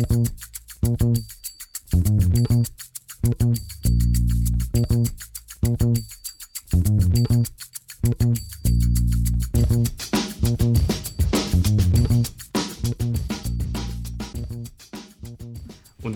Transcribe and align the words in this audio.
Und 0.00 0.08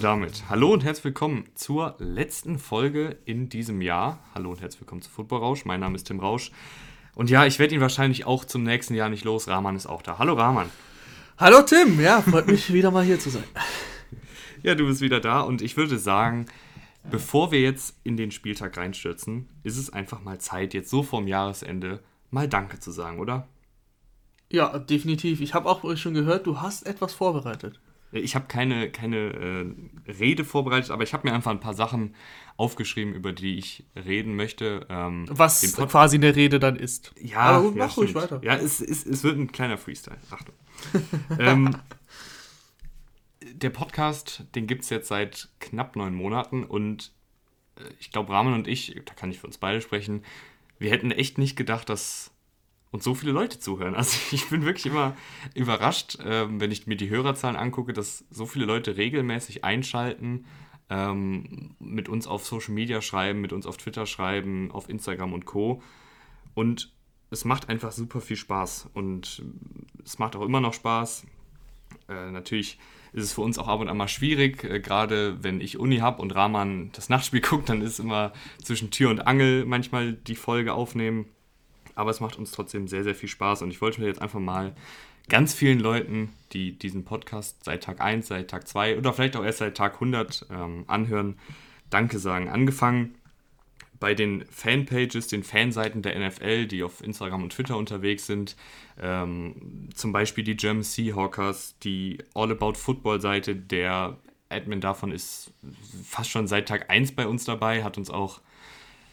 damit 0.02 0.44
hallo 0.48 0.72
und 0.72 0.82
herzlich 0.82 1.04
willkommen 1.04 1.44
zur 1.54 1.96
letzten 1.98 2.58
Folge 2.58 3.18
in 3.26 3.50
diesem 3.50 3.82
Jahr. 3.82 4.18
Hallo 4.34 4.50
und 4.50 4.62
herzlich 4.62 4.80
willkommen 4.80 5.02
zu 5.02 5.10
Football 5.10 5.40
Rausch. 5.40 5.66
Mein 5.66 5.80
Name 5.80 5.96
ist 5.96 6.04
Tim 6.04 6.20
Rausch. 6.20 6.52
Und 7.14 7.28
ja, 7.28 7.44
ich 7.44 7.58
werde 7.58 7.74
ihn 7.74 7.82
wahrscheinlich 7.82 8.24
auch 8.24 8.46
zum 8.46 8.62
nächsten 8.62 8.94
Jahr 8.94 9.10
nicht 9.10 9.24
los. 9.24 9.46
Rahman 9.46 9.76
ist 9.76 9.86
auch 9.86 10.00
da. 10.00 10.18
Hallo 10.18 10.32
Rahman. 10.32 10.70
Hallo 11.36 11.62
Tim, 11.62 12.00
ja, 12.00 12.22
freut 12.22 12.46
mich 12.46 12.72
wieder 12.72 12.92
mal 12.92 13.04
hier 13.04 13.18
zu 13.18 13.28
sein. 13.28 13.42
Ja, 14.62 14.76
du 14.76 14.86
bist 14.86 15.00
wieder 15.00 15.18
da 15.18 15.40
und 15.40 15.62
ich 15.62 15.76
würde 15.76 15.98
sagen, 15.98 16.46
bevor 17.10 17.50
wir 17.50 17.60
jetzt 17.60 17.96
in 18.04 18.16
den 18.16 18.30
Spieltag 18.30 18.76
reinstürzen, 18.76 19.48
ist 19.64 19.76
es 19.76 19.92
einfach 19.92 20.22
mal 20.22 20.38
Zeit, 20.38 20.74
jetzt 20.74 20.90
so 20.90 21.02
vorm 21.02 21.26
Jahresende 21.26 22.04
mal 22.30 22.48
Danke 22.48 22.78
zu 22.78 22.92
sagen, 22.92 23.18
oder? 23.18 23.48
Ja, 24.52 24.78
definitiv. 24.78 25.40
Ich 25.40 25.54
habe 25.54 25.68
auch 25.68 25.96
schon 25.96 26.14
gehört, 26.14 26.46
du 26.46 26.60
hast 26.60 26.86
etwas 26.86 27.12
vorbereitet. 27.12 27.80
Ich 28.12 28.36
habe 28.36 28.46
keine, 28.46 28.90
keine 28.90 29.16
äh, 30.06 30.12
Rede 30.12 30.44
vorbereitet, 30.44 30.92
aber 30.92 31.02
ich 31.02 31.12
habe 31.12 31.26
mir 31.28 31.34
einfach 31.34 31.50
ein 31.50 31.58
paar 31.58 31.74
Sachen 31.74 32.14
aufgeschrieben, 32.56 33.12
über 33.12 33.32
die 33.32 33.58
ich 33.58 33.84
reden 33.96 34.36
möchte. 34.36 34.86
Ähm, 34.88 35.26
Was 35.28 35.74
quasi 35.74 36.16
eine 36.16 36.36
Rede 36.36 36.60
dann 36.60 36.76
ist. 36.76 37.12
Ja, 37.20 37.40
aber 37.40 37.72
mach 37.72 37.90
ja, 37.90 37.94
ruhig 37.96 38.14
weiter. 38.14 38.40
Ja, 38.44 38.54
es, 38.54 38.80
es, 38.80 39.04
es 39.04 39.24
wird 39.24 39.36
ein 39.36 39.50
kleiner 39.50 39.78
Freestyle. 39.78 40.18
Achtung. 40.30 40.54
ähm, 41.38 41.76
der 43.42 43.70
Podcast, 43.70 44.44
den 44.54 44.66
gibt 44.66 44.84
es 44.84 44.90
jetzt 44.90 45.08
seit 45.08 45.48
knapp 45.60 45.96
neun 45.96 46.14
Monaten 46.14 46.64
und 46.64 47.12
äh, 47.76 47.82
ich 48.00 48.10
glaube, 48.10 48.32
Rahmen 48.32 48.54
und 48.54 48.68
ich, 48.68 49.00
da 49.04 49.14
kann 49.14 49.30
ich 49.30 49.40
für 49.40 49.46
uns 49.46 49.58
beide 49.58 49.80
sprechen, 49.80 50.24
wir 50.78 50.90
hätten 50.90 51.10
echt 51.10 51.38
nicht 51.38 51.56
gedacht, 51.56 51.88
dass 51.88 52.34
und 52.90 53.02
so 53.02 53.16
viele 53.16 53.32
Leute 53.32 53.58
zuhören. 53.58 53.96
Also 53.96 54.16
ich 54.30 54.48
bin 54.50 54.64
wirklich 54.64 54.86
immer 54.86 55.16
überrascht, 55.54 56.18
ähm, 56.24 56.60
wenn 56.60 56.70
ich 56.70 56.86
mir 56.86 56.96
die 56.96 57.10
Hörerzahlen 57.10 57.56
angucke, 57.56 57.92
dass 57.92 58.24
so 58.30 58.46
viele 58.46 58.66
Leute 58.66 58.96
regelmäßig 58.96 59.64
einschalten, 59.64 60.46
ähm, 60.90 61.74
mit 61.80 62.08
uns 62.08 62.28
auf 62.28 62.46
Social 62.46 62.72
Media 62.72 63.00
schreiben, 63.00 63.40
mit 63.40 63.52
uns 63.52 63.66
auf 63.66 63.78
Twitter 63.78 64.06
schreiben, 64.06 64.70
auf 64.70 64.88
Instagram 64.88 65.32
und 65.32 65.44
Co. 65.44 65.82
Und 66.54 66.92
es 67.30 67.44
macht 67.44 67.68
einfach 67.68 67.92
super 67.92 68.20
viel 68.20 68.36
Spaß 68.36 68.90
und 68.94 69.42
es 70.04 70.18
macht 70.18 70.36
auch 70.36 70.42
immer 70.42 70.60
noch 70.60 70.74
Spaß. 70.74 71.26
Äh, 72.08 72.30
natürlich 72.30 72.78
ist 73.12 73.24
es 73.24 73.32
für 73.32 73.42
uns 73.42 73.58
auch 73.58 73.68
ab 73.68 73.80
und 73.80 73.88
an 73.88 73.96
mal 73.96 74.08
schwierig, 74.08 74.64
äh, 74.64 74.80
gerade 74.80 75.42
wenn 75.42 75.60
ich 75.60 75.78
Uni 75.78 75.98
habe 75.98 76.20
und 76.20 76.34
Rahman 76.34 76.90
das 76.92 77.08
Nachtspiel 77.08 77.40
guckt, 77.42 77.68
dann 77.68 77.82
ist 77.82 77.98
immer 77.98 78.32
zwischen 78.62 78.90
Tür 78.90 79.10
und 79.10 79.26
Angel 79.26 79.64
manchmal 79.64 80.12
die 80.12 80.36
Folge 80.36 80.74
aufnehmen 80.74 81.26
aber 81.94 82.10
es 82.10 82.20
macht 82.20 82.36
uns 82.38 82.50
trotzdem 82.50 82.88
sehr, 82.88 83.04
sehr 83.04 83.14
viel 83.14 83.28
Spaß 83.28 83.62
und 83.62 83.70
ich 83.70 83.80
wollte 83.80 84.00
mir 84.00 84.06
jetzt 84.06 84.22
einfach 84.22 84.40
mal 84.40 84.74
ganz 85.28 85.54
vielen 85.54 85.80
Leuten, 85.80 86.30
die 86.52 86.78
diesen 86.78 87.04
Podcast 87.04 87.64
seit 87.64 87.84
Tag 87.84 88.00
1, 88.00 88.26
seit 88.26 88.50
Tag 88.50 88.68
2 88.68 88.98
oder 88.98 89.12
vielleicht 89.12 89.36
auch 89.36 89.44
erst 89.44 89.58
seit 89.58 89.76
Tag 89.76 89.94
100 89.94 90.46
ähm, 90.50 90.84
anhören, 90.86 91.38
Danke 91.90 92.18
sagen. 92.18 92.48
Angefangen 92.48 93.14
bei 94.04 94.12
den 94.12 94.44
Fanpages, 94.50 95.28
den 95.28 95.42
Fanseiten 95.42 96.02
der 96.02 96.18
NFL, 96.18 96.66
die 96.66 96.82
auf 96.82 97.02
Instagram 97.02 97.44
und 97.44 97.54
Twitter 97.54 97.78
unterwegs 97.78 98.26
sind. 98.26 98.54
Ähm, 99.00 99.88
zum 99.94 100.12
Beispiel 100.12 100.44
die 100.44 100.58
German 100.58 100.82
Seahawkers, 100.82 101.78
die 101.78 102.18
All 102.34 102.50
About 102.50 102.74
Football 102.74 103.22
Seite. 103.22 103.56
Der 103.56 104.18
Admin 104.50 104.82
davon 104.82 105.10
ist 105.10 105.54
fast 106.04 106.28
schon 106.28 106.46
seit 106.46 106.68
Tag 106.68 106.90
1 106.90 107.12
bei 107.12 107.26
uns 107.26 107.46
dabei, 107.46 107.82
hat 107.82 107.96
uns 107.96 108.10
auch 108.10 108.42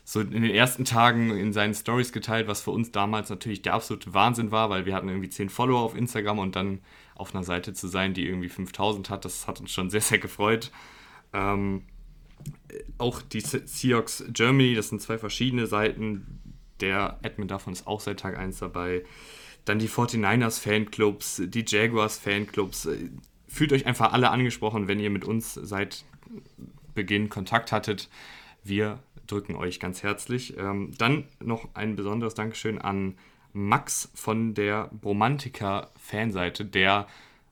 so 0.04 0.20
in 0.20 0.32
den 0.32 0.54
ersten 0.54 0.84
Tagen 0.84 1.38
in 1.38 1.54
seinen 1.54 1.74
Stories 1.74 2.12
geteilt, 2.12 2.50
was 2.50 2.60
für 2.60 2.72
uns 2.72 2.92
damals 2.92 3.30
natürlich 3.30 3.62
der 3.62 3.76
absolute 3.76 4.14
Wahnsinn 4.14 4.52
war, 4.52 4.70
weil 4.70 4.86
wir 4.86 4.94
hatten 4.94 5.08
irgendwie 5.08 5.30
10 5.30 5.48
Follower 5.48 5.80
auf 5.80 5.96
Instagram 5.96 6.38
und 6.38 6.58
dann 6.58 6.82
auf 7.16 7.34
einer 7.34 7.46
Seite 7.46 7.72
zu 7.72 7.88
sein, 7.88 8.14
die 8.14 8.28
irgendwie 8.28 8.50
5000 8.50 9.10
hat, 9.10 9.24
das 9.24 9.48
hat 9.48 9.62
uns 9.62 9.72
schon 9.72 9.90
sehr, 9.90 10.02
sehr 10.02 10.20
gefreut. 10.20 10.70
Ähm, 11.32 11.84
auch 12.98 13.22
die 13.22 13.42
Seahawks 13.42 14.24
Germany, 14.30 14.76
das 14.76 14.90
sind 14.90 15.02
zwei 15.02 15.18
verschiedene 15.18 15.68
Seiten. 15.68 16.40
Der 16.80 17.20
Admin 17.24 17.48
davon 17.48 17.74
ist 17.74 17.88
auch 17.88 18.00
seit 18.00 18.20
Tag 18.20 18.38
1 18.38 18.60
dabei. 18.60 19.04
Dann 19.66 19.80
die 19.80 19.90
49ers 19.90 20.60
Fanclubs, 20.60 21.42
die 21.46 21.66
Jaguars 21.68 22.18
Fanclubs. 22.18 22.88
Fühlt 23.48 23.74
euch 23.74 23.86
einfach 23.86 24.14
alle 24.14 24.30
angesprochen, 24.30 24.88
wenn 24.88 25.00
ihr 25.00 25.10
mit 25.10 25.26
uns 25.26 25.54
seit 25.54 26.06
Beginn 26.96 27.30
Kontakt 27.30 27.72
hattet. 27.72 28.10
Wir 28.64 29.00
drücken 29.28 29.56
euch 29.56 29.80
ganz 29.80 30.04
herzlich. 30.04 30.58
Ähm, 30.58 30.92
dann 30.98 31.26
noch 31.40 31.70
ein 31.74 31.96
besonderes 31.96 32.34
Dankeschön 32.34 32.80
an 32.80 33.18
Max 33.54 34.10
von 34.14 34.54
der 34.54 34.90
Bromantica-Fanseite, 34.94 36.66
der 36.66 37.08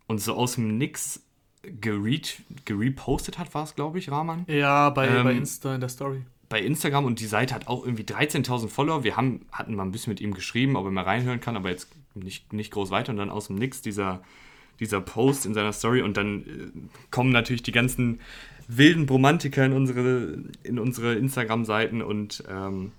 uns 0.07 0.25
so 0.25 0.33
aus 0.33 0.55
dem 0.55 0.77
Nix 0.77 1.23
gerepostet 1.61 3.37
hat, 3.37 3.53
war 3.53 3.63
es, 3.63 3.75
glaube 3.75 3.99
ich, 3.99 4.11
Rahman? 4.11 4.45
Ja, 4.47 4.89
bei, 4.89 5.07
ähm, 5.07 5.23
bei 5.23 5.33
Insta 5.33 5.75
in 5.75 5.81
der 5.81 5.89
Story. 5.89 6.21
Bei 6.47 6.61
Instagram 6.61 7.05
und 7.05 7.19
die 7.19 7.25
Seite 7.25 7.53
hat 7.53 7.67
auch 7.67 7.85
irgendwie 7.85 8.03
13.000 8.03 8.69
Follower. 8.69 9.03
Wir 9.03 9.17
haben, 9.17 9.45
hatten 9.51 9.75
mal 9.75 9.83
ein 9.83 9.91
bisschen 9.91 10.11
mit 10.11 10.21
ihm 10.21 10.33
geschrieben, 10.33 10.75
ob 10.75 10.85
er 10.85 10.91
mal 10.91 11.03
reinhören 11.03 11.39
kann, 11.39 11.55
aber 11.55 11.69
jetzt 11.69 11.89
nicht, 12.15 12.53
nicht 12.53 12.71
groß 12.71 12.89
weiter. 12.91 13.11
Und 13.11 13.17
dann 13.17 13.29
aus 13.29 13.47
dem 13.47 13.57
Nix 13.57 13.81
dieser, 13.81 14.23
dieser 14.79 15.01
Post 15.01 15.45
in 15.45 15.53
seiner 15.53 15.73
Story 15.73 16.01
und 16.01 16.17
dann 16.17 16.41
äh, 16.41 16.45
kommen 17.11 17.31
natürlich 17.31 17.63
die 17.63 17.71
ganzen 17.71 18.19
wilden 18.67 19.05
Bromantiker 19.05 19.65
in 19.65 19.73
unsere, 19.73 20.39
in 20.63 20.79
unsere 20.79 21.15
Instagram-Seiten 21.15 22.01
und 22.01 22.43
ähm, 22.49 22.91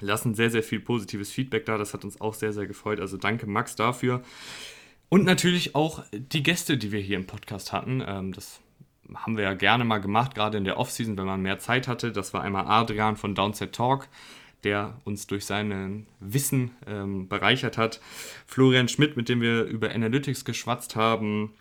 lassen 0.00 0.34
sehr, 0.34 0.50
sehr 0.50 0.62
viel 0.62 0.80
positives 0.80 1.30
Feedback 1.30 1.66
da. 1.66 1.78
Das 1.78 1.94
hat 1.94 2.04
uns 2.04 2.20
auch 2.20 2.34
sehr, 2.34 2.52
sehr 2.52 2.66
gefreut. 2.66 3.00
Also 3.00 3.16
danke 3.16 3.46
Max 3.46 3.76
dafür. 3.76 4.22
Und 5.08 5.24
natürlich 5.24 5.74
auch 5.74 6.02
die 6.12 6.42
Gäste, 6.42 6.76
die 6.76 6.92
wir 6.92 7.00
hier 7.00 7.16
im 7.16 7.26
Podcast 7.26 7.72
hatten. 7.72 8.02
Ähm, 8.06 8.32
das 8.32 8.60
haben 9.14 9.36
wir 9.36 9.44
ja 9.44 9.54
gerne 9.54 9.84
mal 9.84 9.98
gemacht, 9.98 10.34
gerade 10.34 10.58
in 10.58 10.64
der 10.64 10.78
Offseason, 10.78 11.16
wenn 11.16 11.26
man 11.26 11.42
mehr 11.42 11.58
Zeit 11.58 11.88
hatte. 11.88 12.12
Das 12.12 12.34
war 12.34 12.42
einmal 12.42 12.66
Adrian 12.66 13.16
von 13.16 13.34
Downset 13.34 13.74
Talk, 13.74 14.08
der 14.64 15.00
uns 15.04 15.26
durch 15.26 15.44
sein 15.44 16.06
Wissen 16.20 16.70
ähm, 16.86 17.28
bereichert 17.28 17.78
hat. 17.78 18.00
Florian 18.46 18.88
Schmidt, 18.88 19.16
mit 19.16 19.28
dem 19.28 19.40
wir 19.40 19.64
über 19.64 19.90
Analytics 19.90 20.44
geschwatzt 20.44 20.96
haben. 20.96 21.52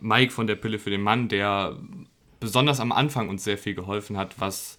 Mike 0.00 0.32
von 0.32 0.46
der 0.46 0.56
Pille 0.56 0.78
für 0.78 0.90
den 0.90 1.02
Mann, 1.02 1.28
der 1.28 1.76
besonders 2.40 2.80
am 2.80 2.92
Anfang 2.92 3.28
uns 3.28 3.44
sehr 3.44 3.58
viel 3.58 3.74
geholfen 3.74 4.16
hat, 4.16 4.40
was 4.40 4.78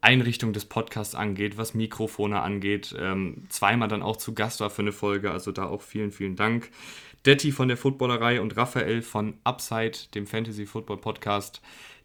Einrichtung 0.00 0.52
des 0.52 0.66
Podcasts 0.66 1.14
angeht, 1.14 1.58
was 1.58 1.74
Mikrofone 1.74 2.40
angeht. 2.40 2.94
Ähm, 2.98 3.44
zweimal 3.48 3.88
dann 3.88 4.02
auch 4.02 4.16
zu 4.16 4.34
Gast 4.34 4.60
war 4.60 4.70
für 4.70 4.82
eine 4.82 4.92
Folge, 4.92 5.30
also 5.30 5.52
da 5.52 5.64
auch 5.64 5.82
vielen, 5.82 6.12
vielen 6.12 6.36
Dank. 6.36 6.70
Detti 7.26 7.50
von 7.50 7.68
der 7.68 7.76
Footballerei 7.76 8.40
und 8.40 8.56
Raphael 8.56 9.02
von 9.02 9.34
Upside, 9.42 9.98
dem 10.14 10.26
Fantasy 10.26 10.64
Football 10.64 10.98
Podcast, 10.98 11.60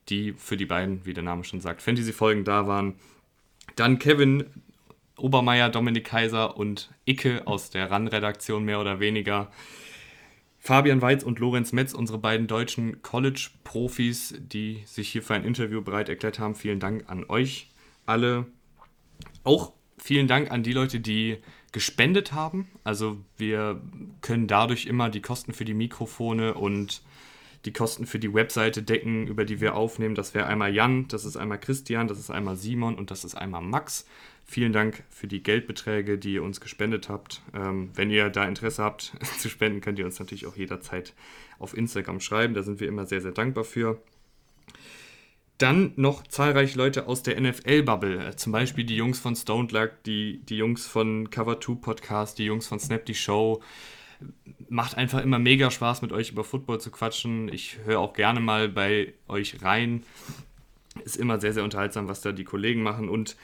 die 0.10 0.34
für 0.34 0.58
die 0.58 0.66
beiden, 0.66 1.06
wie 1.06 1.14
der 1.14 1.24
Name 1.24 1.44
schon 1.44 1.62
sagt, 1.62 1.82
Fantasy-Folgen 1.82 2.44
da 2.44 2.66
waren. 2.66 2.96
Dann 3.76 4.00
Kevin 4.00 4.46
Obermeier, 5.18 5.70
Dominik 5.70 6.06
Kaiser 6.06 6.58
und 6.58 6.90
Icke 7.06 7.46
aus 7.46 7.70
der 7.70 7.92
RAN-Redaktion 7.92 8.66
mehr 8.66 8.82
oder 8.82 9.00
weniger. 9.00 9.52
Fabian 10.58 11.02
Weiz 11.02 11.24
und 11.24 11.40
Lorenz 11.40 11.72
Metz, 11.72 11.94
unsere 11.94 12.18
beiden 12.18 12.48
deutschen 12.48 13.02
College-Profis, 13.02 14.36
die 14.40 14.82
sich 14.86 15.10
hier 15.10 15.24
für 15.24 15.36
ein 15.36 15.44
Interview 15.44 15.82
bereit 15.82 16.10
erklärt 16.10 16.40
haben. 16.40 16.56
Vielen 16.56 16.80
Dank 16.80 17.10
an 17.10 17.26
euch 17.30 17.70
alle. 18.06 18.46
Auch 19.44 19.74
vielen 19.98 20.28
Dank 20.28 20.52
an 20.52 20.64
die 20.64 20.74
Leute, 20.74 21.00
die 21.00 21.38
gespendet 21.72 22.34
haben. 22.34 22.68
Also 22.84 23.18
wir 23.38 23.82
können 24.22 24.48
dadurch 24.48 24.86
immer 24.86 25.10
die 25.10 25.22
Kosten 25.22 25.54
für 25.54 25.66
die 25.66 25.74
Mikrofone 25.74 26.54
und 26.54 27.02
die 27.66 27.74
Kosten 27.74 28.06
für 28.06 28.20
die 28.20 28.34
Webseite 28.34 28.82
decken, 28.82 29.28
über 29.28 29.46
die 29.46 29.62
wir 29.62 29.76
aufnehmen. 29.76 30.16
Das 30.16 30.34
wäre 30.34 30.48
einmal 30.48 30.74
Jan, 30.74 31.08
das 31.08 31.26
ist 31.26 31.38
einmal 31.38 31.60
Christian, 31.60 32.08
das 32.08 32.20
ist 32.20 32.32
einmal 32.32 32.56
Simon 32.56 32.96
und 32.96 33.12
das 33.12 33.24
ist 33.24 33.36
einmal 33.36 33.62
Max. 33.62 34.06
Vielen 34.46 34.74
Dank 34.74 35.04
für 35.10 35.28
die 35.28 35.44
Geldbeträge, 35.44 36.18
die 36.18 36.34
ihr 36.34 36.44
uns 36.44 36.60
gespendet 36.60 37.08
habt. 37.08 37.42
Ähm, 37.54 37.92
wenn 37.94 38.10
ihr 38.10 38.30
da 38.30 38.46
Interesse 38.46 38.84
habt 38.84 39.14
zu 39.38 39.48
spenden, 39.48 39.82
könnt 39.82 40.00
ihr 40.00 40.06
uns 40.06 40.20
natürlich 40.20 40.48
auch 40.48 40.58
jederzeit 40.58 41.14
auf 41.60 41.78
Instagram 41.78 42.20
schreiben. 42.20 42.54
Da 42.54 42.64
sind 42.64 42.80
wir 42.80 42.88
immer 42.88 43.06
sehr, 43.06 43.22
sehr 43.22 43.32
dankbar 43.32 43.64
für. 43.64 44.02
Dann 45.62 45.94
noch 45.96 46.26
zahlreiche 46.26 46.76
Leute 46.76 47.08
aus 47.08 47.22
der 47.22 47.40
NFL-Bubble, 47.40 48.30
äh, 48.30 48.36
zum 48.36 48.52
Beispiel 48.52 48.84
die 48.84 48.96
Jungs 48.96 49.20
von 49.20 49.36
Stone 49.36 49.68
Luck, 49.72 49.92
die, 50.08 50.42
die 50.44 50.58
Jungs 50.58 50.88
von 50.88 51.30
Cover 51.30 51.62
2 51.62 51.76
Podcast, 51.76 52.40
die 52.40 52.46
Jungs 52.46 52.66
von 52.66 52.80
Snap 52.80 53.06
die 53.06 53.14
Show. 53.14 53.62
Macht 54.70 54.98
einfach 54.98 55.22
immer 55.22 55.38
mega 55.38 55.70
Spaß, 55.70 56.02
mit 56.02 56.14
euch 56.14 56.32
über 56.32 56.44
Football 56.44 56.82
zu 56.82 56.90
quatschen. 56.90 57.48
Ich 57.54 57.78
höre 57.86 58.00
auch 58.00 58.14
gerne 58.14 58.40
mal 58.40 58.70
bei 58.70 59.14
euch 59.28 59.62
rein. 59.62 60.02
Ist 61.06 61.18
immer 61.18 61.40
sehr, 61.40 61.54
sehr 61.54 61.64
unterhaltsam, 61.64 62.08
was 62.08 62.22
da 62.22 62.32
die 62.32 62.44
Kollegen 62.44 62.82
machen. 62.82 63.08
Und 63.08 63.36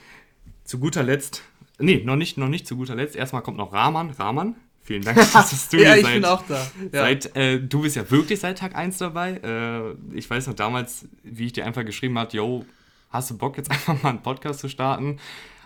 zu 0.64 0.80
guter 0.80 1.04
Letzt, 1.04 1.44
nee, 1.78 2.02
noch 2.04 2.16
nicht, 2.16 2.36
noch 2.36 2.48
nicht 2.48 2.66
zu 2.66 2.76
guter 2.76 2.96
Letzt. 2.96 3.14
Erstmal 3.14 3.42
kommt 3.42 3.58
noch 3.58 3.72
Rahman. 3.72 4.10
Rahman, 4.10 4.56
Vielen 4.88 5.02
Dank, 5.02 5.18
dass 5.34 5.68
du 5.68 5.76
ja, 5.76 5.92
hier 5.92 5.96
ich 5.98 6.02
seit, 6.02 6.14
bin 6.14 6.24
auch 6.24 6.42
da. 6.46 6.66
Ja. 6.92 7.00
seit 7.00 7.36
äh, 7.36 7.60
du 7.60 7.82
bist 7.82 7.96
ja 7.96 8.10
wirklich 8.10 8.40
seit 8.40 8.56
Tag 8.56 8.74
1 8.74 8.96
dabei. 8.96 9.32
Äh, 9.34 10.16
ich 10.16 10.30
weiß 10.30 10.46
noch 10.46 10.54
damals, 10.54 11.06
wie 11.22 11.44
ich 11.44 11.52
dir 11.52 11.66
einfach 11.66 11.84
geschrieben 11.84 12.18
habe, 12.18 12.34
yo, 12.34 12.64
hast 13.10 13.30
du 13.30 13.36
Bock 13.36 13.58
jetzt 13.58 13.70
einfach 13.70 14.02
mal 14.02 14.08
einen 14.08 14.22
Podcast 14.22 14.60
zu 14.60 14.70
starten? 14.70 15.18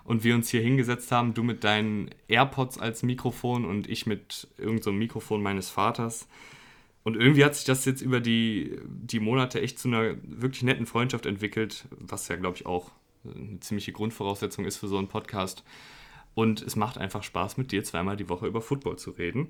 Und 0.03 0.25
wir 0.25 0.35
uns 0.35 0.49
hier 0.49 0.61
hingesetzt 0.61 1.13
haben, 1.13 1.35
du 1.35 1.45
mit 1.45 1.63
deinen 1.63 2.11
AirPods 2.27 2.81
als 2.81 3.05
Mikrofon 3.05 3.65
und 3.65 3.89
ich 3.89 4.07
mit 4.07 4.49
irgendeinem 4.59 4.83
so 4.83 4.93
Mikrofon 4.93 5.41
meines 5.41 5.71
Vaters. 5.71 6.27
Und 7.05 7.15
irgendwie 7.15 7.45
hat 7.45 7.55
sich 7.55 7.65
das 7.65 7.85
jetzt 7.85 8.03
über 8.03 8.19
die, 8.19 8.77
die 8.85 9.21
Monate 9.21 9.61
echt 9.61 9.79
zu 9.79 9.87
einer 9.87 10.17
wirklich 10.25 10.65
netten 10.65 10.87
Freundschaft 10.87 11.27
entwickelt, 11.27 11.85
was 11.97 12.27
ja, 12.27 12.35
glaube 12.35 12.57
ich, 12.57 12.67
auch 12.67 12.91
eine 13.25 13.61
ziemliche 13.61 13.93
Grundvoraussetzung 13.93 14.65
ist 14.65 14.79
für 14.79 14.89
so 14.89 14.99
einen 14.99 15.07
Podcast. 15.07 15.63
Und 16.35 16.63
es 16.63 16.77
macht 16.77 16.99
einfach 16.99 17.23
Spaß, 17.23 17.57
mit 17.57 17.73
dir 17.73 17.85
zweimal 17.85 18.17
die 18.17 18.29
Woche 18.29 18.47
über 18.47 18.61
Football 18.61 18.97
zu 18.97 19.11
reden. 19.11 19.49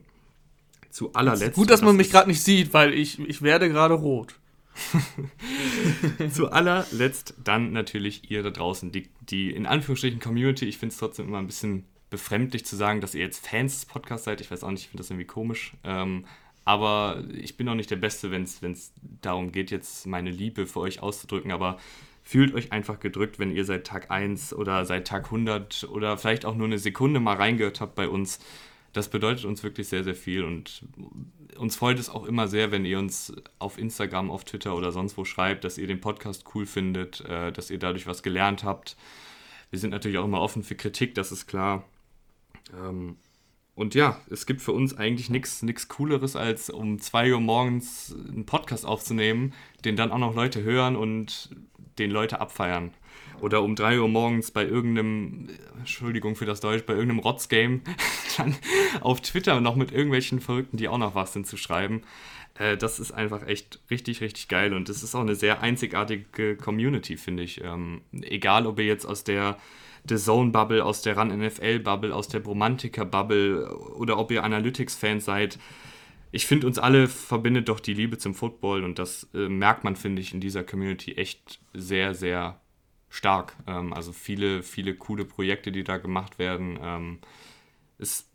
Zu 0.91 1.13
allerletzt. 1.15 1.55
Gut, 1.55 1.71
dass 1.71 1.81
man 1.81 1.97
das 1.97 2.07
mich 2.07 2.11
gerade 2.11 2.29
nicht 2.29 2.43
sieht, 2.43 2.75
weil 2.75 2.93
ich, 2.93 3.19
ich 3.21 3.43
werde 3.43 3.69
gerade 3.69 3.95
rot. 3.95 4.35
Zu 6.33 6.51
allerletzt 6.51 7.35
dann 7.43 7.73
natürlich 7.73 8.31
ihr 8.31 8.43
da 8.43 8.51
draußen, 8.51 8.91
die, 8.91 9.09
die 9.21 9.51
in 9.51 9.67
Anführungsstrichen 9.67 10.21
Community. 10.21 10.67
Ich 10.67 10.79
finde 10.79 10.93
es 10.93 10.99
trotzdem 10.99 11.29
immer 11.29 11.39
ein 11.39 11.47
bisschen 11.47 11.85
befremdlich 12.11 12.65
zu 12.67 12.77
sagen, 12.77 13.01
dass 13.01 13.15
ihr 13.15 13.23
jetzt 13.23 13.47
Fans 13.47 13.81
des 13.81 13.87
Podcasts 13.87 14.25
seid. 14.25 14.41
Ich 14.41 14.51
weiß 14.51 14.65
auch 14.65 14.71
nicht, 14.71 14.83
ich 14.83 14.89
finde 14.89 15.03
das 15.03 15.11
irgendwie 15.11 15.27
komisch. 15.27 15.73
Ähm, 15.85 16.25
aber 16.65 17.25
ich 17.33 17.57
bin 17.57 17.69
auch 17.69 17.75
nicht 17.75 17.91
der 17.91 17.97
Beste, 17.97 18.31
wenn 18.31 18.43
es 18.43 18.93
darum 19.21 19.51
geht, 19.51 19.71
jetzt 19.71 20.07
meine 20.07 20.31
Liebe 20.31 20.67
für 20.67 20.81
euch 20.81 21.01
auszudrücken. 21.01 21.53
Aber 21.53 21.79
fühlt 22.23 22.55
euch 22.55 22.73
einfach 22.73 23.01
gedrückt, 23.01 23.39
wenn 23.39 23.51
ihr 23.51 23.65
seit 23.65 23.87
Tag 23.87 24.11
1 24.11 24.55
oder 24.55 24.85
seit 24.85 25.07
Tag 25.07 25.27
100 25.27 25.89
oder 25.91 26.17
vielleicht 26.17 26.45
auch 26.45 26.55
nur 26.55 26.67
eine 26.67 26.79
Sekunde 26.79 27.21
mal 27.21 27.37
reingehört 27.37 27.81
habt 27.81 27.95
bei 27.95 28.09
uns. 28.09 28.39
Das 28.93 29.09
bedeutet 29.09 29.45
uns 29.45 29.63
wirklich 29.63 29.89
sehr, 29.89 30.05
sehr 30.05 30.15
viel 30.15 30.45
und 30.45 30.87
uns 31.57 31.77
freut 31.77 31.99
es 31.99 32.11
auch 32.11 32.25
immer 32.25 32.47
sehr, 32.47 32.71
wenn 32.71 32.85
ihr 32.85 32.99
uns 32.99 33.33
auf 33.59 33.79
Instagram, 33.79 34.31
auf 34.31 34.45
Twitter 34.45 34.77
oder 34.77 34.93
sonst 34.93 35.17
wo 35.17 35.25
schreibt, 35.25 35.65
dass 35.65 35.79
ihr 35.79 35.87
den 35.87 36.01
Podcast 36.01 36.45
cool 36.55 36.67
findet, 36.67 37.21
äh, 37.23 37.53
dass 37.53 37.71
ihr 37.71 37.79
dadurch 37.79 38.07
was 38.07 38.23
gelernt 38.23 38.65
habt. 38.65 38.97
Wir 39.71 39.79
sind 39.79 39.91
natürlich 39.91 40.19
auch 40.19 40.25
immer 40.25 40.41
offen 40.41 40.63
für 40.63 40.75
Kritik, 40.75 41.15
das 41.15 41.33
ist 41.33 41.47
klar. 41.47 41.85
Ähm, 42.75 43.17
und 43.75 43.95
ja, 43.95 44.21
es 44.31 44.45
gibt 44.47 44.61
für 44.61 44.73
uns 44.73 44.97
eigentlich 44.97 45.31
nichts 45.31 45.89
Cooleres, 45.89 46.37
als 46.37 46.69
um 46.69 46.99
2 46.99 47.33
Uhr 47.33 47.41
morgens 47.41 48.15
einen 48.29 48.45
Podcast 48.45 48.85
aufzunehmen, 48.85 49.55
den 49.85 49.97
dann 49.97 50.13
auch 50.13 50.19
noch 50.19 50.35
Leute 50.35 50.63
hören 50.63 50.95
und 50.95 51.51
den 51.99 52.11
Leute 52.11 52.41
abfeiern. 52.41 52.93
Oder 53.41 53.63
um 53.63 53.75
3 53.75 54.01
Uhr 54.01 54.09
morgens 54.09 54.51
bei 54.51 54.65
irgendeinem, 54.65 55.49
Entschuldigung 55.79 56.37
für 56.37 56.47
das 56.47 56.61
Deutsch, 56.61 56.85
bei 56.85 56.93
irgendeinem 56.93 57.21
Rotzgame 57.21 57.81
dann 58.37 58.55
auf 59.01 59.21
Twitter 59.21 59.61
noch 59.61 59.75
mit 59.75 59.91
irgendwelchen 59.91 60.41
Verrückten, 60.41 60.77
die 60.77 60.89
auch 60.89 60.99
noch 60.99 61.15
was 61.15 61.33
sind, 61.33 61.47
zu 61.47 61.57
schreiben. 61.57 62.03
Äh, 62.59 62.77
das 62.77 63.01
ist 63.01 63.13
einfach 63.13 63.47
echt 63.47 63.81
richtig, 63.91 64.21
richtig 64.21 64.49
geil 64.49 64.75
und 64.75 64.91
das 64.91 65.03
ist 65.03 65.15
auch 65.15 65.21
eine 65.23 65.35
sehr 65.35 65.63
einzigartige 65.63 66.57
Community, 66.57 67.17
finde 67.17 67.43
ich. 67.43 67.63
Ähm, 67.65 68.03
egal, 68.21 68.67
ob 68.67 68.79
ihr 68.79 68.85
jetzt 68.85 69.07
aus 69.07 69.25
der 69.25 69.57
The 70.09 70.17
Zone-Bubble, 70.17 70.85
aus 70.85 71.03
der 71.03 71.17
Run-NFL-Bubble, 71.17 72.15
aus 72.15 72.29
der 72.29 72.41
Bromantiker-Bubble 72.41 73.77
oder 73.97 74.19
ob 74.19 74.31
ihr 74.31 74.43
Analytics-Fans 74.43 75.25
seid. 75.25 75.59
Ich 76.33 76.47
finde, 76.47 76.67
uns 76.67 76.79
alle 76.79 77.09
verbindet 77.09 77.69
doch 77.69 77.79
die 77.79 77.95
Liebe 77.95 78.19
zum 78.19 78.35
Football 78.35 78.85
und 78.85 78.99
das 78.99 79.29
äh, 79.35 79.49
merkt 79.49 79.85
man, 79.85 79.97
finde 79.97 80.23
ich, 80.23 80.33
in 80.33 80.41
dieser 80.41 80.65
Community 80.65 81.13
echt 81.13 81.61
sehr, 81.75 82.15
sehr 82.15 82.61
stark. 83.11 83.55
Ähm, 83.67 83.93
also 83.93 84.13
viele, 84.13 84.63
viele 84.63 84.95
coole 84.97 85.25
Projekte, 85.25 85.71
die 85.71 85.85
da 85.85 85.99
gemacht 85.99 86.39
werden. 86.39 86.79
Ähm, 86.83 87.19
es, 87.99 88.29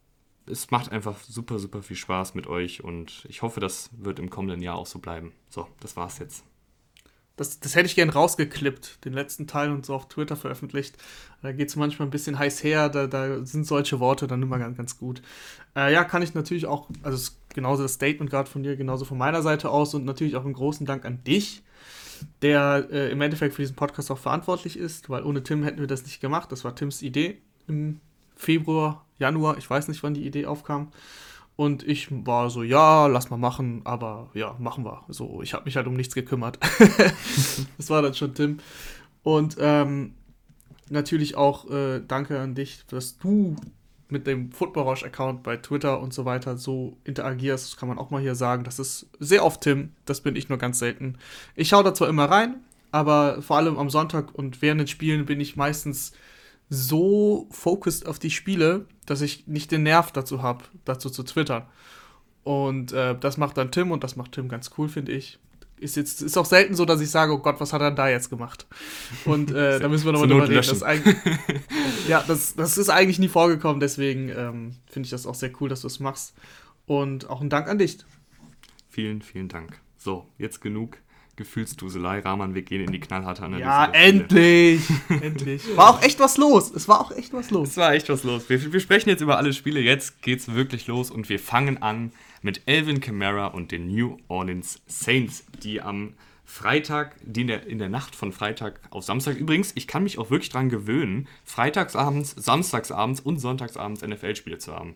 es 0.45 0.71
macht 0.71 0.91
einfach 0.91 1.19
super, 1.19 1.59
super 1.59 1.81
viel 1.81 1.97
Spaß 1.97 2.35
mit 2.35 2.47
euch 2.47 2.83
und 2.83 3.25
ich 3.27 3.41
hoffe, 3.41 3.59
das 3.59 3.89
wird 3.97 4.19
im 4.19 4.29
kommenden 4.29 4.61
Jahr 4.61 4.75
auch 4.75 4.85
so 4.85 4.99
bleiben. 4.99 5.33
So, 5.49 5.67
das 5.81 5.97
war's 5.97 6.19
jetzt. 6.19 6.46
Das, 7.38 7.60
das 7.60 7.75
hätte 7.75 7.86
ich 7.86 7.95
gern 7.95 8.10
rausgeklippt, 8.10 9.06
den 9.06 9.13
letzten 9.13 9.45
Teil 9.48 9.72
und 9.72 9.86
so 9.86 9.94
auf 9.94 10.10
Twitter 10.10 10.36
veröffentlicht. 10.36 10.98
Da 11.44 11.51
geht 11.51 11.69
es 11.69 11.75
manchmal 11.75 12.07
ein 12.07 12.12
bisschen 12.12 12.38
heiß 12.38 12.63
her, 12.63 12.89
da, 12.89 13.06
da 13.06 13.45
sind 13.45 13.66
solche 13.66 14.00
Worte 14.00 14.28
dann 14.28 14.42
immer 14.42 14.57
ganz, 14.57 14.75
ganz 14.75 14.98
gut. 14.98 15.22
Äh, 15.75 15.94
ja, 15.94 16.04
kann 16.04 16.24
ich 16.24 16.34
natürlich 16.34 16.66
auch, 16.66 16.89
also 17.04 17.31
genauso 17.54 17.84
das 17.84 17.94
Statement 17.94 18.31
gerade 18.31 18.50
von 18.50 18.63
dir, 18.63 18.75
genauso 18.75 19.06
von 19.06 19.19
meiner 19.19 19.44
Seite 19.44 19.69
aus 19.69 19.94
und 19.94 20.04
natürlich 20.04 20.36
auch 20.36 20.45
einen 20.45 20.54
großen 20.54 20.88
Dank 20.88 21.06
an 21.06 21.24
dich, 21.24 21.62
der 22.42 22.88
äh, 22.92 23.12
im 23.12 23.22
Endeffekt 23.22 23.54
für 23.54 23.62
diesen 23.62 23.75
Podcast 23.75 24.10
auch 24.10 24.18
verantwortlich 24.18 24.75
ist, 24.75 25.10
weil 25.12 25.24
ohne 25.24 25.44
Tim 25.44 25.63
hätten 25.63 25.80
wir 25.80 25.88
das 25.88 26.04
nicht 26.04 26.19
gemacht. 26.19 26.51
Das 26.51 26.63
war 26.63 26.75
Tims 26.75 27.04
Idee 27.04 27.39
im 27.68 28.00
Februar, 28.36 29.06
Januar, 29.19 29.60
ich 29.60 29.69
weiß 29.69 29.88
nicht, 29.89 30.01
wann 30.01 30.16
die 30.16 30.25
Idee 30.25 30.48
aufkam. 30.48 30.92
Und 31.57 31.86
ich 31.88 32.07
war 32.12 32.51
so, 32.51 32.62
ja, 32.62 33.07
lass 33.07 33.31
mal 33.31 33.38
machen, 33.38 33.81
aber 33.83 34.30
ja, 34.36 34.56
machen 34.59 34.86
wir. 34.86 35.04
So, 35.09 35.42
ich 35.42 35.56
habe 35.56 35.65
mich 35.65 35.75
halt 35.75 35.88
um 35.88 35.95
nichts 35.95 36.13
gekümmert. 36.13 36.59
das 37.77 37.89
war 37.89 38.04
dann 38.04 38.13
schon 38.13 38.36
Tim. 38.36 38.59
Und 39.24 39.57
ähm, 39.59 40.13
natürlich 40.89 41.36
auch 41.36 41.68
äh, 41.69 42.00
danke 42.07 42.39
an 42.39 42.54
dich, 42.54 42.86
dass 42.86 43.18
du 43.18 43.56
mit 44.07 44.27
dem 44.27 44.51
Football 44.51 44.83
Rausch 44.83 45.04
Account 45.04 45.42
bei 45.42 45.57
Twitter 45.57 46.00
und 46.00 46.13
so 46.13 46.25
weiter 46.25 46.57
so 46.57 46.95
interagierst. 47.04 47.71
Das 47.71 47.77
kann 47.77 47.89
man 47.89 47.98
auch 47.98 48.12
mal 48.12 48.21
hier 48.21 48.36
sagen. 48.36 48.63
Das 48.63 48.77
ist 48.77 49.10
sehr 49.19 49.44
oft 49.44 49.62
Tim. 49.62 49.94
Das 50.06 50.21
bin 50.21 50.36
ich 50.36 50.50
nur 50.50 50.60
ganz 50.60 50.77
selten. 50.77 51.18
Ich 51.56 51.69
schaue 51.69 51.83
da 51.83 51.94
zwar 51.95 52.07
immer 52.07 52.25
rein, 52.25 52.57
aber 52.92 53.42
vor 53.42 53.57
allem 53.57 53.80
am 53.80 53.89
Sonntag 53.89 54.33
und 54.36 54.62
während 54.62 54.81
den 54.81 54.88
Spielen 54.88 55.25
bin 55.25 55.42
ich 55.42 55.56
meistens 55.56 56.13
so 56.69 57.47
focused 57.51 58.07
auf 58.07 58.19
die 58.19 58.31
Spiele, 58.31 58.85
dass 59.05 59.21
ich 59.21 59.47
nicht 59.47 59.71
den 59.71 59.83
Nerv 59.83 60.11
dazu 60.11 60.41
habe, 60.41 60.65
dazu 60.85 61.09
zu 61.09 61.23
twittern. 61.23 61.65
Und 62.43 62.93
äh, 62.93 63.17
das 63.17 63.37
macht 63.37 63.57
dann 63.57 63.71
Tim 63.71 63.91
und 63.91 64.03
das 64.03 64.15
macht 64.15 64.33
Tim 64.33 64.49
ganz 64.49 64.71
cool, 64.77 64.89
finde 64.89 65.11
ich. 65.11 65.39
Ist 65.79 65.95
jetzt 65.95 66.21
ist 66.21 66.37
auch 66.37 66.45
selten 66.45 66.75
so, 66.75 66.85
dass 66.85 67.01
ich 67.01 67.11
sage, 67.11 67.33
oh 67.33 67.37
Gott, 67.37 67.59
was 67.59 67.71
hat 67.71 67.81
er 67.81 67.91
da 67.91 68.09
jetzt 68.09 68.29
gemacht? 68.29 68.65
Und 69.25 69.51
äh, 69.51 69.79
da 69.81 69.87
müssen 69.87 70.05
wir 70.05 70.13
nochmal 70.13 70.29
drüber 70.29 70.49
reden. 70.49 70.55
Das 70.55 70.81
ja, 72.07 72.23
das, 72.27 72.55
das 72.55 72.77
ist 72.77 72.89
eigentlich 72.89 73.19
nie 73.19 73.27
vorgekommen, 73.27 73.79
deswegen 73.79 74.29
ähm, 74.29 74.75
finde 74.87 75.05
ich 75.05 75.11
das 75.11 75.27
auch 75.27 75.35
sehr 75.35 75.51
cool, 75.59 75.69
dass 75.69 75.81
du 75.81 75.87
es 75.87 75.99
machst. 75.99 76.33
Und 76.85 77.29
auch 77.29 77.41
ein 77.41 77.49
Dank 77.49 77.67
an 77.67 77.77
dich. 77.77 77.97
Vielen, 78.89 79.21
vielen 79.21 79.49
Dank. 79.49 79.79
So, 79.97 80.25
jetzt 80.37 80.61
genug 80.61 80.97
Gefühlsduselei. 81.38 82.19
Rahman, 82.19 82.54
wir 82.54 82.63
gehen 82.63 82.81
in 82.81 82.92
die 82.92 83.00
knallharte 83.00 83.44
Analyse. 83.44 83.68
Ja, 83.68 83.86
endlich! 83.92 84.81
endlich. 85.10 85.63
War 85.78 85.92
auch 85.92 86.01
echt 86.01 86.19
was 86.19 86.38
los. 86.38 86.72
Es 86.72 86.88
war 86.88 87.00
auch 87.00 87.12
echt 87.12 87.34
was 87.34 87.50
los. 87.51 87.69
Es 87.69 87.78
war 87.78 87.94
echt 87.94 88.10
was 88.10 88.24
los. 88.24 88.50
Wir, 88.50 88.74
wir 88.74 88.80
sprechen 88.80 89.10
jetzt 89.10 89.22
über 89.22 89.38
alle 89.38 89.54
Spiele. 89.54 89.80
Jetzt 89.80 90.22
geht's 90.22 90.54
wirklich 90.54 90.88
los 90.88 91.10
und 91.10 91.30
wir 91.30 91.39
fangen 91.39 91.81
an 91.81 92.12
mit 92.42 92.62
Elvin 92.66 93.00
Kamara 93.00 93.48
und 93.48 93.72
den 93.72 93.88
New 93.88 94.18
Orleans 94.28 94.81
Saints, 94.88 95.45
die 95.63 95.81
am 95.81 96.13
Freitag, 96.44 97.16
die 97.22 97.42
in 97.42 97.48
der, 97.48 97.68
in 97.68 97.78
der 97.78 97.89
Nacht 97.89 98.16
von 98.16 98.31
Freitag 98.31 98.79
auf 98.89 99.03
Samstag, 99.03 99.36
übrigens, 99.36 99.74
ich 99.75 99.86
kann 99.86 100.03
mich 100.03 100.17
auch 100.17 100.32
wirklich 100.32 100.50
dran 100.50 100.70
gewöhnen, 100.70 101.27
freitagsabends, 101.44 102.36
samstagsabends 102.38 103.20
und 103.20 103.39
sonntagsabends 103.39 104.01
NFL-Spiele 104.01 104.58
zu 104.58 104.74
haben. 104.74 104.96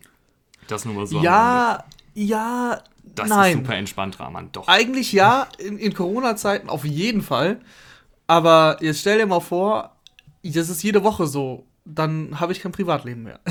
Das 0.66 0.86
nur 0.86 0.94
mal 0.94 1.06
so. 1.06 1.20
Ja, 1.22 1.84
ja, 2.14 2.82
das 3.14 3.28
nein. 3.28 3.52
ist 3.52 3.58
super 3.64 3.76
entspannt, 3.76 4.20
Rahman. 4.20 4.50
Doch. 4.52 4.68
Eigentlich 4.68 5.12
ja, 5.12 5.48
in, 5.58 5.78
in 5.78 5.92
Corona-Zeiten 5.94 6.68
auf 6.68 6.84
jeden 6.84 7.22
Fall. 7.22 7.60
Aber 8.26 8.78
jetzt 8.80 9.00
stell 9.00 9.18
dir 9.18 9.26
mal 9.26 9.40
vor, 9.40 9.96
das 10.42 10.68
ist 10.68 10.82
jede 10.82 11.02
Woche 11.04 11.26
so. 11.26 11.66
Dann 11.84 12.38
habe 12.40 12.52
ich 12.52 12.60
kein 12.60 12.72
Privatleben 12.72 13.24
mehr. 13.24 13.40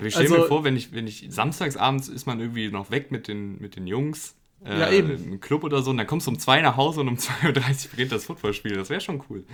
Wir 0.00 0.10
stellen 0.10 0.26
Also- 0.32 0.38
mir 0.42 0.46
vor, 0.46 0.64
wenn 0.64 0.76
ich, 0.76 0.92
wenn 0.92 1.06
ich 1.06 1.26
samstagsabends 1.30 2.08
ist 2.08 2.26
man 2.26 2.40
irgendwie 2.40 2.70
noch 2.70 2.90
weg 2.90 3.10
mit 3.10 3.26
den, 3.28 3.58
mit 3.60 3.76
den 3.76 3.86
Jungs. 3.86 4.34
Äh, 4.64 4.78
Ja, 4.80 4.90
eben. 4.90 5.10
Im 5.10 5.40
Club 5.40 5.62
oder 5.64 5.82
so, 5.82 5.90
und 5.92 5.98
dann 5.98 6.06
kommst 6.08 6.26
du 6.26 6.32
um 6.32 6.38
zwei 6.38 6.60
nach 6.60 6.76
Hause 6.76 7.00
und 7.00 7.08
um 7.08 7.14
2.30 7.16 7.46
Uhr 7.86 7.90
beginnt 7.92 8.12
das 8.12 8.24
Footballspiel. 8.26 8.74
Das 8.76 8.90
wäre 8.90 9.00
schon 9.00 9.22
cool. 9.30 9.44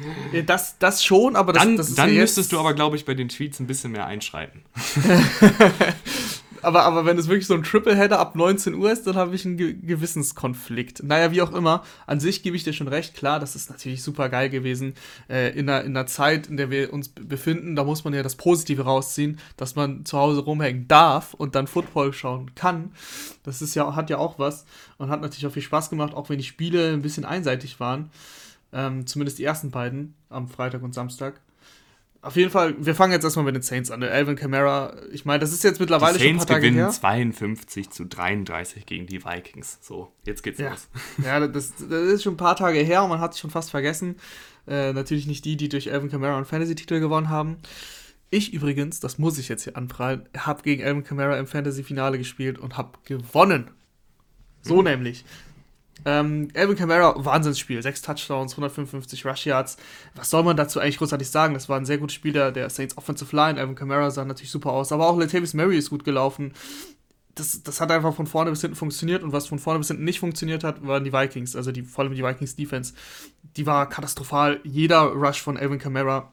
Das, 0.46 0.78
das 0.78 1.04
schon, 1.04 1.36
aber 1.36 1.52
das, 1.52 1.62
Dann, 1.62 1.76
das 1.76 1.88
ist 1.90 1.98
dann 1.98 2.12
ja 2.14 2.20
müsstest 2.22 2.52
du 2.52 2.58
aber, 2.58 2.72
glaube 2.74 2.96
ich, 2.96 3.04
bei 3.04 3.14
den 3.14 3.28
Tweets 3.28 3.60
ein 3.60 3.66
bisschen 3.66 3.92
mehr 3.92 4.06
einschreiten. 4.06 4.62
Aber, 6.64 6.84
aber 6.84 7.04
wenn 7.04 7.18
es 7.18 7.28
wirklich 7.28 7.46
so 7.46 7.54
ein 7.54 7.62
Tripleheader 7.62 8.18
ab 8.18 8.34
19 8.34 8.74
Uhr 8.74 8.90
ist, 8.90 9.06
dann 9.06 9.16
habe 9.16 9.34
ich 9.34 9.44
einen 9.44 9.56
Ge 9.56 9.74
Gewissenskonflikt. 9.74 11.02
Naja, 11.02 11.30
wie 11.30 11.42
auch 11.42 11.52
immer, 11.52 11.82
an 12.06 12.20
sich 12.20 12.42
gebe 12.42 12.56
ich 12.56 12.64
dir 12.64 12.72
schon 12.72 12.88
recht. 12.88 13.14
Klar, 13.14 13.40
das 13.40 13.54
ist 13.54 13.70
natürlich 13.70 14.02
super 14.02 14.28
geil 14.28 14.50
gewesen. 14.50 14.94
Äh, 15.28 15.50
in, 15.58 15.68
einer, 15.68 15.84
in 15.84 15.96
einer 15.96 16.06
Zeit, 16.06 16.46
in 16.46 16.56
der 16.56 16.70
wir 16.70 16.92
uns 16.92 17.08
befinden, 17.08 17.76
da 17.76 17.84
muss 17.84 18.04
man 18.04 18.14
ja 18.14 18.22
das 18.22 18.36
Positive 18.36 18.82
rausziehen, 18.82 19.38
dass 19.56 19.76
man 19.76 20.04
zu 20.04 20.18
Hause 20.18 20.40
rumhängen 20.40 20.88
darf 20.88 21.34
und 21.34 21.54
dann 21.54 21.66
Football 21.66 22.12
schauen 22.12 22.54
kann. 22.54 22.92
Das 23.42 23.62
ist 23.62 23.74
ja, 23.74 23.94
hat 23.94 24.10
ja 24.10 24.18
auch 24.18 24.38
was 24.38 24.64
und 24.98 25.10
hat 25.10 25.20
natürlich 25.20 25.46
auch 25.46 25.52
viel 25.52 25.62
Spaß 25.62 25.90
gemacht, 25.90 26.14
auch 26.14 26.28
wenn 26.28 26.38
die 26.38 26.44
Spiele 26.44 26.92
ein 26.92 27.02
bisschen 27.02 27.24
einseitig 27.24 27.78
waren. 27.80 28.10
Ähm, 28.72 29.06
zumindest 29.06 29.38
die 29.38 29.44
ersten 29.44 29.70
beiden 29.70 30.14
am 30.30 30.48
Freitag 30.48 30.82
und 30.82 30.94
Samstag. 30.94 31.40
Auf 32.24 32.36
jeden 32.36 32.50
Fall, 32.50 32.74
wir 32.78 32.94
fangen 32.94 33.12
jetzt 33.12 33.24
erstmal 33.24 33.44
mit 33.44 33.54
den 33.54 33.60
Saints 33.60 33.90
an. 33.90 34.00
Der 34.00 34.10
Alvin 34.10 34.34
Kamara, 34.34 34.96
ich 35.12 35.26
meine, 35.26 35.40
das 35.40 35.52
ist 35.52 35.62
jetzt 35.62 35.78
mittlerweile 35.78 36.18
schon 36.18 36.26
ein 36.28 36.36
paar 36.38 36.46
Tage 36.46 36.60
gewinnen 36.62 36.78
her. 36.78 36.88
52 36.90 37.90
zu 37.90 38.06
33 38.06 38.86
gegen 38.86 39.06
die 39.06 39.22
Vikings. 39.22 39.78
So, 39.82 40.10
jetzt 40.24 40.42
geht's 40.42 40.58
Ja. 40.58 40.70
los. 40.70 40.88
Ja, 41.24 41.46
das, 41.46 41.74
das 41.76 42.02
ist 42.02 42.22
schon 42.22 42.34
ein 42.34 42.38
paar 42.38 42.56
Tage 42.56 42.78
her 42.78 43.02
und 43.02 43.10
man 43.10 43.20
hat 43.20 43.34
es 43.34 43.38
schon 43.38 43.50
fast 43.50 43.70
vergessen. 43.70 44.16
Äh, 44.66 44.94
natürlich 44.94 45.26
nicht 45.26 45.44
die, 45.44 45.58
die 45.58 45.68
durch 45.68 45.92
Alvin 45.92 46.10
Kamara 46.10 46.36
einen 46.36 46.46
Fantasy-Titel 46.46 46.98
gewonnen 46.98 47.28
haben. 47.28 47.58
Ich 48.30 48.54
übrigens, 48.54 49.00
das 49.00 49.18
muss 49.18 49.36
ich 49.36 49.50
jetzt 49.50 49.64
hier 49.64 49.76
anprallen, 49.76 50.26
habe 50.34 50.62
gegen 50.62 50.82
Alvin 50.82 51.04
Kamara 51.04 51.38
im 51.38 51.46
Fantasy-Finale 51.46 52.16
gespielt 52.16 52.58
und 52.58 52.78
habe 52.78 52.98
gewonnen. 53.04 53.70
So 54.62 54.78
mhm. 54.78 54.84
nämlich. 54.84 55.26
Ähm, 56.04 56.48
Alvin 56.54 56.76
Kamara, 56.76 57.14
Wahnsinnsspiel. 57.16 57.82
Sechs 57.82 58.02
Touchdowns, 58.02 58.52
155 58.52 59.24
Rush 59.24 59.46
Yards. 59.46 59.76
Was 60.14 60.30
soll 60.30 60.42
man 60.42 60.56
dazu 60.56 60.80
eigentlich 60.80 60.98
großartig 60.98 61.28
sagen? 61.30 61.54
Das 61.54 61.68
war 61.68 61.78
ein 61.78 61.86
sehr 61.86 61.98
guter 61.98 62.12
Spieler 62.12 62.52
der 62.52 62.68
Saints 62.70 62.96
Offensive 62.98 63.34
Line. 63.34 63.58
Alvin 63.58 63.74
Kamara 63.74 64.10
sah 64.10 64.24
natürlich 64.24 64.50
super 64.50 64.72
aus. 64.72 64.92
Aber 64.92 65.08
auch 65.08 65.18
Latavius 65.18 65.54
Murray 65.54 65.78
ist 65.78 65.90
gut 65.90 66.04
gelaufen. 66.04 66.52
Das, 67.34 67.62
das 67.62 67.80
hat 67.80 67.90
einfach 67.90 68.14
von 68.14 68.26
vorne 68.26 68.50
bis 68.50 68.60
hinten 68.60 68.76
funktioniert. 68.76 69.22
Und 69.22 69.32
was 69.32 69.46
von 69.46 69.58
vorne 69.58 69.78
bis 69.78 69.88
hinten 69.88 70.04
nicht 70.04 70.20
funktioniert 70.20 70.64
hat, 70.64 70.86
waren 70.86 71.04
die 71.04 71.12
Vikings. 71.12 71.56
Also 71.56 71.72
die, 71.72 71.82
vor 71.82 72.04
allem 72.04 72.14
die 72.14 72.24
Vikings 72.24 72.56
Defense. 72.56 72.94
Die 73.56 73.66
war 73.66 73.88
katastrophal. 73.88 74.60
Jeder 74.64 75.02
Rush 75.02 75.40
von 75.40 75.56
Alvin 75.56 75.78
Kamara 75.78 76.32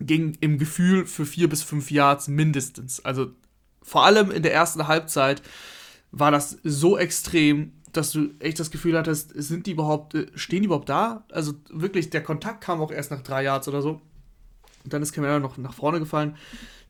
ging 0.00 0.36
im 0.40 0.58
Gefühl 0.58 1.06
für 1.06 1.26
vier 1.26 1.48
bis 1.48 1.62
fünf 1.62 1.90
Yards 1.90 2.28
mindestens. 2.28 3.04
Also 3.04 3.28
vor 3.82 4.04
allem 4.04 4.30
in 4.30 4.42
der 4.42 4.52
ersten 4.52 4.88
Halbzeit 4.88 5.42
war 6.12 6.30
das 6.30 6.58
so 6.64 6.98
extrem, 6.98 7.72
dass 7.92 8.12
du 8.12 8.30
echt 8.38 8.60
das 8.60 8.70
Gefühl 8.70 8.96
hattest, 8.96 9.32
sind 9.34 9.66
die 9.66 9.72
überhaupt, 9.72 10.14
äh, 10.14 10.26
stehen 10.34 10.62
die 10.62 10.66
überhaupt 10.66 10.88
da? 10.88 11.24
Also 11.30 11.54
wirklich, 11.70 12.10
der 12.10 12.22
Kontakt 12.22 12.60
kam 12.62 12.80
auch 12.80 12.90
erst 12.90 13.10
nach 13.10 13.22
drei 13.22 13.44
Yards 13.44 13.68
oder 13.68 13.82
so. 13.82 14.00
Und 14.84 14.92
dann 14.92 15.02
ist 15.02 15.12
Camara 15.12 15.38
noch 15.38 15.58
nach 15.58 15.74
vorne 15.74 15.98
gefallen. 15.98 16.36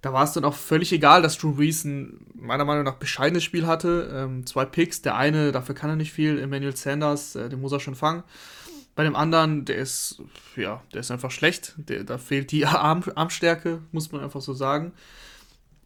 Da 0.03 0.13
war 0.13 0.25
es 0.25 0.33
dann 0.33 0.45
auch 0.45 0.55
völlig 0.55 0.93
egal, 0.93 1.21
dass 1.21 1.37
Drew 1.37 1.53
Brees 1.53 1.85
ein 1.85 2.25
meiner 2.35 2.65
Meinung 2.65 2.85
nach 2.85 2.95
bescheidenes 2.95 3.45
Spiel 3.45 3.67
hatte. 3.67 4.11
Ähm, 4.15 4.47
zwei 4.47 4.65
Picks, 4.65 5.03
der 5.03 5.17
eine, 5.17 5.53
dafür 5.53 5.75
kann 5.75 5.91
er 5.91 5.97
nicht 5.97 6.13
viel, 6.13 6.39
Emmanuel 6.39 6.77
Sanders, 6.77 7.35
äh, 7.35 7.49
den 7.49 7.61
muss 7.61 7.73
er 7.73 7.81
schon 7.81 7.95
fangen. 7.95 8.23
Bei 8.95 9.05
dem 9.05 9.15
anderen, 9.15 9.65
der 9.67 9.77
ist, 9.77 10.23
ja, 10.57 10.83
der 10.93 11.01
ist 11.01 11.11
einfach 11.11 11.31
schlecht. 11.31 11.75
Der, 11.77 12.05
da 12.05 12.19
fehlt 12.19 12.51
die 12.51 12.65
Arm, 12.67 13.03
Armstärke, 13.15 13.83
muss 13.93 14.11
man 14.11 14.23
einfach 14.23 14.41
so 14.41 14.55
sagen. 14.55 14.93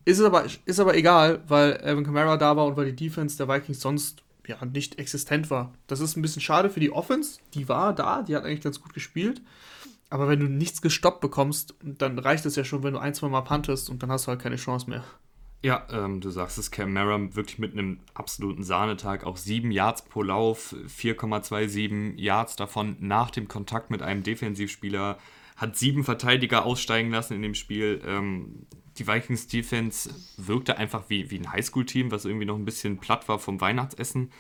Ist 0.05 0.21
aber, 0.21 0.45
ist 0.65 0.81
aber 0.81 0.97
egal, 0.97 1.43
weil 1.49 1.81
Evan 1.83 2.05
Kamara 2.05 2.37
da 2.37 2.57
war 2.57 2.67
und 2.67 2.77
weil 2.77 2.93
die 2.93 3.07
Defense 3.07 3.37
der 3.39 3.49
Vikings 3.49 3.81
sonst 3.81 4.24
ja, 4.47 4.65
nicht 4.65 4.99
existent 4.99 5.51
war. 5.51 5.73
Das 5.87 6.01
ist 6.01 6.17
ein 6.17 6.23
bisschen 6.23 6.43
schade 6.43 6.71
für 6.71 6.81
die 6.81 6.93
Offense. 6.93 7.39
Die 7.55 7.69
war 7.69 7.95
da, 7.95 8.23
die 8.23 8.37
hat 8.37 8.45
eigentlich 8.45 8.63
ganz 8.63 8.81
gut 8.81 8.95
gespielt. 8.95 9.43
Aber 10.11 10.29
wenn 10.29 10.41
du 10.41 10.47
nichts 10.47 10.83
gestoppt 10.83 11.21
bekommst, 11.21 11.75
dann 11.83 12.19
reicht 12.19 12.47
es 12.47 12.57
ja 12.57 12.65
schon, 12.65 12.83
wenn 12.83 12.93
du 12.93 13.01
ein, 13.01 13.15
zwei 13.15 13.29
Mal 13.29 13.41
puntest 13.41 13.91
und 13.91 14.03
dann 14.03 14.11
hast 14.11 14.27
du 14.27 14.29
halt 14.29 14.41
keine 14.41 14.57
Chance 14.57 14.89
mehr. 14.89 15.05
Ja, 15.65 15.87
ähm, 15.91 16.21
du 16.21 16.29
sagst 16.29 16.59
es, 16.59 16.71
Camara 16.71 17.19
wirklich 17.35 17.59
mit 17.59 17.73
einem 17.73 18.01
absoluten 18.13 18.63
Sahnetag. 18.63 19.25
Auch 19.25 19.39
7 19.39 19.71
Yards 19.71 20.03
pro 20.03 20.23
Lauf, 20.23 20.75
4,27 20.75 22.21
Yards 22.21 22.55
davon 22.57 22.97
nach 23.01 23.31
dem 23.31 23.49
Kontakt 23.49 23.91
mit 23.91 24.03
einem 24.03 24.23
Defensivspieler. 24.23 25.19
Hat 25.57 25.77
sieben 25.77 26.05
Verteidiger 26.05 26.67
aussteigen 26.67 27.11
lassen 27.11 27.33
in 27.33 27.41
dem 27.41 27.55
Spiel. 27.55 28.03
Ähm, 28.07 28.67
die 28.99 29.07
Vikings 29.07 29.47
Defense 29.47 30.11
wirkte 30.37 30.79
einfach 30.79 31.05
wie, 31.09 31.31
wie 31.31 31.39
ein 31.39 31.53
Highschool-Team, 31.53 32.11
was 32.11 32.25
irgendwie 32.25 32.47
noch 32.47 32.57
ein 32.57 32.65
bisschen 32.65 32.99
platt 32.99 33.29
war 33.29 33.39
vom 33.39 33.61
Weihnachtsessen. 33.61 34.31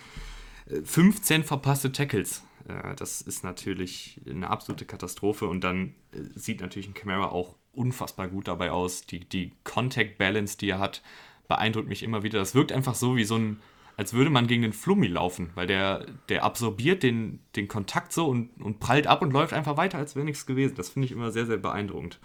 15 0.84 1.40
äh, 1.40 1.44
verpasste 1.44 1.92
Tackles. 1.92 2.42
Äh, 2.68 2.94
das 2.96 3.20
ist 3.20 3.44
natürlich 3.44 4.20
eine 4.28 4.50
absolute 4.50 4.84
Katastrophe 4.84 5.46
und 5.46 5.62
dann 5.62 5.94
äh, 6.12 6.20
sieht 6.34 6.60
natürlich 6.60 6.88
ein 6.88 6.94
Camara 6.94 7.28
auch 7.28 7.56
unfassbar 7.72 8.28
gut 8.28 8.48
dabei 8.48 8.70
aus. 8.70 9.06
Die, 9.06 9.20
die 9.20 9.52
Contact 9.64 10.18
Balance, 10.18 10.56
die 10.56 10.70
er 10.70 10.78
hat, 10.78 11.02
beeindruckt 11.48 11.88
mich 11.88 12.02
immer 12.02 12.22
wieder. 12.22 12.38
Das 12.38 12.54
wirkt 12.54 12.72
einfach 12.72 12.94
so 12.94 13.16
wie 13.16 13.24
so 13.24 13.36
ein, 13.36 13.60
als 13.96 14.12
würde 14.12 14.30
man 14.30 14.46
gegen 14.46 14.62
den 14.62 14.72
Flummi 14.72 15.08
laufen, 15.08 15.50
weil 15.54 15.66
der, 15.66 16.06
der 16.28 16.44
absorbiert 16.44 17.02
den, 17.02 17.40
den 17.56 17.68
Kontakt 17.68 18.12
so 18.12 18.26
und, 18.26 18.60
und 18.60 18.80
prallt 18.80 19.06
ab 19.06 19.22
und 19.22 19.32
läuft 19.32 19.52
einfach 19.52 19.76
weiter, 19.76 19.98
als 19.98 20.16
wäre 20.16 20.24
nichts 20.24 20.46
gewesen. 20.46 20.74
Das 20.76 20.90
finde 20.90 21.06
ich 21.06 21.12
immer 21.12 21.30
sehr, 21.30 21.46
sehr 21.46 21.58
beeindruckend. 21.58 22.18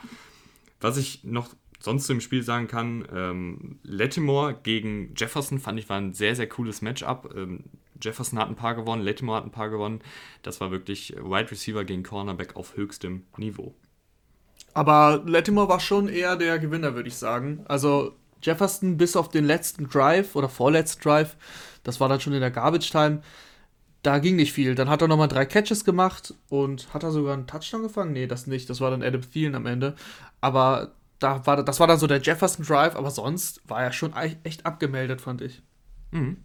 Was 0.79 0.97
ich 0.97 1.23
noch 1.23 1.49
sonst 1.79 2.05
zu 2.05 2.13
dem 2.13 2.21
Spiel 2.21 2.43
sagen 2.43 2.67
kann, 2.67 3.07
ähm, 3.13 3.79
Lattimore 3.83 4.59
gegen 4.61 5.13
Jefferson 5.15 5.59
fand 5.59 5.79
ich 5.79 5.89
war 5.89 5.97
ein 5.97 6.13
sehr, 6.13 6.35
sehr 6.35 6.47
cooles 6.47 6.81
Matchup. 6.81 7.33
Ähm, 7.35 7.63
Jefferson 8.01 8.39
hat 8.39 8.49
ein 8.49 8.55
paar 8.55 8.75
gewonnen, 8.75 9.03
Lattimore 9.03 9.37
hat 9.37 9.45
ein 9.45 9.51
paar 9.51 9.69
gewonnen. 9.69 10.01
Das 10.43 10.61
war 10.61 10.71
wirklich 10.71 11.15
Wide 11.15 11.51
Receiver 11.51 11.83
gegen 11.83 12.03
Cornerback 12.03 12.55
auf 12.55 12.75
höchstem 12.75 13.23
Niveau. 13.37 13.73
Aber 14.73 15.23
Lattimore 15.25 15.69
war 15.69 15.79
schon 15.79 16.07
eher 16.07 16.35
der 16.35 16.59
Gewinner, 16.59 16.95
würde 16.95 17.09
ich 17.09 17.15
sagen. 17.15 17.63
Also 17.67 18.15
Jefferson 18.41 18.97
bis 18.97 19.15
auf 19.15 19.29
den 19.29 19.45
letzten 19.45 19.89
Drive 19.89 20.35
oder 20.35 20.49
vorletzten 20.49 21.01
Drive, 21.01 21.35
das 21.83 21.99
war 21.99 22.07
dann 22.07 22.21
schon 22.21 22.33
in 22.33 22.41
der 22.41 22.51
Garbage 22.51 22.89
Time, 22.89 23.21
da 24.03 24.19
ging 24.19 24.37
nicht 24.37 24.53
viel. 24.53 24.75
Dann 24.75 24.89
hat 24.89 25.01
er 25.01 25.07
nochmal 25.07 25.27
drei 25.27 25.45
Catches 25.45 25.83
gemacht 25.83 26.33
und 26.49 26.93
hat 26.93 27.03
er 27.03 27.11
sogar 27.11 27.33
einen 27.33 27.47
Touchdown 27.47 27.83
gefangen? 27.83 28.13
Nee, 28.13 28.27
das 28.27 28.47
nicht. 28.47 28.69
Das 28.69 28.79
war 28.79 28.91
dann 28.91 29.03
Adam 29.03 29.21
Thielen 29.21 29.55
am 29.55 29.65
Ende. 29.65 29.95
Aber 30.39 30.93
da 31.19 31.45
war, 31.45 31.63
das 31.63 31.79
war 31.79 31.87
dann 31.87 31.99
so 31.99 32.07
der 32.07 32.21
Jefferson 32.21 32.65
Drive, 32.65 32.95
aber 32.95 33.11
sonst 33.11 33.61
war 33.67 33.83
er 33.83 33.91
schon 33.91 34.13
echt 34.43 34.65
abgemeldet, 34.65 35.21
fand 35.21 35.41
ich. 35.41 35.61
Mhm. 36.11 36.37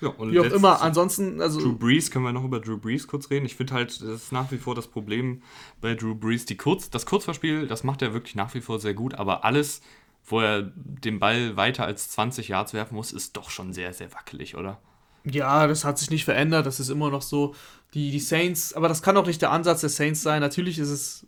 Ja, 0.00 0.12
wie 0.18 0.38
auch 0.40 0.44
immer, 0.44 0.82
ansonsten, 0.82 1.40
also. 1.40 1.58
Drew 1.58 1.72
Brees, 1.72 2.10
können 2.10 2.24
wir 2.24 2.32
noch 2.32 2.44
über 2.44 2.60
Drew 2.60 2.76
Brees 2.76 3.06
kurz 3.06 3.30
reden? 3.30 3.46
Ich 3.46 3.56
finde 3.56 3.74
halt, 3.74 4.02
das 4.02 4.08
ist 4.08 4.32
nach 4.32 4.50
wie 4.52 4.58
vor 4.58 4.74
das 4.74 4.88
Problem 4.88 5.42
bei 5.80 5.94
Drew 5.94 6.14
Brees. 6.14 6.44
Die 6.44 6.56
Kurz, 6.56 6.90
das 6.90 7.06
Kurzverspiel, 7.06 7.66
das 7.66 7.82
macht 7.82 8.02
er 8.02 8.12
wirklich 8.12 8.34
nach 8.34 8.54
wie 8.54 8.60
vor 8.60 8.78
sehr 8.78 8.94
gut, 8.94 9.14
aber 9.14 9.44
alles, 9.44 9.80
wo 10.26 10.40
er 10.40 10.70
den 10.74 11.18
Ball 11.18 11.56
weiter 11.56 11.86
als 11.86 12.10
20 12.10 12.48
Yards 12.48 12.74
werfen 12.74 12.94
muss, 12.94 13.12
ist 13.12 13.36
doch 13.36 13.48
schon 13.48 13.72
sehr, 13.72 13.92
sehr 13.94 14.12
wackelig, 14.12 14.54
oder? 14.56 14.80
Ja, 15.24 15.66
das 15.66 15.84
hat 15.84 15.98
sich 15.98 16.10
nicht 16.10 16.24
verändert. 16.24 16.66
Das 16.66 16.78
ist 16.78 16.88
immer 16.88 17.10
noch 17.10 17.22
so. 17.22 17.54
Die, 17.94 18.10
die 18.10 18.20
Saints, 18.20 18.74
aber 18.74 18.88
das 18.88 19.02
kann 19.02 19.16
auch 19.16 19.26
nicht 19.26 19.40
der 19.42 19.50
Ansatz 19.50 19.80
der 19.80 19.90
Saints 19.90 20.22
sein. 20.22 20.40
Natürlich 20.40 20.78
ist 20.78 20.90
es 20.90 21.26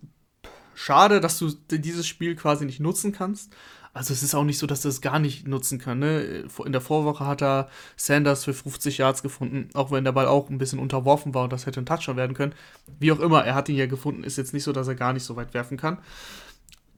schade, 0.79 1.21
dass 1.21 1.39
du 1.39 1.51
dieses 1.71 2.07
Spiel 2.07 2.37
quasi 2.37 2.65
nicht 2.65 2.79
nutzen 2.79 3.11
kannst. 3.11 3.53
Also 3.93 4.13
es 4.13 4.23
ist 4.23 4.37
auch 4.37 4.45
nicht 4.45 4.59
so, 4.59 4.67
dass 4.67 4.85
er 4.85 4.91
es 4.91 5.01
gar 5.01 5.19
nicht 5.19 5.49
nutzen 5.49 5.81
kann. 5.81 5.99
Ne? 5.99 6.45
In 6.65 6.73
der 6.73 6.81
Vorwoche 6.81 7.27
hat 7.27 7.43
er 7.43 7.69
Sanders 7.97 8.45
für 8.45 8.55
50 8.55 8.99
Yards 8.99 9.25
gefunden, 9.25 9.71
auch 9.75 9.91
wenn 9.91 10.05
der 10.05 10.13
Ball 10.13 10.29
auch 10.29 10.49
ein 10.49 10.59
bisschen 10.59 10.79
unterworfen 10.79 11.35
war 11.35 11.45
und 11.45 11.53
das 11.53 11.67
hätte 11.67 11.81
ein 11.81 11.87
Touchdown 11.87 12.17
werden 12.17 12.37
können. 12.37 12.55
Wie 13.01 13.11
auch 13.11 13.19
immer, 13.19 13.45
er 13.45 13.57
hat 13.57 13.69
ihn 13.69 13.75
ja 13.75 13.87
gefunden. 13.87 14.23
Ist 14.23 14.39
jetzt 14.39 14.55
nicht 14.55 14.63
so, 14.63 14.73
dass 14.73 14.87
er 14.87 14.95
gar 14.95 15.13
nicht 15.13 15.25
so 15.25 15.35
weit 15.35 15.53
werfen 15.53 15.77
kann. 15.77 15.99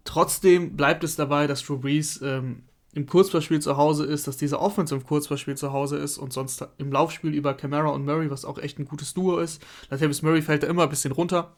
Trotzdem 0.05 0.77
bleibt 0.77 1.03
es 1.03 1.17
dabei, 1.17 1.47
dass 1.47 1.63
Drew 1.63 1.79
Brees 1.79 2.21
ähm, 2.21 2.65
im 2.93 3.07
Kurzballspiel 3.07 3.61
zu 3.61 3.79
Hause 3.79 4.05
ist, 4.05 4.27
dass 4.27 4.37
dieser 4.37 4.61
Offense 4.61 4.95
im 4.95 5.05
Kurzballspiel 5.05 5.57
zu 5.57 5.73
Hause 5.73 5.97
ist 5.97 6.19
und 6.19 6.35
sonst 6.35 6.67
im 6.77 6.93
Laufspiel 6.93 7.33
über 7.33 7.55
Camara 7.55 7.89
und 7.89 8.05
Murray, 8.05 8.31
was 8.31 8.45
auch 8.45 8.59
echt 8.59 8.79
ein 8.79 8.85
gutes 8.85 9.15
Duo 9.15 9.39
ist. 9.39 9.63
Latavius 9.89 10.21
Murray 10.21 10.43
fällt 10.43 10.65
da 10.65 10.67
immer 10.67 10.83
ein 10.83 10.91
bisschen 10.91 11.13
runter 11.13 11.57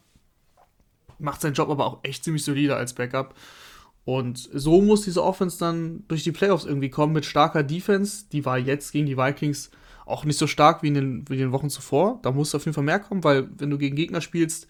macht 1.19 1.41
seinen 1.41 1.53
Job 1.53 1.69
aber 1.69 1.85
auch 1.85 1.99
echt 2.03 2.23
ziemlich 2.23 2.43
solide 2.43 2.75
als 2.75 2.93
Backup. 2.93 3.35
Und 4.05 4.49
so 4.53 4.81
muss 4.81 5.03
diese 5.03 5.23
Offense 5.23 5.57
dann 5.59 6.03
durch 6.07 6.23
die 6.23 6.31
Playoffs 6.31 6.65
irgendwie 6.65 6.89
kommen 6.89 7.13
mit 7.13 7.25
starker 7.25 7.63
Defense. 7.63 8.25
Die 8.31 8.45
war 8.45 8.57
jetzt 8.57 8.91
gegen 8.91 9.05
die 9.05 9.17
Vikings 9.17 9.71
auch 10.05 10.25
nicht 10.25 10.37
so 10.37 10.47
stark 10.47 10.83
wie 10.83 10.89
in 10.89 10.93
den, 10.93 11.29
wie 11.29 11.35
in 11.35 11.39
den 11.39 11.51
Wochen 11.53 11.69
zuvor. 11.69 12.19
Da 12.21 12.31
muss 12.31 12.53
auf 12.53 12.65
jeden 12.65 12.75
Fall 12.75 12.83
mehr 12.83 12.99
kommen, 12.99 13.23
weil 13.23 13.47
wenn 13.57 13.69
du 13.69 13.77
gegen 13.77 13.95
Gegner 13.95 14.19
spielst, 14.19 14.67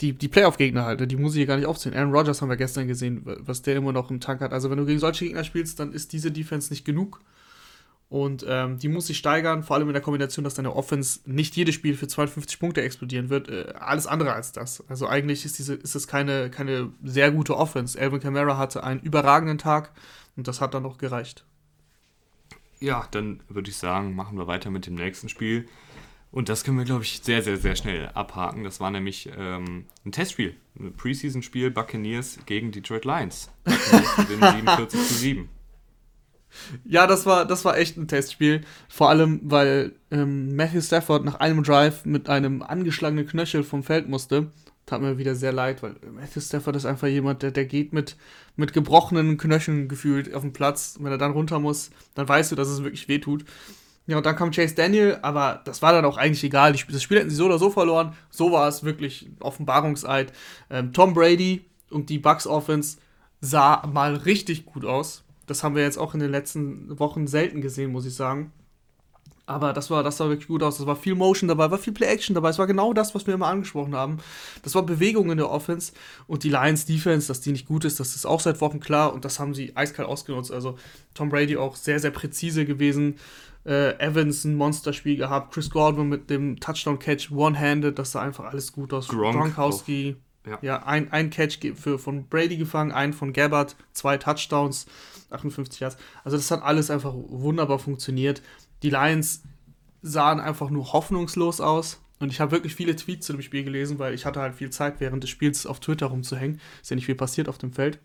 die, 0.00 0.12
die 0.12 0.28
Playoff-Gegner 0.28 0.84
halt, 0.84 1.10
die 1.10 1.16
muss 1.16 1.32
ich 1.32 1.38
hier 1.38 1.46
gar 1.46 1.56
nicht 1.56 1.66
aufzählen. 1.66 1.96
Aaron 1.96 2.12
Rodgers 2.12 2.40
haben 2.40 2.48
wir 2.48 2.56
gestern 2.56 2.86
gesehen, 2.86 3.22
was 3.24 3.62
der 3.62 3.74
immer 3.74 3.92
noch 3.92 4.10
im 4.10 4.20
Tank 4.20 4.40
hat. 4.40 4.52
Also 4.52 4.70
wenn 4.70 4.78
du 4.78 4.86
gegen 4.86 5.00
solche 5.00 5.24
Gegner 5.24 5.42
spielst, 5.42 5.80
dann 5.80 5.92
ist 5.92 6.12
diese 6.12 6.30
Defense 6.30 6.72
nicht 6.72 6.84
genug. 6.84 7.20
Und 8.10 8.44
ähm, 8.48 8.78
die 8.78 8.88
muss 8.88 9.06
sich 9.06 9.18
steigern, 9.18 9.62
vor 9.62 9.76
allem 9.76 9.88
in 9.88 9.92
der 9.92 10.02
Kombination, 10.02 10.42
dass 10.42 10.54
deine 10.54 10.74
Offense 10.74 11.20
nicht 11.26 11.56
jedes 11.56 11.74
Spiel 11.74 11.94
für 11.94 12.08
52 12.08 12.58
Punkte 12.58 12.80
explodieren 12.80 13.28
wird. 13.28 13.50
Äh, 13.50 13.74
alles 13.78 14.06
andere 14.06 14.32
als 14.32 14.52
das. 14.52 14.82
Also 14.88 15.06
eigentlich 15.06 15.44
ist 15.44 15.58
diese, 15.58 15.74
ist 15.74 15.94
es 15.94 16.06
keine, 16.06 16.48
keine 16.50 16.90
sehr 17.04 17.30
gute 17.30 17.54
Offense. 17.56 18.00
Alvin 18.00 18.20
Kamara 18.20 18.56
hatte 18.56 18.82
einen 18.82 19.00
überragenden 19.00 19.58
Tag 19.58 19.92
und 20.36 20.48
das 20.48 20.62
hat 20.62 20.72
dann 20.72 20.84
noch 20.84 20.96
gereicht. 20.96 21.44
Ja, 22.80 23.06
dann 23.10 23.40
würde 23.48 23.68
ich 23.68 23.76
sagen, 23.76 24.14
machen 24.14 24.38
wir 24.38 24.46
weiter 24.46 24.70
mit 24.70 24.86
dem 24.86 24.94
nächsten 24.94 25.28
Spiel. 25.28 25.68
Und 26.30 26.48
das 26.48 26.64
können 26.64 26.78
wir, 26.78 26.84
glaube 26.84 27.04
ich, 27.04 27.20
sehr, 27.22 27.42
sehr, 27.42 27.56
sehr 27.56 27.76
schnell 27.76 28.08
abhaken. 28.14 28.64
Das 28.64 28.80
war 28.80 28.90
nämlich 28.90 29.30
ähm, 29.36 29.84
ein 30.04 30.12
Testspiel, 30.12 30.54
ein 30.78 30.94
Preseason-Spiel 30.94 31.70
Buccaneers 31.70 32.38
gegen 32.46 32.70
Detroit 32.70 33.04
Lions. 33.04 33.50
Buccaneers 33.64 34.16
gewinnen 34.16 34.66
47 34.66 35.00
zu 35.08 35.14
7. 35.14 35.48
Ja, 36.84 37.06
das 37.06 37.26
war, 37.26 37.44
das 37.44 37.64
war 37.64 37.76
echt 37.76 37.96
ein 37.96 38.08
Testspiel. 38.08 38.62
Vor 38.88 39.10
allem, 39.10 39.40
weil 39.44 39.92
ähm, 40.10 40.56
Matthew 40.56 40.82
Stafford 40.82 41.24
nach 41.24 41.36
einem 41.36 41.62
Drive 41.62 42.04
mit 42.04 42.28
einem 42.28 42.62
angeschlagenen 42.62 43.26
Knöchel 43.26 43.62
vom 43.62 43.82
Feld 43.82 44.08
musste. 44.08 44.50
Tat 44.86 45.02
mir 45.02 45.18
wieder 45.18 45.34
sehr 45.34 45.52
leid, 45.52 45.82
weil 45.82 45.96
Matthew 46.14 46.40
Stafford 46.40 46.76
ist 46.76 46.86
einfach 46.86 47.08
jemand, 47.08 47.42
der, 47.42 47.50
der 47.50 47.66
geht 47.66 47.92
mit, 47.92 48.16
mit 48.56 48.72
gebrochenen 48.72 49.36
Knöcheln 49.36 49.88
gefühlt 49.88 50.34
auf 50.34 50.42
den 50.42 50.52
Platz. 50.52 50.96
Und 50.98 51.04
wenn 51.04 51.12
er 51.12 51.18
dann 51.18 51.32
runter 51.32 51.58
muss, 51.58 51.90
dann 52.14 52.28
weißt 52.28 52.52
du, 52.52 52.56
dass 52.56 52.68
es 52.68 52.82
wirklich 52.82 53.08
weh 53.08 53.18
tut. 53.18 53.44
Ja, 54.08 54.16
und 54.16 54.24
dann 54.24 54.36
kam 54.36 54.50
Chase 54.50 54.74
Daniel, 54.74 55.18
aber 55.20 55.60
das 55.66 55.82
war 55.82 55.92
dann 55.92 56.06
auch 56.06 56.16
eigentlich 56.16 56.42
egal. 56.42 56.72
Das 56.72 57.02
Spiel 57.02 57.18
hätten 57.18 57.28
sie 57.28 57.36
so 57.36 57.44
oder 57.44 57.58
so 57.58 57.68
verloren. 57.68 58.14
So 58.30 58.50
war 58.50 58.66
es 58.66 58.82
wirklich 58.82 59.28
Offenbarungseid. 59.40 60.32
Ähm, 60.70 60.94
Tom 60.94 61.12
Brady 61.12 61.66
und 61.90 62.08
die 62.08 62.18
Bucks 62.18 62.46
Offense 62.46 62.96
sah 63.42 63.86
mal 63.86 64.16
richtig 64.16 64.64
gut 64.64 64.86
aus. 64.86 65.24
Das 65.48 65.64
haben 65.64 65.74
wir 65.74 65.82
jetzt 65.82 65.98
auch 65.98 66.14
in 66.14 66.20
den 66.20 66.30
letzten 66.30 66.98
Wochen 66.98 67.26
selten 67.26 67.60
gesehen, 67.60 67.92
muss 67.92 68.06
ich 68.06 68.14
sagen. 68.14 68.52
Aber 69.48 69.72
das 69.72 69.90
war, 69.90 70.02
das 70.02 70.18
sah 70.18 70.28
wirklich 70.28 70.48
gut 70.48 70.62
aus. 70.62 70.76
Das 70.76 70.86
war 70.86 70.94
viel 70.94 71.14
Motion 71.14 71.48
dabei, 71.48 71.70
war 71.70 71.78
viel 71.78 71.94
Play-Action 71.94 72.34
dabei. 72.34 72.50
Es 72.50 72.58
war 72.58 72.66
genau 72.66 72.92
das, 72.92 73.14
was 73.14 73.26
wir 73.26 73.32
immer 73.32 73.46
angesprochen 73.46 73.94
haben. 73.94 74.18
Das 74.62 74.74
war 74.74 74.82
Bewegung 74.82 75.30
in 75.30 75.38
der 75.38 75.50
Offense. 75.50 75.92
Und 76.26 76.44
die 76.44 76.50
Lions 76.50 76.84
Defense, 76.84 77.28
dass 77.28 77.40
die 77.40 77.52
nicht 77.52 77.66
gut 77.66 77.86
ist, 77.86 77.98
das 77.98 78.14
ist 78.14 78.26
auch 78.26 78.40
seit 78.40 78.60
Wochen 78.60 78.78
klar. 78.78 79.14
Und 79.14 79.24
das 79.24 79.40
haben 79.40 79.54
sie 79.54 79.74
eiskalt 79.74 80.06
ausgenutzt. 80.06 80.52
Also 80.52 80.76
Tom 81.14 81.30
Brady 81.30 81.56
auch 81.56 81.76
sehr, 81.76 81.98
sehr 81.98 82.10
präzise 82.10 82.66
gewesen. 82.66 83.16
Äh, 83.64 83.98
Evans 83.98 84.44
ein 84.44 84.54
Monsterspiel 84.54 85.16
gehabt. 85.16 85.54
Chris 85.54 85.70
Gordon 85.70 86.10
mit 86.10 86.28
dem 86.28 86.60
Touchdown-Catch 86.60 87.30
one-handed. 87.32 87.98
Das 87.98 88.12
sah 88.12 88.20
einfach 88.20 88.44
alles 88.44 88.74
gut 88.74 88.92
aus. 88.92 89.08
Gronk 89.08 89.34
Gronkowski. 89.34 90.16
Ja, 90.46 90.58
ja 90.60 90.82
ein, 90.84 91.10
ein 91.10 91.30
Catch 91.30 91.60
für, 91.74 91.98
von 91.98 92.26
Brady 92.28 92.56
gefangen, 92.58 92.92
einen 92.92 93.12
von 93.12 93.32
Gabbard, 93.32 93.76
zwei 93.92 94.16
Touchdowns, 94.16 94.86
58 95.30 95.80
Yards. 95.80 95.96
Also 96.24 96.36
das 96.36 96.50
hat 96.50 96.62
alles 96.62 96.90
einfach 96.90 97.14
wunderbar 97.14 97.78
funktioniert 97.78 98.42
die 98.82 98.90
Lions 98.90 99.42
sahen 100.02 100.40
einfach 100.40 100.70
nur 100.70 100.92
hoffnungslos 100.92 101.60
aus. 101.60 102.00
Und 102.20 102.32
ich 102.32 102.40
habe 102.40 102.50
wirklich 102.50 102.74
viele 102.74 102.96
Tweets 102.96 103.26
zu 103.26 103.32
dem 103.32 103.42
Spiel 103.42 103.64
gelesen, 103.64 103.98
weil 103.98 104.14
ich 104.14 104.26
hatte 104.26 104.40
halt 104.40 104.54
viel 104.54 104.70
Zeit 104.70 105.00
während 105.00 105.22
des 105.22 105.30
Spiels 105.30 105.66
auf 105.66 105.80
Twitter 105.80 106.06
rumzuhängen. 106.06 106.60
Ist 106.82 106.90
ja 106.90 106.96
nicht 106.96 107.06
viel 107.06 107.14
passiert 107.14 107.48
auf 107.48 107.58
dem 107.58 107.72
Feld. 107.72 108.00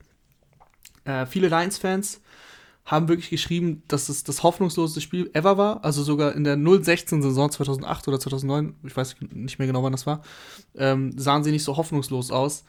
Äh, 1.05 1.25
viele 1.25 1.47
Lions-Fans 1.47 2.21
haben 2.85 3.07
wirklich 3.07 3.29
geschrieben, 3.29 3.81
dass 3.87 4.09
es 4.09 4.23
das 4.23 4.43
hoffnungsloseste 4.43 5.01
Spiel 5.01 5.31
ever 5.33 5.57
war. 5.57 5.83
Also 5.83 6.03
sogar 6.03 6.35
in 6.35 6.43
der 6.43 6.57
0-16-Saison 6.57 7.49
2008 7.49 8.07
oder 8.07 8.19
2009, 8.19 8.75
ich 8.83 8.95
weiß 8.95 9.15
nicht 9.31 9.57
mehr 9.57 9.67
genau, 9.67 9.83
wann 9.83 9.93
das 9.93 10.05
war, 10.05 10.21
ähm, 10.75 11.17
sahen 11.17 11.43
sie 11.43 11.51
nicht 11.51 11.63
so 11.63 11.77
hoffnungslos 11.77 12.29
aus. 12.29 12.65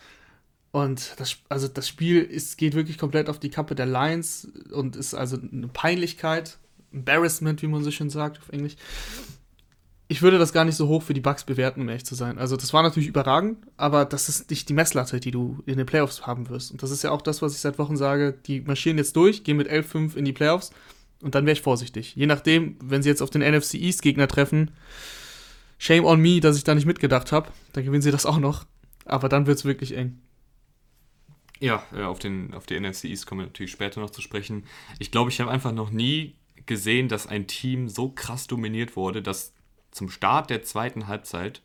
Und 0.74 1.14
das, 1.18 1.36
also 1.48 1.68
das 1.68 1.86
Spiel 1.86 2.20
ist, 2.20 2.58
geht 2.58 2.74
wirklich 2.74 2.98
komplett 2.98 3.28
auf 3.28 3.38
die 3.38 3.48
Kappe 3.48 3.76
der 3.76 3.86
Lions 3.86 4.48
und 4.72 4.96
ist 4.96 5.14
also 5.14 5.36
eine 5.36 5.68
Peinlichkeit. 5.68 6.58
Embarrassment, 6.92 7.62
wie 7.62 7.68
man 7.68 7.84
so 7.84 7.92
schön 7.92 8.10
sagt 8.10 8.40
auf 8.40 8.48
Englisch. 8.48 8.74
Ich 10.08 10.20
würde 10.20 10.36
das 10.36 10.52
gar 10.52 10.64
nicht 10.64 10.74
so 10.74 10.88
hoch 10.88 11.04
für 11.04 11.14
die 11.14 11.20
Bugs 11.20 11.44
bewerten, 11.44 11.80
um 11.80 11.88
ehrlich 11.88 12.04
zu 12.04 12.16
sein. 12.16 12.38
Also, 12.38 12.56
das 12.56 12.72
war 12.72 12.82
natürlich 12.82 13.08
überragend, 13.08 13.58
aber 13.76 14.04
das 14.04 14.28
ist 14.28 14.50
nicht 14.50 14.68
die 14.68 14.72
Messlatte, 14.72 15.20
die 15.20 15.30
du 15.30 15.62
in 15.64 15.76
den 15.76 15.86
Playoffs 15.86 16.26
haben 16.26 16.48
wirst. 16.48 16.72
Und 16.72 16.82
das 16.82 16.90
ist 16.90 17.04
ja 17.04 17.12
auch 17.12 17.22
das, 17.22 17.40
was 17.40 17.54
ich 17.54 17.60
seit 17.60 17.78
Wochen 17.78 17.96
sage. 17.96 18.34
Die 18.46 18.60
marschieren 18.60 18.98
jetzt 18.98 19.14
durch, 19.14 19.44
gehen 19.44 19.56
mit 19.56 19.70
11-5 19.70 20.16
in 20.16 20.24
die 20.24 20.32
Playoffs 20.32 20.72
und 21.22 21.36
dann 21.36 21.46
wäre 21.46 21.52
ich 21.52 21.62
vorsichtig. 21.62 22.16
Je 22.16 22.26
nachdem, 22.26 22.78
wenn 22.82 23.00
sie 23.00 23.10
jetzt 23.10 23.22
auf 23.22 23.30
den 23.30 23.42
NFC 23.42 23.74
East 23.74 24.02
Gegner 24.02 24.26
treffen, 24.26 24.72
shame 25.78 26.04
on 26.04 26.20
me, 26.20 26.40
dass 26.40 26.56
ich 26.56 26.64
da 26.64 26.74
nicht 26.74 26.86
mitgedacht 26.86 27.30
habe. 27.30 27.50
Dann 27.74 27.84
gewinnen 27.84 28.02
sie 28.02 28.10
das 28.10 28.26
auch 28.26 28.38
noch. 28.38 28.64
Aber 29.04 29.28
dann 29.28 29.46
wird 29.46 29.58
es 29.58 29.64
wirklich 29.64 29.96
eng. 29.96 30.18
Ja, 31.60 31.84
äh, 31.94 32.02
auf, 32.02 32.18
den, 32.18 32.52
auf 32.54 32.66
die 32.66 32.78
NFC 32.78 33.04
East 33.04 33.26
kommen 33.26 33.42
wir 33.42 33.46
natürlich 33.46 33.72
später 33.72 34.00
noch 34.00 34.10
zu 34.10 34.20
sprechen. 34.20 34.64
Ich 34.98 35.10
glaube, 35.10 35.30
ich 35.30 35.40
habe 35.40 35.50
einfach 35.50 35.72
noch 35.72 35.90
nie 35.90 36.34
gesehen, 36.66 37.08
dass 37.08 37.26
ein 37.26 37.46
Team 37.46 37.88
so 37.88 38.10
krass 38.10 38.46
dominiert 38.46 38.96
wurde, 38.96 39.22
dass 39.22 39.52
zum 39.90 40.10
Start 40.10 40.50
der 40.50 40.62
zweiten 40.62 41.06
Halbzeit 41.06 41.62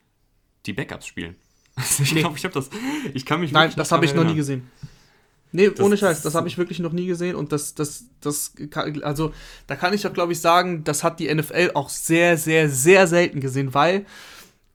die 0.65 0.73
Backups 0.73 1.07
spielen. 1.07 1.35
Also 1.75 2.03
ich 2.03 2.13
glaube, 2.13 2.37
ich 2.37 2.43
habe 2.43 2.53
das. 2.53 2.69
Ich 3.13 3.25
kann 3.25 3.39
mich 3.39 3.53
Nein, 3.53 3.71
das 3.73 3.93
habe 3.93 4.03
ich 4.03 4.13
noch 4.13 4.25
nie 4.25 4.35
gesehen. 4.35 4.69
Nee, 5.53 5.69
das, 5.69 5.79
ohne 5.79 5.95
Scheiß, 5.97 6.21
das 6.21 6.35
habe 6.35 6.47
ich 6.47 6.57
wirklich 6.57 6.79
noch 6.79 6.91
nie 6.91 7.07
gesehen 7.07 7.35
und 7.35 7.51
das, 7.51 7.73
das, 7.73 8.03
das, 8.21 8.53
also 9.01 9.33
da 9.65 9.75
kann 9.75 9.93
ich 9.93 10.05
auch, 10.05 10.13
glaube 10.13 10.33
ich, 10.33 10.41
sagen, 10.41 10.83
das 10.83 11.03
hat 11.03 11.19
die 11.19 11.33
NFL 11.33 11.71
auch 11.73 11.89
sehr, 11.89 12.37
sehr, 12.37 12.69
sehr 12.69 13.07
selten 13.07 13.39
gesehen, 13.39 13.73
weil 13.73 14.05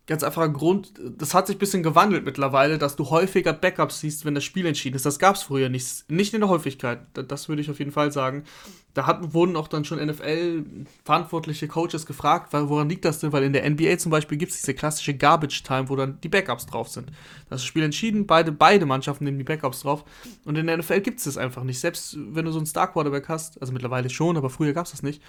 ganz 0.07 0.23
einfacher 0.23 0.51
Grund, 0.51 0.93
das 1.17 1.33
hat 1.33 1.47
sich 1.47 1.57
ein 1.57 1.59
bisschen 1.59 1.83
gewandelt 1.83 2.25
mittlerweile, 2.25 2.77
dass 2.77 2.95
du 2.95 3.09
häufiger 3.09 3.55
Backups 3.55 4.01
siehst, 4.01 4.25
wenn 4.25 4.35
das 4.35 4.45
Spiel 4.45 4.67
entschieden 4.67 4.97
ist. 4.97 5.07
Das 5.07 5.19
gab 5.19 5.37
es 5.37 5.45
früher 5.45 5.71
nicht, 5.71 6.11
nicht 6.11 6.35
in 6.35 6.41
der 6.41 6.51
Häufigkeit. 6.51 7.01
Das 7.15 7.49
würde 7.49 7.63
ich 7.63 7.71
auf 7.71 7.79
jeden 7.79 7.93
Fall 7.93 8.13
sagen. 8.13 8.45
Da 8.93 9.07
hat, 9.07 9.33
wurden 9.33 9.57
auch 9.57 9.67
dann 9.67 9.85
schon 9.85 10.05
NFL-verantwortliche 10.05 11.69
Coaches 11.69 12.07
gefragt, 12.07 12.53
woran 12.53 12.89
liegt 12.89 13.05
das 13.05 13.19
denn? 13.19 13.33
Weil 13.33 13.43
in 13.45 13.53
der 13.55 13.69
NBA 13.69 13.99
zum 13.99 14.11
Beispiel 14.11 14.39
gibt 14.39 14.53
es 14.53 14.61
diese 14.61 14.75
klassische 14.75 15.15
Garbage-Time, 15.15 15.89
wo 15.89 15.97
dann 15.97 16.21
die 16.21 16.29
Backups 16.29 16.67
drauf 16.67 16.89
sind. 16.89 17.11
Das 17.49 17.65
Spiel 17.65 17.83
entschieden, 17.83 18.27
beide, 18.27 18.53
beide 18.53 18.87
Mannschaften 18.87 19.25
nehmen 19.25 19.39
die 19.39 19.45
Backups 19.45 19.81
drauf. 19.81 20.05
Und 20.45 20.57
in 20.59 20.67
der 20.67 20.77
NFL 20.77 21.01
gibt 21.01 21.19
es 21.19 21.25
das 21.25 21.39
einfach 21.39 21.65
nicht. 21.65 21.81
Selbst 21.81 22.17
wenn 22.19 22.45
du 22.45 22.53
so 22.53 22.59
einen 22.59 22.67
Star-Quarterback 22.67 23.29
hast, 23.29 23.61
also 23.61 23.73
mittlerweile 23.73 24.11
schon, 24.11 24.37
aber 24.37 24.51
früher 24.51 24.75
gab 24.75 24.85
es 24.85 24.93
das 24.93 25.03
nicht 25.03 25.23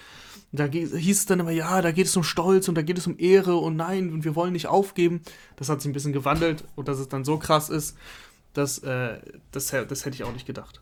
da 0.60 0.66
hieß 0.66 0.94
es 0.94 1.26
dann 1.26 1.40
immer, 1.40 1.52
ja, 1.52 1.82
da 1.82 1.92
geht 1.92 2.08
es 2.08 2.16
um 2.16 2.24
Stolz 2.24 2.68
und 2.68 2.76
da 2.76 2.82
geht 2.82 2.98
es 2.98 3.08
um 3.08 3.18
Ehre 3.18 3.56
und 3.56 3.76
nein, 3.76 4.12
und 4.12 4.24
wir 4.24 4.36
wollen 4.36 4.54
nicht 4.54 4.68
aufgeben. 4.68 5.22
Das 5.56 5.70
hat 5.70 5.82
sich 5.82 5.90
ein 5.90 5.94
bisschen 5.94 6.14
gewandelt 6.14 6.64
und 6.76 6.88
dass 6.88 7.00
es 7.00 7.10
dann 7.10 7.26
so 7.26 7.38
krass 7.38 7.70
ist, 7.70 7.98
das, 8.54 8.80
äh, 8.80 9.20
das, 9.52 9.68
das 9.68 10.06
hätte 10.06 10.16
ich 10.16 10.24
auch 10.24 10.34
nicht 10.34 10.46
gedacht. 10.46 10.82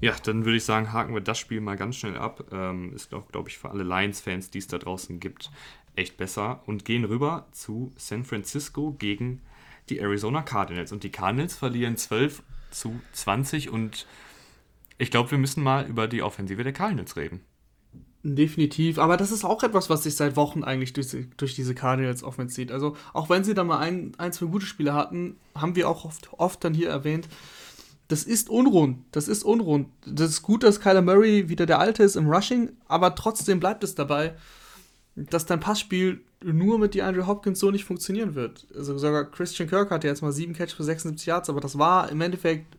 Ja, 0.00 0.14
dann 0.22 0.44
würde 0.46 0.56
ich 0.56 0.64
sagen, 0.64 0.92
haken 0.92 1.12
wir 1.12 1.20
das 1.20 1.38
Spiel 1.38 1.60
mal 1.60 1.76
ganz 1.76 1.96
schnell 1.96 2.16
ab. 2.16 2.44
Ähm, 2.52 2.94
ist, 2.94 3.10
glaube 3.10 3.26
glaub 3.30 3.48
ich, 3.48 3.58
für 3.58 3.70
alle 3.70 3.82
Lions-Fans, 3.82 4.50
die 4.50 4.58
es 4.58 4.66
da 4.66 4.78
draußen 4.78 5.20
gibt, 5.20 5.50
echt 5.94 6.16
besser. 6.16 6.62
Und 6.66 6.86
gehen 6.86 7.04
rüber 7.04 7.46
zu 7.52 7.92
San 7.96 8.24
Francisco 8.24 8.92
gegen 8.98 9.42
die 9.90 9.98
Arizona 9.98 10.42
Cardinals. 10.42 10.92
Und 10.92 11.02
die 11.02 11.10
Cardinals 11.10 11.54
verlieren 11.54 11.98
12 11.98 12.42
zu 12.70 12.98
20. 13.12 13.68
Und 13.68 14.06
ich 14.96 15.10
glaube, 15.10 15.32
wir 15.32 15.38
müssen 15.38 15.62
mal 15.62 15.86
über 15.86 16.08
die 16.08 16.22
Offensive 16.22 16.64
der 16.64 16.72
Cardinals 16.72 17.16
reden. 17.16 17.42
Definitiv, 18.22 18.98
aber 18.98 19.16
das 19.16 19.32
ist 19.32 19.44
auch 19.44 19.62
etwas, 19.62 19.88
was 19.88 20.02
sich 20.02 20.14
seit 20.14 20.36
Wochen 20.36 20.62
eigentlich 20.62 20.92
durch, 20.92 21.08
durch 21.38 21.54
diese 21.54 21.74
Cardinals 21.74 22.22
Offense 22.22 22.54
zieht. 22.54 22.70
Also, 22.70 22.94
auch 23.14 23.30
wenn 23.30 23.44
sie 23.44 23.54
da 23.54 23.64
mal 23.64 23.78
ein, 23.78 24.12
ein 24.18 24.32
zwei 24.32 24.46
gute 24.46 24.66
Spiele 24.66 24.92
hatten, 24.92 25.36
haben 25.54 25.74
wir 25.74 25.88
auch 25.88 26.04
oft, 26.04 26.28
oft 26.34 26.62
dann 26.62 26.74
hier 26.74 26.90
erwähnt, 26.90 27.28
das 28.08 28.24
ist 28.24 28.50
unrund. 28.50 28.98
Das 29.12 29.26
ist 29.26 29.42
unrund. 29.42 29.88
Das 30.04 30.28
ist 30.28 30.42
gut, 30.42 30.64
dass 30.64 30.80
Kyler 30.80 31.00
Murray 31.00 31.48
wieder 31.48 31.64
der 31.64 31.78
Alte 31.78 32.02
ist 32.02 32.16
im 32.16 32.28
Rushing, 32.28 32.70
aber 32.88 33.14
trotzdem 33.14 33.58
bleibt 33.58 33.84
es 33.84 33.94
dabei, 33.94 34.34
dass 35.14 35.46
dein 35.46 35.60
Passspiel 35.60 36.20
nur 36.42 36.78
mit 36.78 36.94
DeAndre 36.94 37.26
Hopkins 37.26 37.58
so 37.58 37.70
nicht 37.70 37.84
funktionieren 37.84 38.34
wird. 38.34 38.66
Also 38.74 38.98
sogar 38.98 39.24
Christian 39.24 39.68
Kirk 39.68 39.90
hatte 39.90 40.08
jetzt 40.08 40.22
mal 40.22 40.32
sieben 40.32 40.54
Catch 40.54 40.74
für 40.74 40.84
76 40.84 41.26
Yards, 41.26 41.48
aber 41.48 41.60
das 41.60 41.78
war 41.78 42.10
im 42.10 42.20
Endeffekt 42.20 42.76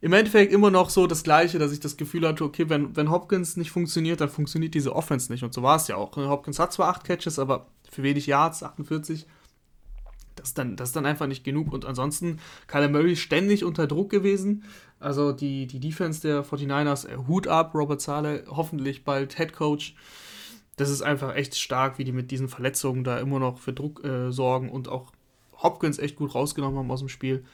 im 0.00 0.12
Endeffekt 0.12 0.52
immer 0.52 0.70
noch 0.70 0.90
so 0.90 1.06
das 1.06 1.22
Gleiche, 1.22 1.58
dass 1.58 1.72
ich 1.72 1.80
das 1.80 1.96
Gefühl 1.96 2.26
hatte, 2.26 2.44
okay, 2.44 2.68
wenn, 2.68 2.96
wenn 2.96 3.10
Hopkins 3.10 3.56
nicht 3.56 3.70
funktioniert, 3.70 4.20
dann 4.20 4.28
funktioniert 4.28 4.74
diese 4.74 4.94
Offense 4.94 5.32
nicht. 5.32 5.42
Und 5.42 5.54
so 5.54 5.62
war 5.62 5.76
es 5.76 5.88
ja 5.88 5.96
auch. 5.96 6.16
Hopkins 6.16 6.58
hat 6.58 6.72
zwar 6.72 6.88
8 6.88 7.04
Catches, 7.04 7.38
aber 7.38 7.66
für 7.90 8.02
wenig 8.02 8.26
Yards, 8.26 8.62
48. 8.62 9.26
Das 10.34 10.48
ist 10.48 10.58
dann, 10.58 10.76
das 10.76 10.90
ist 10.90 10.96
dann 10.96 11.06
einfach 11.06 11.26
nicht 11.26 11.44
genug. 11.44 11.72
Und 11.72 11.86
ansonsten, 11.86 12.40
Kyler 12.66 12.90
Murray 12.90 13.16
ständig 13.16 13.64
unter 13.64 13.86
Druck 13.86 14.10
gewesen. 14.10 14.64
Also 15.00 15.32
die, 15.32 15.66
die 15.66 15.80
Defense 15.80 16.20
der 16.20 16.44
49ers, 16.44 17.08
äh, 17.08 17.16
Hut 17.26 17.48
ab, 17.48 17.74
Robert 17.74 18.00
Sale, 18.00 18.44
hoffentlich 18.48 19.04
bald 19.04 19.36
Head 19.36 19.54
Coach. 19.54 19.94
Das 20.76 20.90
ist 20.90 21.00
einfach 21.00 21.34
echt 21.34 21.56
stark, 21.56 21.98
wie 21.98 22.04
die 22.04 22.12
mit 22.12 22.30
diesen 22.30 22.48
Verletzungen 22.48 23.02
da 23.02 23.18
immer 23.18 23.38
noch 23.38 23.58
für 23.58 23.72
Druck 23.72 24.04
äh, 24.04 24.30
sorgen 24.30 24.70
und 24.70 24.88
auch 24.88 25.12
Hopkins 25.62 25.98
echt 25.98 26.16
gut 26.16 26.34
rausgenommen 26.34 26.78
haben 26.78 26.90
aus 26.90 27.00
dem 27.00 27.08
Spiel. 27.08 27.44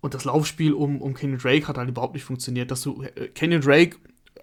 Und 0.00 0.14
das 0.14 0.24
Laufspiel 0.24 0.72
um, 0.72 1.02
um 1.02 1.14
Kenny 1.14 1.36
Drake 1.36 1.68
hat 1.68 1.76
halt 1.76 1.88
überhaupt 1.88 2.14
nicht 2.14 2.24
funktioniert. 2.24 2.70
Dass 2.70 2.82
du 2.82 3.02
äh, 3.02 3.28
Kenny 3.28 3.60
Drake 3.60 3.96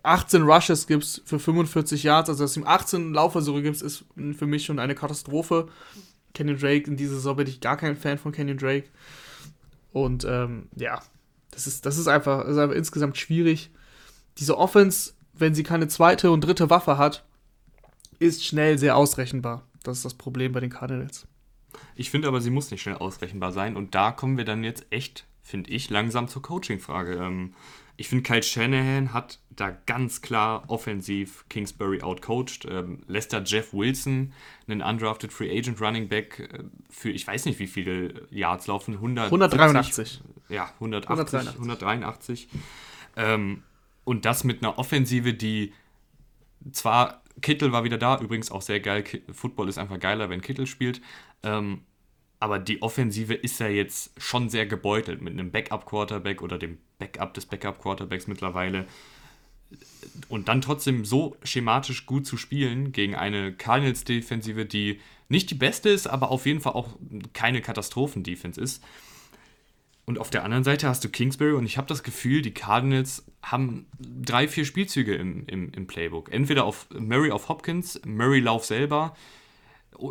18 0.04 0.44
Rushes 0.44 0.88
gibst 0.88 1.22
für 1.26 1.40
45 1.40 2.04
Yards, 2.04 2.30
also 2.30 2.44
dass 2.44 2.54
du 2.54 2.62
ihm 2.62 2.68
18 2.68 3.14
Laufversuche 3.14 3.62
gibst, 3.62 3.82
ist 3.82 4.06
für 4.38 4.46
mich 4.46 4.66
schon 4.66 4.80
eine 4.80 4.96
Katastrophe. 4.96 5.68
Kenny 6.34 6.56
Drake, 6.56 6.90
in 6.90 6.98
dieser 6.98 7.16
Saison 7.16 7.36
bin 7.36 7.48
ich 7.48 7.60
gar 7.60 7.78
kein 7.78 7.96
Fan 7.96 8.18
von 8.18 8.32
Kenny 8.32 8.56
Drake. 8.56 8.90
Und 9.92 10.26
ähm, 10.26 10.70
ja, 10.76 11.02
das 11.52 11.66
ist, 11.66 11.86
das 11.86 11.98
ist 11.98 12.08
einfach, 12.08 12.44
das 12.44 12.52
ist 12.52 12.58
einfach 12.60 12.76
insgesamt 12.76 13.18
schwierig. 13.18 13.72
Diese 14.38 14.58
Offense, 14.58 15.14
wenn 15.34 15.56
sie 15.56 15.64
keine 15.64 15.88
zweite 15.88 16.30
und 16.32 16.42
dritte 16.42 16.70
Waffe 16.70 16.98
hat, 16.98 17.26
ist 18.20 18.46
schnell 18.46 18.78
sehr 18.78 18.96
ausrechenbar. 18.96 19.64
Das 19.84 19.98
ist 19.98 20.06
das 20.06 20.14
Problem 20.14 20.52
bei 20.52 20.60
den 20.60 20.70
Cardinals. 20.70 21.28
Ich 21.96 22.10
finde 22.12 22.28
aber, 22.28 22.42
sie 22.42 22.50
muss 22.50 22.72
nicht 22.72 22.82
schnell 22.82 22.96
ausrechenbar 22.96 23.52
sein. 23.52 23.76
Und 23.76 23.96
da 23.96 24.12
kommen 24.12 24.38
wir 24.38 24.46
dann 24.46 24.64
jetzt 24.64 24.86
echt 24.90 25.26
finde 25.48 25.72
ich, 25.72 25.90
langsam 25.90 26.28
zur 26.28 26.42
Coaching-Frage. 26.42 27.14
Ähm, 27.14 27.54
ich 27.96 28.10
finde, 28.10 28.24
Kyle 28.24 28.44
Shanahan 28.44 29.14
hat 29.14 29.40
da 29.50 29.72
ganz 29.86 30.22
klar 30.22 30.66
offensiv 30.68 31.46
Kingsbury 31.50 32.02
outcoached. 32.02 32.66
Ähm, 32.70 33.02
lässt 33.08 33.32
da 33.32 33.40
Jeff 33.40 33.74
Wilson, 33.74 34.34
einen 34.68 34.82
undrafted 34.82 35.32
Free 35.32 35.58
Agent 35.58 35.82
Running 35.82 36.10
Back, 36.10 36.40
äh, 36.40 36.64
für 36.90 37.10
ich 37.10 37.26
weiß 37.26 37.46
nicht 37.46 37.60
wie 37.60 37.68
viele 37.68 38.28
Yards 38.30 38.68
laufen, 38.68 38.96
100, 38.96 39.28
183. 39.28 40.22
Ja, 40.50 40.66
180, 40.76 41.10
183. 41.10 41.56
183. 41.56 42.48
Ähm, 43.16 43.64
und 44.04 44.26
das 44.26 44.44
mit 44.44 44.62
einer 44.62 44.78
Offensive, 44.78 45.34
die 45.34 45.74
zwar 46.72 47.24
Kittel 47.42 47.72
war 47.72 47.84
wieder 47.86 47.98
da, 47.98 48.20
übrigens 48.20 48.52
auch 48.52 48.62
sehr 48.62 48.80
geil. 48.80 49.06
Football 49.32 49.70
ist 49.70 49.78
einfach 49.78 50.00
geiler, 50.00 50.30
wenn 50.30 50.42
Kittel 50.42 50.68
spielt. 50.68 51.02
Ähm, 51.44 51.82
aber 52.40 52.60
die 52.60 52.82
Offensive 52.82 53.34
ist 53.34 53.60
ja 53.60 53.68
jetzt 53.68 54.12
schon 54.18 54.50
sehr 54.50 54.66
gebeutelt 54.66 55.22
mit 55.22 55.34
einem 55.34 55.52
Backup-Quarterback 55.52 56.42
oder 56.42 56.58
dem 56.58 56.78
Backup 57.00 57.34
des 57.34 57.46
Backup-Quarterbacks 57.48 58.28
mittlerweile. 58.28 58.86
Und 60.30 60.48
dann 60.48 60.62
trotzdem 60.62 61.04
so 61.04 61.36
schematisch 61.44 62.06
gut 62.06 62.26
zu 62.26 62.38
spielen 62.38 62.92
gegen 62.92 63.16
eine 63.16 63.54
Cardinals-Defensive, 63.54 64.66
die 64.66 65.02
nicht 65.30 65.50
die 65.50 65.56
beste 65.56 65.90
ist, 65.90 66.08
aber 66.08 66.32
auf 66.32 66.46
jeden 66.46 66.62
Fall 66.62 66.74
auch 66.74 66.90
keine 67.34 67.62
Katastrophen-Defense 67.62 68.62
ist. 68.62 68.84
Und 70.06 70.20
auf 70.20 70.30
der 70.30 70.46
anderen 70.46 70.64
Seite 70.64 70.88
hast 70.88 71.04
du 71.04 71.10
Kingsbury 71.10 71.52
und 71.52 71.66
ich 71.66 71.78
habe 71.78 71.88
das 71.88 72.02
Gefühl, 72.02 72.42
die 72.42 72.54
Cardinals 72.54 73.26
haben 73.42 73.88
drei, 74.00 74.48
vier 74.48 74.64
Spielzüge 74.64 75.16
im, 75.16 75.46
im, 75.48 75.70
im 75.74 75.86
Playbook. 75.86 76.32
Entweder 76.32 76.64
auf 76.64 76.88
Murray 76.98 77.32
auf 77.32 77.50
Hopkins, 77.50 78.00
Murray 78.06 78.40
Lauf 78.40 78.64
selber, 78.64 79.18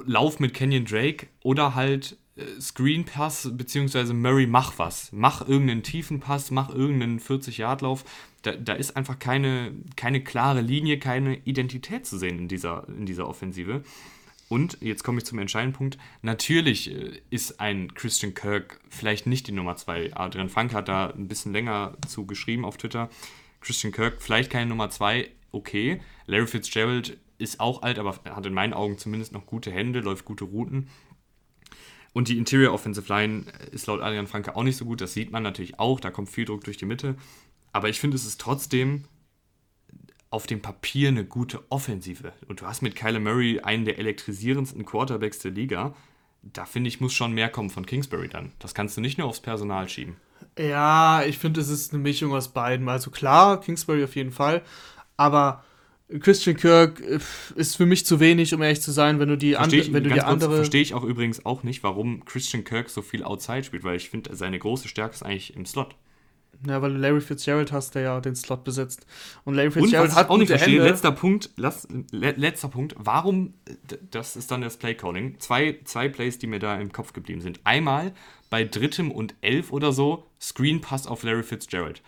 Lauf 0.04 0.40
mit 0.40 0.54
Kenyon 0.54 0.84
Drake 0.84 1.28
oder 1.42 1.74
halt 1.74 2.16
äh, 2.36 2.60
Screen 2.60 3.04
Pass, 3.04 3.50
beziehungsweise 3.52 4.14
Murray 4.14 4.46
mach 4.46 4.78
was. 4.78 5.10
Mach 5.12 5.46
irgendeinen 5.46 5.82
tiefen 5.82 6.20
Pass, 6.20 6.50
mach 6.50 6.70
irgendeinen 6.70 7.20
40-Yard-Lauf. 7.20 8.04
Da, 8.42 8.52
da 8.52 8.74
ist 8.74 8.96
einfach 8.96 9.18
keine, 9.18 9.72
keine 9.96 10.22
klare 10.22 10.60
Linie, 10.60 10.98
keine 10.98 11.36
Identität 11.44 12.06
zu 12.06 12.18
sehen 12.18 12.38
in 12.38 12.48
dieser, 12.48 12.86
in 12.88 13.06
dieser 13.06 13.28
Offensive. 13.28 13.82
Und 14.48 14.78
jetzt 14.80 15.02
komme 15.02 15.18
ich 15.18 15.24
zum 15.24 15.40
entscheidenden 15.40 15.76
Punkt. 15.76 15.98
Natürlich 16.22 16.90
äh, 16.92 17.20
ist 17.30 17.60
ein 17.60 17.94
Christian 17.94 18.34
Kirk 18.34 18.80
vielleicht 18.88 19.26
nicht 19.26 19.48
die 19.48 19.52
Nummer 19.52 19.76
2. 19.76 20.14
Adrian 20.14 20.48
Frank 20.48 20.72
hat 20.72 20.88
da 20.88 21.10
ein 21.10 21.28
bisschen 21.28 21.52
länger 21.52 21.96
zu 22.06 22.26
geschrieben 22.26 22.64
auf 22.64 22.76
Twitter. 22.76 23.10
Christian 23.60 23.92
Kirk 23.92 24.22
vielleicht 24.22 24.50
keine 24.50 24.66
Nummer 24.66 24.90
2, 24.90 25.28
okay. 25.50 26.00
Larry 26.26 26.46
Fitzgerald 26.46 27.18
ist 27.38 27.60
auch 27.60 27.82
alt, 27.82 27.98
aber 27.98 28.18
hat 28.24 28.46
in 28.46 28.54
meinen 28.54 28.72
Augen 28.72 28.98
zumindest 28.98 29.32
noch 29.32 29.46
gute 29.46 29.70
Hände, 29.70 30.00
läuft 30.00 30.24
gute 30.24 30.44
Routen. 30.44 30.88
Und 32.12 32.28
die 32.28 32.38
Interior 32.38 32.72
Offensive 32.72 33.12
Line 33.12 33.44
ist 33.72 33.86
laut 33.86 34.00
Adrian 34.00 34.26
Franke 34.26 34.56
auch 34.56 34.62
nicht 34.62 34.78
so 34.78 34.86
gut. 34.86 35.02
Das 35.02 35.12
sieht 35.12 35.30
man 35.32 35.42
natürlich 35.42 35.78
auch. 35.78 36.00
Da 36.00 36.10
kommt 36.10 36.30
viel 36.30 36.46
Druck 36.46 36.64
durch 36.64 36.78
die 36.78 36.86
Mitte. 36.86 37.14
Aber 37.72 37.90
ich 37.90 38.00
finde, 38.00 38.16
es 38.16 38.24
ist 38.24 38.40
trotzdem 38.40 39.04
auf 40.30 40.46
dem 40.46 40.62
Papier 40.62 41.08
eine 41.08 41.26
gute 41.26 41.70
Offensive. 41.70 42.32
Und 42.48 42.62
du 42.62 42.66
hast 42.66 42.80
mit 42.80 42.96
Kyler 42.96 43.20
Murray 43.20 43.60
einen 43.60 43.84
der 43.84 43.98
elektrisierendsten 43.98 44.86
Quarterbacks 44.86 45.40
der 45.40 45.50
Liga. 45.50 45.94
Da 46.42 46.64
finde 46.64 46.88
ich, 46.88 47.02
muss 47.02 47.12
schon 47.12 47.32
mehr 47.32 47.50
kommen 47.50 47.68
von 47.68 47.84
Kingsbury 47.84 48.28
dann. 48.28 48.52
Das 48.60 48.72
kannst 48.72 48.96
du 48.96 49.02
nicht 49.02 49.18
nur 49.18 49.26
aufs 49.26 49.40
Personal 49.40 49.86
schieben. 49.86 50.16
Ja, 50.58 51.22
ich 51.22 51.36
finde, 51.36 51.60
es 51.60 51.68
ist 51.68 51.92
eine 51.92 52.02
Mischung 52.02 52.32
aus 52.32 52.48
beiden. 52.48 52.88
Also 52.88 53.10
klar, 53.10 53.60
Kingsbury 53.60 54.04
auf 54.04 54.16
jeden 54.16 54.32
Fall. 54.32 54.62
Aber 55.18 55.65
Christian 56.20 56.56
Kirk 56.56 57.00
äh, 57.00 57.18
ist 57.56 57.76
für 57.76 57.86
mich 57.86 58.06
zu 58.06 58.20
wenig, 58.20 58.54
um 58.54 58.62
ehrlich 58.62 58.80
zu 58.80 58.92
sein, 58.92 59.18
wenn 59.18 59.28
du 59.28 59.36
die, 59.36 59.54
versteh 59.54 59.78
ich, 59.78 59.92
wenn 59.92 60.04
du 60.04 60.10
die 60.10 60.20
andere. 60.20 60.56
Verstehe 60.56 60.82
ich 60.82 60.94
auch 60.94 61.02
übrigens 61.02 61.44
auch 61.44 61.62
nicht, 61.64 61.82
warum 61.82 62.24
Christian 62.24 62.64
Kirk 62.64 62.90
so 62.90 63.02
viel 63.02 63.24
Outside 63.24 63.64
spielt, 63.64 63.82
weil 63.82 63.96
ich 63.96 64.08
finde, 64.08 64.34
seine 64.36 64.58
große 64.58 64.88
Stärke 64.88 65.14
ist 65.14 65.22
eigentlich 65.24 65.56
im 65.56 65.66
Slot. 65.66 65.96
Ja, 66.66 66.80
weil 66.80 66.92
Larry 66.96 67.20
Fitzgerald 67.20 67.70
hast, 67.72 67.94
der 67.94 68.02
ja 68.02 68.20
den 68.20 68.34
Slot 68.34 68.64
besetzt. 68.64 69.06
Und 69.44 69.54
Larry 69.54 69.72
Fitzgerald 69.72 70.10
Und 70.10 70.16
hat 70.16 70.30
auch 70.30 70.38
nicht 70.38 70.48
verstehe, 70.48 70.76
Hände. 70.76 70.88
letzter 70.88 71.12
Punkt, 71.12 71.50
lass, 71.56 71.86
le, 72.12 72.30
letzter 72.32 72.68
Punkt, 72.68 72.94
warum, 72.98 73.54
das 74.10 74.36
ist 74.36 74.50
dann 74.50 74.62
das 74.62 74.78
Play-Calling, 74.78 75.38
zwei, 75.38 75.80
zwei 75.84 76.08
Plays, 76.08 76.38
die 76.38 76.46
mir 76.46 76.58
da 76.58 76.78
im 76.78 76.92
Kopf 76.92 77.12
geblieben 77.12 77.40
sind. 77.40 77.60
Einmal 77.64 78.12
bei 78.48 78.64
drittem 78.64 79.10
und 79.10 79.34
elf 79.42 79.72
oder 79.72 79.92
so, 79.92 80.24
Screen 80.40 80.80
Pass 80.80 81.06
auf 81.06 81.24
Larry 81.24 81.42
Fitzgerald 81.42 82.00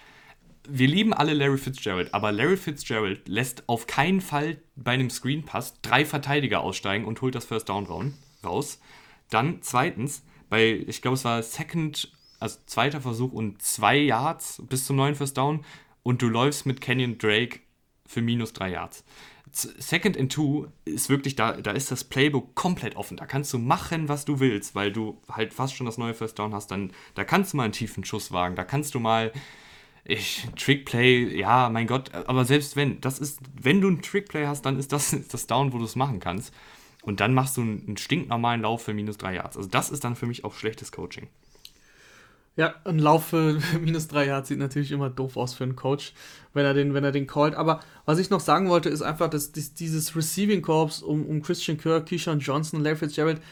wir 0.69 0.87
lieben 0.87 1.15
alle 1.15 1.35
Larry 1.35 1.59
Fitzgerald, 1.59 2.13
aber 2.15 2.31
Larry 2.31 2.57
Fitzgerald 2.57 3.27
lässt 3.27 3.69
auf 3.69 3.87
keinen 3.87 4.21
Fall 4.21 4.59
bei 4.77 4.93
einem 4.93 5.11
Screen 5.11 5.45
Pass 5.45 5.81
drei 5.81 6.05
Verteidiger 6.05 6.61
aussteigen 6.61 7.05
und 7.05 7.21
holt 7.23 7.35
das 7.35 7.47
First 7.47 7.69
Down 7.69 8.15
raus. 8.45 8.81
Dann 9.31 9.59
zweitens, 9.63 10.23
bei, 10.49 10.85
ich 10.87 11.03
glaube, 11.03 11.17
es 11.17 11.25
war 11.25 11.43
Second, 11.43 12.13
also 12.39 12.59
zweiter 12.67 13.01
Versuch 13.01 13.33
und 13.33 13.63
zwei 13.63 13.97
Yards 13.97 14.63
bis 14.69 14.85
zum 14.85 14.97
neuen 14.97 15.15
First 15.15 15.37
Down 15.37 15.65
und 16.03 16.23
du 16.23 16.29
läufst 16.29 16.67
mit 16.67 16.81
Kenyon 16.81 17.19
Drake 17.19 17.61
für 18.07 18.23
minus 18.23 18.53
drei 18.53 18.71
Yards. 18.71 19.05
Second 19.51 20.19
and 20.19 20.31
Two 20.31 20.67
ist 20.85 21.09
wirklich, 21.09 21.35
da, 21.35 21.53
da 21.53 21.71
ist 21.71 21.91
das 21.91 22.05
Playbook 22.05 22.55
komplett 22.55 22.97
offen. 22.97 23.17
Da 23.17 23.25
kannst 23.25 23.53
du 23.55 23.59
machen, 23.59 24.09
was 24.09 24.27
du 24.27 24.41
willst, 24.41 24.75
weil 24.75 24.93
du 24.93 25.21
halt 25.31 25.55
fast 25.55 25.75
schon 25.75 25.87
das 25.87 25.97
neue 25.97 26.13
First 26.13 26.39
Down 26.39 26.55
hast. 26.55 26.71
Dann, 26.71 26.93
da 27.15 27.25
kannst 27.25 27.53
du 27.53 27.57
mal 27.57 27.65
einen 27.65 27.73
tiefen 27.73 28.05
Schuss 28.05 28.31
wagen. 28.31 28.57
Da 28.57 28.65
kannst 28.65 28.95
du 28.95 29.01
mal 29.01 29.33
ich, 30.09 30.49
Trickplay, 30.57 31.39
ja, 31.39 31.69
mein 31.69 31.87
Gott, 31.87 32.13
aber 32.15 32.47
selbst 32.47 32.77
wenn, 32.77 32.99
das 33.03 33.19
ist, 33.19 33.41
wenn 33.61 33.83
du 33.83 33.89
ein 33.89 34.01
Trickplay 34.01 34.47
hast, 34.47 34.63
dann 34.63 34.79
ist 34.79 34.91
das 34.91 35.15
das 35.31 35.47
Down, 35.47 35.73
wo 35.73 35.79
du 35.79 35.85
es 35.85 35.97
machen 35.97 36.19
kannst. 36.19 36.53
Und 37.03 37.21
dann 37.21 37.35
machst 37.35 37.57
du 37.57 37.61
einen, 37.61 37.97
stinknormalen 37.97 38.63
Lauf 38.63 38.83
für 38.83 38.95
minus 38.95 39.19
drei 39.19 39.35
Yards. 39.35 39.57
Also 39.57 39.69
das 39.69 39.91
ist 39.91 40.05
dann 40.05 40.17
für 40.17 40.27
mich 40.27 40.45
auch 40.45 40.55
schlechtes 40.55 40.93
Coaching. 40.93 41.29
Ja, 42.57 42.75
ein 42.85 42.99
Lauf 42.99 43.27
für 43.27 43.61
minus 43.81 44.09
drei 44.09 44.27
Yards 44.27 44.49
sieht 44.49 44.59
natürlich 44.59 44.93
immer 44.93 45.11
doof 45.11 45.37
aus 45.37 45.53
für 45.53 45.65
einen 45.65 45.77
Coach, 45.77 46.15
wenn 46.55 46.65
er 46.65 46.75
den, 46.75 46.95
wenn 46.95 47.05
er 47.05 47.13
den 47.13 47.27
callt. 47.27 47.55
Aber 47.55 47.81
was 48.07 48.19
ich 48.19 48.31
noch 48.31 48.41
sagen 48.41 48.71
wollte, 48.71 48.89
ist 48.89 49.03
einfach, 49.03 49.29
dass 49.29 49.53
dieses 49.53 50.17
Receiving 50.17 50.63
Corps 50.63 51.03
um, 51.03 51.27
um 51.27 51.43
Christian 51.43 51.77
Kirk, 51.77 52.07
Keyshawn 52.09 52.41
Johnson, 52.41 52.83
Larry 52.83 52.97
Fitzgerald, 52.97 53.43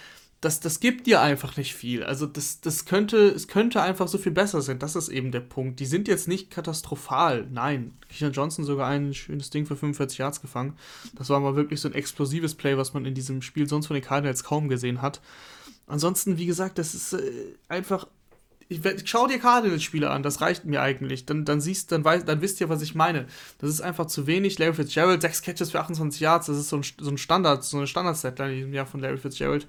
das, 0.40 0.60
das 0.60 0.80
gibt 0.80 1.06
dir 1.06 1.22
einfach 1.22 1.56
nicht 1.56 1.74
viel. 1.74 2.04
Also 2.04 2.26
das, 2.26 2.60
das 2.60 2.84
könnte, 2.84 3.16
es 3.28 3.48
könnte 3.48 3.80
einfach 3.80 4.06
so 4.06 4.18
viel 4.18 4.32
besser 4.32 4.60
sein. 4.60 4.78
Das 4.78 4.94
ist 4.94 5.08
eben 5.08 5.32
der 5.32 5.40
Punkt. 5.40 5.80
Die 5.80 5.86
sind 5.86 6.08
jetzt 6.08 6.28
nicht 6.28 6.50
katastrophal. 6.50 7.46
Nein. 7.50 7.94
Keisha 8.08 8.28
Johnson 8.28 8.64
sogar 8.64 8.88
ein 8.88 9.14
schönes 9.14 9.48
Ding 9.50 9.64
für 9.64 9.76
45 9.76 10.18
Yards 10.18 10.42
gefangen. 10.42 10.76
Das 11.14 11.30
war 11.30 11.40
mal 11.40 11.56
wirklich 11.56 11.80
so 11.80 11.88
ein 11.88 11.94
explosives 11.94 12.54
Play, 12.54 12.76
was 12.76 12.92
man 12.92 13.06
in 13.06 13.14
diesem 13.14 13.40
Spiel 13.40 13.66
sonst 13.66 13.86
von 13.86 13.94
den 13.94 14.04
Cardinals 14.04 14.44
kaum 14.44 14.68
gesehen 14.68 15.00
hat. 15.00 15.22
Ansonsten, 15.86 16.36
wie 16.36 16.46
gesagt, 16.46 16.78
das 16.78 16.94
ist 16.94 17.14
äh, 17.14 17.20
einfach. 17.68 18.06
Ich, 18.68 18.80
schau 19.04 19.28
dir 19.28 19.38
Cardinals-Spiele 19.38 20.10
an, 20.10 20.24
das 20.24 20.40
reicht 20.40 20.64
mir 20.64 20.82
eigentlich. 20.82 21.24
Dann, 21.24 21.44
dann 21.44 21.60
siehst, 21.60 21.92
dann, 21.92 22.04
weiß, 22.04 22.24
dann 22.24 22.40
wisst 22.40 22.60
ihr, 22.60 22.68
was 22.68 22.82
ich 22.82 22.96
meine. 22.96 23.26
Das 23.58 23.70
ist 23.70 23.80
einfach 23.80 24.06
zu 24.06 24.26
wenig. 24.26 24.58
Larry 24.58 24.74
Fitzgerald, 24.74 25.22
sechs 25.22 25.40
Catches 25.40 25.70
für 25.70 25.78
28 25.78 26.20
Yards, 26.20 26.46
das 26.46 26.58
ist 26.58 26.70
so 26.70 26.78
ein, 26.78 26.82
so 26.82 27.08
ein 27.08 27.16
Standard, 27.16 27.62
so 27.62 27.76
eine 27.76 27.86
Standard-Setline 27.86 28.50
in 28.50 28.56
diesem 28.56 28.74
Jahr 28.74 28.86
von 28.86 28.98
Larry 28.98 29.18
Fitzgerald 29.18 29.68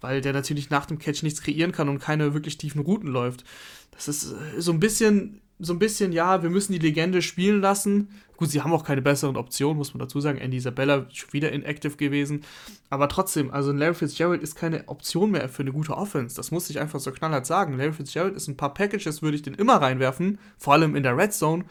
weil 0.00 0.20
der 0.20 0.32
natürlich 0.32 0.70
nach 0.70 0.86
dem 0.86 0.98
Catch 0.98 1.22
nichts 1.22 1.42
kreieren 1.42 1.72
kann 1.72 1.88
und 1.88 1.98
keine 1.98 2.34
wirklich 2.34 2.58
tiefen 2.58 2.80
Routen 2.80 3.10
läuft. 3.10 3.44
Das 3.90 4.08
ist 4.08 4.32
äh, 4.32 4.60
so 4.60 4.72
ein 4.72 4.80
bisschen, 4.80 5.40
so 5.58 5.72
ein 5.72 5.78
bisschen, 5.78 6.12
ja, 6.12 6.42
wir 6.42 6.50
müssen 6.50 6.72
die 6.72 6.78
Legende 6.78 7.22
spielen 7.22 7.60
lassen. 7.60 8.10
Gut, 8.36 8.50
sie 8.50 8.60
haben 8.60 8.72
auch 8.72 8.84
keine 8.84 9.00
besseren 9.00 9.36
Optionen, 9.36 9.78
muss 9.78 9.94
man 9.94 10.00
dazu 10.00 10.20
sagen. 10.20 10.38
Andy 10.38 10.58
Isabella 10.58 11.06
schon 11.10 11.32
wieder 11.32 11.52
inactive 11.52 11.96
gewesen. 11.96 12.42
Aber 12.90 13.08
trotzdem, 13.08 13.50
also 13.50 13.72
Larry 13.72 13.94
Fitzgerald 13.94 14.42
ist 14.42 14.56
keine 14.56 14.86
Option 14.88 15.30
mehr 15.30 15.48
für 15.48 15.62
eine 15.62 15.72
gute 15.72 15.96
Offense. 15.96 16.36
Das 16.36 16.50
muss 16.50 16.68
ich 16.68 16.78
einfach 16.78 17.00
so 17.00 17.10
knallhart 17.10 17.46
sagen. 17.46 17.78
Larry 17.78 17.94
Fitzgerald 17.94 18.36
ist 18.36 18.48
ein 18.48 18.56
paar 18.58 18.74
Packages, 18.74 19.22
würde 19.22 19.36
ich 19.36 19.42
den 19.42 19.54
immer 19.54 19.76
reinwerfen, 19.76 20.38
vor 20.58 20.74
allem 20.74 20.94
in 20.94 21.02
der 21.02 21.16
Red 21.16 21.32
Zone 21.32 21.64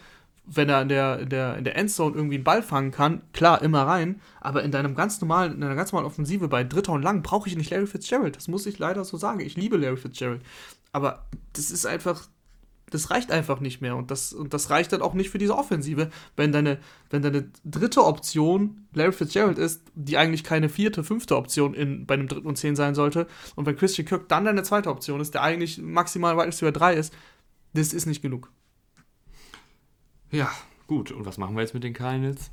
wenn 0.48 0.70
er 0.70 0.82
in 0.82 0.90
der, 0.90 1.20
in 1.20 1.30
der, 1.30 1.58
in 1.58 1.64
der 1.64 1.76
Endzone 1.76 2.16
irgendwie 2.16 2.36
einen 2.36 2.44
Ball 2.44 2.62
fangen 2.62 2.92
kann, 2.92 3.22
klar, 3.34 3.62
immer 3.62 3.84
rein. 3.84 4.22
Aber 4.42 4.64
in 4.64 4.72
deinem 4.72 4.96
ganz 4.96 5.20
normalen, 5.22 5.54
in 5.54 5.64
einer 5.64 5.76
ganz 5.76 5.92
normalen 5.92 6.08
Offensive 6.08 6.48
bei 6.48 6.64
Dritter 6.64 6.94
und 6.94 7.02
Lang 7.02 7.24
brauche 7.24 7.50
ich 7.50 7.56
nicht 7.56 7.72
Larry 7.72 7.88
Fitzgerald. 7.88 8.36
Das 8.36 8.48
muss 8.48 8.66
ich 8.66 8.78
leider 8.80 9.04
so 9.04 9.18
sagen. 9.18 9.40
Ich 9.40 9.56
liebe 9.56 9.78
Larry 9.78 9.98
Fitzgerald. 9.98 10.42
Aber 10.92 11.26
das 11.54 11.72
ist 11.72 11.86
einfach, 11.86 12.28
das 12.92 13.10
reicht 13.10 13.32
einfach 13.32 13.60
nicht 13.60 13.82
mehr. 13.82 13.96
Und 13.96 14.12
das, 14.12 14.34
und 14.34 14.54
das 14.54 14.70
reicht 14.70 14.94
dann 14.94 15.02
auch 15.02 15.16
nicht 15.16 15.32
für 15.32 15.40
diese 15.40 15.58
Offensive, 15.58 16.10
wenn 16.36 16.52
deine, 16.52 16.78
wenn 17.10 17.24
deine 17.24 17.50
dritte 17.64 18.06
Option 18.06 18.88
Larry 18.94 19.14
Fitzgerald 19.14 19.58
ist, 19.58 19.82
die 19.96 20.18
eigentlich 20.18 20.44
keine 20.44 20.70
vierte, 20.70 21.04
fünfte 21.04 21.38
Option 21.38 21.74
in, 21.74 22.06
bei 22.06 22.14
einem 22.14 22.28
dritten 22.28 22.48
und 22.48 22.58
zehn 22.58 22.76
sein 22.76 22.94
sollte. 22.94 23.26
Und 23.56 23.66
wenn 23.66 23.76
Christian 23.76 24.08
Kirk 24.08 24.30
dann 24.30 24.46
deine 24.46 24.64
zweite 24.64 24.92
Option 24.92 25.22
ist, 25.22 25.34
der 25.34 25.42
eigentlich 25.42 25.80
maximal 25.82 26.38
Wide 26.38 26.48
Receiver 26.48 26.72
3 26.72 26.94
ist, 26.94 27.14
das 27.74 27.94
ist 27.94 28.06
nicht 28.06 28.22
genug. 28.22 28.52
Ja, 30.36 30.52
gut. 30.88 31.12
Und 31.12 31.26
was 31.26 31.38
machen 31.38 31.56
wir 31.56 31.62
jetzt 31.62 31.74
mit 31.74 31.84
den 31.84 31.94
Cardinals? 31.94 32.52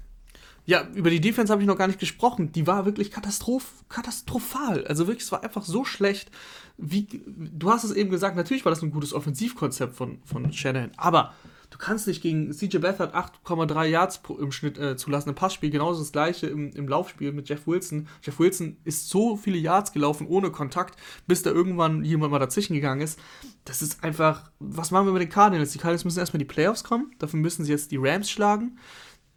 Ja, 0.64 0.86
über 0.94 1.10
die 1.10 1.20
Defense 1.20 1.52
habe 1.52 1.62
ich 1.62 1.66
noch 1.66 1.76
gar 1.76 1.88
nicht 1.88 1.98
gesprochen. 1.98 2.52
Die 2.52 2.66
war 2.66 2.86
wirklich 2.86 3.10
katastroph 3.10 3.84
katastrophal. 3.88 4.86
Also 4.86 5.08
wirklich, 5.08 5.24
es 5.24 5.32
war 5.32 5.42
einfach 5.42 5.64
so 5.64 5.84
schlecht. 5.84 6.30
Wie, 6.78 7.06
du 7.26 7.70
hast 7.70 7.82
es 7.82 7.90
eben 7.90 8.10
gesagt, 8.10 8.36
natürlich 8.36 8.64
war 8.64 8.70
das 8.70 8.82
ein 8.82 8.92
gutes 8.92 9.12
Offensivkonzept 9.12 9.94
von, 9.94 10.18
von 10.24 10.52
Shanahan. 10.52 10.92
Aber 10.96 11.34
du 11.72 11.78
kannst 11.78 12.06
nicht 12.06 12.22
gegen 12.22 12.52
CJ 12.52 12.78
Beathard 12.78 13.14
8,3 13.14 13.86
Yards 13.86 14.20
im 14.38 14.52
Schnitt 14.52 14.78
äh, 14.78 14.96
zulassen 14.96 15.30
im 15.30 15.34
Passspiel. 15.34 15.70
Genauso 15.70 16.00
das 16.00 16.12
gleiche 16.12 16.46
im, 16.46 16.70
im 16.72 16.86
Laufspiel 16.86 17.32
mit 17.32 17.48
Jeff 17.48 17.66
Wilson. 17.66 18.08
Jeff 18.22 18.38
Wilson 18.38 18.76
ist 18.84 19.08
so 19.08 19.36
viele 19.36 19.56
Yards 19.56 19.92
gelaufen 19.92 20.26
ohne 20.26 20.50
Kontakt, 20.50 21.00
bis 21.26 21.42
da 21.42 21.50
irgendwann 21.50 22.04
jemand 22.04 22.30
mal 22.30 22.38
dazwischen 22.38 22.74
gegangen 22.74 23.00
ist. 23.00 23.18
Das 23.64 23.80
ist 23.80 24.04
einfach, 24.04 24.50
was 24.58 24.90
machen 24.90 25.06
wir 25.06 25.12
mit 25.12 25.22
den 25.22 25.30
Cardinals? 25.30 25.72
Die 25.72 25.78
Cardinals 25.78 26.04
müssen 26.04 26.18
erstmal 26.18 26.40
in 26.42 26.46
die 26.46 26.52
Playoffs 26.52 26.84
kommen. 26.84 27.10
Dafür 27.18 27.40
müssen 27.40 27.64
sie 27.64 27.72
jetzt 27.72 27.90
die 27.90 27.98
Rams 27.98 28.30
schlagen, 28.30 28.78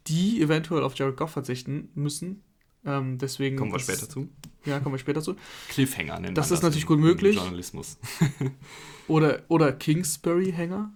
die 0.06 0.42
eventuell 0.42 0.82
auf 0.82 0.94
Jared 0.94 1.16
Goff 1.16 1.30
verzichten 1.30 1.88
müssen. 1.94 2.42
Ähm, 2.84 3.18
deswegen 3.18 3.56
kommen 3.56 3.72
wir 3.72 3.80
später 3.80 4.08
zu. 4.08 4.28
Ja, 4.66 4.78
kommen 4.80 4.94
wir 4.94 4.98
später 4.98 5.22
zu. 5.22 5.36
Cliffhanger 5.70 6.20
nennen 6.20 6.34
Das 6.34 6.46
ist 6.46 6.58
das 6.58 6.62
natürlich 6.62 6.86
gut 6.86 6.98
möglich. 6.98 7.36
Journalismus. 7.36 7.98
oder, 9.08 9.42
oder 9.48 9.72
Kingsbury-Hänger. 9.72 10.92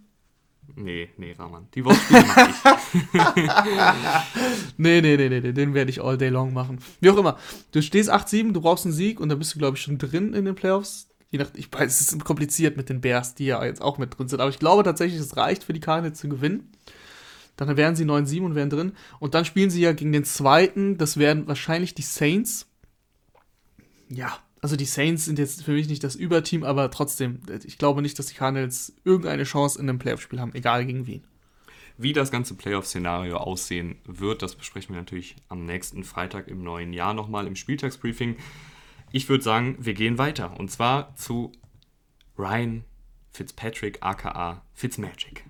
Nee, 0.77 1.11
nee, 1.17 1.33
Rahman. 1.39 1.69
Die 1.75 1.85
Wortspiele 1.85 2.25
mache 2.25 2.51
ich. 2.51 3.03
nee, 4.77 5.01
nee, 5.01 5.17
nee, 5.17 5.29
nee, 5.29 5.53
den 5.53 5.75
werde 5.75 5.91
ich 5.91 6.03
all 6.03 6.19
day 6.19 6.29
long 6.29 6.53
machen. 6.53 6.79
Wie 7.01 7.11
auch 7.11 7.17
immer. 7.17 7.39
Du 7.73 7.83
stehst 7.83 8.13
8-7, 8.13 8.53
du 8.53 8.61
brauchst 8.61 8.85
einen 8.85 8.95
Sieg 8.95 9.21
und 9.21 9.29
dann 9.29 9.39
bist 9.39 9.55
du, 9.55 9.59
glaube 9.59 9.77
ich, 9.77 9.83
schon 9.83 9.99
drin 9.99 10.35
in 10.35 10.45
den 10.45 10.55
Playoffs. 10.55 11.09
Je 11.31 11.39
nach, 11.39 11.51
ich 11.55 11.73
weiß, 11.73 12.01
es 12.01 12.13
ist 12.13 12.25
kompliziert 12.25 12.77
mit 12.77 12.89
den 12.89 13.01
Bears, 13.01 13.35
die 13.35 13.47
ja 13.47 13.65
jetzt 13.65 13.83
auch 13.83 13.99
mit 13.99 14.19
drin 14.19 14.29
sind. 14.29 14.41
Aber 14.41 14.51
ich 14.51 14.59
glaube 14.59 14.83
tatsächlich, 14.83 15.21
es 15.21 15.37
reicht 15.37 15.65
für 15.65 15.73
die 15.73 15.81
Cardinals 15.81 16.19
zu 16.19 16.29
gewinnen. 16.29 16.73
Dann 17.57 17.77
wären 17.77 17.95
sie 17.95 18.05
9-7 18.05 18.43
und 18.43 18.55
wären 18.55 18.71
drin. 18.71 18.93
Und 19.19 19.35
dann 19.35 19.45
spielen 19.45 19.71
sie 19.71 19.83
ja 19.83 19.93
gegen 19.93 20.13
den 20.13 20.25
zweiten. 20.25 20.99
Das 20.99 21.19
wären 21.19 21.47
wahrscheinlich 21.47 21.95
die 21.95 22.03
Saints. 22.03 22.67
Ja, 24.09 24.39
also 24.61 24.77
die 24.77 24.85
Saints 24.85 25.25
sind 25.25 25.39
jetzt 25.39 25.65
für 25.65 25.73
mich 25.73 25.89
nicht 25.89 26.05
das 26.05 26.17
Überteam, 26.17 26.65
aber 26.65 26.91
trotzdem, 26.91 27.41
ich 27.65 27.79
glaube 27.79 28.03
nicht, 28.03 28.19
dass 28.19 28.27
die 28.27 28.35
Cardinals 28.35 28.93
irgendeine 29.05 29.45
Chance 29.45 29.81
in 29.81 29.89
einem 29.89 29.99
Playoff-Spiel 29.99 30.41
haben, 30.41 30.55
egal 30.55 30.85
gegen 30.85 31.07
wen. 31.07 31.25
Wie 31.97 32.13
das 32.13 32.31
ganze 32.31 32.55
Playoff-Szenario 32.55 33.37
aussehen 33.37 33.97
wird, 34.05 34.43
das 34.43 34.55
besprechen 34.55 34.95
wir 34.95 35.01
natürlich 35.01 35.37
am 35.49 35.65
nächsten 35.65 36.05
Freitag 36.05 36.49
im 36.49 36.63
neuen 36.63 36.93
Jahr 36.93 37.15
nochmal 37.15 37.47
im 37.47 37.57
Spieltagsbriefing. 37.57 38.37
Ich 39.13 39.29
würde 39.29 39.45
sagen, 39.45 39.77
wir 39.81 39.95
gehen 39.95 40.19
weiter. 40.19 40.59
Und 40.59 40.71
zwar 40.71 41.15
zu 41.17 41.53
Ryan 42.39 42.85
Fitzpatrick, 43.33 43.99
aka 44.01 44.63
Fitzmagic. 44.73 45.45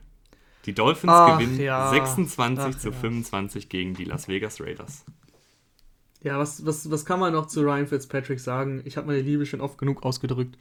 Die 0.67 0.75
Dolphins 0.75 1.13
Ach, 1.13 1.39
gewinnen 1.39 1.61
ja. 1.61 1.91
26 1.91 2.65
Ach, 2.65 2.79
zu 2.79 2.93
25 2.93 3.65
ja. 3.65 3.69
gegen 3.69 3.95
die 3.95 4.05
Las 4.05 4.29
Vegas 4.29 4.61
Raiders. 4.61 5.05
Ja, 6.23 6.39
was, 6.39 6.65
was, 6.67 6.91
was 6.91 7.05
kann 7.05 7.21
man 7.21 7.33
noch 7.33 7.47
zu 7.47 7.63
Ryan 7.63 7.87
Fitzpatrick 7.87 8.41
sagen? 8.41 8.83
Ich 8.85 8.97
habe 8.97 9.07
meine 9.07 9.23
Liebe 9.23 9.47
schon 9.47 9.61
oft 9.61 9.79
genug 9.79 10.03
ausgedrückt. 10.03 10.59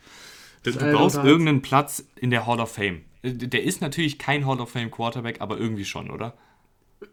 Du, 0.64 0.72
du 0.72 0.92
brauchst 0.92 1.18
irgendeinen 1.18 1.62
Platz 1.62 2.06
in 2.16 2.32
der 2.32 2.46
Hall 2.46 2.60
of 2.60 2.72
Fame. 2.72 3.02
Der 3.24 3.64
ist 3.64 3.82
natürlich 3.82 4.20
kein 4.20 4.46
Hall 4.46 4.60
of 4.60 4.72
Fame 4.72 4.92
Quarterback, 4.92 5.42
aber 5.42 5.58
irgendwie 5.58 5.86
schon, 5.86 6.10
oder? 6.10 6.34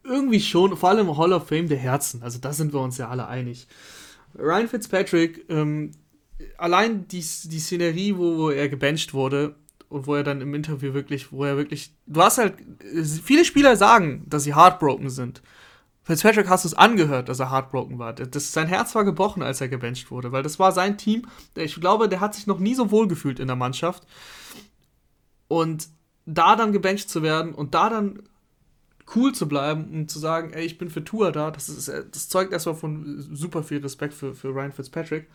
Irgendwie 0.05 0.41
schon, 0.41 0.77
vor 0.77 0.91
allem 0.91 1.17
Hall 1.17 1.33
of 1.33 1.49
Fame 1.49 1.69
der 1.69 1.79
Herzen. 1.79 2.23
Also 2.23 2.39
da 2.39 2.53
sind 2.53 2.73
wir 2.73 2.81
uns 2.81 2.99
ja 2.99 3.09
alle 3.09 3.27
einig. 3.27 3.67
Ryan 4.37 4.69
Fitzpatrick, 4.69 5.45
ähm, 5.49 5.93
allein 6.59 7.09
die, 7.09 7.19
die 7.19 7.61
Szenerie, 7.61 8.17
wo, 8.17 8.37
wo 8.37 8.51
er 8.51 8.69
gebencht 8.69 9.15
wurde 9.15 9.57
und 9.89 10.07
wo 10.07 10.15
er 10.15 10.23
dann 10.23 10.41
im 10.41 10.55
Interview 10.55 10.95
wirklich, 10.95 11.33
wo 11.33 11.45
er 11.45 11.57
wirklich, 11.57 11.93
du 12.07 12.23
hast 12.23 12.39
halt, 12.39 12.55
viele 13.23 13.45
Spieler 13.45 13.77
sagen, 13.77 14.25
dass 14.29 14.45
sie 14.45 14.55
heartbroken 14.55 15.11
sind. 15.11 15.43
Fitzpatrick 16.07 16.49
hast 16.49 16.65
du 16.65 16.69
es 16.69 16.75
angehört, 16.75 17.29
dass 17.29 17.41
er 17.41 17.51
heartbroken 17.51 17.99
war. 17.99 18.13
Das, 18.13 18.53
sein 18.53 18.69
Herz 18.69 18.95
war 18.95 19.05
gebrochen, 19.05 19.43
als 19.43 19.61
er 19.61 19.67
gebencht 19.67 20.13
wurde, 20.13 20.31
weil 20.31 20.45
das 20.45 20.61
war 20.61 20.71
sein 20.71 20.97
Team. 20.97 21.27
Ich 21.57 21.81
glaube, 21.81 22.09
der 22.09 22.21
hat 22.21 22.37
sich 22.37 22.47
noch 22.47 22.61
nie 22.61 22.77
so 22.77 22.93
wohl 22.93 23.09
gefühlt 23.09 23.41
in 23.41 23.49
der 23.49 23.57
Mannschaft. 23.57 24.07
Und 25.49 25.89
da 26.25 26.55
dann 26.55 26.73
gebencht 26.73 27.11
zu 27.11 27.25
werden 27.25 27.53
und 27.53 27.75
da 27.75 27.91
dann 27.91 28.23
cool 29.17 29.33
zu 29.35 29.49
bleiben 29.49 29.91
und 29.93 30.11
zu 30.11 30.21
sagen, 30.21 30.53
ey, 30.53 30.65
ich 30.65 30.79
bin 30.79 30.91
für 30.91 31.03
Tour 31.03 31.33
da, 31.33 31.51
das, 31.51 31.69
ist, 31.69 31.89
das 31.89 32.29
zeugt 32.29 32.53
erstmal 32.53 32.77
von 32.77 33.21
super 33.35 33.65
viel 33.65 33.79
Respekt 33.79 34.15
für, 34.15 34.33
für 34.33 34.49
Ryan 34.49 34.73
Fitzpatrick. 34.73 35.29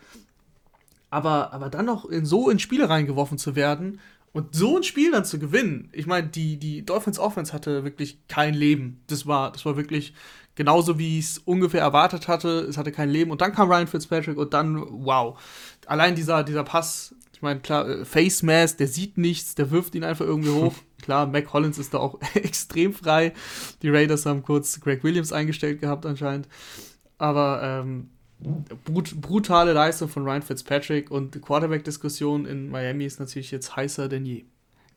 Aber, 1.09 1.51
aber 1.51 1.69
dann 1.69 1.85
noch 1.85 2.05
in 2.05 2.25
so 2.25 2.49
in 2.49 2.59
Spiele 2.59 2.89
reingeworfen 2.89 3.37
zu 3.37 3.57
werden 3.57 3.99
und 4.31 4.55
so 4.55 4.77
ein 4.77 4.83
Spiel 4.83 5.11
dann 5.11 5.25
zu 5.25 5.39
gewinnen, 5.39 5.89
ich 5.91 6.07
meine, 6.07 6.27
die, 6.27 6.57
die 6.57 6.85
Dolphins 6.85 7.19
Offense 7.19 7.51
hatte 7.51 7.83
wirklich 7.83 8.19
kein 8.29 8.53
Leben. 8.53 9.01
Das 9.07 9.27
war, 9.27 9.51
das 9.51 9.65
war 9.65 9.75
wirklich 9.75 10.13
genauso, 10.55 10.99
wie 10.99 11.19
ich 11.19 11.25
es 11.25 11.37
ungefähr 11.39 11.81
erwartet 11.81 12.27
hatte. 12.27 12.61
Es 12.61 12.77
hatte 12.77 12.91
kein 12.91 13.09
Leben. 13.09 13.31
Und 13.31 13.41
dann 13.41 13.53
kam 13.53 13.69
Ryan 13.69 13.87
Fitzpatrick 13.87 14.37
und 14.37 14.53
dann, 14.53 14.85
wow. 14.89 15.39
Allein 15.85 16.15
dieser, 16.15 16.43
dieser 16.43 16.63
Pass, 16.63 17.15
ich 17.33 17.41
meine, 17.41 17.59
klar, 17.59 17.87
äh, 17.87 18.05
Face 18.05 18.43
Mask, 18.43 18.77
der 18.77 18.87
sieht 18.87 19.17
nichts, 19.17 19.55
der 19.55 19.71
wirft 19.71 19.95
ihn 19.95 20.03
einfach 20.03 20.25
irgendwie 20.25 20.51
hoch. 20.51 20.73
klar, 21.01 21.25
Mac 21.25 21.45
Collins 21.45 21.77
ist 21.77 21.93
da 21.93 21.99
auch 21.99 22.19
extrem 22.35 22.93
frei. 22.93 23.33
Die 23.81 23.89
Raiders 23.89 24.25
haben 24.25 24.43
kurz 24.43 24.79
Greg 24.79 25.03
Williams 25.03 25.33
eingestellt 25.33 25.81
gehabt 25.81 26.05
anscheinend. 26.05 26.47
Aber 27.17 27.61
ähm, 27.63 28.09
brut 28.85 29.19
brutale 29.21 29.73
Leistung 29.73 30.09
von 30.09 30.23
Ryan 30.23 30.41
Fitzpatrick 30.41 31.11
und 31.11 31.35
die 31.35 31.39
Quarterback-Diskussion 31.39 32.45
in 32.45 32.69
Miami 32.69 33.05
ist 33.05 33.19
natürlich 33.19 33.51
jetzt 33.51 33.75
heißer 33.75 34.09
denn 34.09 34.25
je. 34.25 34.45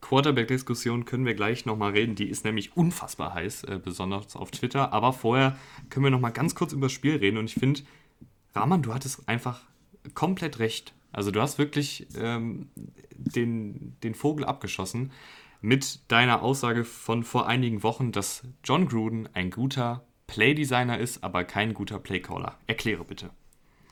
Quarterback-Diskussion 0.05 1.05
können 1.05 1.25
wir 1.25 1.33
gleich 1.33 1.65
nochmal 1.65 1.93
reden. 1.93 2.13
Die 2.13 2.29
ist 2.29 2.45
nämlich 2.45 2.77
unfassbar 2.77 3.33
heiß, 3.33 3.63
äh, 3.63 3.79
besonders 3.83 4.35
auf 4.35 4.51
Twitter. 4.51 4.93
Aber 4.93 5.13
vorher 5.13 5.57
können 5.89 6.03
wir 6.03 6.11
nochmal 6.11 6.31
ganz 6.31 6.53
kurz 6.53 6.73
über 6.73 6.85
das 6.85 6.91
Spiel 6.91 7.15
reden. 7.15 7.37
Und 7.37 7.45
ich 7.45 7.55
finde, 7.55 7.81
Rahman, 8.53 8.83
du 8.83 8.93
hattest 8.93 9.27
einfach 9.27 9.63
komplett 10.13 10.59
recht. 10.59 10.93
Also 11.11 11.31
du 11.31 11.41
hast 11.41 11.57
wirklich 11.57 12.05
ähm, 12.15 12.69
den, 13.15 13.95
den 14.03 14.13
Vogel 14.13 14.45
abgeschossen 14.45 15.11
mit 15.61 15.99
deiner 16.11 16.43
Aussage 16.43 16.83
von 16.85 17.23
vor 17.23 17.47
einigen 17.47 17.81
Wochen, 17.81 18.11
dass 18.11 18.43
John 18.63 18.87
Gruden 18.87 19.27
ein 19.33 19.49
guter 19.49 20.05
Playdesigner 20.27 20.99
ist, 20.99 21.23
aber 21.23 21.45
kein 21.45 21.73
guter 21.73 21.97
Playcaller. 21.97 22.59
Erkläre 22.67 23.05
bitte. 23.05 23.31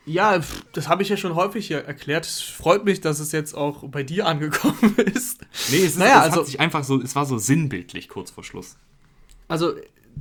Ja, 0.06 0.40
das 0.72 0.88
habe 0.88 1.02
ich 1.02 1.08
ja 1.08 1.16
schon 1.16 1.34
häufig 1.34 1.70
erklärt. 1.70 2.26
Es 2.26 2.40
freut 2.40 2.84
mich, 2.84 3.00
dass 3.00 3.20
es 3.20 3.32
jetzt 3.32 3.54
auch 3.54 3.88
bei 3.88 4.02
dir 4.02 4.26
angekommen 4.26 4.94
ist. 5.14 5.40
Nee, 5.70 5.78
es, 5.78 5.92
ist, 5.92 5.98
naja, 5.98 6.26
es 6.26 6.36
also, 6.36 6.58
einfach 6.58 6.84
so, 6.84 7.00
es 7.00 7.16
war 7.16 7.24
so 7.24 7.38
sinnbildlich 7.38 8.08
kurz 8.08 8.30
vor 8.30 8.44
Schluss. 8.44 8.76
Also 9.48 9.74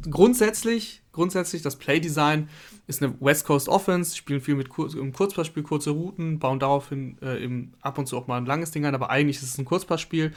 grundsätzlich, 0.09 1.01
grundsätzlich 1.11 1.61
das 1.61 1.75
Playdesign 1.75 2.49
ist 2.87 3.03
eine 3.03 3.13
West 3.19 3.45
Coast 3.45 3.67
Offense, 3.67 4.15
spielen 4.15 4.41
viel 4.41 4.55
mit 4.55 4.69
Kur 4.69 4.93
im 4.95 5.11
Kurzpassspiel, 5.11 5.63
kurze 5.63 5.91
Routen, 5.91 6.39
bauen 6.39 6.59
daraufhin 6.59 7.17
äh, 7.21 7.43
im, 7.43 7.73
ab 7.81 7.97
und 7.97 8.07
zu 8.07 8.17
auch 8.17 8.27
mal 8.27 8.37
ein 8.37 8.45
langes 8.45 8.71
Ding 8.71 8.85
ein, 8.85 8.95
aber 8.95 9.09
eigentlich 9.09 9.37
ist 9.37 9.43
es 9.43 9.57
ein 9.57 9.65
Kurzpassspiel. 9.65 10.33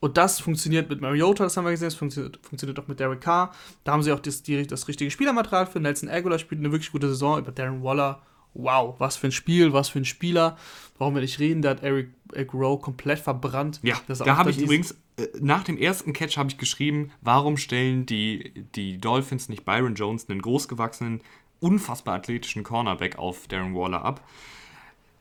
Und 0.00 0.16
das 0.16 0.40
funktioniert 0.40 0.88
mit 0.88 1.00
Mariota, 1.00 1.44
das 1.44 1.56
haben 1.56 1.64
wir 1.64 1.70
gesehen, 1.70 1.86
das 1.86 1.94
funktioniert, 1.94 2.38
funktioniert 2.42 2.78
auch 2.78 2.88
mit 2.88 3.00
Derek 3.00 3.20
Carr. 3.20 3.52
Da 3.82 3.92
haben 3.92 4.02
sie 4.02 4.12
auch 4.12 4.20
das, 4.20 4.42
die, 4.42 4.66
das 4.66 4.86
richtige 4.86 5.10
Spielermaterial 5.10 5.66
für. 5.66 5.80
Nelson 5.80 6.08
Aguilar 6.08 6.38
spielt 6.38 6.60
eine 6.60 6.70
wirklich 6.70 6.92
gute 6.92 7.08
Saison 7.08 7.38
über 7.38 7.52
Darren 7.52 7.82
Waller 7.82 8.22
wow, 8.54 8.94
was 8.98 9.16
für 9.16 9.28
ein 9.28 9.32
Spiel, 9.32 9.72
was 9.72 9.88
für 9.88 9.98
ein 9.98 10.04
Spieler. 10.04 10.56
Warum 10.98 11.14
wir 11.14 11.22
nicht 11.22 11.40
reden, 11.40 11.62
der 11.62 11.72
hat 11.72 11.82
Eric, 11.82 12.10
Eric 12.32 12.54
Rowe 12.54 12.80
komplett 12.80 13.18
verbrannt. 13.18 13.80
Ja, 13.82 13.96
da 14.06 14.36
habe 14.36 14.50
ich 14.50 14.58
übrigens, 14.58 14.92
äh, 15.16 15.26
nach 15.40 15.64
dem 15.64 15.76
ersten 15.76 16.12
Catch 16.12 16.36
habe 16.36 16.48
ich 16.48 16.58
geschrieben, 16.58 17.10
warum 17.20 17.56
stellen 17.56 18.06
die, 18.06 18.64
die 18.74 18.98
Dolphins 18.98 19.48
nicht 19.48 19.64
Byron 19.64 19.94
Jones, 19.94 20.28
einen 20.28 20.40
großgewachsenen, 20.40 21.20
unfassbar 21.60 22.14
athletischen 22.14 22.62
Cornerback 22.62 23.18
auf 23.18 23.48
Darren 23.48 23.74
Waller 23.74 24.04
ab? 24.04 24.26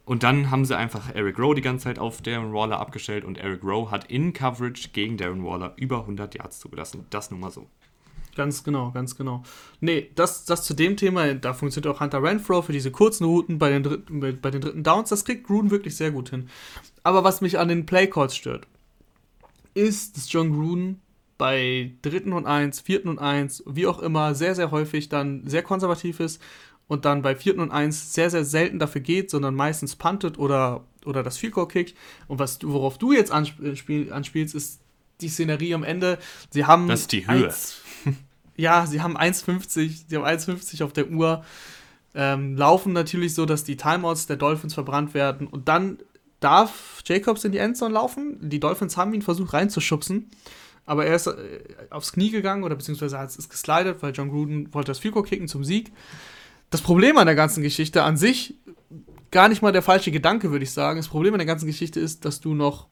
Und 0.05 0.23
dann 0.23 0.51
haben 0.51 0.65
sie 0.65 0.77
einfach 0.77 1.15
Eric 1.15 1.39
Rowe 1.39 1.55
die 1.55 1.61
ganze 1.61 1.85
Zeit 1.85 1.97
auf 1.97 2.21
Darren 2.21 2.53
Waller 2.53 2.79
abgestellt 2.79 3.23
und 3.23 3.37
Eric 3.37 3.63
Rowe 3.63 3.89
hat 3.89 4.11
in 4.11 4.33
Coverage 4.33 4.89
gegen 4.91 5.17
Darren 5.17 5.45
Waller 5.45 5.73
über 5.77 6.01
100 6.01 6.35
Yards 6.35 6.59
zugelassen. 6.59 7.05
Das 7.09 7.31
nun 7.31 7.39
mal 7.39 7.51
so. 7.51 7.67
Ganz 8.35 8.63
genau, 8.63 8.91
ganz 8.91 9.15
genau. 9.15 9.43
Nee, 9.79 10.09
das, 10.15 10.45
das 10.45 10.63
zu 10.63 10.73
dem 10.73 10.97
Thema, 10.97 11.33
da 11.35 11.53
funktioniert 11.53 11.93
auch 11.93 11.99
Hunter 11.99 12.23
Renfro 12.23 12.61
für 12.61 12.71
diese 12.71 12.91
kurzen 12.91 13.25
Routen 13.25 13.59
bei 13.59 13.69
den, 13.69 13.83
dritten, 13.83 14.19
bei 14.19 14.49
den 14.49 14.61
dritten 14.61 14.83
Downs, 14.83 15.09
das 15.09 15.25
kriegt 15.25 15.45
Gruden 15.45 15.71
wirklich 15.71 15.95
sehr 15.95 16.11
gut 16.11 16.29
hin. 16.29 16.49
Aber 17.03 17.23
was 17.23 17.41
mich 17.41 17.59
an 17.59 17.67
den 17.67 17.85
Playcalls 17.85 18.35
stört, 18.35 18.67
ist, 19.73 20.17
dass 20.17 20.31
John 20.31 20.53
Gruden 20.53 21.01
bei 21.37 21.91
dritten 22.01 22.33
und 22.33 22.45
eins, 22.45 22.79
vierten 22.79 23.09
und 23.09 23.19
eins, 23.19 23.63
wie 23.67 23.87
auch 23.87 23.99
immer, 23.99 24.35
sehr, 24.35 24.55
sehr 24.55 24.71
häufig 24.71 25.09
dann 25.09 25.45
sehr 25.45 25.63
konservativ 25.63 26.19
ist 26.19 26.41
und 26.87 27.05
dann 27.05 27.21
bei 27.21 27.35
vierten 27.35 27.59
und 27.59 27.71
eins 27.71 28.13
sehr, 28.13 28.29
sehr 28.29 28.45
selten 28.45 28.79
dafür 28.79 29.01
geht, 29.01 29.29
sondern 29.29 29.55
meistens 29.55 29.95
puntet 29.95 30.37
oder, 30.37 30.85
oder 31.05 31.23
das 31.23 31.37
Field 31.37 31.53
Goal 31.53 31.67
kickt. 31.67 31.97
Und 32.27 32.39
was, 32.39 32.59
worauf 32.63 32.97
du 32.97 33.13
jetzt 33.13 33.31
anspiel, 33.31 34.11
anspielst, 34.11 34.55
ist 34.55 34.79
die 35.21 35.29
Szenerie 35.29 35.73
am 35.73 35.83
Ende. 35.83 36.19
Sie 36.49 36.65
haben. 36.65 36.87
Das 36.87 37.01
ist 37.01 37.11
die 37.11 37.27
Höhe. 37.27 37.47
1, 37.47 37.81
ja, 38.55 38.85
sie 38.85 39.01
haben 39.01 39.17
1,50, 39.17 40.07
sie 40.07 40.15
haben 40.15 40.25
1,50 40.25 40.83
auf 40.83 40.93
der 40.93 41.09
Uhr. 41.09 41.43
Ähm, 42.15 42.55
laufen 42.55 42.93
natürlich 42.93 43.33
so, 43.33 43.45
dass 43.45 43.63
die 43.63 43.77
Timeouts 43.77 44.27
der 44.27 44.35
Dolphins 44.35 44.73
verbrannt 44.75 45.13
werden. 45.13 45.47
Und 45.47 45.67
dann 45.67 45.97
darf 46.39 47.01
Jacobs 47.05 47.43
in 47.43 47.51
die 47.51 47.57
Endzone 47.57 47.93
laufen. 47.93 48.37
Die 48.41 48.59
Dolphins 48.59 48.97
haben 48.97 49.13
ihn 49.13 49.21
versucht 49.21 49.53
reinzuschubsen. 49.53 50.29
Aber 50.85 51.05
er 51.05 51.15
ist 51.15 51.27
äh, 51.27 51.33
aufs 51.89 52.11
Knie 52.13 52.29
gegangen 52.29 52.63
oder 52.63 52.75
beziehungsweise 52.75 53.17
hat 53.17 53.29
es 53.29 53.49
geslidet, 53.49 54.01
weil 54.01 54.13
John 54.13 54.29
Gruden 54.29 54.73
wollte 54.73 54.91
das 54.91 54.99
Field 54.99 55.15
kicken 55.25 55.47
zum 55.47 55.63
Sieg. 55.63 55.91
Das 56.69 56.81
Problem 56.81 57.17
an 57.17 57.25
der 57.25 57.35
ganzen 57.35 57.63
Geschichte 57.63 58.03
an 58.03 58.17
sich, 58.17 58.55
gar 59.31 59.47
nicht 59.47 59.61
mal 59.61 59.71
der 59.71 59.81
falsche 59.81 60.11
Gedanke, 60.11 60.51
würde 60.51 60.63
ich 60.63 60.71
sagen. 60.71 60.97
Das 60.97 61.07
Problem 61.07 61.33
an 61.33 61.39
der 61.39 61.47
ganzen 61.47 61.67
Geschichte 61.67 61.99
ist, 61.99 62.25
dass 62.25 62.41
du 62.41 62.53
noch 62.53 62.87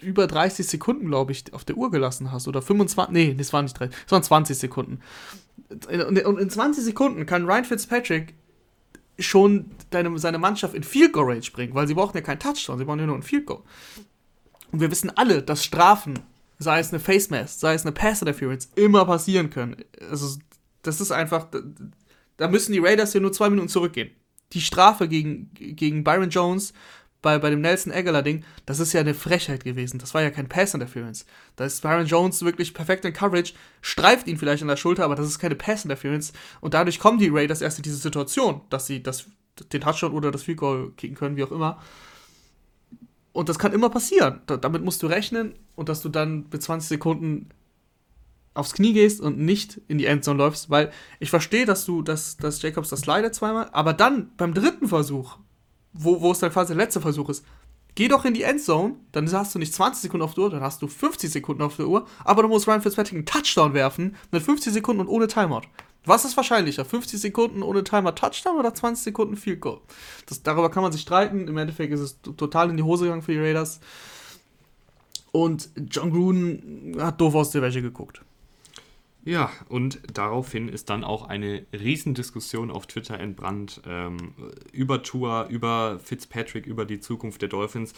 über 0.00 0.26
30 0.26 0.66
Sekunden, 0.66 1.06
glaube 1.06 1.32
ich, 1.32 1.52
auf 1.52 1.64
der 1.64 1.76
Uhr 1.76 1.90
gelassen 1.90 2.32
hast. 2.32 2.48
Oder 2.48 2.62
25, 2.62 3.12
nee, 3.12 3.34
das 3.34 3.52
waren 3.52 3.64
nicht 3.64 3.78
30, 3.78 3.96
das 4.04 4.12
waren 4.12 4.22
20 4.22 4.58
Sekunden. 4.58 5.00
Und 5.68 6.18
in 6.18 6.50
20 6.50 6.84
Sekunden 6.84 7.26
kann 7.26 7.44
Ryan 7.44 7.64
Fitzpatrick 7.64 8.34
schon 9.18 9.70
deine, 9.90 10.16
seine 10.18 10.38
Mannschaft 10.38 10.74
in 10.74 10.84
Field 10.84 11.12
Goal 11.12 11.32
Range 11.32 11.46
bringen, 11.52 11.74
weil 11.74 11.88
sie 11.88 11.94
brauchen 11.94 12.16
ja 12.16 12.22
keinen 12.22 12.38
Touchdown, 12.38 12.78
sie 12.78 12.84
brauchen 12.84 13.00
ja 13.00 13.06
nur 13.06 13.16
ein 13.16 13.22
Field 13.22 13.46
Goal. 13.46 13.62
Und 14.70 14.80
wir 14.80 14.90
wissen 14.90 15.10
alle, 15.16 15.42
dass 15.42 15.64
Strafen, 15.64 16.20
sei 16.58 16.78
es 16.78 16.92
eine 16.92 17.00
Face 17.00 17.30
Mask, 17.30 17.58
sei 17.58 17.74
es 17.74 17.82
eine 17.82 17.92
Pass 17.92 18.20
Interference, 18.20 18.70
immer 18.76 19.04
passieren 19.04 19.50
können. 19.50 19.76
Also, 20.10 20.38
das 20.82 21.00
ist 21.00 21.10
einfach, 21.10 21.48
da 22.36 22.48
müssen 22.48 22.72
die 22.72 22.78
Raiders 22.78 23.12
hier 23.12 23.20
nur 23.20 23.32
zwei 23.32 23.50
Minuten 23.50 23.68
zurückgehen. 23.68 24.10
Die 24.52 24.60
Strafe 24.60 25.08
gegen, 25.08 25.50
gegen 25.54 26.04
Byron 26.04 26.30
Jones 26.30 26.72
bei, 27.28 27.38
bei 27.38 27.50
dem 27.50 27.60
Nelson 27.60 27.92
Aguilar-Ding, 27.92 28.42
das 28.64 28.80
ist 28.80 28.94
ja 28.94 29.00
eine 29.00 29.12
Frechheit 29.12 29.62
gewesen. 29.62 29.98
Das 29.98 30.14
war 30.14 30.22
ja 30.22 30.30
kein 30.30 30.48
Pass-Interference. 30.48 31.26
Da 31.56 31.66
ist 31.66 31.82
Byron 31.82 32.06
Jones 32.06 32.42
wirklich 32.42 32.72
perfekt 32.72 33.04
in 33.04 33.12
Coverage, 33.12 33.52
streift 33.82 34.26
ihn 34.28 34.38
vielleicht 34.38 34.62
an 34.62 34.68
der 34.68 34.76
Schulter, 34.76 35.04
aber 35.04 35.14
das 35.14 35.26
ist 35.26 35.38
keine 35.38 35.54
Pass-Interference. 35.54 36.32
Und 36.62 36.72
dadurch 36.72 36.98
kommen 36.98 37.18
die 37.18 37.28
Raiders 37.28 37.60
erst 37.60 37.78
in 37.78 37.82
diese 37.82 37.96
Situation, 37.96 38.62
dass 38.70 38.86
sie 38.86 39.02
das, 39.02 39.26
den 39.72 39.82
Touchdown 39.82 40.12
oder 40.12 40.30
das 40.30 40.42
Field 40.42 40.56
Goal 40.56 40.92
kicken 40.96 41.16
können, 41.16 41.36
wie 41.36 41.44
auch 41.44 41.52
immer. 41.52 41.82
Und 43.32 43.50
das 43.50 43.58
kann 43.58 43.74
immer 43.74 43.90
passieren. 43.90 44.40
Da, 44.46 44.56
damit 44.56 44.82
musst 44.82 45.02
du 45.02 45.06
rechnen 45.06 45.54
und 45.76 45.90
dass 45.90 46.00
du 46.00 46.08
dann 46.08 46.46
mit 46.50 46.62
20 46.62 46.88
Sekunden 46.88 47.50
aufs 48.54 48.72
Knie 48.72 48.94
gehst 48.94 49.20
und 49.20 49.38
nicht 49.38 49.82
in 49.86 49.98
die 49.98 50.06
Endzone 50.06 50.38
läufst, 50.38 50.70
weil 50.70 50.90
ich 51.20 51.28
verstehe, 51.28 51.66
dass 51.66 51.84
du, 51.84 52.02
dass, 52.02 52.38
dass 52.38 52.62
Jacobs 52.62 52.88
das 52.88 53.04
leidet 53.04 53.34
zweimal, 53.34 53.68
aber 53.72 53.92
dann 53.92 54.32
beim 54.38 54.54
dritten 54.54 54.88
Versuch 54.88 55.38
wo, 55.98 56.20
wo 56.20 56.32
es 56.32 56.38
dann 56.38 56.52
quasi 56.52 56.74
der 56.74 56.84
letzte 56.84 57.00
Versuch 57.00 57.28
ist. 57.28 57.44
Geh 57.94 58.08
doch 58.08 58.24
in 58.24 58.34
die 58.34 58.42
Endzone, 58.42 58.94
dann 59.12 59.30
hast 59.32 59.54
du 59.54 59.58
nicht 59.58 59.74
20 59.74 60.02
Sekunden 60.02 60.24
auf 60.24 60.34
der 60.34 60.44
Uhr, 60.44 60.50
dann 60.50 60.60
hast 60.60 60.80
du 60.80 60.86
50 60.86 61.30
Sekunden 61.30 61.62
auf 61.62 61.76
der 61.76 61.88
Uhr, 61.88 62.06
aber 62.24 62.42
du 62.42 62.48
musst 62.48 62.68
Ryan 62.68 62.80
Fitzpatrick 62.80 63.14
einen 63.14 63.26
Touchdown 63.26 63.74
werfen 63.74 64.14
mit 64.30 64.42
50 64.42 64.72
Sekunden 64.72 65.00
und 65.00 65.08
ohne 65.08 65.26
Timeout. 65.26 65.62
Was 66.04 66.24
ist 66.24 66.36
wahrscheinlicher? 66.36 66.84
50 66.84 67.20
Sekunden 67.20 67.62
ohne 67.62 67.84
Timer 67.84 68.14
Touchdown 68.14 68.56
oder 68.56 68.72
20 68.72 69.04
Sekunden 69.04 69.36
Field 69.36 69.60
Goal? 69.60 69.80
Das, 70.26 70.42
darüber 70.42 70.70
kann 70.70 70.82
man 70.82 70.92
sich 70.92 71.02
streiten. 71.02 71.48
Im 71.48 71.58
Endeffekt 71.58 71.92
ist 71.92 72.00
es 72.00 72.20
total 72.22 72.70
in 72.70 72.76
die 72.76 72.82
Hose 72.82 73.04
gegangen 73.04 73.22
für 73.22 73.32
die 73.32 73.40
Raiders. 73.40 73.80
Und 75.32 75.68
John 75.90 76.10
Gruden 76.10 76.96
hat 76.98 77.20
doof 77.20 77.34
aus 77.34 77.50
der 77.50 77.60
Wäsche 77.60 77.82
geguckt. 77.82 78.22
Ja, 79.28 79.50
und 79.68 80.00
daraufhin 80.10 80.70
ist 80.70 80.88
dann 80.88 81.04
auch 81.04 81.28
eine 81.28 81.66
Riesendiskussion 81.74 82.70
auf 82.70 82.86
Twitter 82.86 83.20
entbrannt 83.20 83.82
ähm, 83.86 84.32
über 84.72 85.02
Tour, 85.02 85.48
über 85.50 86.00
Fitzpatrick, 86.02 86.64
über 86.64 86.86
die 86.86 86.98
Zukunft 86.98 87.42
der 87.42 87.50
Dolphins. 87.50 87.92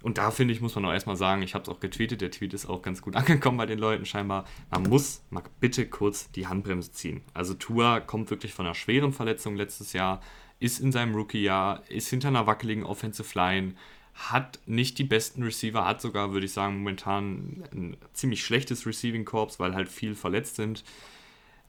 Und 0.00 0.16
da 0.16 0.30
finde 0.30 0.54
ich, 0.54 0.62
muss 0.62 0.74
man 0.74 0.86
auch 0.86 0.92
erstmal 0.94 1.16
sagen, 1.16 1.42
ich 1.42 1.52
habe 1.52 1.64
es 1.64 1.68
auch 1.68 1.78
getweetet, 1.78 2.22
der 2.22 2.30
Tweet 2.30 2.54
ist 2.54 2.64
auch 2.64 2.80
ganz 2.80 3.02
gut 3.02 3.16
angekommen 3.16 3.58
bei 3.58 3.66
den 3.66 3.78
Leuten 3.78 4.06
scheinbar. 4.06 4.46
Man 4.70 4.84
muss 4.84 5.22
mal 5.28 5.42
bitte 5.60 5.86
kurz 5.86 6.30
die 6.30 6.46
Handbremse 6.46 6.90
ziehen. 6.90 7.20
Also 7.34 7.52
Tour 7.52 8.00
kommt 8.00 8.30
wirklich 8.30 8.54
von 8.54 8.64
einer 8.64 8.74
schweren 8.74 9.12
Verletzung 9.12 9.56
letztes 9.56 9.92
Jahr, 9.92 10.22
ist 10.58 10.80
in 10.80 10.90
seinem 10.90 11.14
Rookie-Jahr, 11.14 11.82
ist 11.90 12.08
hinter 12.08 12.28
einer 12.28 12.46
wackeligen 12.46 12.84
Offensive 12.84 13.38
Line, 13.38 13.74
hat 14.14 14.58
nicht 14.66 14.98
die 14.98 15.04
besten 15.04 15.42
Receiver, 15.42 15.84
hat 15.84 16.00
sogar, 16.00 16.32
würde 16.32 16.46
ich 16.46 16.52
sagen, 16.52 16.78
momentan 16.78 17.64
ein 17.72 17.96
ziemlich 18.12 18.44
schlechtes 18.44 18.86
Receiving 18.86 19.24
Corps, 19.24 19.58
weil 19.58 19.74
halt 19.74 19.88
viel 19.88 20.14
verletzt 20.14 20.56
sind. 20.56 20.84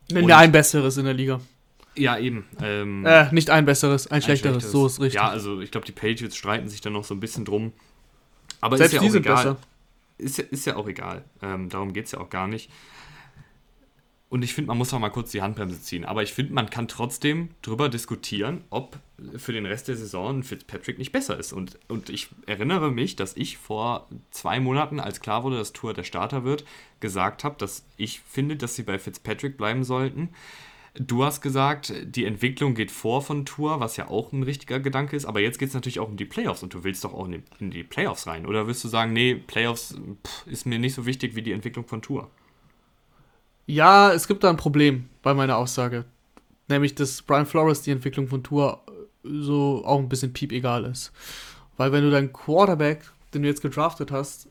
Wenn 0.10 0.28
wir 0.28 0.38
ein 0.38 0.52
besseres 0.52 0.98
in 0.98 1.06
der 1.06 1.14
Liga. 1.14 1.40
Ja, 1.96 2.18
eben. 2.18 2.46
Ähm, 2.62 3.06
äh, 3.06 3.32
nicht 3.32 3.50
ein 3.50 3.66
besseres, 3.66 4.08
ein, 4.08 4.16
ein 4.16 4.22
schlechteres, 4.22 4.64
schlechteres, 4.64 4.72
so 4.72 4.88
ist 4.88 5.00
richtig. 5.00 5.16
Ja, 5.16 5.30
also 5.30 5.62
ich 5.62 5.72
glaube, 5.72 5.86
die 5.86 5.92
Patriots 5.92 6.36
streiten 6.36 6.68
sich 6.68 6.82
dann 6.82 6.94
noch 6.94 7.04
so 7.04 7.14
ein 7.14 7.20
bisschen 7.20 7.46
drum. 7.46 7.72
Aber 8.62 8.78
Selbst 8.78 8.94
ist 8.94 8.96
ja 8.96 9.04
die 9.04 9.10
sind 9.12 9.26
egal. 9.26 9.36
besser. 9.36 9.58
Ist 10.18 10.38
ja, 10.38 10.44
ist 10.50 10.66
ja 10.66 10.76
auch 10.76 10.88
egal. 10.88 11.24
Ähm, 11.42 11.70
darum 11.70 11.94
geht 11.94 12.06
es 12.06 12.12
ja 12.14 12.20
auch 12.20 12.30
gar 12.30 12.48
nicht. 12.48 12.70
Und 14.34 14.42
ich 14.42 14.56
finde, 14.56 14.70
man 14.70 14.80
muss 14.80 14.92
auch 14.92 15.00
mal 15.00 15.12
kurz 15.12 15.30
die 15.30 15.44
Handbremse 15.44 15.80
ziehen. 15.80 16.06
Aber 16.06 16.24
ich 16.24 16.34
finde, 16.34 16.54
man 16.54 16.72
kann 16.72 16.88
trotzdem 16.88 17.50
darüber 17.62 17.88
diskutieren, 17.88 18.64
ob 18.72 18.98
für 19.38 19.54
den 19.54 19.68
Rest 19.68 19.90
der 19.90 19.96
Saison 19.96 20.42
Fitzpatrick 20.42 20.98
nicht 20.98 21.12
besser 21.12 21.38
ist. 21.38 21.54
Und, 21.54 21.78
und 21.88 22.10
ich 22.10 22.30
erinnere 22.48 22.90
mich, 22.90 23.16
dass 23.16 23.38
ich 23.38 23.60
vor 23.60 24.08
zwei 24.32 24.60
Monaten, 24.60 25.00
als 25.00 25.20
klar 25.20 25.44
wurde, 25.44 25.58
dass 25.58 25.72
Tour 25.72 25.94
der 25.94 26.04
Starter 26.04 26.44
wird, 26.44 26.66
gesagt 27.00 27.44
habe, 27.44 27.58
dass 27.60 27.86
ich 27.96 28.22
finde, 28.22 28.56
dass 28.56 28.74
sie 28.74 28.82
bei 28.82 28.98
Fitzpatrick 28.98 29.56
bleiben 29.56 29.84
sollten. 29.84 30.30
Du 30.96 31.24
hast 31.24 31.42
gesagt, 31.42 31.94
die 32.04 32.26
Entwicklung 32.26 32.74
geht 32.74 32.90
vor 32.90 33.22
von 33.22 33.46
Tour, 33.46 33.82
was 33.82 33.98
ja 33.98 34.08
auch 34.08 34.32
ein 34.32 34.42
richtiger 34.42 34.80
Gedanke 34.80 35.16
ist, 35.16 35.26
aber 35.26 35.42
jetzt 35.42 35.60
geht 35.60 35.68
es 35.68 35.76
natürlich 35.76 36.00
auch 36.00 36.10
um 36.10 36.18
die 36.18 36.26
Playoffs 36.26 36.64
und 36.64 36.74
du 36.74 36.84
willst 36.84 37.04
doch 37.04 37.14
auch 37.14 37.28
in 37.28 37.70
die 37.70 37.84
Playoffs 37.84 38.26
rein. 38.26 38.48
Oder 38.48 38.66
wirst 38.66 38.84
du 38.84 38.88
sagen, 38.88 39.14
nee, 39.14 39.36
Playoffs 39.36 39.96
pff, 40.26 40.48
ist 40.48 40.66
mir 40.66 40.80
nicht 40.80 40.96
so 40.96 41.06
wichtig 41.06 41.36
wie 41.36 41.44
die 41.44 41.52
Entwicklung 41.52 41.88
von 41.88 42.02
Tour? 42.02 42.32
Ja, 43.66 44.12
es 44.12 44.28
gibt 44.28 44.44
da 44.44 44.50
ein 44.50 44.58
Problem 44.58 45.10
bei 45.22 45.34
meiner 45.34 45.58
Aussage. 45.58 46.06
Nämlich, 46.68 46.96
dass 46.96 47.22
Brian 47.22 47.46
Flores 47.46 47.82
die 47.82 47.92
Entwicklung 47.92 48.28
von 48.28 48.44
Tour 48.44 48.84
so 49.24 49.84
auch 49.86 50.00
ein 50.00 50.10
bisschen 50.10 50.34
piep 50.34 50.52
egal 50.52 50.86
ist. 50.86 51.12
Weil 51.78 51.92
wenn 51.92 52.04
du 52.04 52.12
deinen 52.12 52.34
Quarterback, 52.34 53.12
den 53.34 53.42
du 53.42 53.48
jetzt 53.48 53.62
gedraftet 53.62 54.12
hast, 54.12 54.48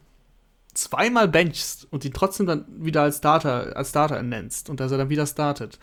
zweimal 0.74 1.28
benchst 1.28 1.86
und 1.90 2.04
ihn 2.04 2.12
trotzdem 2.12 2.46
dann 2.46 2.64
wieder 2.68 3.02
als 3.02 3.18
Starter, 3.18 3.76
als 3.76 3.90
Starter 3.90 4.16
ernennst 4.16 4.70
und 4.70 4.80
dass 4.80 4.90
er 4.90 4.98
dann 4.98 5.10
wieder 5.10 5.26
startet, 5.26 5.78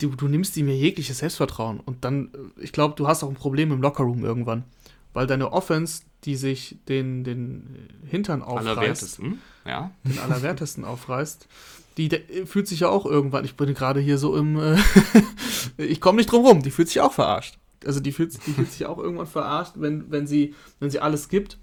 du, 0.00 0.10
du 0.10 0.28
nimmst 0.28 0.56
ihm 0.56 0.68
ja 0.68 0.74
jegliches 0.74 1.18
Selbstvertrauen. 1.18 1.80
Und 1.80 2.04
dann, 2.04 2.30
ich 2.56 2.72
glaube, 2.72 2.94
du 2.96 3.08
hast 3.08 3.22
auch 3.22 3.28
ein 3.28 3.34
Problem 3.34 3.72
im 3.72 3.82
Lockerroom 3.82 4.24
irgendwann. 4.24 4.64
Weil 5.14 5.26
deine 5.26 5.52
Offense, 5.52 6.02
die 6.24 6.36
sich 6.36 6.76
den, 6.86 7.24
den 7.24 7.88
Hintern 8.04 8.42
aufreißt, 8.42 8.68
allerwertesten, 8.68 9.42
ja. 9.66 9.90
den 10.04 10.18
allerwertesten 10.18 10.84
aufreißt, 10.84 11.48
die 11.98 12.46
fühlt 12.46 12.68
sich 12.68 12.80
ja 12.80 12.88
auch 12.88 13.04
irgendwann, 13.04 13.44
ich 13.44 13.56
bin 13.56 13.74
gerade 13.74 13.98
hier 14.00 14.18
so 14.18 14.36
im, 14.36 14.56
äh, 14.56 14.78
ich 15.76 16.00
komme 16.00 16.18
nicht 16.18 16.30
drum 16.30 16.46
rum, 16.46 16.62
die 16.62 16.70
fühlt 16.70 16.88
sich 16.88 17.00
auch 17.00 17.12
verarscht. 17.12 17.58
Also 17.84 18.00
die 18.00 18.12
fühlt, 18.12 18.34
die 18.46 18.52
fühlt 18.52 18.70
sich 18.70 18.86
auch 18.86 18.98
irgendwann 18.98 19.26
verarscht, 19.26 19.72
wenn, 19.76 20.10
wenn, 20.10 20.26
sie, 20.26 20.54
wenn 20.78 20.90
sie 20.90 21.00
alles 21.00 21.28
gibt, 21.28 21.58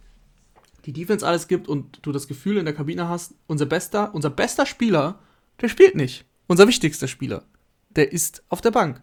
die 0.85 0.93
Defense 0.93 1.25
alles 1.25 1.47
gibt 1.47 1.67
und 1.67 1.99
du 2.01 2.11
das 2.11 2.27
Gefühl 2.27 2.57
in 2.57 2.65
der 2.65 2.73
Kabine 2.73 3.07
hast, 3.09 3.33
unser 3.47 3.65
bester, 3.65 4.13
unser 4.13 4.29
bester 4.29 4.65
Spieler, 4.65 5.19
der 5.61 5.69
spielt 5.69 5.95
nicht. 5.95 6.25
Unser 6.47 6.67
wichtigster 6.67 7.07
Spieler, 7.07 7.43
der 7.89 8.11
ist 8.11 8.43
auf 8.49 8.61
der 8.61 8.71
Bank. 8.71 9.01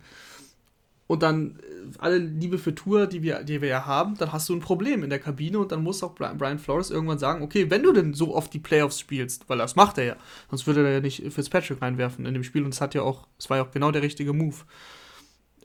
Und 1.13 1.23
dann 1.23 1.59
alle 1.99 2.17
Liebe 2.17 2.57
für 2.57 2.75
Tour, 2.75 3.07
die 3.07 3.23
wir, 3.23 3.45
die 3.45 3.61
wir 3.61 3.69
ja 3.69 3.85
haben, 3.85 4.17
dann 4.17 4.33
hast 4.33 4.49
du 4.49 4.55
ein 4.55 4.61
Problem 4.61 5.05
in 5.05 5.11
der 5.11 5.19
Kabine 5.19 5.59
und 5.59 5.71
dann 5.71 5.83
muss 5.83 6.03
auch 6.03 6.15
Brian 6.15 6.59
Flores 6.59 6.91
irgendwann 6.91 7.19
sagen, 7.19 7.43
okay, 7.43 7.69
wenn 7.69 7.83
du 7.83 7.93
denn 7.93 8.15
so 8.15 8.35
oft 8.35 8.51
die 8.55 8.59
Playoffs 8.59 8.99
spielst, 8.99 9.47
weil 9.47 9.59
das 9.59 9.77
macht 9.77 9.99
er 9.99 10.05
ja, 10.05 10.17
sonst 10.49 10.67
würde 10.67 10.87
er 10.87 10.91
ja 10.95 11.01
nicht 11.01 11.23
Fitzpatrick 11.31 11.83
reinwerfen 11.83 12.25
in 12.25 12.33
dem 12.33 12.45
Spiel 12.45 12.65
und 12.65 12.73
es 12.73 12.81
hat 12.81 12.95
ja 12.95 13.03
auch, 13.03 13.27
es 13.39 13.51
war 13.51 13.59
ja 13.59 13.63
auch 13.63 13.71
genau 13.73 13.91
der 13.91 14.01
richtige 14.01 14.33
Move. 14.33 14.57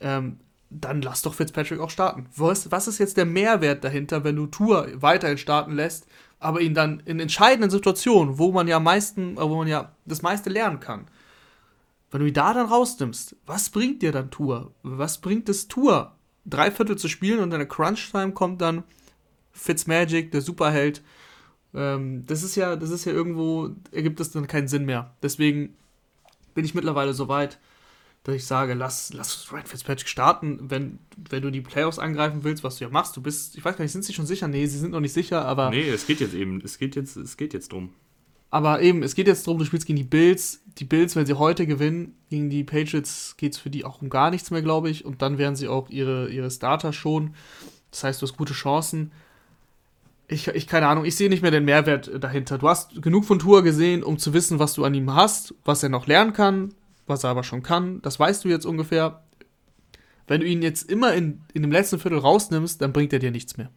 Ähm, 0.02 0.42
dann 0.70 1.02
lass 1.02 1.22
doch 1.22 1.34
Fitzpatrick 1.34 1.80
auch 1.80 1.92
starten. 1.92 2.26
Was, 2.36 2.70
was 2.70 2.90
ist 2.90 2.98
jetzt 2.98 3.16
der 3.16 3.26
Mehrwert 3.26 3.86
dahinter, 3.86 4.26
wenn 4.26 4.36
du 4.36 4.48
Tour 4.48 4.90
weiterhin 4.96 5.38
starten 5.38 5.72
lässt, 5.72 6.08
aber 6.42 6.60
ihn 6.60 6.74
dann 6.74 7.02
in 7.06 7.22
entscheidenden 7.22 7.70
Situationen, 7.70 8.38
wo 8.38 8.52
man 8.52 8.68
ja 8.68 8.82
meisten, 8.82 9.38
wo 9.38 9.56
man 9.56 9.70
ja 9.70 9.94
das 10.06 10.22
meiste 10.22 10.50
lernen 10.50 10.82
kann, 10.82 11.08
wenn 12.12 12.22
du 12.22 12.28
ihn 12.28 12.34
da 12.34 12.54
dann 12.54 12.68
rausnimmst, 12.68 13.36
was 13.46 13.70
bringt 13.70 14.02
dir 14.02 14.12
dann 14.12 14.32
Tour? 14.32 14.74
Was 14.84 15.20
bringt 15.20 15.50
es 15.50 15.68
Tour, 15.68 16.16
drei 16.46 16.72
Viertel 16.72 16.98
zu 16.98 17.08
spielen 17.08 17.40
und 17.40 17.52
in 17.52 17.60
der 17.60 17.68
Crunch-Time 17.68 18.32
kommt 18.32 18.62
dann 18.62 18.84
Fitzmagic, 19.58 20.32
der 20.32 20.42
Superheld. 20.42 21.02
Ähm, 21.74 22.26
das 22.26 22.44
ist 22.44 22.56
ja, 22.56 22.76
das 22.76 22.90
ist 22.90 23.06
ja 23.06 23.12
irgendwo, 23.12 23.72
ergibt 23.92 24.20
das 24.20 24.32
dann 24.32 24.48
keinen 24.48 24.68
Sinn 24.68 24.86
mehr. 24.86 25.16
Deswegen 25.22 25.76
bin 26.54 26.64
ich 26.64 26.76
mittlerweile 26.76 27.14
so 27.14 27.28
weit, 27.28 27.60
dass 28.24 28.36
ich 28.36 28.46
sage, 28.46 28.74
lass, 28.74 29.14
lass 29.14 29.52
Ryan 29.52 29.66
Fitzpatrick 29.66 30.08
starten, 30.08 30.70
wenn, 30.70 31.00
wenn 31.30 31.42
du 31.42 31.50
die 31.50 31.62
Playoffs 31.62 32.00
angreifen 32.00 32.44
willst, 32.44 32.64
was 32.64 32.78
du 32.78 32.86
ja 32.86 32.90
machst. 32.90 33.16
Du 33.16 33.22
bist, 33.22 33.58
ich 33.58 33.64
weiß 33.64 33.78
gar 33.78 33.84
nicht, 33.84 33.92
sind 33.92 34.06
sie 34.06 34.14
schon 34.14 34.26
sicher? 34.26 34.48
Nee, 34.48 34.66
sie 34.66 34.80
sind 34.80 34.92
noch 34.92 35.00
nicht 35.00 35.14
sicher, 35.14 35.46
aber. 35.46 35.70
Nee, 35.70 35.90
es 35.90 36.08
geht 36.08 36.20
jetzt 36.20 36.34
eben, 36.34 36.62
es 36.62 36.78
geht 36.78 36.96
jetzt, 36.96 37.16
es 37.16 37.38
geht 37.38 37.54
jetzt 37.54 37.72
drum. 37.72 37.94
Aber 38.50 38.82
eben, 38.82 39.04
es 39.04 39.16
geht 39.16 39.28
jetzt 39.28 39.46
darum, 39.46 39.60
du 39.60 39.66
spielst 39.66 39.86
gegen 39.86 39.98
die 39.98 40.04
Bills. 40.04 40.62
Die 40.78 40.86
Bills, 40.86 41.16
wenn 41.16 41.26
sie 41.26 41.38
heute 41.38 41.68
gewinnen, 41.68 42.16
gegen 42.30 42.50
die 42.50 42.64
Patriots 42.64 43.36
geht 43.38 43.54
es 43.54 43.60
für 43.60 43.70
die 43.70 43.84
auch 43.84 44.02
um 44.02 44.10
gar 44.10 44.32
nichts 44.32 44.52
mehr, 44.52 44.62
glaube 44.62 44.90
ich. 44.90 45.06
Und 45.06 45.22
dann 45.22 45.38
werden 45.38 45.56
sie 45.56 45.68
auch 45.68 45.90
ihre, 45.90 46.30
ihre 46.30 46.50
Starter 46.50 46.94
schon. 46.94 47.34
Das 47.92 48.04
heißt, 48.04 48.22
du 48.22 48.28
hast 48.28 48.38
gute 48.38 48.54
Chancen. 48.54 49.12
Ich, 50.30 50.48
ich 50.48 50.68
keine 50.68 50.88
Ahnung, 50.88 51.06
ich 51.06 51.16
sehe 51.16 51.30
nicht 51.30 51.42
mehr 51.42 51.52
den 51.52 51.66
Mehrwert 51.66 52.12
dahinter. 52.22 52.58
Du 52.58 52.68
hast 52.68 53.02
genug 53.02 53.26
von 53.26 53.40
Tour 53.40 53.64
gesehen, 53.64 54.04
um 54.04 54.18
zu 54.18 54.34
wissen, 54.34 54.60
was 54.60 54.74
du 54.74 54.84
an 54.84 54.94
ihm 54.94 55.14
hast, 55.14 55.54
was 55.64 55.84
er 55.84 55.90
noch 55.90 56.08
lernen 56.08 56.34
kann, 56.34 56.74
was 57.06 57.24
er 57.24 57.30
aber 57.30 57.44
schon 57.44 57.64
kann. 57.64 58.02
Das 58.02 58.20
weißt 58.20 58.44
du 58.44 58.50
jetzt 58.50 58.66
ungefähr. 58.66 59.24
Wenn 60.26 60.42
du 60.42 60.48
ihn 60.48 60.62
jetzt 60.62 60.90
immer 60.90 61.14
in, 61.14 61.42
in 61.54 61.62
dem 61.62 61.72
letzten 61.72 62.00
Viertel 62.00 62.20
rausnimmst, 62.20 62.82
dann 62.82 62.92
bringt 62.92 63.14
er 63.14 63.20
dir 63.20 63.32
nichts 63.32 63.56
mehr. 63.56 63.70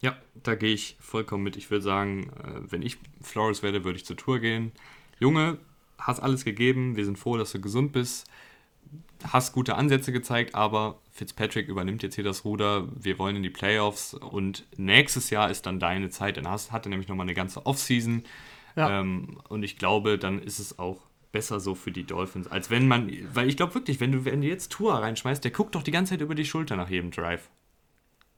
Ja, 0.00 0.16
da 0.42 0.54
gehe 0.54 0.72
ich 0.72 0.96
vollkommen 1.00 1.44
mit. 1.44 1.56
Ich 1.56 1.70
würde 1.70 1.82
sagen, 1.82 2.30
äh, 2.42 2.60
wenn 2.70 2.82
ich 2.82 2.98
Flores 3.20 3.62
werde, 3.62 3.84
würde 3.84 3.96
ich 3.96 4.06
zur 4.06 4.16
Tour 4.16 4.38
gehen. 4.38 4.72
Junge, 5.18 5.58
hast 5.98 6.20
alles 6.20 6.44
gegeben. 6.44 6.96
Wir 6.96 7.04
sind 7.04 7.18
froh, 7.18 7.36
dass 7.36 7.52
du 7.52 7.60
gesund 7.60 7.92
bist. 7.92 8.26
Hast 9.22 9.52
gute 9.52 9.74
Ansätze 9.74 10.12
gezeigt, 10.12 10.54
aber 10.54 10.98
Fitzpatrick 11.12 11.68
übernimmt 11.68 12.02
jetzt 12.02 12.14
hier 12.14 12.24
das 12.24 12.46
Ruder. 12.46 12.88
Wir 12.98 13.18
wollen 13.18 13.36
in 13.36 13.42
die 13.42 13.50
Playoffs 13.50 14.14
und 14.14 14.66
nächstes 14.78 15.28
Jahr 15.28 15.50
ist 15.50 15.66
dann 15.66 15.78
deine 15.78 16.08
Zeit. 16.08 16.38
Dann 16.38 16.48
hast, 16.48 16.72
hat 16.72 16.86
er 16.86 16.90
nämlich 16.90 17.08
nochmal 17.08 17.26
eine 17.26 17.34
ganze 17.34 17.66
Offseason. 17.66 18.24
Ja. 18.76 19.00
Ähm, 19.00 19.38
und 19.50 19.62
ich 19.62 19.76
glaube, 19.76 20.18
dann 20.18 20.40
ist 20.40 20.58
es 20.58 20.78
auch 20.78 21.02
besser 21.32 21.60
so 21.60 21.74
für 21.74 21.92
die 21.92 22.04
Dolphins, 22.04 22.48
als 22.48 22.70
wenn 22.70 22.88
man, 22.88 23.12
weil 23.34 23.48
ich 23.48 23.56
glaube 23.56 23.74
wirklich, 23.74 24.00
wenn 24.00 24.12
du, 24.12 24.24
wenn 24.24 24.40
du 24.40 24.48
jetzt 24.48 24.72
Tour 24.72 24.94
reinschmeißt, 24.94 25.44
der 25.44 25.50
guckt 25.50 25.74
doch 25.74 25.82
die 25.82 25.90
ganze 25.90 26.14
Zeit 26.14 26.22
über 26.22 26.34
die 26.34 26.44
Schulter 26.44 26.76
nach 26.76 26.88
jedem 26.88 27.10
Drive. 27.10 27.50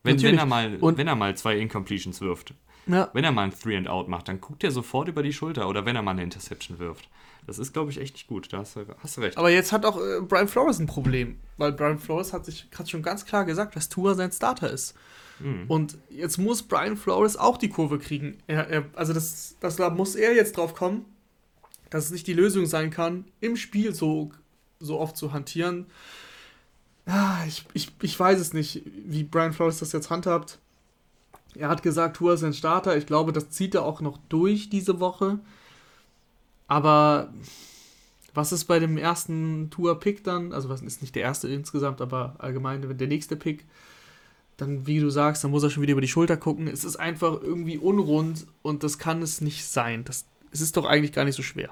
Wenn, 0.02 0.20
wenn, 0.22 0.38
er 0.38 0.46
mal, 0.46 0.76
und 0.76 0.98
wenn 0.98 1.06
er 1.06 1.14
mal 1.14 1.36
zwei 1.36 1.56
Incompletions 1.58 2.20
wirft, 2.20 2.54
ja. 2.86 3.10
wenn 3.12 3.24
er 3.24 3.32
mal 3.32 3.44
ein 3.44 3.52
Three 3.52 3.76
and 3.76 3.88
Out 3.88 4.08
macht, 4.08 4.28
dann 4.28 4.40
guckt 4.40 4.64
er 4.64 4.70
sofort 4.72 5.08
über 5.08 5.22
die 5.22 5.32
Schulter 5.32 5.68
oder 5.68 5.86
wenn 5.86 5.94
er 5.94 6.02
mal 6.02 6.12
eine 6.12 6.22
Interception 6.24 6.78
wirft. 6.78 7.08
Das 7.46 7.58
ist, 7.58 7.72
glaube 7.72 7.90
ich, 7.90 7.98
echt 7.98 8.14
nicht 8.14 8.26
gut. 8.28 8.52
Da 8.52 8.58
hast 8.58 8.76
du, 8.76 8.86
hast 9.02 9.16
du 9.16 9.20
recht. 9.20 9.36
Aber 9.36 9.50
jetzt 9.50 9.72
hat 9.72 9.84
auch 9.84 9.98
äh, 9.98 10.20
Brian 10.20 10.48
Flores 10.48 10.78
ein 10.78 10.86
Problem, 10.86 11.38
weil 11.56 11.72
Brian 11.72 11.98
Flores 11.98 12.32
hat 12.32 12.44
sich 12.44 12.70
gerade 12.70 12.88
schon 12.88 13.02
ganz 13.02 13.24
klar 13.24 13.44
gesagt, 13.44 13.74
dass 13.74 13.88
Tua 13.88 14.14
sein 14.14 14.30
Starter 14.30 14.70
ist. 14.70 14.94
Mhm. 15.40 15.64
Und 15.66 15.98
jetzt 16.08 16.38
muss 16.38 16.62
Brian 16.62 16.96
Flores 16.96 17.36
auch 17.36 17.58
die 17.58 17.68
Kurve 17.68 17.98
kriegen. 17.98 18.38
Er, 18.46 18.68
er, 18.68 18.84
also 18.94 19.12
das, 19.12 19.56
das 19.60 19.76
da 19.76 19.90
muss 19.90 20.14
er 20.14 20.34
jetzt 20.34 20.56
drauf 20.56 20.74
kommen, 20.74 21.04
dass 21.90 22.06
es 22.06 22.10
nicht 22.12 22.26
die 22.26 22.32
Lösung 22.32 22.66
sein 22.66 22.90
kann, 22.90 23.24
im 23.40 23.56
Spiel 23.56 23.92
so, 23.94 24.30
so 24.78 25.00
oft 25.00 25.16
zu 25.16 25.32
hantieren. 25.32 25.86
Ah, 27.06 27.44
ich, 27.46 27.64
ich, 27.74 27.92
ich 28.00 28.18
weiß 28.18 28.38
es 28.38 28.52
nicht, 28.52 28.82
wie 29.06 29.24
Brian 29.24 29.52
Flores 29.52 29.78
das 29.78 29.92
jetzt 29.92 30.10
handhabt. 30.10 30.58
Er 31.54 31.68
hat 31.68 31.82
gesagt, 31.82 32.16
Tour 32.16 32.34
ist 32.34 32.44
ein 32.44 32.54
Starter. 32.54 32.96
Ich 32.96 33.06
glaube, 33.06 33.32
das 33.32 33.50
zieht 33.50 33.74
er 33.74 33.84
auch 33.84 34.00
noch 34.00 34.18
durch 34.28 34.70
diese 34.70 35.00
Woche. 35.00 35.38
Aber 36.68 37.32
was 38.34 38.52
ist 38.52 38.64
bei 38.64 38.78
dem 38.78 38.96
ersten 38.96 39.68
Tour-Pick 39.70 40.24
dann? 40.24 40.52
Also, 40.52 40.68
was 40.68 40.80
ist 40.80 41.02
nicht 41.02 41.14
der 41.14 41.22
erste 41.22 41.48
insgesamt, 41.48 42.00
aber 42.00 42.36
allgemein 42.38 42.96
der 42.96 43.08
nächste 43.08 43.36
Pick? 43.36 43.66
dann, 44.62 44.86
wie 44.86 45.00
du 45.00 45.10
sagst, 45.10 45.44
dann 45.44 45.50
muss 45.50 45.62
er 45.62 45.70
schon 45.70 45.82
wieder 45.82 45.92
über 45.92 46.00
die 46.00 46.08
Schulter 46.08 46.36
gucken. 46.36 46.68
Es 46.68 46.84
ist 46.84 46.96
einfach 46.96 47.40
irgendwie 47.42 47.78
unrund 47.78 48.46
und 48.62 48.82
das 48.82 48.98
kann 48.98 49.22
es 49.22 49.40
nicht 49.40 49.64
sein. 49.66 50.04
Das, 50.04 50.24
es 50.50 50.60
ist 50.60 50.76
doch 50.76 50.84
eigentlich 50.84 51.12
gar 51.12 51.24
nicht 51.24 51.36
so 51.36 51.42
schwer. 51.42 51.70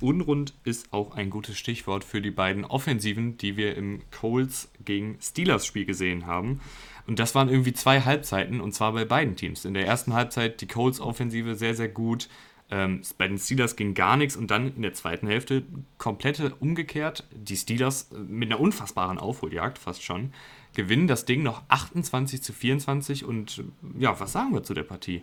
Unrund 0.00 0.54
ist 0.64 0.92
auch 0.92 1.14
ein 1.14 1.30
gutes 1.30 1.58
Stichwort 1.58 2.04
für 2.04 2.20
die 2.20 2.30
beiden 2.30 2.64
Offensiven, 2.64 3.38
die 3.38 3.56
wir 3.56 3.76
im 3.76 4.02
Coles 4.10 4.70
gegen 4.84 5.18
Steelers 5.20 5.66
Spiel 5.66 5.84
gesehen 5.84 6.26
haben. 6.26 6.60
Und 7.06 7.18
das 7.18 7.34
waren 7.34 7.48
irgendwie 7.48 7.72
zwei 7.72 8.00
Halbzeiten 8.00 8.60
und 8.60 8.72
zwar 8.72 8.92
bei 8.92 9.04
beiden 9.04 9.36
Teams. 9.36 9.64
In 9.64 9.74
der 9.74 9.86
ersten 9.86 10.12
Halbzeit 10.12 10.60
die 10.60 10.66
Coles 10.66 11.00
Offensive 11.00 11.54
sehr, 11.54 11.74
sehr 11.74 11.88
gut. 11.88 12.28
Ähm, 12.68 13.02
bei 13.16 13.28
den 13.28 13.38
Steelers 13.38 13.76
ging 13.76 13.94
gar 13.94 14.16
nichts 14.16 14.36
und 14.36 14.50
dann 14.50 14.74
in 14.74 14.82
der 14.82 14.92
zweiten 14.92 15.28
Hälfte 15.28 15.62
komplett 15.98 16.40
umgekehrt. 16.60 17.24
Die 17.32 17.56
Steelers 17.56 18.10
äh, 18.12 18.18
mit 18.18 18.50
einer 18.50 18.60
unfassbaren 18.60 19.18
Aufholjagd 19.18 19.78
fast 19.78 20.02
schon 20.02 20.32
gewinnen 20.74 21.06
das 21.06 21.24
Ding 21.24 21.42
noch 21.42 21.62
28 21.68 22.42
zu 22.42 22.52
24 22.52 23.24
und 23.24 23.64
ja, 23.98 24.20
was 24.20 24.32
sagen 24.32 24.52
wir 24.52 24.62
zu 24.62 24.74
der 24.74 24.82
Partie? 24.82 25.22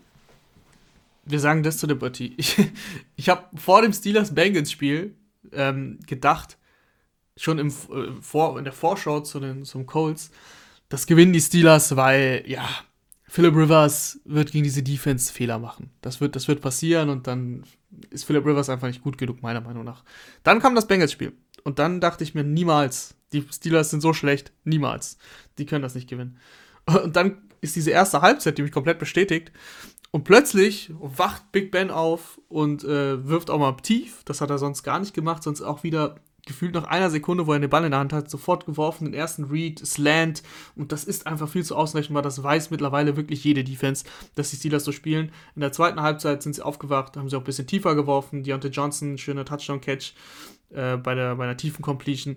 Wir 1.25 1.39
sagen 1.39 1.63
das 1.63 1.77
zu 1.77 1.87
der 1.87 1.95
Partie. 1.95 2.35
Ich, 2.37 2.57
ich 3.15 3.29
habe 3.29 3.45
vor 3.57 3.81
dem 3.81 3.93
Steelers-Bengals-Spiel 3.93 5.15
ähm, 5.51 5.99
gedacht, 6.05 6.57
schon 7.37 7.59
im, 7.59 7.67
äh, 7.67 8.21
vor, 8.21 8.57
in 8.57 8.63
der 8.63 8.73
Vorschau 8.73 9.21
zu 9.21 9.39
den, 9.39 9.65
zum 9.65 9.85
Colts, 9.85 10.31
das 10.89 11.07
gewinnen 11.07 11.33
die 11.33 11.41
Steelers, 11.41 11.95
weil, 11.95 12.43
ja, 12.45 12.67
Philip 13.27 13.55
Rivers 13.55 14.19
wird 14.25 14.51
gegen 14.51 14.63
diese 14.63 14.83
Defense 14.83 15.33
Fehler 15.33 15.57
machen. 15.57 15.89
Das 16.01 16.21
wird, 16.21 16.35
das 16.35 16.47
wird 16.47 16.61
passieren 16.61 17.09
und 17.09 17.25
dann 17.25 17.63
ist 18.11 18.25
Philip 18.25 18.45
Rivers 18.45 18.69
einfach 18.69 18.87
nicht 18.87 19.01
gut 19.01 19.17
genug, 19.17 19.41
meiner 19.41 19.61
Meinung 19.61 19.83
nach. 19.83 20.03
Dann 20.43 20.59
kam 20.59 20.75
das 20.75 20.87
Bengals-Spiel. 20.87 21.33
Und 21.63 21.79
dann 21.79 22.01
dachte 22.01 22.23
ich 22.23 22.35
mir, 22.35 22.43
niemals, 22.43 23.15
die 23.31 23.43
Steelers 23.51 23.89
sind 23.89 24.01
so 24.01 24.13
schlecht, 24.13 24.51
niemals. 24.65 25.17
Die 25.57 25.65
können 25.65 25.81
das 25.81 25.95
nicht 25.95 26.09
gewinnen. 26.09 26.37
Und 26.85 27.15
dann 27.15 27.41
ist 27.61 27.75
diese 27.75 27.91
erste 27.91 28.21
Halbzeit, 28.21 28.57
die 28.57 28.61
mich 28.61 28.71
komplett 28.71 28.99
bestätigt. 28.99 29.51
Und 30.15 30.25
plötzlich 30.25 30.91
wacht 30.99 31.51
Big 31.51 31.71
Ben 31.71 31.89
auf 31.89 32.39
und 32.47 32.83
äh, 32.83 33.27
wirft 33.27 33.49
auch 33.49 33.57
mal 33.57 33.75
tief. 33.81 34.21
Das 34.25 34.41
hat 34.41 34.51
er 34.51 34.59
sonst 34.59 34.83
gar 34.83 34.99
nicht 34.99 35.15
gemacht, 35.15 35.41
sonst 35.41 35.63
auch 35.63 35.81
wieder 35.81 36.17
gefühlt 36.45 36.75
nach 36.75 36.83
einer 36.83 37.09
Sekunde, 37.09 37.47
wo 37.47 37.53
er 37.53 37.59
den 37.59 37.71
Ball 37.71 37.83
in 37.83 37.89
der 37.89 37.99
Hand 37.99 38.13
hat, 38.13 38.29
sofort 38.29 38.67
geworfen, 38.67 39.05
den 39.05 39.15
ersten 39.15 39.45
Read, 39.45 39.79
Slant. 39.83 40.43
Und 40.75 40.91
das 40.91 41.03
ist 41.03 41.25
einfach 41.25 41.49
viel 41.49 41.63
zu 41.63 41.75
ausrechenbar. 41.75 42.21
Das 42.21 42.43
weiß 42.43 42.69
mittlerweile 42.69 43.17
wirklich 43.17 43.43
jede 43.43 43.63
Defense, 43.63 44.05
dass 44.35 44.51
die 44.51 44.57
Steelers 44.57 44.83
so 44.83 44.91
spielen. 44.91 45.31
In 45.55 45.61
der 45.61 45.71
zweiten 45.71 45.99
Halbzeit 45.99 46.43
sind 46.43 46.53
sie 46.53 46.63
aufgewacht, 46.63 47.17
haben 47.17 47.27
sie 47.27 47.35
auch 47.35 47.41
ein 47.41 47.45
bisschen 47.45 47.65
tiefer 47.65 47.95
geworfen. 47.95 48.43
Deontay 48.43 48.67
Johnson, 48.67 49.17
schöner 49.17 49.45
Touchdown-Catch 49.45 50.13
äh, 50.69 50.97
bei, 50.97 51.15
der, 51.15 51.37
bei 51.37 51.45
einer 51.45 51.57
tiefen 51.57 51.81
Completion. 51.81 52.35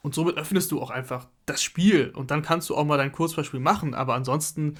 Und 0.00 0.14
somit 0.14 0.38
öffnest 0.38 0.72
du 0.72 0.80
auch 0.80 0.88
einfach 0.88 1.26
das 1.44 1.62
Spiel. 1.62 2.10
Und 2.16 2.30
dann 2.30 2.40
kannst 2.40 2.70
du 2.70 2.74
auch 2.74 2.86
mal 2.86 2.96
dein 2.96 3.12
Kurzverspiel 3.12 3.60
machen. 3.60 3.92
Aber 3.92 4.14
ansonsten, 4.14 4.76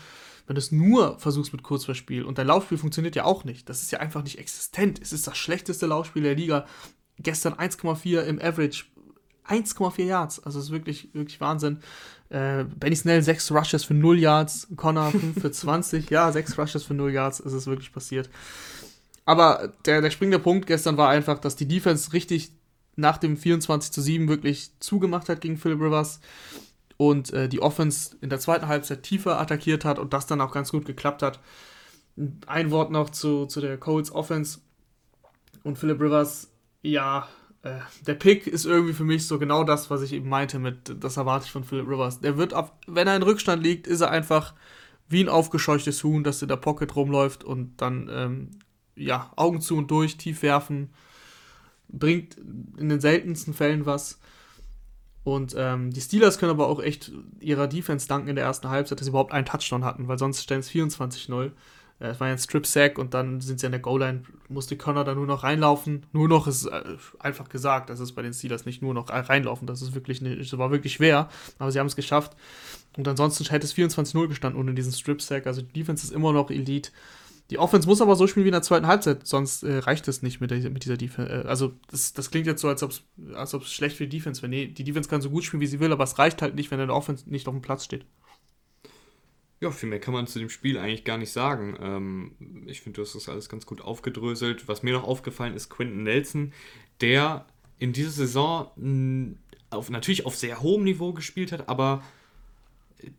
wenn 0.51 0.57
du 0.57 0.59
es 0.59 0.72
nur 0.72 1.16
versuchst 1.20 1.53
mit 1.53 1.62
Kurzverspiel 1.62 2.24
und 2.24 2.36
dein 2.36 2.48
Laufspiel 2.48 2.76
funktioniert 2.76 3.14
ja 3.14 3.24
auch 3.24 3.44
nicht. 3.44 3.68
Das 3.68 3.82
ist 3.82 3.92
ja 3.92 4.01
einfach 4.01 4.24
nicht 4.24 4.36
existent. 4.36 4.98
Es 5.01 5.12
ist 5.12 5.24
das 5.28 5.38
schlechteste 5.38 5.86
Laufspiel 5.86 6.24
der 6.24 6.34
Liga 6.34 6.66
gestern 7.20 7.53
1,4 7.55 8.22
im 8.22 8.40
Average. 8.40 8.86
1,4 9.48 10.03
Yards. 10.03 10.40
Also 10.40 10.59
das 10.59 10.66
ist 10.66 10.72
wirklich, 10.72 11.14
wirklich 11.14 11.40
Wahnsinn. 11.40 11.78
Äh, 12.30 12.64
Benny 12.64 12.96
Snell 12.96 13.22
6 13.22 13.53
Rushes 13.53 13.84
für 13.84 13.94
0 13.94 14.18
Yards. 14.18 14.66
Connor 14.74 15.12
5 15.12 15.40
für 15.40 15.53
20. 15.53 16.11
Ja, 16.11 16.32
6 16.32 16.59
Rushes 16.59 16.82
für 16.82 16.94
0 16.94 17.12
Yards. 17.12 17.38
Es 17.38 17.53
ist 17.53 17.68
wirklich 17.68 17.92
passiert. 17.92 18.28
Aber 19.24 19.72
der, 19.86 20.01
der 20.01 20.11
springende 20.11 20.40
Punkt 20.40 20.66
gestern 20.66 20.96
war 20.96 21.11
einfach, 21.11 21.38
dass 21.38 21.55
die 21.55 21.68
Defense 21.68 22.12
richtig 22.12 22.51
nach 22.96 23.18
dem 23.18 23.36
24 23.36 23.92
zu 23.92 24.03
7 24.03 24.26
wirklich 24.26 24.72
zugemacht 24.80 25.28
hat 25.28 25.42
gegen 25.42 25.59
Philip 25.59 25.80
Rivers 25.80 26.18
und 27.01 27.32
äh, 27.32 27.48
die 27.48 27.62
Offense 27.62 28.14
in 28.20 28.28
der 28.28 28.40
zweiten 28.40 28.68
Halbzeit 28.68 29.03
tiefer 29.03 29.40
attackiert 29.40 29.86
hat 29.86 29.98
und 29.98 30.12
das 30.12 30.26
dann 30.26 30.42
auch 30.42 30.53
ganz 30.53 30.70
gut 30.70 30.84
geklappt 30.84 31.22
hat. 31.22 31.40
Ein 32.46 32.70
Wort 32.70 32.90
noch 32.90 33.09
zu, 33.09 33.46
zu 33.46 33.62
der 33.62 33.78
Colts 33.78 34.12
Offense 34.12 34.59
und 35.62 35.78
Philip 35.78 35.98
Rivers 35.98 36.51
ja, 36.82 37.26
äh, 37.62 37.78
der 38.07 38.12
Pick 38.14 38.46
ist 38.46 38.66
irgendwie 38.66 38.92
für 38.92 39.05
mich 39.05 39.26
so 39.26 39.38
genau 39.38 39.64
das, 39.64 39.88
was 39.88 40.03
ich 40.03 40.12
eben 40.12 40.28
meinte 40.28 40.59
mit, 40.59 40.94
das 41.03 41.16
erwarte 41.16 41.46
ich 41.46 41.53
von 41.53 41.64
Philip 41.64 41.88
Rivers. 41.88 42.20
Der 42.20 42.36
wird, 42.36 42.53
auf, 42.53 42.70
wenn 42.86 43.09
er 43.09 43.16
in 43.16 43.22
Rückstand 43.22 43.62
liegt, 43.62 43.86
ist 43.86 44.03
er 44.03 44.11
einfach 44.11 44.53
wie 45.09 45.24
ein 45.24 45.30
aufgescheuchtes 45.30 46.05
Huhn, 46.05 46.22
das 46.22 46.42
in 46.42 46.48
der 46.48 46.57
Pocket 46.57 46.94
rumläuft 46.94 47.44
und 47.44 47.80
dann, 47.80 48.11
ähm, 48.12 48.51
ja, 48.94 49.32
Augen 49.36 49.62
zu 49.62 49.78
und 49.78 49.90
durch, 49.90 50.18
tief 50.18 50.42
werfen, 50.42 50.90
bringt 51.88 52.36
in 52.76 52.90
den 52.90 53.01
seltensten 53.01 53.55
Fällen 53.55 53.86
was. 53.86 54.20
Und 55.22 55.54
ähm, 55.56 55.90
die 55.90 56.00
Steelers 56.00 56.38
können 56.38 56.52
aber 56.52 56.68
auch 56.68 56.80
echt 56.80 57.12
ihrer 57.40 57.66
Defense 57.66 58.08
danken 58.08 58.28
in 58.28 58.36
der 58.36 58.44
ersten 58.44 58.70
Halbzeit, 58.70 59.00
dass 59.00 59.04
sie 59.04 59.10
überhaupt 59.10 59.32
einen 59.32 59.44
Touchdown 59.44 59.84
hatten, 59.84 60.08
weil 60.08 60.18
sonst 60.18 60.42
stellen 60.42 60.60
es 60.60 60.70
24-0. 60.70 61.52
Es 62.02 62.18
war 62.18 62.28
ja 62.28 62.32
ein 62.32 62.38
Strip-Sack 62.38 62.98
und 62.98 63.12
dann 63.12 63.42
sind 63.42 63.60
sie 63.60 63.66
an 63.66 63.72
der 63.72 63.80
Goal-Line, 63.80 64.22
musste 64.48 64.78
Connor 64.78 65.04
da 65.04 65.14
nur 65.14 65.26
noch 65.26 65.42
reinlaufen. 65.42 66.06
Nur 66.12 66.28
noch 66.28 66.46
ist 66.46 66.64
äh, 66.64 66.82
einfach 67.18 67.50
gesagt, 67.50 67.90
das 67.90 68.00
ist 68.00 68.12
bei 68.12 68.22
den 68.22 68.32
Steelers 68.32 68.64
nicht 68.64 68.80
nur 68.80 68.94
noch 68.94 69.10
reinlaufen, 69.10 69.66
das 69.66 69.82
ist 69.82 69.94
wirklich 69.94 70.22
eine, 70.22 70.36
das 70.36 70.56
war 70.56 70.70
wirklich 70.70 70.94
schwer, 70.94 71.28
aber 71.58 71.70
sie 71.70 71.78
haben 71.78 71.88
es 71.88 71.96
geschafft. 71.96 72.34
Und 72.96 73.06
ansonsten 73.06 73.44
hätte 73.44 73.66
es 73.66 73.74
24-0 73.74 74.28
gestanden 74.28 74.58
ohne 74.58 74.72
diesen 74.72 74.92
Strip-Sack. 74.92 75.46
Also 75.46 75.60
die 75.60 75.72
Defense 75.74 76.06
ist 76.06 76.12
immer 76.12 76.32
noch 76.32 76.50
Elite. 76.50 76.90
Die 77.51 77.59
Offense 77.59 77.88
muss 77.88 78.01
aber 78.01 78.14
so 78.14 78.26
spielen 78.28 78.44
wie 78.44 78.51
in 78.51 78.53
der 78.53 78.62
zweiten 78.62 78.86
Halbzeit, 78.86 79.26
sonst 79.26 79.64
äh, 79.64 79.78
reicht 79.78 80.07
es 80.07 80.22
nicht 80.22 80.40
mit, 80.40 80.53
der, 80.53 80.70
mit 80.70 80.84
dieser 80.84 80.96
Defense. 80.96 81.30
Äh, 81.30 81.48
also, 81.48 81.72
das, 81.90 82.12
das 82.12 82.30
klingt 82.30 82.46
jetzt 82.46 82.61
so, 82.61 82.68
als 82.68 82.82
ob 82.82 82.92
es 82.92 83.03
als 83.34 83.72
schlecht 83.72 83.96
für 83.96 84.07
die 84.07 84.16
Defense 84.16 84.40
wäre. 84.40 84.51
Nee, 84.51 84.68
die 84.68 84.84
Defense 84.84 85.11
kann 85.11 85.20
so 85.20 85.30
gut 85.30 85.44
spielen, 85.44 85.61
wie 85.61 85.66
sie 85.66 85.80
will, 85.80 85.92
aber 85.92 86.05
es 86.05 86.18
reicht 86.18 86.42
halt 86.42 86.55
nicht, 86.55 86.70
wenn 86.70 86.78
der 86.78 86.94
Offense 86.94 87.28
nicht 87.28 87.48
auf 87.48 87.55
dem 87.55 87.62
Platz 87.62 87.84
steht. 87.84 88.07
Ja, 89.61 89.70
viel 89.70 89.88
mehr 89.88 90.01
kann 90.01 90.14
man 90.14 90.26
zu 90.26 90.38
dem 90.38 90.48
Spiel 90.48 90.78
eigentlich 90.78 91.05
gar 91.05 91.18
nicht 91.18 91.32
sagen. 91.32 91.76
Ähm, 91.80 92.64
ich 92.66 92.80
finde, 92.80 92.96
du 92.96 93.03
hast 93.03 93.14
das 93.14 93.28
alles 93.28 93.48
ganz 93.48 93.66
gut 93.66 93.82
aufgedröselt. 93.82 94.68
Was 94.68 94.82
mir 94.82 94.94
noch 94.94 95.05
aufgefallen 95.05 95.55
ist, 95.55 95.68
Quentin 95.68 96.05
Nelson, 96.05 96.53
der 97.01 97.46
in 97.78 97.92
dieser 97.92 98.11
Saison 98.11 99.36
auf, 99.70 99.90
natürlich 99.90 100.24
auf 100.24 100.36
sehr 100.36 100.62
hohem 100.62 100.84
Niveau 100.84 101.12
gespielt 101.12 101.53
hat, 101.53 101.68
aber 101.68 102.03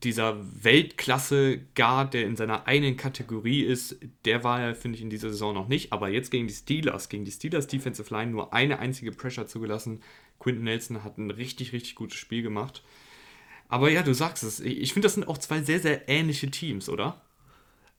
dieser 0.04 0.38
Weltklasse-Guard, 0.64 2.14
der 2.14 2.26
in 2.26 2.36
seiner 2.36 2.68
eigenen 2.68 2.98
Kategorie 2.98 3.62
ist, 3.62 3.98
der 4.26 4.44
war 4.44 4.62
ja, 4.62 4.74
finde 4.74 4.98
ich, 4.98 5.04
in 5.04 5.10
dieser 5.10 5.30
Saison 5.30 5.54
noch 5.54 5.68
nicht. 5.68 5.94
Aber 5.94 6.10
jetzt 6.10 6.32
gegen 6.32 6.48
die 6.48 6.54
Steelers, 6.54 7.10
gegen 7.10 7.26
die 7.26 7.32
Steelers 7.32 7.68
Defensive 7.68 8.14
Line 8.14 8.32
nur 8.32 8.54
eine 8.54 8.80
einzige 8.80 9.12
Pressure 9.12 9.48
zugelassen. 9.48 10.02
Quentin 10.40 10.64
Nelson 10.64 11.04
hat 11.04 11.18
ein 11.18 11.32
richtig, 11.32 11.74
richtig 11.74 11.96
gutes 11.96 12.18
Spiel 12.18 12.42
gemacht. 12.42 12.84
Aber 13.70 13.90
ja, 13.90 14.04
du 14.04 14.14
sagst 14.14 14.44
es. 14.44 14.60
Ich 14.60 14.94
finde, 14.94 15.06
das 15.06 15.14
sind 15.14 15.28
auch 15.28 15.38
zwei 15.38 15.62
sehr, 15.62 15.80
sehr 15.80 16.10
ähnliche 16.10 16.52
Teams, 16.52 16.90
oder? 16.90 17.22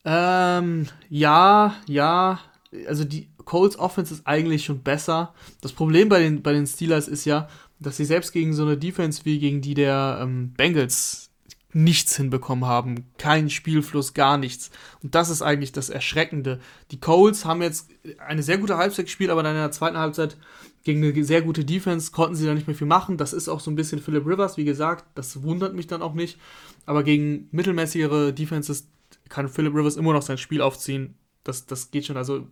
Ähm, 0.05 0.87
ja, 1.09 1.77
ja. 1.87 2.41
Also 2.87 3.05
die 3.05 3.29
Colts 3.45 3.79
Offense 3.79 4.15
ist 4.15 4.27
eigentlich 4.27 4.65
schon 4.65 4.83
besser. 4.83 5.35
Das 5.61 5.73
Problem 5.73 6.09
bei 6.09 6.21
den, 6.21 6.43
bei 6.43 6.53
den 6.53 6.67
Steelers 6.67 7.09
ist 7.09 7.25
ja, 7.25 7.49
dass 7.79 7.97
sie 7.97 8.05
selbst 8.05 8.33
gegen 8.33 8.53
so 8.53 8.65
eine 8.65 8.77
Defense 8.77 9.25
wie 9.25 9.39
gegen 9.39 9.61
die 9.61 9.75
der 9.75 10.19
ähm, 10.23 10.53
Bengals 10.57 11.32
nichts 11.73 12.17
hinbekommen 12.17 12.67
haben. 12.67 13.07
Kein 13.19 13.49
Spielfluss, 13.51 14.15
gar 14.15 14.37
nichts. 14.37 14.71
Und 15.03 15.15
das 15.15 15.31
ist 15.31 15.43
eigentlich 15.43 15.73
das 15.73 15.91
Erschreckende. 15.91 16.61
Die 16.91 17.01
Colts 17.01 17.45
haben 17.45 17.63
jetzt 17.63 17.91
eine 18.19 18.43
sehr 18.43 18.59
gute 18.59 18.77
Halbzeit 18.77 19.07
gespielt, 19.07 19.31
aber 19.31 19.43
dann 19.43 19.57
in 19.57 19.63
der 19.63 19.71
zweiten 19.71 19.97
Halbzeit 19.97 20.37
gegen 20.85 21.03
eine 21.03 21.25
sehr 21.25 21.43
gute 21.43 21.65
Defense 21.65 22.11
konnten 22.11 22.35
sie 22.35 22.47
da 22.47 22.55
nicht 22.55 22.67
mehr 22.67 22.77
viel 22.77 22.87
machen. 22.87 23.17
Das 23.17 23.33
ist 23.33 23.49
auch 23.49 23.61
so 23.61 23.71
ein 23.71 23.77
bisschen 23.77 24.01
Philip 24.01 24.27
Rivers, 24.27 24.57
wie 24.57 24.65
gesagt. 24.65 25.05
Das 25.15 25.43
wundert 25.43 25.75
mich 25.75 25.87
dann 25.87 26.03
auch 26.03 26.15
nicht. 26.15 26.39
Aber 26.87 27.05
gegen 27.05 27.49
mittelmäßigere 27.53 28.33
Defenses 28.33 28.89
kann 29.29 29.49
Philip 29.49 29.75
Rivers 29.75 29.97
immer 29.97 30.13
noch 30.13 30.23
sein 30.23 30.39
Spiel 30.39 30.61
aufziehen. 30.61 31.15
Das, 31.45 31.67
das 31.67 31.91
geht 31.91 32.07
schon. 32.07 32.17
Also 32.17 32.49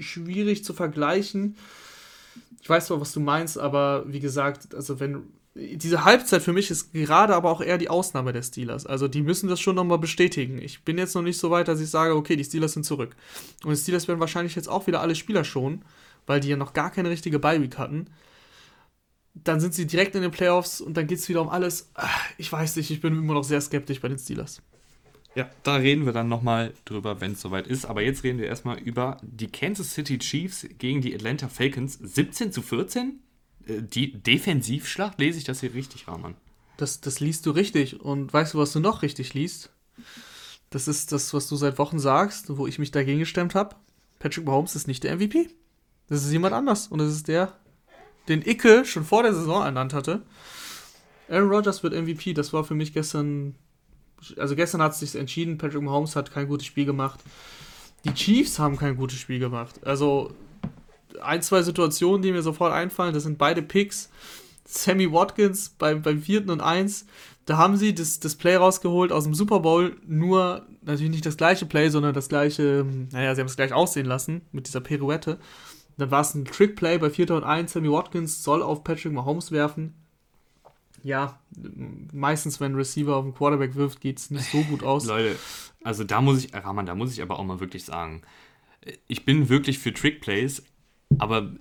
schwierig 0.00 0.64
zu 0.64 0.74
vergleichen. 0.74 1.56
Ich 2.60 2.68
weiß 2.68 2.86
zwar, 2.86 3.00
was 3.00 3.12
du 3.12 3.20
meinst, 3.20 3.58
aber 3.58 4.04
wie 4.08 4.20
gesagt, 4.20 4.74
also 4.74 5.00
wenn 5.00 5.22
diese 5.58 6.04
Halbzeit 6.04 6.42
für 6.42 6.52
mich 6.52 6.70
ist 6.70 6.92
gerade 6.92 7.34
aber 7.34 7.50
auch 7.50 7.60
eher 7.60 7.78
die 7.78 7.90
Ausnahme 7.90 8.32
der 8.32 8.42
Steelers. 8.42 8.86
Also 8.86 9.08
die 9.08 9.22
müssen 9.22 9.48
das 9.48 9.60
schon 9.60 9.74
nochmal 9.76 9.98
bestätigen. 9.98 10.60
Ich 10.62 10.84
bin 10.84 10.98
jetzt 10.98 11.14
noch 11.14 11.22
nicht 11.22 11.38
so 11.38 11.50
weit, 11.50 11.68
dass 11.68 11.80
ich 11.80 11.90
sage, 11.90 12.14
okay, 12.14 12.36
die 12.36 12.44
Steelers 12.44 12.72
sind 12.72 12.84
zurück. 12.84 13.16
Und 13.64 13.72
die 13.72 13.80
Steelers 13.80 14.06
werden 14.08 14.20
wahrscheinlich 14.20 14.54
jetzt 14.54 14.68
auch 14.68 14.86
wieder 14.86 15.00
alle 15.00 15.14
Spieler 15.14 15.44
schonen 15.44 15.84
weil 16.28 16.40
die 16.40 16.48
ja 16.48 16.56
noch 16.56 16.74
gar 16.74 16.90
keine 16.90 17.10
richtige 17.10 17.40
Bye-Week 17.40 17.76
hatten. 17.78 18.06
Dann 19.34 19.60
sind 19.60 19.74
sie 19.74 19.86
direkt 19.86 20.14
in 20.14 20.22
den 20.22 20.30
Playoffs 20.30 20.80
und 20.80 20.96
dann 20.96 21.06
geht 21.06 21.18
es 21.18 21.28
wieder 21.28 21.40
um 21.40 21.48
alles. 21.48 21.90
Ah, 21.94 22.08
ich 22.36 22.52
weiß 22.52 22.76
nicht, 22.76 22.90
ich 22.90 23.00
bin 23.00 23.16
immer 23.16 23.34
noch 23.34 23.44
sehr 23.44 23.60
skeptisch 23.60 24.00
bei 24.00 24.08
den 24.08 24.18
Steelers. 24.18 24.62
Ja, 25.34 25.48
da 25.62 25.76
reden 25.76 26.06
wir 26.06 26.12
dann 26.12 26.28
nochmal 26.28 26.74
drüber, 26.84 27.20
wenn 27.20 27.32
es 27.32 27.40
soweit 27.40 27.66
ist. 27.66 27.86
Aber 27.86 28.02
jetzt 28.02 28.24
reden 28.24 28.38
wir 28.38 28.46
erstmal 28.46 28.78
über 28.78 29.18
die 29.22 29.48
Kansas 29.48 29.94
City 29.94 30.18
Chiefs 30.18 30.66
gegen 30.78 31.00
die 31.00 31.14
Atlanta 31.14 31.48
Falcons. 31.48 31.94
17 31.94 32.52
zu 32.52 32.62
14? 32.62 33.20
Die 33.68 34.12
Defensivschlacht, 34.22 35.20
lese 35.20 35.38
ich 35.38 35.44
das 35.44 35.60
hier 35.60 35.74
richtig, 35.74 36.08
Rahman? 36.08 36.34
Das, 36.78 37.00
das 37.00 37.20
liest 37.20 37.44
du 37.44 37.50
richtig. 37.50 38.00
Und 38.00 38.32
weißt 38.32 38.54
du, 38.54 38.58
was 38.58 38.72
du 38.72 38.80
noch 38.80 39.02
richtig 39.02 39.34
liest? 39.34 39.70
Das 40.70 40.88
ist 40.88 41.12
das, 41.12 41.34
was 41.34 41.48
du 41.48 41.56
seit 41.56 41.78
Wochen 41.78 41.98
sagst, 41.98 42.56
wo 42.56 42.66
ich 42.66 42.78
mich 42.78 42.90
dagegen 42.90 43.18
gestemmt 43.18 43.54
habe. 43.54 43.76
Patrick 44.18 44.46
Mahomes 44.46 44.74
ist 44.74 44.88
nicht 44.88 45.04
der 45.04 45.16
MVP. 45.16 45.48
Das 46.08 46.24
ist 46.24 46.32
jemand 46.32 46.54
anders. 46.54 46.88
Und 46.88 46.98
das 46.98 47.12
ist 47.12 47.28
der, 47.28 47.52
den 48.28 48.42
Icke 48.42 48.84
schon 48.84 49.04
vor 49.04 49.22
der 49.22 49.34
Saison 49.34 49.62
ernannt 49.62 49.92
hatte. 49.92 50.22
Aaron 51.28 51.50
Rodgers 51.50 51.82
wird 51.82 51.94
MVP. 51.94 52.32
Das 52.32 52.52
war 52.52 52.64
für 52.64 52.74
mich 52.74 52.94
gestern 52.94 53.54
Also 54.36 54.56
gestern 54.56 54.82
hat 54.82 54.92
es 54.92 55.00
sich 55.00 55.14
entschieden, 55.14 55.58
Patrick 55.58 55.82
Mahomes 55.82 56.16
hat 56.16 56.32
kein 56.32 56.48
gutes 56.48 56.66
Spiel 56.66 56.86
gemacht. 56.86 57.20
Die 58.04 58.14
Chiefs 58.14 58.58
haben 58.58 58.76
kein 58.76 58.96
gutes 58.96 59.18
Spiel 59.18 59.38
gemacht. 59.38 59.84
Also 59.84 60.32
ein, 61.22 61.42
zwei 61.42 61.62
Situationen, 61.62 62.22
die 62.22 62.32
mir 62.32 62.42
sofort 62.42 62.72
einfallen, 62.72 63.14
das 63.14 63.24
sind 63.24 63.38
beide 63.38 63.62
Picks. 63.62 64.10
Sammy 64.64 65.10
Watkins 65.10 65.70
beim, 65.70 66.02
beim 66.02 66.20
vierten 66.20 66.50
und 66.50 66.60
eins, 66.60 67.06
da 67.46 67.56
haben 67.56 67.78
sie 67.78 67.94
das, 67.94 68.20
das 68.20 68.36
Play 68.36 68.56
rausgeholt 68.56 69.12
aus 69.12 69.24
dem 69.24 69.32
Super 69.32 69.60
Bowl, 69.60 69.96
nur 70.06 70.66
natürlich 70.82 71.10
nicht 71.10 71.24
das 71.24 71.38
gleiche 71.38 71.64
Play, 71.64 71.88
sondern 71.88 72.12
das 72.12 72.28
gleiche, 72.28 72.84
naja, 73.10 73.34
sie 73.34 73.40
haben 73.40 73.48
es 73.48 73.56
gleich 73.56 73.72
aussehen 73.72 74.04
lassen 74.04 74.42
mit 74.52 74.66
dieser 74.66 74.82
Pirouette. 74.82 75.38
Dann 75.96 76.10
war 76.10 76.20
es 76.20 76.34
ein 76.34 76.44
Trick-Play 76.44 76.98
bei 76.98 77.08
4. 77.08 77.30
und 77.30 77.44
1. 77.44 77.72
Sammy 77.72 77.90
Watkins 77.90 78.44
soll 78.44 78.62
auf 78.62 78.84
Patrick 78.84 79.12
Mahomes 79.12 79.50
werfen. 79.50 79.94
Ja, 81.02 81.40
meistens, 82.12 82.60
wenn 82.60 82.72
ein 82.72 82.76
Receiver 82.76 83.16
auf 83.16 83.24
den 83.24 83.34
Quarterback 83.34 83.74
wirft, 83.76 84.02
geht 84.02 84.18
es 84.18 84.30
nicht 84.30 84.50
so 84.50 84.62
gut 84.64 84.82
aus. 84.82 85.06
Leute, 85.06 85.36
also 85.82 86.04
da 86.04 86.20
muss 86.20 86.44
ich, 86.44 86.54
Rahman, 86.54 86.84
da 86.84 86.94
muss 86.94 87.12
ich 87.12 87.22
aber 87.22 87.38
auch 87.38 87.44
mal 87.44 87.60
wirklich 87.60 87.84
sagen, 87.84 88.22
ich 89.06 89.24
bin 89.24 89.48
wirklich 89.48 89.78
für 89.78 89.94
Trick-Plays, 89.94 90.62
aber 91.18 91.52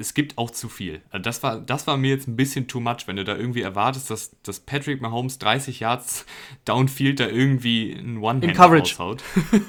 es 0.00 0.14
gibt 0.14 0.38
auch 0.38 0.50
zu 0.50 0.68
viel. 0.70 1.02
Also 1.10 1.22
das 1.22 1.42
war, 1.42 1.60
das 1.60 1.86
war 1.86 1.98
mir 1.98 2.08
jetzt 2.08 2.26
ein 2.26 2.34
bisschen 2.34 2.66
too 2.66 2.80
much, 2.80 3.06
wenn 3.06 3.16
du 3.16 3.24
da 3.24 3.36
irgendwie 3.36 3.60
erwartest, 3.60 4.10
dass, 4.10 4.30
dass 4.42 4.58
Patrick 4.60 5.02
Mahomes 5.02 5.38
30 5.38 5.80
Yards 5.80 6.24
Downfield 6.64 7.20
da 7.20 7.26
irgendwie 7.26 7.92
ein 7.92 8.18
One-Hand 8.18 8.58
raushaut. 8.58 9.22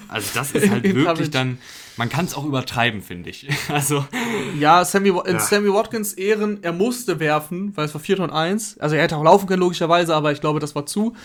Also 0.07 0.29
das 0.33 0.53
ist 0.53 0.69
halt 0.69 0.83
wirklich 0.85 1.05
Coverage. 1.05 1.29
dann, 1.31 1.57
man 1.97 2.07
kann 2.07 2.25
es 2.25 2.33
auch 2.33 2.45
übertreiben, 2.45 3.01
finde 3.01 3.29
ich. 3.29 3.47
Also 3.67 4.05
ja, 4.59 4.83
Sammy, 4.85 5.09
in 5.09 5.33
ja. 5.33 5.39
Sammy 5.39 5.71
Watkins 5.73 6.13
Ehren, 6.13 6.63
er 6.63 6.71
musste 6.71 7.19
werfen, 7.19 7.75
weil 7.75 7.85
es 7.85 7.93
war 7.93 8.01
4 8.01 8.21
und 8.21 8.29
1. 8.31 8.77
Also 8.79 8.95
er 8.95 9.03
hätte 9.03 9.17
auch 9.17 9.23
laufen 9.23 9.47
können, 9.47 9.61
logischerweise, 9.61 10.15
aber 10.15 10.31
ich 10.31 10.39
glaube, 10.39 10.59
das 10.59 10.75
war 10.75 10.85
zu. 10.85 11.15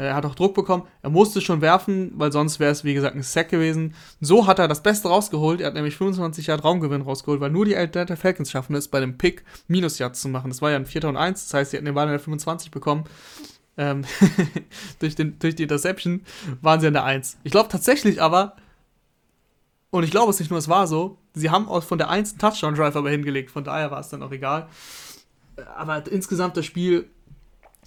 Er 0.00 0.14
hat 0.14 0.24
auch 0.24 0.34
Druck 0.34 0.54
bekommen. 0.54 0.84
Er 1.02 1.10
musste 1.10 1.42
schon 1.42 1.60
werfen, 1.60 2.12
weil 2.14 2.32
sonst 2.32 2.58
wäre 2.58 2.72
es, 2.72 2.84
wie 2.84 2.94
gesagt, 2.94 3.14
ein 3.14 3.22
Sack 3.22 3.50
gewesen. 3.50 3.94
So 4.20 4.46
hat 4.46 4.58
er 4.58 4.66
das 4.66 4.82
Beste 4.82 5.08
rausgeholt. 5.08 5.60
Er 5.60 5.66
hat 5.66 5.74
nämlich 5.74 5.96
25 5.96 6.46
Yard 6.46 6.64
Raumgewinn 6.64 7.02
rausgeholt, 7.02 7.40
weil 7.40 7.50
nur 7.50 7.66
die 7.66 7.76
Atlanta 7.76 8.16
Falcons 8.16 8.50
schaffen 8.50 8.74
es, 8.74 8.88
bei 8.88 9.00
dem 9.00 9.18
Pick 9.18 9.44
Minus 9.68 9.98
Yards 9.98 10.22
zu 10.22 10.28
machen. 10.30 10.50
Das 10.50 10.62
war 10.62 10.70
ja 10.70 10.76
ein 10.76 10.86
4. 10.86 11.04
und 11.04 11.18
1, 11.18 11.44
das 11.44 11.54
heißt, 11.54 11.70
sie 11.70 11.76
hatten 11.76 11.84
den 11.84 11.94
Ball 11.94 12.06
in 12.06 12.12
der 12.12 12.20
25 12.20 12.70
bekommen. 12.70 13.04
Ähm, 13.76 14.04
durch, 15.00 15.16
den, 15.16 15.38
durch 15.38 15.54
die 15.54 15.64
Interception 15.64 16.22
waren 16.62 16.80
sie 16.80 16.86
an 16.86 16.94
der 16.94 17.04
1. 17.04 17.36
Ich 17.44 17.52
glaube 17.52 17.68
tatsächlich 17.68 18.22
aber, 18.22 18.56
und 19.90 20.04
ich 20.04 20.10
glaube 20.10 20.30
es 20.30 20.38
nicht 20.38 20.50
nur, 20.50 20.58
es 20.58 20.68
war 20.68 20.86
so, 20.86 21.18
sie 21.34 21.50
haben 21.50 21.68
auch 21.68 21.82
von 21.82 21.98
der 21.98 22.08
1 22.08 22.30
einen 22.30 22.38
Touchdown-Drive 22.38 22.96
aber 22.96 23.10
hingelegt, 23.10 23.50
von 23.50 23.64
daher 23.64 23.90
war 23.90 24.00
es 24.00 24.08
dann 24.08 24.22
auch 24.22 24.32
egal. 24.32 24.68
Aber 25.76 26.10
insgesamt 26.10 26.56
das 26.56 26.64
Spiel 26.64 27.10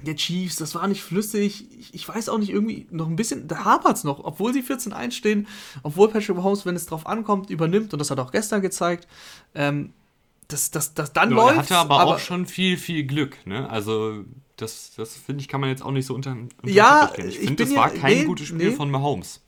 der 0.04 0.16
Chiefs, 0.16 0.58
das 0.58 0.76
war 0.76 0.88
nicht 0.88 1.02
flüssig. 1.02 1.66
Ich, 1.80 1.94
ich, 1.94 2.08
weiß 2.08 2.30
auch 2.30 2.38
nicht, 2.38 2.50
irgendwie 2.50 2.88
noch 2.92 3.08
ein 3.08 3.16
bisschen, 3.16 3.48
da 3.48 3.64
hapert 3.64 3.98
es 3.98 4.04
noch, 4.04 4.24
obwohl 4.24 4.54
sie 4.54 4.62
14-1 4.62 5.12
stehen, 5.12 5.48
obwohl 5.82 6.10
Patrick 6.10 6.36
Mahomes, 6.36 6.66
wenn 6.66 6.76
es 6.76 6.86
drauf 6.86 7.08
ankommt, 7.08 7.50
übernimmt, 7.50 7.94
und 7.94 8.00
das 8.00 8.12
hat 8.12 8.20
auch 8.20 8.32
gestern 8.32 8.62
gezeigt, 8.62 9.08
ähm, 9.56 9.94
dass 10.48 10.72
das, 10.72 10.94
das 10.94 11.14
dann 11.14 11.32
ja, 11.32 11.36
läuft. 11.36 11.56
Er 11.56 11.58
hatte 11.58 11.78
aber, 11.78 12.00
aber, 12.00 12.16
auch 12.16 12.20
schon 12.20 12.46
viel, 12.46 12.78
viel 12.78 13.04
Glück, 13.06 13.46
ne? 13.46 13.70
Also, 13.70 14.24
das, 14.58 14.94
das 14.96 15.16
finde 15.16 15.42
ich, 15.42 15.48
kann 15.48 15.62
man 15.62 15.70
jetzt 15.70 15.84
auch 15.84 15.92
nicht 15.92 16.06
so 16.06 16.14
unter, 16.14 16.32
unter 16.32 16.50
Ja, 16.70 17.12
ich 17.18 17.40
finde, 17.40 17.64
das 17.64 17.72
ja, 17.72 17.78
war 17.78 17.90
kein 17.90 18.20
nee, 18.20 18.26
gutes 18.26 18.48
Spiel 18.48 18.70
nee. 18.70 18.76
von 18.76 18.92
Mahomes. 18.92 19.42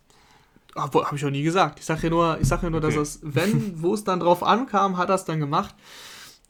Habe 0.75 1.05
ich 1.15 1.25
auch 1.25 1.29
nie 1.29 1.43
gesagt. 1.43 1.79
Ich 1.79 1.85
sage 1.85 2.03
ja 2.03 2.09
nur, 2.09 2.37
ich 2.41 2.47
sag 2.47 2.61
ja 2.61 2.69
nur, 2.69 2.83
okay. 2.83 2.95
dass 2.95 3.15
es, 3.15 3.19
wenn, 3.23 3.81
wo 3.81 3.93
es 3.93 4.03
dann 4.03 4.19
drauf 4.19 4.43
ankam, 4.43 4.97
hat 4.97 5.09
er 5.09 5.15
es 5.15 5.23
dann 5.23 5.39
gemacht 5.39 5.73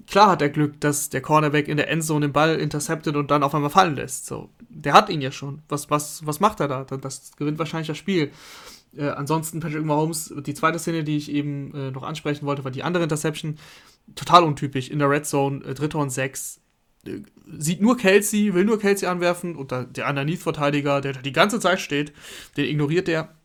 klar 0.07 0.29
hat 0.29 0.41
er 0.41 0.49
Glück, 0.49 0.79
dass 0.81 1.09
der 1.09 1.21
Cornerback 1.21 1.67
in 1.67 1.77
der 1.77 1.89
Endzone 1.89 2.27
den 2.27 2.33
Ball 2.33 2.55
interceptet 2.55 3.15
und 3.15 3.31
dann 3.31 3.43
auf 3.43 3.55
einmal 3.55 3.69
fallen 3.69 3.95
lässt. 3.95 4.25
So, 4.25 4.49
der 4.69 4.93
hat 4.93 5.09
ihn 5.09 5.21
ja 5.21 5.31
schon. 5.31 5.61
Was, 5.69 5.89
was, 5.89 6.25
was 6.25 6.39
macht 6.39 6.59
er 6.59 6.67
da? 6.67 6.83
Das 6.83 7.31
gewinnt 7.37 7.59
wahrscheinlich 7.59 7.87
das 7.87 7.97
Spiel. 7.97 8.31
Äh, 8.95 9.09
ansonsten 9.09 9.59
Patrick 9.59 9.83
Mahomes, 9.83 10.33
die 10.45 10.53
zweite 10.53 10.79
Szene, 10.79 11.03
die 11.03 11.17
ich 11.17 11.31
eben 11.31 11.73
äh, 11.73 11.91
noch 11.91 12.03
ansprechen 12.03 12.45
wollte, 12.45 12.63
war 12.63 12.71
die 12.71 12.83
andere 12.83 13.03
Interception. 13.03 13.57
Total 14.15 14.43
untypisch. 14.43 14.89
In 14.89 14.99
der 14.99 15.09
Red 15.09 15.25
Zone, 15.25 15.63
äh, 15.65 15.73
dritter 15.73 15.99
und 15.99 16.11
sechs. 16.11 16.61
Äh, 17.05 17.21
sieht 17.57 17.81
nur 17.81 17.97
Kelsey, 17.97 18.53
will 18.53 18.65
nur 18.65 18.79
Kelsey 18.79 19.07
anwerfen 19.07 19.55
und 19.55 19.71
der 19.71 20.09
Underneath-Verteidiger, 20.09 21.01
der 21.01 21.13
da 21.13 21.21
die 21.21 21.33
ganze 21.33 21.59
Zeit 21.59 21.79
steht, 21.79 22.13
den 22.57 22.65
ignoriert 22.65 23.07
er. 23.09 23.35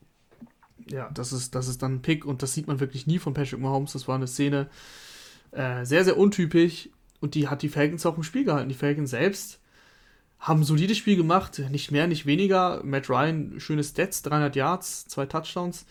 Ja, 0.89 1.09
das 1.13 1.31
ist, 1.31 1.53
das 1.55 1.67
ist 1.67 1.81
dann 1.81 1.95
ein 1.95 2.01
Pick 2.01 2.25
und 2.25 2.41
das 2.41 2.53
sieht 2.53 2.67
man 2.67 2.79
wirklich 2.79 3.05
nie 3.07 3.19
von 3.19 3.33
Patrick 3.33 3.59
Mahomes. 3.59 3.93
Das 3.93 4.07
war 4.07 4.15
eine 4.15 4.27
Szene, 4.27 4.61
äh, 4.61 5.10
sehr, 5.51 6.05
sehr 6.05 6.17
untypisch 6.17 6.89
und 7.19 7.35
die 7.35 7.47
hat 7.47 7.61
die 7.61 7.69
Falcons 7.69 8.05
auch 8.05 8.17
im 8.17 8.23
Spiel 8.23 8.45
gehalten. 8.45 8.69
Die 8.69 8.75
Falcons 8.75 9.09
selbst 9.09 9.59
haben 10.39 10.61
ein 10.61 10.65
solides 10.65 10.97
Spiel 10.97 11.15
gemacht, 11.15 11.61
nicht 11.69 11.91
mehr, 11.91 12.07
nicht 12.07 12.25
weniger. 12.25 12.81
Matt 12.83 13.09
Ryan, 13.09 13.59
schöne 13.59 13.83
Stats, 13.83 14.23
300 14.23 14.55
Yards, 14.55 15.05
zwei 15.07 15.27
Touchdowns. 15.27 15.85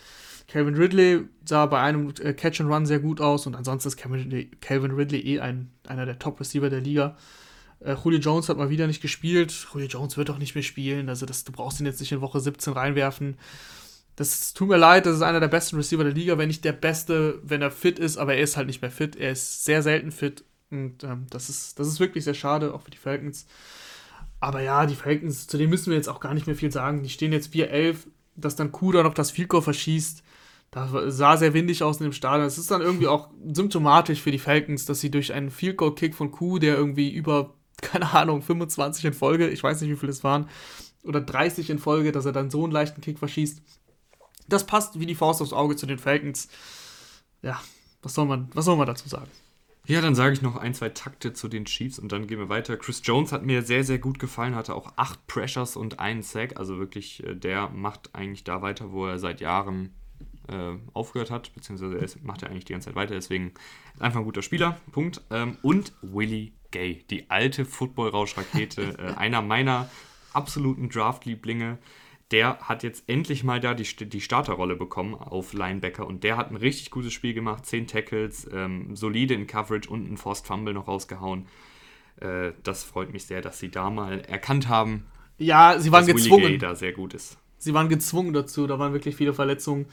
Calvin 0.48 0.74
Ridley 0.74 1.26
sah 1.44 1.66
bei 1.66 1.80
einem 1.80 2.12
äh, 2.20 2.34
Catch 2.34 2.60
and 2.60 2.70
Run 2.70 2.84
sehr 2.84 2.98
gut 2.98 3.20
aus 3.20 3.46
und 3.46 3.54
ansonsten 3.54 3.88
ist 3.88 3.96
Calvin, 3.96 4.50
Calvin 4.60 4.90
Ridley 4.90 5.20
eh 5.20 5.40
ein, 5.40 5.70
einer 5.86 6.04
der 6.04 6.18
Top-Receiver 6.18 6.68
der 6.68 6.80
Liga. 6.80 7.16
Äh, 7.78 7.94
Julio 8.02 8.18
Jones 8.18 8.48
hat 8.48 8.56
mal 8.56 8.70
wieder 8.70 8.88
nicht 8.88 9.00
gespielt. 9.00 9.68
Julio 9.72 9.86
Jones 9.86 10.16
wird 10.16 10.28
auch 10.30 10.38
nicht 10.38 10.56
mehr 10.56 10.64
spielen, 10.64 11.08
also 11.08 11.24
das, 11.24 11.44
du 11.44 11.52
brauchst 11.52 11.78
ihn 11.78 11.86
jetzt 11.86 12.00
nicht 12.00 12.10
in 12.10 12.20
Woche 12.20 12.40
17 12.40 12.72
reinwerfen. 12.72 13.36
Das 14.20 14.52
tut 14.52 14.68
mir 14.68 14.76
leid, 14.76 15.06
das 15.06 15.16
ist 15.16 15.22
einer 15.22 15.40
der 15.40 15.48
besten 15.48 15.76
Receiver 15.76 16.04
der 16.04 16.12
Liga, 16.12 16.36
wenn 16.36 16.48
nicht 16.48 16.62
der 16.62 16.74
beste, 16.74 17.40
wenn 17.42 17.62
er 17.62 17.70
fit 17.70 17.98
ist, 17.98 18.18
aber 18.18 18.34
er 18.34 18.42
ist 18.42 18.58
halt 18.58 18.66
nicht 18.66 18.82
mehr 18.82 18.90
fit. 18.90 19.16
Er 19.16 19.32
ist 19.32 19.64
sehr 19.64 19.82
selten 19.82 20.12
fit 20.12 20.44
und 20.70 21.02
ähm, 21.04 21.26
das, 21.30 21.48
ist, 21.48 21.78
das 21.78 21.88
ist 21.88 22.00
wirklich 22.00 22.24
sehr 22.24 22.34
schade, 22.34 22.74
auch 22.74 22.82
für 22.82 22.90
die 22.90 22.98
Falcons. 22.98 23.46
Aber 24.38 24.60
ja, 24.60 24.84
die 24.84 24.94
Falcons, 24.94 25.46
zu 25.46 25.56
denen 25.56 25.70
müssen 25.70 25.88
wir 25.88 25.96
jetzt 25.96 26.10
auch 26.10 26.20
gar 26.20 26.34
nicht 26.34 26.46
mehr 26.46 26.54
viel 26.54 26.70
sagen. 26.70 27.02
Die 27.02 27.08
stehen 27.08 27.32
jetzt 27.32 27.54
4-11, 27.54 27.96
dass 28.36 28.56
dann 28.56 28.72
Kuda 28.72 29.04
noch 29.04 29.14
das 29.14 29.30
Field 29.30 29.50
verschießt. 29.54 30.22
Da 30.70 31.10
sah 31.10 31.38
sehr 31.38 31.54
windig 31.54 31.82
aus 31.82 31.96
in 31.96 32.04
dem 32.04 32.12
Stadion. 32.12 32.46
Es 32.46 32.58
ist 32.58 32.70
dann 32.70 32.82
irgendwie 32.82 33.08
auch 33.08 33.30
symptomatisch 33.50 34.20
für 34.20 34.32
die 34.32 34.38
Falcons, 34.38 34.84
dass 34.84 35.00
sie 35.00 35.10
durch 35.10 35.32
einen 35.32 35.48
Field 35.48 35.78
Goal 35.78 35.94
Kick 35.94 36.14
von 36.14 36.30
Kuh, 36.30 36.58
der 36.58 36.76
irgendwie 36.76 37.10
über, 37.10 37.54
keine 37.80 38.12
Ahnung, 38.12 38.42
25 38.42 39.02
in 39.06 39.14
Folge, 39.14 39.48
ich 39.48 39.62
weiß 39.62 39.80
nicht, 39.80 39.90
wie 39.90 39.96
viele 39.96 40.12
es 40.12 40.24
waren, 40.24 40.46
oder 41.04 41.22
30 41.22 41.70
in 41.70 41.78
Folge, 41.78 42.12
dass 42.12 42.26
er 42.26 42.32
dann 42.32 42.50
so 42.50 42.64
einen 42.64 42.72
leichten 42.74 43.00
Kick 43.00 43.18
verschießt 43.18 43.62
das 44.52 44.66
passt 44.66 44.98
wie 44.98 45.06
die 45.06 45.14
Faust 45.14 45.40
aufs 45.42 45.52
Auge 45.52 45.76
zu 45.76 45.86
den 45.86 45.98
Falcons. 45.98 46.48
Ja, 47.42 47.60
was 48.02 48.14
soll 48.14 48.26
man, 48.26 48.48
was 48.54 48.64
soll 48.64 48.76
man 48.76 48.86
dazu 48.86 49.08
sagen? 49.08 49.30
Ja, 49.86 50.00
dann 50.00 50.14
sage 50.14 50.34
ich 50.34 50.42
noch 50.42 50.56
ein, 50.56 50.74
zwei 50.74 50.90
Takte 50.90 51.32
zu 51.32 51.48
den 51.48 51.64
Chiefs 51.64 51.98
und 51.98 52.12
dann 52.12 52.26
gehen 52.26 52.38
wir 52.38 52.48
weiter. 52.48 52.76
Chris 52.76 53.00
Jones 53.02 53.32
hat 53.32 53.44
mir 53.44 53.62
sehr, 53.62 53.82
sehr 53.82 53.98
gut 53.98 54.18
gefallen, 54.18 54.54
hatte 54.54 54.74
auch 54.74 54.92
acht 54.96 55.26
Pressures 55.26 55.74
und 55.74 55.98
einen 55.98 56.22
Sack. 56.22 56.58
Also 56.58 56.78
wirklich, 56.78 57.24
äh, 57.24 57.34
der 57.34 57.70
macht 57.70 58.14
eigentlich 58.14 58.44
da 58.44 58.62
weiter, 58.62 58.92
wo 58.92 59.06
er 59.06 59.18
seit 59.18 59.40
Jahren 59.40 59.94
äh, 60.48 60.74
aufgehört 60.92 61.30
hat, 61.30 61.52
beziehungsweise 61.54 61.98
er 61.98 62.08
macht 62.22 62.42
er 62.42 62.50
eigentlich 62.50 62.66
die 62.66 62.72
ganze 62.72 62.86
Zeit 62.86 62.94
weiter. 62.94 63.14
Deswegen 63.14 63.52
einfach 63.98 64.20
ein 64.20 64.26
guter 64.26 64.42
Spieler. 64.42 64.78
Punkt. 64.92 65.22
Ähm, 65.30 65.56
und 65.62 65.92
Willie 66.02 66.52
Gay, 66.70 67.04
die 67.10 67.30
alte 67.30 67.64
Football-Rausch-Rakete, 67.64 68.82
äh, 68.98 69.14
einer 69.14 69.42
meiner 69.42 69.90
absoluten 70.32 70.88
Draft-Lieblinge 70.88 71.78
der 72.30 72.58
hat 72.60 72.82
jetzt 72.82 73.04
endlich 73.08 73.44
mal 73.44 73.60
da 73.60 73.74
die, 73.74 73.84
die 73.84 74.20
Starterrolle 74.20 74.76
bekommen 74.76 75.14
auf 75.14 75.52
Linebacker 75.52 76.06
und 76.06 76.22
der 76.22 76.36
hat 76.36 76.50
ein 76.50 76.56
richtig 76.56 76.90
gutes 76.90 77.12
Spiel 77.12 77.34
gemacht, 77.34 77.66
10 77.66 77.86
Tackles, 77.86 78.48
ähm, 78.52 78.94
solide 78.94 79.34
in 79.34 79.46
Coverage 79.46 79.90
und 79.90 80.06
einen 80.06 80.16
Forced 80.16 80.46
Fumble 80.46 80.74
noch 80.74 80.86
rausgehauen. 80.88 81.46
Äh, 82.20 82.52
das 82.62 82.84
freut 82.84 83.12
mich 83.12 83.24
sehr, 83.24 83.40
dass 83.40 83.58
sie 83.58 83.70
da 83.70 83.90
mal 83.90 84.20
erkannt 84.20 84.68
haben, 84.68 85.06
ja, 85.40 85.78
sie 85.78 85.90
waren 85.90 86.06
dass 86.06 86.14
gezwungen. 86.14 86.44
Willie 86.44 86.58
Gay 86.58 86.68
da 86.68 86.74
sehr 86.74 86.92
gut 86.92 87.14
ist. 87.14 87.38
Sie 87.58 87.74
waren 87.74 87.88
gezwungen 87.88 88.32
dazu, 88.32 88.66
da 88.66 88.78
waren 88.78 88.92
wirklich 88.92 89.16
viele 89.16 89.32
Verletzungen 89.32 89.86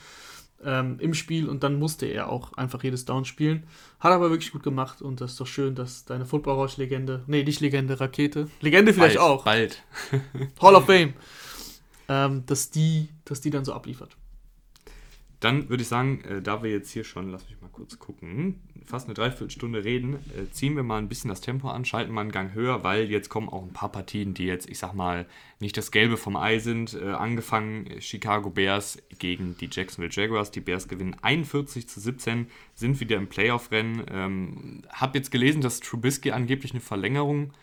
ähm, 0.63 0.97
im 0.99 1.13
Spiel 1.13 1.47
und 1.47 1.63
dann 1.63 1.79
musste 1.79 2.05
er 2.05 2.29
auch 2.29 2.53
einfach 2.53 2.83
jedes 2.83 3.05
Down 3.05 3.23
spielen. 3.23 3.63
Hat 3.99 4.11
aber 4.11 4.29
wirklich 4.29 4.51
gut 4.51 4.63
gemacht 4.63 5.01
und 5.01 5.21
das 5.21 5.31
ist 5.31 5.39
doch 5.39 5.47
schön, 5.47 5.73
dass 5.73 6.03
deine 6.05 6.25
Football-Rausch-Legende, 6.25 7.23
nee, 7.27 7.43
nicht 7.43 7.61
Legende, 7.61 7.99
Rakete, 7.99 8.49
Legende 8.59 8.93
vielleicht 8.93 9.17
bald, 9.17 9.29
auch. 9.29 9.45
Bald. 9.45 9.83
Hall 10.61 10.75
of 10.75 10.85
Fame 10.85 11.13
ähm, 12.07 12.45
dass, 12.45 12.69
die, 12.69 13.09
dass 13.25 13.41
die 13.41 13.49
dann 13.49 13.65
so 13.65 13.73
abliefert. 13.73 14.17
Dann 15.39 15.69
würde 15.69 15.83
ich 15.83 15.89
sagen, 15.89 16.21
äh, 16.21 16.41
da 16.41 16.63
wir 16.63 16.71
jetzt 16.71 16.89
hier 16.89 17.03
schon, 17.03 17.29
lass 17.29 17.47
mich 17.47 17.61
mal 17.61 17.69
kurz 17.69 17.99
gucken, 17.99 18.59
fast 18.85 19.05
eine 19.05 19.13
Dreiviertelstunde 19.13 19.83
reden, 19.83 20.15
äh, 20.15 20.49
ziehen 20.51 20.75
wir 20.75 20.81
mal 20.81 20.97
ein 20.97 21.09
bisschen 21.09 21.29
das 21.29 21.41
Tempo 21.41 21.69
an, 21.69 21.85
schalten 21.85 22.11
mal 22.11 22.21
einen 22.21 22.31
Gang 22.31 22.55
höher, 22.55 22.83
weil 22.83 23.11
jetzt 23.11 23.29
kommen 23.29 23.47
auch 23.47 23.61
ein 23.61 23.73
paar 23.73 23.91
Partien, 23.91 24.33
die 24.33 24.45
jetzt, 24.45 24.67
ich 24.67 24.79
sag 24.79 24.95
mal, 24.95 25.27
nicht 25.59 25.77
das 25.77 25.91
Gelbe 25.91 26.17
vom 26.17 26.35
Ei 26.37 26.57
sind. 26.57 26.95
Äh, 26.95 27.11
angefangen 27.11 28.01
Chicago 28.01 28.49
Bears 28.49 28.97
gegen 29.19 29.55
die 29.57 29.69
Jacksonville 29.71 30.11
Jaguars. 30.11 30.49
Die 30.49 30.61
Bears 30.61 30.87
gewinnen 30.87 31.15
41 31.21 31.87
zu 31.87 31.99
17, 31.99 32.47
sind 32.73 32.99
wieder 32.99 33.17
im 33.17 33.27
Playoff-Rennen. 33.27 34.05
Ähm, 34.09 34.81
hab 34.89 35.13
jetzt 35.13 35.29
gelesen, 35.29 35.61
dass 35.61 35.81
Trubisky 35.81 36.31
angeblich 36.31 36.71
eine 36.71 36.81
Verlängerung 36.81 37.53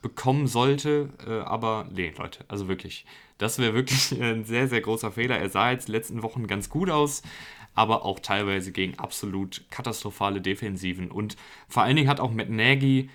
bekommen 0.00 0.46
sollte, 0.46 1.10
äh, 1.26 1.40
aber 1.40 1.88
nee, 1.92 2.12
Leute, 2.16 2.44
also 2.48 2.68
wirklich 2.68 3.04
das 3.38 3.58
wäre 3.58 3.74
wirklich 3.74 4.12
ein 4.20 4.44
sehr, 4.44 4.68
sehr 4.68 4.80
großer 4.80 5.12
Fehler. 5.12 5.38
Er 5.38 5.48
sah 5.48 5.70
jetzt 5.70 5.88
in 5.88 5.92
den 5.92 6.00
letzten 6.00 6.22
Wochen 6.22 6.46
ganz 6.46 6.68
gut 6.68 6.90
aus, 6.90 7.22
aber 7.74 8.04
auch 8.04 8.20
teilweise 8.20 8.72
gegen 8.72 8.98
absolut 8.98 9.64
katastrophale 9.70 10.40
Defensiven. 10.40 11.10
Und 11.10 11.36
vor 11.68 11.84
allen 11.84 11.96
Dingen 11.96 12.08
hat 12.08 12.20
auch 12.20 12.32
Matt 12.32 12.50
Nagy 12.50 13.08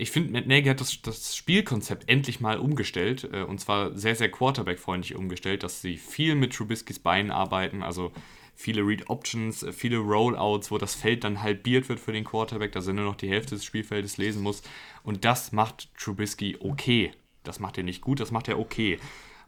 ich 0.00 0.10
finde, 0.10 0.32
Matt 0.32 0.46
Nagy 0.46 0.68
hat 0.68 0.80
das, 0.80 1.02
das 1.02 1.36
Spielkonzept 1.36 2.08
endlich 2.08 2.40
mal 2.40 2.58
umgestellt 2.58 3.28
äh, 3.32 3.42
und 3.42 3.60
zwar 3.60 3.96
sehr, 3.96 4.16
sehr 4.16 4.30
Quarterback-freundlich 4.30 5.14
umgestellt, 5.14 5.62
dass 5.62 5.82
sie 5.82 5.98
viel 5.98 6.34
mit 6.34 6.54
Trubiskys 6.54 6.98
Beinen 6.98 7.30
arbeiten, 7.30 7.82
also 7.82 8.12
viele 8.54 8.82
Read 8.82 9.10
Options, 9.10 9.62
äh, 9.62 9.72
viele 9.72 9.98
Rollouts, 9.98 10.70
wo 10.70 10.78
das 10.78 10.94
Feld 10.94 11.24
dann 11.24 11.42
halbiert 11.42 11.88
wird 11.88 12.00
für 12.00 12.12
den 12.12 12.24
Quarterback, 12.24 12.72
dass 12.72 12.86
er 12.86 12.94
nur 12.94 13.04
noch 13.04 13.16
die 13.16 13.28
Hälfte 13.28 13.54
des 13.54 13.64
Spielfeldes 13.64 14.16
lesen 14.16 14.42
muss. 14.42 14.62
Und 15.02 15.24
das 15.24 15.52
macht 15.52 15.88
Trubisky 15.98 16.56
okay. 16.60 17.12
Das 17.42 17.60
macht 17.60 17.78
er 17.78 17.84
nicht 17.84 18.00
gut, 18.00 18.20
das 18.20 18.30
macht 18.30 18.48
er 18.48 18.58
okay. 18.58 18.98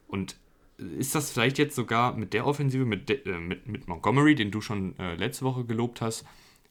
Und 0.07 0.35
ist 0.77 1.15
das 1.15 1.31
vielleicht 1.31 1.57
jetzt 1.57 1.75
sogar 1.75 2.15
mit 2.15 2.33
der 2.33 2.45
Offensive, 2.45 2.85
mit, 2.85 3.09
de, 3.09 3.23
äh, 3.25 3.39
mit, 3.39 3.67
mit 3.67 3.87
Montgomery, 3.87 4.35
den 4.35 4.51
du 4.51 4.61
schon 4.61 4.97
äh, 4.97 5.15
letzte 5.15 5.45
Woche 5.45 5.65
gelobt 5.65 6.01
hast, 6.01 6.25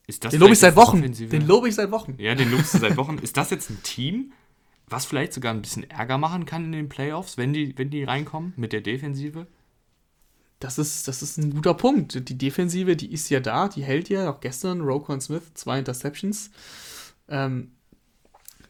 ist 0.07 0.25
das 0.25 0.33
den 0.33 0.41
lobe 0.41 0.53
ich 0.53 0.59
seit 0.59 0.77
Wochen. 0.77 0.99
Offensive? 0.99 1.31
Den 1.31 1.47
lobe 1.47 1.69
ich 1.69 1.75
seit 1.75 1.91
Wochen. 1.91 2.17
Ja, 2.19 2.35
den 2.35 2.51
lobst 2.51 2.75
du 2.75 2.79
seit 2.79 2.97
Wochen. 2.97 3.19
Ist 3.23 3.37
das 3.37 3.51
jetzt 3.51 3.71
ein 3.71 3.83
Team, 3.85 4.33
was 4.89 5.07
vielleicht 5.07 5.33
sogar 5.33 5.55
ein 5.55 5.63
bisschen 5.63 5.89
Ärger 5.89 6.19
machen 6.19 6.45
kann 6.45 6.65
in 6.65 6.73
den 6.73 6.89
Playoffs, 6.89 7.39
wenn 7.39 7.53
die, 7.53 7.79
wenn 7.79 7.91
die 7.91 8.03
reinkommen 8.03 8.53
mit 8.57 8.73
der 8.73 8.81
Defensive? 8.81 9.47
Das 10.59 10.79
ist, 10.79 11.09
das 11.09 11.23
ist 11.23 11.39
ein 11.39 11.55
guter 11.55 11.75
Punkt. 11.75 12.29
Die 12.29 12.39
Defensive, 12.39 12.95
die 12.95 13.13
ist 13.13 13.29
ja 13.31 13.41
da, 13.41 13.69
die 13.69 13.83
hält 13.83 14.09
ja. 14.09 14.31
Auch 14.31 14.41
gestern, 14.41 14.81
Rokon 14.81 15.21
Smith, 15.21 15.55
zwei 15.55 15.79
Interceptions. 15.79 16.51
Ähm, 17.29 17.73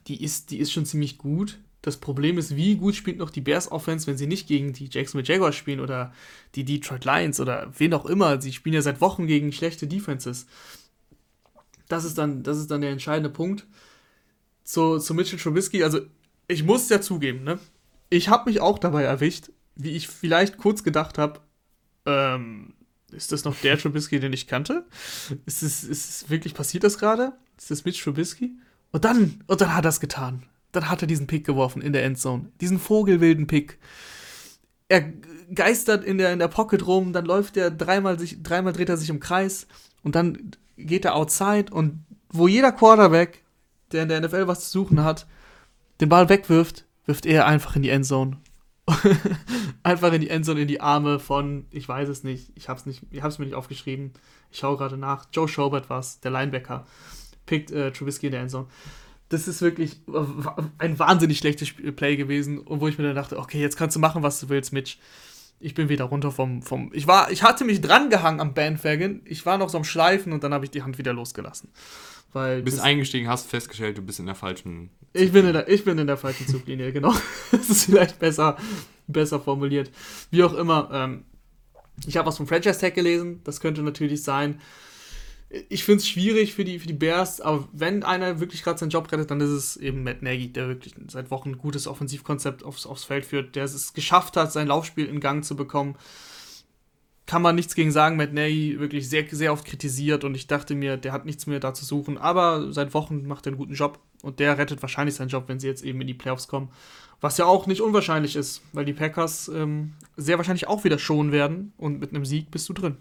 die, 0.07 0.23
ist, 0.23 0.51
die 0.51 0.59
ist 0.59 0.73
schon 0.73 0.87
ziemlich 0.87 1.19
gut. 1.19 1.59
Das 1.83 1.97
Problem 1.97 2.39
ist, 2.39 2.55
wie 2.55 2.77
gut 2.77 2.95
spielt 2.95 3.19
noch 3.19 3.31
die 3.31 3.41
Bears 3.41 3.71
Offense, 3.71 4.07
wenn 4.07 4.17
sie 4.17 4.29
nicht 4.29 4.47
gegen 4.47 4.73
die 4.73 4.89
Jacksonville 4.91 5.27
Jaguars 5.27 5.57
spielen 5.57 5.81
oder 5.81 6.13
die 6.55 6.65
Detroit 6.65 7.05
Lions 7.05 7.41
oder 7.41 7.73
wen 7.77 7.93
auch 7.93 8.07
immer. 8.07 8.41
Sie 8.41 8.53
spielen 8.53 8.75
ja 8.75 8.83
seit 8.83 9.01
Wochen 9.01 9.27
gegen 9.27 9.53
schlechte 9.53 9.89
Defenses. 9.89 10.47
Das 11.89 12.05
ist 12.05 12.17
dann, 12.17 12.45
das 12.45 12.59
ist 12.59 12.71
dann 12.71 12.81
der 12.81 12.91
entscheidende 12.91 13.31
Punkt. 13.31 13.67
Zu, 14.63 14.99
zu 14.99 15.13
Mitchell 15.13 15.41
Trubisky, 15.41 15.83
also 15.83 16.01
ich 16.47 16.63
muss 16.63 16.85
es 16.85 16.89
ja 16.89 17.01
zugeben, 17.01 17.43
ne? 17.43 17.59
Ich 18.11 18.29
habe 18.29 18.49
mich 18.49 18.61
auch 18.61 18.79
dabei 18.79 19.03
erwischt, 19.03 19.51
wie 19.75 19.91
ich 19.91 20.07
vielleicht 20.07 20.59
kurz 20.59 20.85
gedacht 20.85 21.19
habe, 21.19 21.41
ähm, 22.07 22.75
ist 23.11 23.33
das 23.33 23.45
noch 23.45 23.57
der 23.57 23.77
Trubisky, 23.77 24.21
den 24.21 24.33
ich 24.33 24.47
kannte? 24.47 24.87
Ist 25.47 25.63
es, 25.63 25.83
ist 25.83 26.31
wirklich 26.31 26.55
passiert 26.55 26.85
das 26.85 26.99
gerade? 26.99 27.33
Ist 27.59 27.71
das 27.71 27.85
Mitch 27.85 28.03
Trubisky? 28.03 28.53
Und 28.93 29.05
dann, 29.05 29.43
und 29.47 29.61
dann 29.61 29.75
hat 29.75 29.85
er 29.85 29.89
es 29.89 30.01
getan. 30.01 30.45
Dann 30.73 30.89
hat 30.89 31.03
er 31.03 31.07
diesen 31.07 31.27
Pick 31.27 31.47
geworfen 31.47 31.83
in 31.83 31.93
der 31.93 32.05
Endzone. 32.05 32.51
Diesen 32.61 32.79
vogelwilden 32.79 33.47
Pick. 33.47 33.79
Er 34.89 35.13
geistert 35.55 36.05
in 36.05 36.19
der, 36.19 36.33
in 36.33 36.39
der 36.39 36.49
Pocket 36.49 36.87
rum, 36.87 37.13
dann 37.13 37.25
läuft 37.25 37.57
er 37.57 37.71
dreimal, 37.71 38.19
sich, 38.19 38.43
dreimal 38.43 38.73
dreht 38.73 38.89
er 38.89 38.97
sich 38.97 39.11
im 39.11 39.21
Kreis 39.21 39.67
und 40.03 40.15
dann 40.15 40.53
geht 40.77 41.05
er 41.05 41.15
outside 41.15 41.73
und 41.73 42.05
wo 42.31 42.49
jeder 42.49 42.73
Quarterback, 42.73 43.43
der 43.93 44.05
in 44.05 44.09
der 44.09 44.21
NFL 44.21 44.47
was 44.47 44.65
zu 44.65 44.71
suchen 44.71 45.05
hat, 45.05 45.27
den 46.01 46.09
Ball 46.09 46.29
wegwirft, 46.29 46.87
wirft 47.05 47.27
er 47.27 47.47
einfach 47.47 47.77
in 47.77 47.83
die 47.83 47.91
Endzone 47.91 48.39
einfach 49.83 50.13
in 50.13 50.21
die 50.21 50.31
Endzone, 50.31 50.63
in 50.63 50.69
die 50.69 50.81
Arme 50.81 51.19
von, 51.19 51.67
ich 51.71 51.89
weiß 51.89 52.09
es 52.09 52.25
nicht, 52.25 52.53
ich 52.55 52.69
hab's 52.69 52.87
nicht, 52.87 53.03
ich 53.11 53.23
hab's 53.23 53.39
mir 53.39 53.45
nicht 53.45 53.55
aufgeschrieben. 53.55 54.13
Ich 54.51 54.59
schaue 54.59 54.77
gerade 54.77 54.97
nach. 54.97 55.27
Joe 55.33 55.49
Schobert 55.49 55.89
war's, 55.89 56.21
der 56.21 56.31
Linebacker. 56.31 56.87
Pickt 57.47 57.71
äh, 57.71 57.93
Trubisky 57.93 58.27
in 58.27 58.33
der 58.33 58.43
Endzone. 58.43 58.67
Das 59.33 59.49
ist 59.49 59.63
wirklich 59.63 59.97
ein 60.79 60.99
wahnsinnig 60.99 61.39
schlechtes 61.39 61.73
Play 61.97 62.17
gewesen, 62.17 62.59
und 62.59 62.83
wo 62.83 62.89
ich 62.89 62.99
mir 62.99 63.05
dann 63.05 63.15
dachte, 63.15 63.39
okay, 63.39 63.59
jetzt 63.59 63.79
kannst 63.79 63.97
du 63.97 64.01
machen, 64.01 64.23
was 64.23 64.39
du 64.41 64.51
willst, 64.51 64.75
Mitch. 64.75 64.99
Ich 65.59 65.75
bin 65.75 65.89
wieder 65.89 66.05
runter 66.05 66.31
vom, 66.31 66.61
vom. 66.61 66.91
Ich 66.93 67.07
war, 67.07 67.31
ich 67.31 67.43
hatte 67.43 67.65
mich 67.65 67.81
drangehangen 67.81 68.41
am 68.41 68.53
Bandwagon. 68.53 69.23
Ich 69.25 69.47
war 69.47 69.57
noch 69.57 69.71
so 69.71 69.79
am 69.79 69.85
Schleifen 69.85 70.33
und 70.33 70.45
dann 70.45 70.53
habe 70.53 70.67
ich 70.67 70.71
die 70.71 70.83
Hand 70.83 70.99
wieder 70.99 71.15
losgelassen. 71.15 71.71
Weil 72.35 72.59
du 72.59 72.65
bist 72.65 72.81
eingestiegen, 72.81 73.29
hast 73.29 73.49
festgestellt, 73.49 73.97
du 73.97 74.03
bist 74.03 74.19
in 74.19 74.27
der 74.27 74.35
falschen. 74.35 74.91
Ich 75.15 75.33
bin 75.33 75.47
in 75.47 75.55
der, 75.55 75.67
ich 75.69 75.83
bin 75.83 75.97
in 75.99 76.07
der 76.07 76.19
falschen 76.19 76.47
Zuglinie, 76.47 76.93
genau. 76.93 77.15
das 77.53 77.71
ist 77.71 77.85
vielleicht 77.85 78.19
besser, 78.19 78.59
besser 79.07 79.41
formuliert. 79.41 79.91
Wie 80.31 80.43
auch 80.43 80.53
immer, 80.53 80.91
ähm, 80.93 81.25
ich 82.07 82.19
habe 82.19 82.27
was 82.27 82.37
vom 82.37 82.47
Franchise 82.47 82.81
Tag 82.81 82.95
gelesen, 82.95 83.41
das 83.45 83.61
könnte 83.61 83.83
natürlich 83.83 84.23
sein. 84.23 84.61
Ich 85.69 85.85
finde 85.85 85.99
es 85.99 86.09
schwierig 86.09 86.55
für 86.55 86.65
die, 86.65 86.79
für 86.79 86.87
die 86.87 86.95
Bears, 86.95 87.41
aber 87.41 87.69
wenn 87.73 88.05
einer 88.05 88.41
wirklich 88.41 88.63
gerade 88.63 88.79
seinen 88.79 88.91
Job 88.91 89.11
rettet, 89.13 89.31
dann 89.31 89.41
ist 89.41 89.51
es 89.51 89.77
eben 89.77 90.03
Matt 90.03 90.23
Nagy, 90.23 90.53
der 90.53 90.69
wirklich 90.69 90.95
seit 91.09 91.31
Wochen 91.31 91.51
ein 91.51 91.59
gutes 91.59 91.87
Offensivkonzept 91.87 92.65
aufs, 92.65 92.87
aufs 92.87 93.05
Feld 93.05 93.27
führt, 93.27 93.55
der 93.55 93.65
es 93.65 93.93
geschafft 93.93 94.37
hat, 94.37 94.53
sein 94.53 94.69
Laufspiel 94.69 95.07
in 95.07 95.21
Gang 95.21 95.45
zu 95.45 95.55
bekommen 95.55 95.97
kann 97.27 97.43
man 97.43 97.55
nichts 97.55 97.75
gegen 97.75 97.93
sagen. 97.93 98.17
Matt 98.17 98.33
Nagy 98.33 98.79
wirklich 98.79 99.09
sehr, 99.09 99.25
sehr 99.31 99.53
oft 99.53 99.65
kritisiert 99.65 100.25
und 100.25 100.35
ich 100.35 100.47
dachte 100.47 100.75
mir, 100.75 100.97
der 100.97 101.13
hat 101.13 101.25
nichts 101.25 101.47
mehr 101.47 101.61
da 101.61 101.73
zu 101.73 101.85
suchen. 101.85 102.19
Aber 102.19 102.73
seit 102.73 102.95
Wochen 102.95 103.27
macht 103.27 103.47
er 103.47 103.51
einen 103.51 103.59
guten 103.59 103.75
Job 103.75 104.01
und 104.23 104.39
der 104.39 104.59
rettet 104.59 104.83
wahrscheinlich 104.83 105.15
seinen 105.15 105.29
Job, 105.29 105.45
wenn 105.47 105.61
sie 105.61 105.69
jetzt 105.69 105.85
eben 105.85 106.01
in 106.01 106.07
die 106.07 106.15
Playoffs 106.15 106.49
kommen. 106.49 106.71
Was 107.21 107.39
ja 107.39 107.47
auch 107.47 107.67
nicht 107.67 107.81
unwahrscheinlich 107.81 108.35
ist, 108.37 108.63
weil 108.73 108.85
die 108.85 108.93
Packers 108.93 109.49
ähm, 109.49 109.93
sehr 110.17 110.39
wahrscheinlich 110.39 110.67
auch 110.67 110.85
wieder 110.85 110.99
schonen 110.99 111.33
werden 111.33 111.73
und 111.77 112.01
mit 112.01 112.11
einem 112.11 112.25
Sieg 112.25 112.51
bist 112.51 112.69
du 112.69 112.73
drin. 112.73 112.97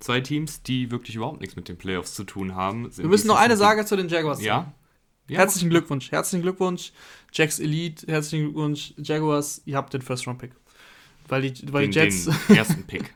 Zwei 0.00 0.20
Teams, 0.20 0.62
die 0.62 0.90
wirklich 0.90 1.16
überhaupt 1.16 1.40
nichts 1.40 1.56
mit 1.56 1.68
den 1.68 1.76
Playoffs 1.76 2.14
zu 2.14 2.24
tun 2.24 2.54
haben. 2.54 2.88
Wir 2.96 3.06
müssen 3.06 3.26
noch 3.26 3.38
eine 3.38 3.56
Sage 3.56 3.84
zu 3.84 3.96
den 3.96 4.08
Jaguars 4.08 4.42
Ja? 4.42 4.72
ja? 5.28 5.38
Herzlichen 5.38 5.70
Glückwunsch. 5.70 6.10
Herzlichen 6.10 6.42
Glückwunsch, 6.42 6.92
Jacks 7.32 7.58
Elite. 7.58 8.06
Herzlichen 8.06 8.46
Glückwunsch, 8.46 8.94
Jaguars. 8.96 9.62
Ihr 9.64 9.76
habt 9.76 9.92
den 9.92 10.02
First-Round-Pick. 10.02 10.52
Weil 11.28 11.42
die, 11.42 11.72
weil 11.72 11.82
den, 11.82 11.90
die 11.90 11.98
Jets. 11.98 12.24
Den 12.24 12.56
ersten 12.56 12.84
Pick. 12.84 13.14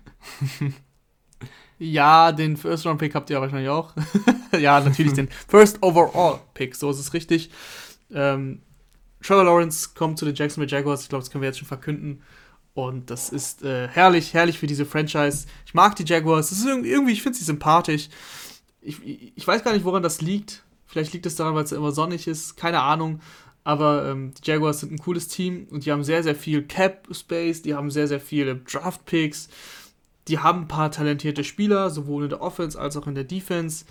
ja, 1.79 2.33
den 2.33 2.57
First 2.57 2.87
Round 2.87 2.99
Pick 2.99 3.15
habt 3.15 3.31
ihr 3.31 3.41
wahrscheinlich 3.41 3.71
auch. 3.71 3.95
ja, 4.59 4.81
natürlich 4.81 5.15
den 5.15 5.29
First 5.49 5.83
Overall 5.83 6.41
Pick, 6.55 6.75
so 6.75 6.91
ist 6.91 6.99
es 6.99 7.13
richtig. 7.15 7.51
Ähm, 8.13 8.63
Trevor 9.23 9.45
Lawrence 9.45 9.91
kommt 9.95 10.19
zu 10.19 10.25
den 10.25 10.35
Jacksonville 10.35 10.71
Jaguars. 10.71 11.03
Ich 11.03 11.09
glaube, 11.09 11.23
das 11.23 11.31
können 11.31 11.43
wir 11.43 11.49
jetzt 11.49 11.59
schon 11.59 11.69
verkünden. 11.69 12.23
Und 12.75 13.11
das 13.11 13.29
ist 13.29 13.63
äh, 13.63 13.89
herrlich, 13.89 14.33
herrlich 14.33 14.59
für 14.59 14.67
diese 14.67 14.87
Franchise. 14.87 15.47
Ich 15.67 15.75
mag 15.75 15.95
die 15.97 16.05
Jaguars. 16.05 16.49
Das 16.49 16.59
ist 16.59 16.67
irgendwie, 16.67 17.13
ich 17.13 17.23
finde 17.23 17.39
sie 17.39 17.45
sympathisch. 17.45 18.09
Ich, 18.81 19.01
ich 19.37 19.47
weiß 19.47 19.63
gar 19.63 19.73
nicht, 19.73 19.85
woran 19.85 20.03
das 20.03 20.23
liegt. 20.23 20.63
Vielleicht 20.87 21.13
liegt 21.13 21.27
es 21.27 21.37
daran, 21.37 21.55
weil 21.55 21.65
es 21.65 21.71
ja 21.71 21.77
immer 21.77 21.93
sonnig 21.93 22.27
ist. 22.27 22.57
Keine 22.57 22.81
Ahnung. 22.81 23.21
Aber 23.65 24.09
ähm, 24.09 24.33
die 24.35 24.51
Jaguars 24.51 24.81
sind 24.81 24.93
ein 24.93 24.99
cooles 24.99 25.29
Team 25.29 25.67
und 25.71 25.85
die 25.85 25.93
haben 25.93 26.03
sehr, 26.03 26.23
sehr 26.23 26.35
viel 26.35 26.63
Cap-Space, 26.63 27.63
die 27.63 27.75
haben 27.75 27.91
sehr, 27.91 28.09
sehr 28.09 28.21
viele 28.21 28.57
Draft-Picks, 28.57 29.49
die 30.29 30.39
haben 30.39 30.63
ein 30.63 30.69
paar 30.69 30.91
talentierte 30.91 31.45
Spieler, 31.45 31.91
sowohl 31.91 32.25
in 32.25 32.31
der 32.31 32.43
Offense 32.43 32.79
als 32.79 32.97
auch 32.97 33.07
in 33.07 33.15
der 33.15 33.25
Defense. 33.25 33.85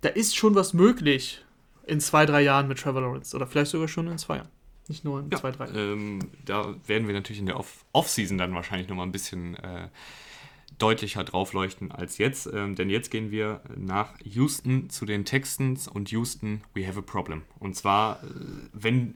Da 0.00 0.08
ist 0.08 0.36
schon 0.36 0.54
was 0.54 0.72
möglich 0.72 1.44
in 1.86 2.00
zwei, 2.00 2.24
drei 2.24 2.42
Jahren 2.42 2.68
mit 2.68 2.78
Trevor 2.78 3.02
Lawrence 3.02 3.36
oder 3.36 3.46
vielleicht 3.46 3.72
sogar 3.72 3.88
schon 3.88 4.08
in 4.08 4.18
zwei 4.18 4.36
Jahren. 4.36 4.53
Nicht 4.88 5.04
nur 5.04 5.20
in 5.20 5.30
ja, 5.30 5.38
zwei, 5.38 5.50
drei 5.50 5.66
Jahren. 5.66 5.76
Ähm, 5.76 6.18
da 6.44 6.74
werden 6.86 7.06
wir 7.06 7.14
natürlich 7.14 7.40
in 7.40 7.46
der 7.46 7.58
Off-Season 7.92 8.36
dann 8.36 8.54
wahrscheinlich 8.54 8.88
nochmal 8.88 9.06
ein 9.06 9.12
bisschen 9.12 9.54
äh, 9.56 9.88
deutlicher 10.78 11.24
draufleuchten 11.24 11.90
als 11.90 12.18
jetzt. 12.18 12.46
Ähm, 12.52 12.74
denn 12.74 12.90
jetzt 12.90 13.10
gehen 13.10 13.30
wir 13.30 13.62
nach 13.76 14.14
Houston 14.22 14.90
zu 14.90 15.06
den 15.06 15.24
Texans 15.24 15.88
und 15.88 16.10
Houston, 16.10 16.62
we 16.74 16.86
have 16.86 16.98
a 16.98 17.02
problem. 17.02 17.42
Und 17.58 17.76
zwar, 17.76 18.22
äh, 18.22 18.26
wenn, 18.72 19.14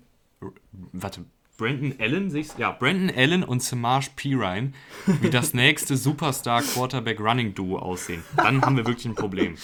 warte, 0.93 1.25
Brandon 1.59 1.95
Allen 1.99 2.31
sich, 2.31 2.57
ja, 2.57 2.71
Brandon 2.71 3.11
Allen 3.15 3.43
und 3.43 3.63
Samaj 3.63 4.11
Pirine 4.15 4.73
wie 5.21 5.29
das 5.29 5.55
nächste 5.55 5.97
Superstar 5.97 6.63
Quarterback 6.63 7.19
Running 7.19 7.53
Duo 7.53 7.79
aussehen, 7.79 8.23
dann 8.37 8.63
haben 8.63 8.77
wir 8.77 8.87
wirklich 8.87 9.07
ein 9.07 9.17
Problem. 9.17 9.57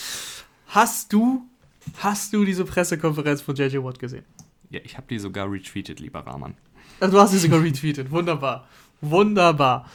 Hast 0.67 1.13
du, 1.13 1.47
hast 1.99 2.33
du 2.33 2.45
diese 2.45 2.65
Pressekonferenz 2.65 3.43
von 3.43 3.55
JJ 3.55 3.79
Watt 3.79 4.01
gesehen? 4.01 4.25
Ja, 4.75 4.81
ich 4.85 4.97
habe 4.97 5.07
die 5.09 5.19
sogar 5.19 5.51
retweetet, 5.51 6.01
lieber 6.01 6.21
Rahman. 6.21 6.55
Also 7.01 7.17
du 7.17 7.23
hast 7.23 7.33
sie 7.33 7.39
sogar 7.39 7.63
retweetet, 7.63 8.11
wunderbar. 8.11 8.69
Wunderbar 9.01 9.87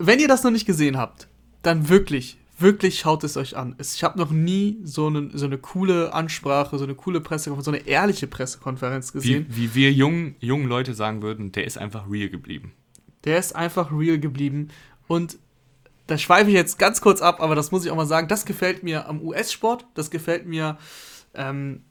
wenn 0.00 0.18
ihr 0.18 0.28
das 0.28 0.42
noch 0.42 0.50
nicht 0.50 0.66
gesehen 0.66 0.96
habt, 0.96 1.28
dann 1.62 1.88
wirklich, 1.90 2.38
wirklich 2.58 2.98
schaut 2.98 3.22
es 3.22 3.36
euch 3.36 3.56
an. 3.56 3.76
Ich 3.78 4.02
habe 4.02 4.18
noch 4.18 4.30
nie 4.30 4.78
so 4.82 5.06
eine, 5.06 5.30
so 5.34 5.44
eine 5.44 5.58
coole 5.58 6.12
Ansprache, 6.14 6.78
so 6.78 6.84
eine 6.84 6.94
coole 6.94 7.20
Pressekonferenz, 7.20 7.64
so 7.66 7.70
eine 7.70 7.86
ehrliche 7.86 8.26
Pressekonferenz 8.26 9.12
gesehen. 9.12 9.46
Wie, 9.50 9.68
wie 9.68 9.74
wir 9.74 9.92
jungen, 9.92 10.36
jungen 10.40 10.66
Leute 10.66 10.94
sagen 10.94 11.22
würden, 11.22 11.52
der 11.52 11.64
ist 11.66 11.76
einfach 11.76 12.10
real 12.10 12.30
geblieben. 12.30 12.72
Der 13.24 13.38
ist 13.38 13.54
einfach 13.54 13.92
real 13.92 14.18
geblieben. 14.18 14.68
Und 15.06 15.38
da 16.06 16.16
schweife 16.16 16.48
ich 16.48 16.56
jetzt 16.56 16.78
ganz 16.78 17.02
kurz 17.02 17.20
ab, 17.20 17.40
aber 17.42 17.54
das 17.54 17.70
muss 17.70 17.84
ich 17.84 17.90
auch 17.90 17.96
mal 17.96 18.06
sagen, 18.06 18.26
das 18.26 18.46
gefällt 18.46 18.82
mir 18.82 19.06
am 19.06 19.20
US-Sport, 19.20 19.84
das 19.94 20.10
gefällt 20.10 20.46
mir 20.46 20.78
ähm, 21.34 21.82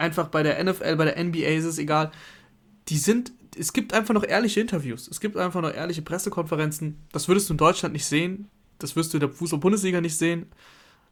einfach 0.00 0.28
bei 0.28 0.42
der 0.42 0.62
NFL, 0.62 0.96
bei 0.96 1.04
der 1.04 1.22
NBA 1.22 1.48
ist 1.48 1.64
es 1.64 1.78
egal. 1.78 2.10
Die 2.88 2.98
sind 2.98 3.32
es 3.56 3.72
gibt 3.72 3.92
einfach 3.92 4.14
noch 4.14 4.24
ehrliche 4.24 4.60
Interviews. 4.60 5.08
Es 5.08 5.20
gibt 5.20 5.36
einfach 5.36 5.60
noch 5.60 5.72
ehrliche 5.72 6.02
Pressekonferenzen. 6.02 6.98
Das 7.12 7.28
würdest 7.28 7.48
du 7.48 7.54
in 7.54 7.58
Deutschland 7.58 7.92
nicht 7.92 8.06
sehen. 8.06 8.48
Das 8.78 8.96
wirst 8.96 9.12
du 9.12 9.18
in 9.18 9.20
der 9.20 9.30
Fußball-Bundesliga 9.30 10.00
nicht 10.00 10.16
sehen. 10.16 10.46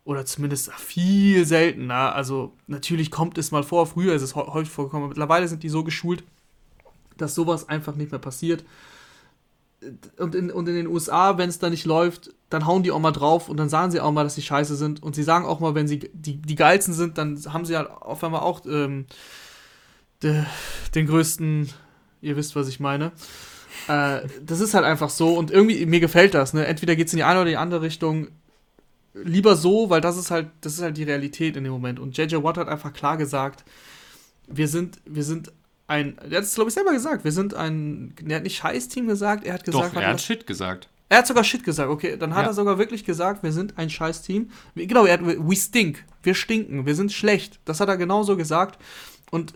Oder 0.05 0.25
zumindest 0.25 0.73
viel 0.75 1.45
seltener. 1.45 2.15
Also, 2.15 2.57
natürlich 2.67 3.11
kommt 3.11 3.37
es 3.39 3.51
mal 3.51 3.63
vor. 3.63 3.87
Früher 3.87 4.15
ist 4.15 4.23
es 4.23 4.35
häufig 4.35 4.71
vorgekommen. 4.71 5.09
Mittlerweile 5.09 5.49
sind 5.49 5.63
die 5.63 5.69
so 5.69 5.85
geschult, 5.85 6.25
dass 7.17 7.35
sowas 7.35 7.69
einfach 7.69 7.97
nicht 7.97 8.11
mehr 8.11 8.21
passiert. 8.21 8.65
Und 10.17 10.35
in, 10.35 10.51
und 10.51 10.69
in 10.69 10.75
den 10.75 10.87
USA, 10.87 11.37
wenn 11.39 11.49
es 11.49 11.59
da 11.59 11.71
nicht 11.71 11.85
läuft, 11.85 12.35
dann 12.51 12.67
hauen 12.67 12.83
die 12.83 12.91
auch 12.91 12.99
mal 12.99 13.13
drauf 13.13 13.49
und 13.49 13.57
dann 13.59 13.69
sagen 13.69 13.91
sie 13.91 14.01
auch 14.01 14.11
mal, 14.11 14.25
dass 14.25 14.35
sie 14.35 14.43
scheiße 14.43 14.77
sind. 14.77 15.03
Und 15.03 15.15
sie 15.15 15.23
sagen 15.23 15.45
auch 15.45 15.61
mal, 15.61 15.75
wenn 15.75 15.89
sie 15.89 15.99
die, 16.13 16.37
die 16.37 16.55
geilsten 16.55 16.95
sind, 16.95 17.19
dann 17.19 17.39
haben 17.53 17.65
sie 17.65 17.77
halt 17.77 17.91
auf 17.91 18.23
einmal 18.25 18.41
auch. 18.41 18.65
Ähm, 18.67 19.07
den 20.23 21.07
größten, 21.07 21.69
ihr 22.21 22.37
wisst, 22.37 22.57
was 22.57 22.69
ich 22.69 22.81
meine. 22.81 23.13
Äh, 23.87 24.21
das 24.43 24.61
ist 24.61 24.75
halt 24.75 24.85
einfach 24.85 25.11
so 25.11 25.35
und 25.35 25.51
irgendwie, 25.51 25.87
mir 25.87 26.01
gefällt 26.01 26.35
das. 26.35 26.55
Ne? 26.55 26.67
Entweder 26.67 26.97
geht 26.97 27.07
es 27.07 27.13
in 27.13 27.19
die 27.19 27.25
eine 27.25 27.41
oder 27.41 27.51
die 27.51 27.57
andere 27.57 27.83
Richtung. 27.83 28.29
Lieber 29.15 29.57
so, 29.57 29.91
weil 29.91 30.01
das 30.01 30.17
ist 30.17 30.31
halt, 30.31 30.49
das 30.61 30.75
ist 30.75 30.83
halt 30.83 30.97
die 30.97 31.05
Realität 31.05 31.57
in 31.57 31.65
dem 31.65 31.73
Moment. 31.73 31.99
Und 31.99 32.17
JJ 32.17 32.37
Watt 32.43 32.59
hat 32.59 32.69
einfach 32.69 32.93
klar 32.93 33.17
gesagt, 33.17 33.65
wir 34.47 34.69
sind, 34.69 35.01
wir 35.07 35.25
sind 35.25 35.53
ein, 35.87 36.19
er 36.19 36.39
hat 36.39 36.45
es 36.45 36.55
glaube 36.55 36.69
ich 36.69 36.75
selber 36.75 36.93
gesagt, 36.93 37.25
wir 37.25 37.33
sind 37.33 37.55
ein, 37.55 38.15
er 38.29 38.37
hat 38.37 38.43
nicht 38.43 38.57
Scheiß-Team 38.57 39.07
gesagt, 39.07 39.45
er 39.45 39.55
hat 39.55 39.65
gesagt, 39.65 39.97
Doch, 39.97 40.01
er 40.01 40.09
hat 40.09 40.21
Shit 40.21 40.47
gesagt. 40.47 40.89
Er 41.09 41.19
hat 41.19 41.27
sogar 41.27 41.45
Shit 41.45 41.65
gesagt, 41.65 41.89
okay, 41.89 42.17
dann 42.17 42.35
hat 42.35 42.43
ja. 42.43 42.51
er 42.51 42.55
sogar 42.55 42.79
wirklich 42.79 43.05
gesagt, 43.05 43.43
wir 43.43 43.53
sind 43.53 43.79
ein 43.79 43.89
Scheiß-Team. 43.89 44.51
Genau, 44.75 45.07
er 45.07 45.15
hat, 45.15 45.21
we 45.25 45.57
stink, 45.57 46.05
wir 46.23 46.35
stinken, 46.35 46.85
wir 46.85 46.95
sind 46.95 47.13
schlecht. 47.13 47.61
Das 47.65 47.81
hat 47.81 47.89
er 47.89 47.97
genauso 47.97 48.37
gesagt. 48.37 48.79
Und 49.31 49.55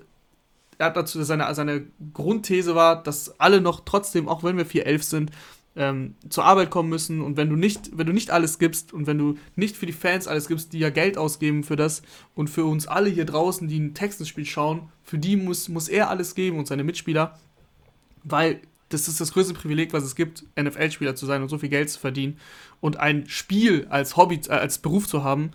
er 0.78 0.86
hat 0.86 0.96
dazu, 0.96 1.22
seine, 1.22 1.54
seine 1.54 1.86
Grundthese 2.14 2.74
war, 2.74 3.02
dass 3.02 3.38
alle 3.38 3.60
noch 3.60 3.80
trotzdem, 3.84 4.28
auch 4.28 4.42
wenn 4.42 4.56
wir 4.56 4.66
4-11 4.66 5.02
sind, 5.02 5.30
ähm, 5.74 6.16
zur 6.28 6.44
Arbeit 6.44 6.70
kommen 6.70 6.90
müssen 6.90 7.22
und 7.22 7.36
wenn 7.36 7.48
du 7.48 7.56
nicht, 7.56 7.96
wenn 7.96 8.06
du 8.06 8.12
nicht 8.12 8.30
alles 8.30 8.58
gibst 8.58 8.92
und 8.92 9.06
wenn 9.06 9.16
du 9.16 9.38
nicht 9.56 9.76
für 9.76 9.86
die 9.86 9.92
Fans 9.92 10.28
alles 10.28 10.48
gibst, 10.48 10.72
die 10.72 10.78
ja 10.78 10.90
Geld 10.90 11.16
ausgeben 11.16 11.64
für 11.64 11.76
das 11.76 12.02
und 12.34 12.50
für 12.50 12.64
uns 12.64 12.86
alle 12.86 13.08
hier 13.08 13.24
draußen, 13.24 13.68
die 13.68 13.80
ein 13.80 13.94
Texas-Spiel 13.94 14.44
schauen, 14.44 14.90
für 15.02 15.18
die 15.18 15.36
muss, 15.36 15.68
muss 15.68 15.88
er 15.88 16.10
alles 16.10 16.34
geben 16.34 16.58
und 16.58 16.66
seine 16.66 16.84
Mitspieler, 16.84 17.38
weil 18.22 18.60
das 18.92 19.08
ist 19.08 19.20
das 19.20 19.32
größte 19.32 19.54
Privileg, 19.54 19.92
was 19.92 20.04
es 20.04 20.14
gibt, 20.14 20.44
NFL-Spieler 20.60 21.14
zu 21.14 21.26
sein 21.26 21.42
und 21.42 21.48
so 21.48 21.58
viel 21.58 21.68
Geld 21.68 21.90
zu 21.90 21.98
verdienen 21.98 22.38
und 22.80 22.98
ein 22.98 23.28
Spiel 23.28 23.86
als 23.90 24.16
Hobby, 24.16 24.40
äh, 24.48 24.52
als 24.52 24.78
Beruf 24.78 25.06
zu 25.06 25.24
haben. 25.24 25.52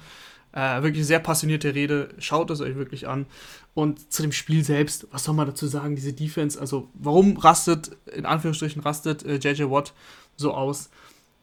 Äh, 0.53 0.81
wirklich 0.81 1.05
sehr 1.05 1.19
passionierte 1.19 1.75
Rede. 1.75 2.09
Schaut 2.17 2.49
es 2.49 2.61
euch 2.61 2.75
wirklich 2.75 3.07
an. 3.07 3.27
Und 3.73 4.11
zu 4.11 4.23
dem 4.23 4.31
Spiel 4.31 4.63
selbst, 4.63 5.07
was 5.11 5.25
soll 5.25 5.35
man 5.35 5.45
dazu 5.45 5.67
sagen? 5.67 5.95
Diese 5.95 6.13
Defense, 6.13 6.59
also 6.59 6.89
warum 6.95 7.37
rastet, 7.37 7.91
in 8.11 8.25
Anführungsstrichen 8.25 8.81
rastet 8.81 9.23
äh, 9.23 9.35
JJ 9.35 9.69
Watt 9.69 9.93
so 10.35 10.53
aus? 10.53 10.89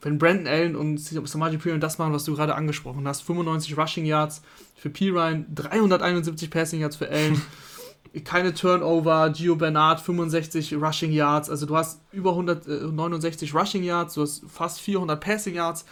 Wenn 0.00 0.18
Brandon 0.18 0.48
Allen 0.48 0.76
und 0.76 0.98
Samaji 0.98 1.58
Piran 1.58 1.80
das 1.80 1.98
machen, 1.98 2.12
was 2.12 2.24
du 2.24 2.34
gerade 2.34 2.56
angesprochen 2.56 3.06
hast, 3.06 3.22
95 3.22 3.78
Rushing 3.78 4.04
Yards 4.04 4.42
für 4.74 4.90
P. 4.90 5.10
Ryan, 5.10 5.46
371 5.54 6.50
Passing 6.50 6.80
Yards 6.80 6.96
für 6.96 7.08
Allen, 7.08 7.40
keine 8.24 8.54
Turnover, 8.54 9.30
Gio 9.30 9.56
Bernard 9.56 10.00
65 10.00 10.74
Rushing 10.74 11.12
Yards, 11.12 11.50
also 11.50 11.66
du 11.66 11.76
hast 11.76 12.00
über 12.12 12.30
169 12.30 13.54
Rushing 13.54 13.82
Yards, 13.82 14.14
du 14.14 14.22
hast 14.22 14.44
fast 14.48 14.80
400 14.80 15.20
Passing 15.20 15.54
Yards 15.54 15.84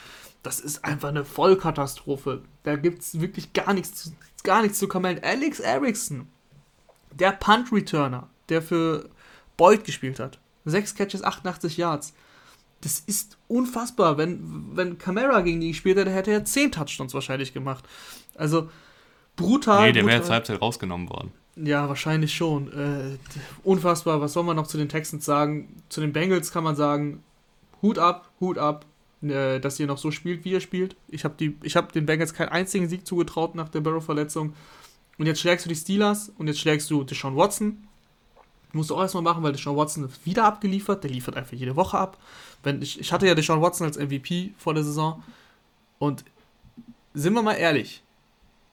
das 0.42 0.58
ist 0.60 0.84
einfach 0.84 1.08
eine 1.08 1.24
Vollkatastrophe. 1.24 2.42
Da 2.64 2.76
gibt 2.76 3.02
es 3.02 3.20
wirklich 3.20 3.52
gar 3.52 3.72
nichts, 3.72 3.94
zu, 3.94 4.12
gar 4.42 4.62
nichts 4.62 4.78
zu 4.78 4.88
kommentieren. 4.88 5.24
Alex 5.24 5.60
Erickson, 5.60 6.26
der 7.12 7.32
Punt-Returner, 7.32 8.28
der 8.48 8.62
für 8.62 9.08
Boyd 9.56 9.84
gespielt 9.84 10.18
hat. 10.18 10.38
Sechs 10.64 10.94
Catches, 10.94 11.22
88 11.22 11.76
Yards. 11.76 12.14
Das 12.80 12.98
ist 12.98 13.38
unfassbar. 13.46 14.18
Wenn, 14.18 14.76
wenn 14.76 14.98
Camara 14.98 15.40
gegen 15.42 15.60
die 15.60 15.68
gespielt 15.68 15.96
hätte, 15.96 16.10
hätte 16.10 16.32
er 16.32 16.44
10 16.44 16.72
Touchdowns 16.72 17.14
wahrscheinlich 17.14 17.54
gemacht. 17.54 17.84
Also 18.34 18.68
brutal. 19.36 19.86
Nee, 19.86 19.92
der 19.92 20.06
wäre 20.06 20.18
jetzt 20.18 20.30
Halbzeit 20.30 20.60
rausgenommen 20.60 21.08
worden. 21.08 21.32
Ja, 21.56 21.88
wahrscheinlich 21.88 22.34
schon. 22.34 22.72
Äh, 22.72 23.18
unfassbar. 23.62 24.20
Was 24.20 24.32
soll 24.32 24.44
man 24.44 24.56
noch 24.56 24.66
zu 24.66 24.78
den 24.78 24.88
Texans 24.88 25.24
sagen? 25.24 25.82
Zu 25.88 26.00
den 26.00 26.12
Bengals 26.12 26.50
kann 26.50 26.64
man 26.64 26.76
sagen, 26.76 27.22
Hut 27.82 27.98
ab, 27.98 28.30
Hut 28.40 28.58
ab. 28.58 28.86
Äh, 29.22 29.60
dass 29.60 29.78
ihr 29.78 29.86
noch 29.86 29.98
so 29.98 30.10
spielt, 30.10 30.44
wie 30.44 30.50
ihr 30.50 30.60
spielt. 30.60 30.96
Ich 31.08 31.24
habe 31.24 31.36
hab 31.64 31.92
den 31.92 32.06
Bengals 32.06 32.34
keinen 32.34 32.48
einzigen 32.48 32.88
Sieg 32.88 33.06
zugetraut 33.06 33.54
nach 33.54 33.68
der 33.68 33.80
Barrow-Verletzung. 33.80 34.54
Und 35.18 35.26
jetzt 35.26 35.40
schlägst 35.40 35.64
du 35.64 35.68
die 35.68 35.76
Steelers 35.76 36.32
und 36.38 36.48
jetzt 36.48 36.58
schlägst 36.58 36.90
du 36.90 37.04
Deshaun 37.04 37.36
Watson. 37.36 37.86
Musst 38.72 38.90
du 38.90 38.96
auch 38.96 39.02
erstmal 39.02 39.22
machen, 39.22 39.42
weil 39.42 39.52
Deshaun 39.52 39.76
Watson 39.76 40.08
wieder 40.24 40.44
abgeliefert. 40.44 41.04
Der 41.04 41.10
liefert 41.10 41.36
einfach 41.36 41.52
jede 41.52 41.76
Woche 41.76 41.98
ab. 41.98 42.18
Wenn 42.64 42.82
ich, 42.82 42.98
ich 42.98 43.12
hatte 43.12 43.26
ja 43.26 43.34
Deshaun 43.34 43.60
Watson 43.60 43.86
als 43.86 43.98
MVP 43.98 44.54
vor 44.56 44.74
der 44.74 44.82
Saison. 44.82 45.22
Und 45.98 46.24
sind 47.14 47.34
wir 47.34 47.42
mal 47.42 47.54
ehrlich, 47.54 48.02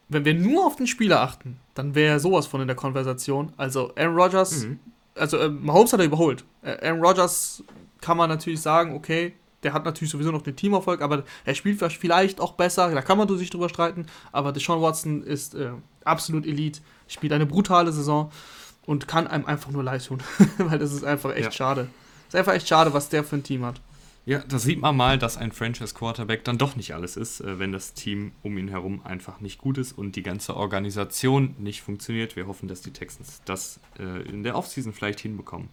wenn 0.07 0.25
wir 0.25 0.33
nur 0.33 0.65
auf 0.65 0.77
den 0.77 0.87
Spieler 0.87 1.21
achten, 1.21 1.59
dann 1.79 1.95
wäre 1.95 2.15
er 2.15 2.19
sowas 2.19 2.45
von 2.45 2.59
in 2.59 2.67
der 2.67 2.75
Konversation. 2.75 3.53
Also 3.55 3.93
Aaron 3.95 4.15
Rodgers, 4.15 4.65
mhm. 4.65 4.79
also 5.15 5.37
äh, 5.37 5.47
Mahomes 5.49 5.93
hat 5.93 6.01
er 6.01 6.05
überholt. 6.05 6.43
Äh, 6.61 6.87
Aaron 6.87 6.99
Rodgers 6.99 7.63
kann 8.01 8.17
man 8.17 8.29
natürlich 8.29 8.59
sagen, 8.59 8.93
okay, 8.95 9.33
der 9.63 9.71
hat 9.71 9.85
natürlich 9.85 10.11
sowieso 10.11 10.31
noch 10.31 10.41
den 10.41 10.57
Teamerfolg, 10.57 11.01
aber 11.01 11.23
er 11.45 11.55
spielt 11.55 11.81
vielleicht 11.81 12.41
auch 12.41 12.53
besser, 12.53 12.91
da 12.91 13.01
kann 13.01 13.17
man 13.17 13.37
sich 13.37 13.49
drüber 13.49 13.69
streiten, 13.69 14.07
aber 14.31 14.51
Deshaun 14.51 14.81
Watson 14.81 15.23
ist 15.23 15.55
äh, 15.55 15.71
absolut 16.03 16.45
Elite, 16.45 16.81
spielt 17.07 17.33
eine 17.33 17.45
brutale 17.45 17.91
Saison 17.91 18.31
und 18.85 19.07
kann 19.07 19.27
einem 19.27 19.45
einfach 19.45 19.71
nur 19.71 19.83
leid 19.83 20.05
tun, 20.05 20.19
weil 20.57 20.79
das 20.79 20.91
ist 20.91 21.03
einfach 21.03 21.31
echt 21.31 21.45
ja. 21.45 21.51
schade. 21.51 21.87
Ist 22.27 22.35
einfach 22.35 22.53
echt 22.53 22.67
schade, 22.67 22.93
was 22.93 23.09
der 23.09 23.23
für 23.23 23.37
ein 23.37 23.43
Team 23.43 23.65
hat. 23.65 23.81
Ja, 24.29 24.43
da 24.47 24.59
sieht 24.59 24.79
man 24.79 24.95
mal, 24.95 25.17
dass 25.17 25.37
ein 25.37 25.51
Franchise 25.51 25.95
Quarterback 25.95 26.43
dann 26.43 26.59
doch 26.59 26.75
nicht 26.75 26.93
alles 26.93 27.17
ist, 27.17 27.41
äh, 27.41 27.57
wenn 27.57 27.71
das 27.71 27.95
Team 27.95 28.31
um 28.43 28.59
ihn 28.59 28.67
herum 28.67 29.01
einfach 29.03 29.39
nicht 29.39 29.57
gut 29.57 29.79
ist 29.79 29.91
und 29.91 30.15
die 30.15 30.21
ganze 30.21 30.55
Organisation 30.55 31.55
nicht 31.57 31.81
funktioniert. 31.81 32.35
Wir 32.35 32.45
hoffen, 32.45 32.67
dass 32.67 32.81
die 32.81 32.93
Texans 32.93 33.41
das 33.45 33.79
äh, 33.97 34.21
in 34.29 34.43
der 34.43 34.55
Offseason 34.55 34.93
vielleicht 34.93 35.19
hinbekommen. 35.19 35.69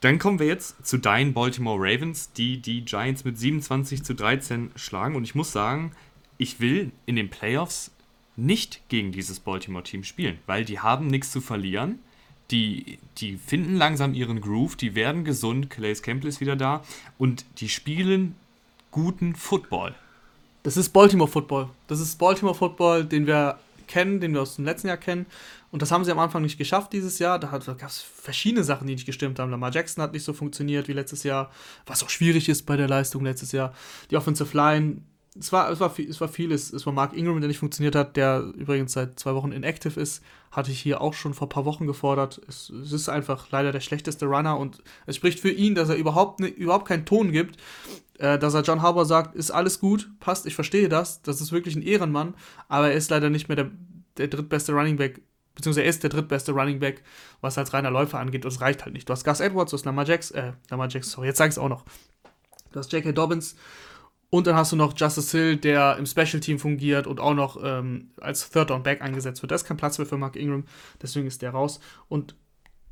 Dann 0.00 0.18
kommen 0.18 0.38
wir 0.38 0.46
jetzt 0.46 0.86
zu 0.86 0.96
deinen 0.96 1.34
Baltimore 1.34 1.78
Ravens, 1.78 2.32
die 2.32 2.62
die 2.62 2.86
Giants 2.86 3.26
mit 3.26 3.38
27 3.38 4.02
zu 4.02 4.14
13 4.14 4.70
schlagen. 4.74 5.14
Und 5.14 5.24
ich 5.24 5.34
muss 5.34 5.52
sagen, 5.52 5.92
ich 6.38 6.58
will 6.60 6.90
in 7.04 7.16
den 7.16 7.28
Playoffs 7.28 7.90
nicht 8.36 8.88
gegen 8.88 9.12
dieses 9.12 9.40
Baltimore-Team 9.40 10.04
spielen, 10.04 10.38
weil 10.46 10.64
die 10.64 10.80
haben 10.80 11.08
nichts 11.08 11.32
zu 11.32 11.42
verlieren. 11.42 11.98
Die, 12.50 12.98
die 13.18 13.38
finden 13.38 13.76
langsam 13.76 14.14
ihren 14.14 14.40
Groove, 14.40 14.76
die 14.76 14.94
werden 14.94 15.24
gesund, 15.24 15.68
Calais 15.68 16.00
Campbell 16.00 16.28
ist 16.28 16.40
wieder 16.40 16.54
da 16.54 16.84
und 17.18 17.44
die 17.58 17.68
spielen 17.68 18.36
guten 18.92 19.34
Football. 19.34 19.94
Das 20.62 20.76
ist 20.76 20.90
Baltimore 20.90 21.30
Football. 21.30 21.68
Das 21.86 22.00
ist 22.00 22.16
Baltimore 22.18 22.54
Football, 22.54 23.04
den 23.04 23.26
wir 23.26 23.58
kennen, 23.86 24.20
den 24.20 24.32
wir 24.32 24.42
aus 24.42 24.56
dem 24.56 24.64
letzten 24.64 24.88
Jahr 24.88 24.96
kennen. 24.96 25.26
Und 25.70 25.82
das 25.82 25.90
haben 25.90 26.04
sie 26.04 26.10
am 26.10 26.18
Anfang 26.18 26.42
nicht 26.42 26.58
geschafft 26.58 26.92
dieses 26.92 27.18
Jahr. 27.18 27.38
Da, 27.38 27.58
da 27.58 27.72
gab 27.74 27.88
es 27.88 28.00
verschiedene 28.00 28.64
Sachen, 28.64 28.86
die 28.86 28.94
nicht 28.94 29.06
gestimmt 29.06 29.38
haben. 29.38 29.50
Lamar 29.50 29.72
Jackson 29.72 30.02
hat 30.02 30.12
nicht 30.12 30.24
so 30.24 30.32
funktioniert 30.32 30.88
wie 30.88 30.92
letztes 30.92 31.22
Jahr, 31.22 31.50
was 31.86 32.02
auch 32.02 32.10
schwierig 32.10 32.48
ist 32.48 32.62
bei 32.66 32.76
der 32.76 32.88
Leistung 32.88 33.24
letztes 33.24 33.52
Jahr. 33.52 33.74
Die 34.10 34.16
Offensive 34.16 34.56
Line, 34.56 35.02
es 35.38 35.52
war, 35.52 35.70
es 35.70 35.80
war, 35.80 35.98
es 35.98 36.20
war 36.20 36.28
vieles. 36.28 36.72
Es 36.72 36.86
war 36.86 36.92
Mark 36.92 37.12
Ingram, 37.16 37.40
der 37.40 37.48
nicht 37.48 37.58
funktioniert 37.58 37.94
hat, 37.94 38.16
der 38.16 38.40
übrigens 38.56 38.92
seit 38.92 39.18
zwei 39.18 39.34
Wochen 39.34 39.52
inactive 39.52 39.98
ist. 40.00 40.22
Hatte 40.50 40.70
ich 40.70 40.80
hier 40.80 41.00
auch 41.00 41.14
schon 41.14 41.34
vor 41.34 41.46
ein 41.46 41.50
paar 41.50 41.64
Wochen 41.64 41.86
gefordert. 41.86 42.40
Es, 42.48 42.70
es 42.70 42.92
ist 42.92 43.08
einfach 43.08 43.50
leider 43.50 43.72
der 43.72 43.80
schlechteste 43.80 44.26
Runner 44.26 44.58
und 44.58 44.82
es 45.06 45.16
spricht 45.16 45.40
für 45.40 45.50
ihn, 45.50 45.74
dass 45.74 45.88
er 45.88 45.96
überhaupt, 45.96 46.40
ne, 46.40 46.48
überhaupt 46.48 46.88
keinen 46.88 47.04
Ton 47.04 47.32
gibt. 47.32 47.60
Äh, 48.18 48.38
dass 48.38 48.54
er 48.54 48.62
John 48.62 48.82
Harbour 48.82 49.04
sagt, 49.04 49.34
ist 49.34 49.50
alles 49.50 49.78
gut, 49.78 50.10
passt, 50.20 50.46
ich 50.46 50.54
verstehe 50.54 50.88
das. 50.88 51.22
Das 51.22 51.40
ist 51.40 51.52
wirklich 51.52 51.76
ein 51.76 51.82
Ehrenmann, 51.82 52.34
aber 52.68 52.90
er 52.90 52.96
ist 52.96 53.10
leider 53.10 53.28
nicht 53.28 53.48
mehr 53.48 53.56
der, 53.56 53.70
der 54.16 54.28
drittbeste 54.28 54.72
Running 54.72 54.96
Back 54.96 55.20
beziehungsweise 55.56 55.84
er 55.84 55.90
ist 55.90 56.02
der 56.02 56.10
drittbeste 56.10 56.52
Running 56.52 56.78
Back, 56.78 57.02
was 57.40 57.58
als 57.58 57.72
reiner 57.72 57.90
Läufer 57.90 58.18
angeht. 58.18 58.44
Das 58.44 58.60
reicht 58.60 58.84
halt 58.84 58.92
nicht. 58.92 59.08
Du 59.08 59.12
hast 59.12 59.24
Gus 59.24 59.40
Edwards, 59.40 59.70
du 59.70 59.76
hast 59.76 59.86
Lamar 59.86 60.06
Jackson, 60.06 60.36
äh, 60.36 60.52
Lamar 60.70 60.88
Jackson, 60.88 61.10
sorry, 61.10 61.28
jetzt 61.28 61.38
sag 61.38 61.48
ich's 61.48 61.58
auch 61.58 61.70
noch. 61.70 61.84
Du 62.72 62.78
hast 62.78 62.92
J.K. 62.92 63.12
Dobbins 63.12 63.56
und 64.36 64.46
dann 64.46 64.56
hast 64.56 64.72
du 64.72 64.76
noch 64.76 64.92
Justice 64.96 65.36
Hill, 65.36 65.56
der 65.56 65.96
im 65.96 66.06
Special 66.06 66.40
Team 66.40 66.58
fungiert 66.58 67.06
und 67.06 67.20
auch 67.20 67.34
noch 67.34 67.58
ähm, 67.62 68.10
als 68.20 68.50
Third 68.50 68.70
Down 68.70 68.82
Back 68.82 69.02
eingesetzt 69.02 69.42
wird. 69.42 69.50
Da 69.50 69.56
ist 69.56 69.64
kein 69.64 69.76
Platz 69.76 69.98
mehr 69.98 70.06
für 70.06 70.16
Mark 70.16 70.36
Ingram, 70.36 70.64
deswegen 71.00 71.26
ist 71.26 71.42
der 71.42 71.50
raus. 71.50 71.80
Und 72.08 72.34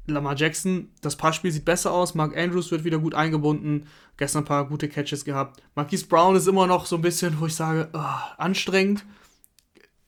Lamar 0.06 0.36
Jackson, 0.36 0.90
das 1.00 1.16
Passspiel 1.16 1.50
sieht 1.50 1.64
besser 1.64 1.92
aus. 1.92 2.14
Mark 2.14 2.36
Andrews 2.36 2.70
wird 2.70 2.84
wieder 2.84 2.98
gut 2.98 3.14
eingebunden. 3.14 3.86
Gestern 4.18 4.42
ein 4.42 4.46
paar 4.46 4.68
gute 4.68 4.88
Catches 4.88 5.24
gehabt. 5.24 5.62
Marquise 5.74 6.06
Brown 6.06 6.36
ist 6.36 6.46
immer 6.46 6.66
noch 6.66 6.84
so 6.84 6.96
ein 6.96 7.02
bisschen, 7.02 7.40
wo 7.40 7.46
ich 7.46 7.54
sage, 7.54 7.88
oh, 7.94 7.98
anstrengend 8.36 9.04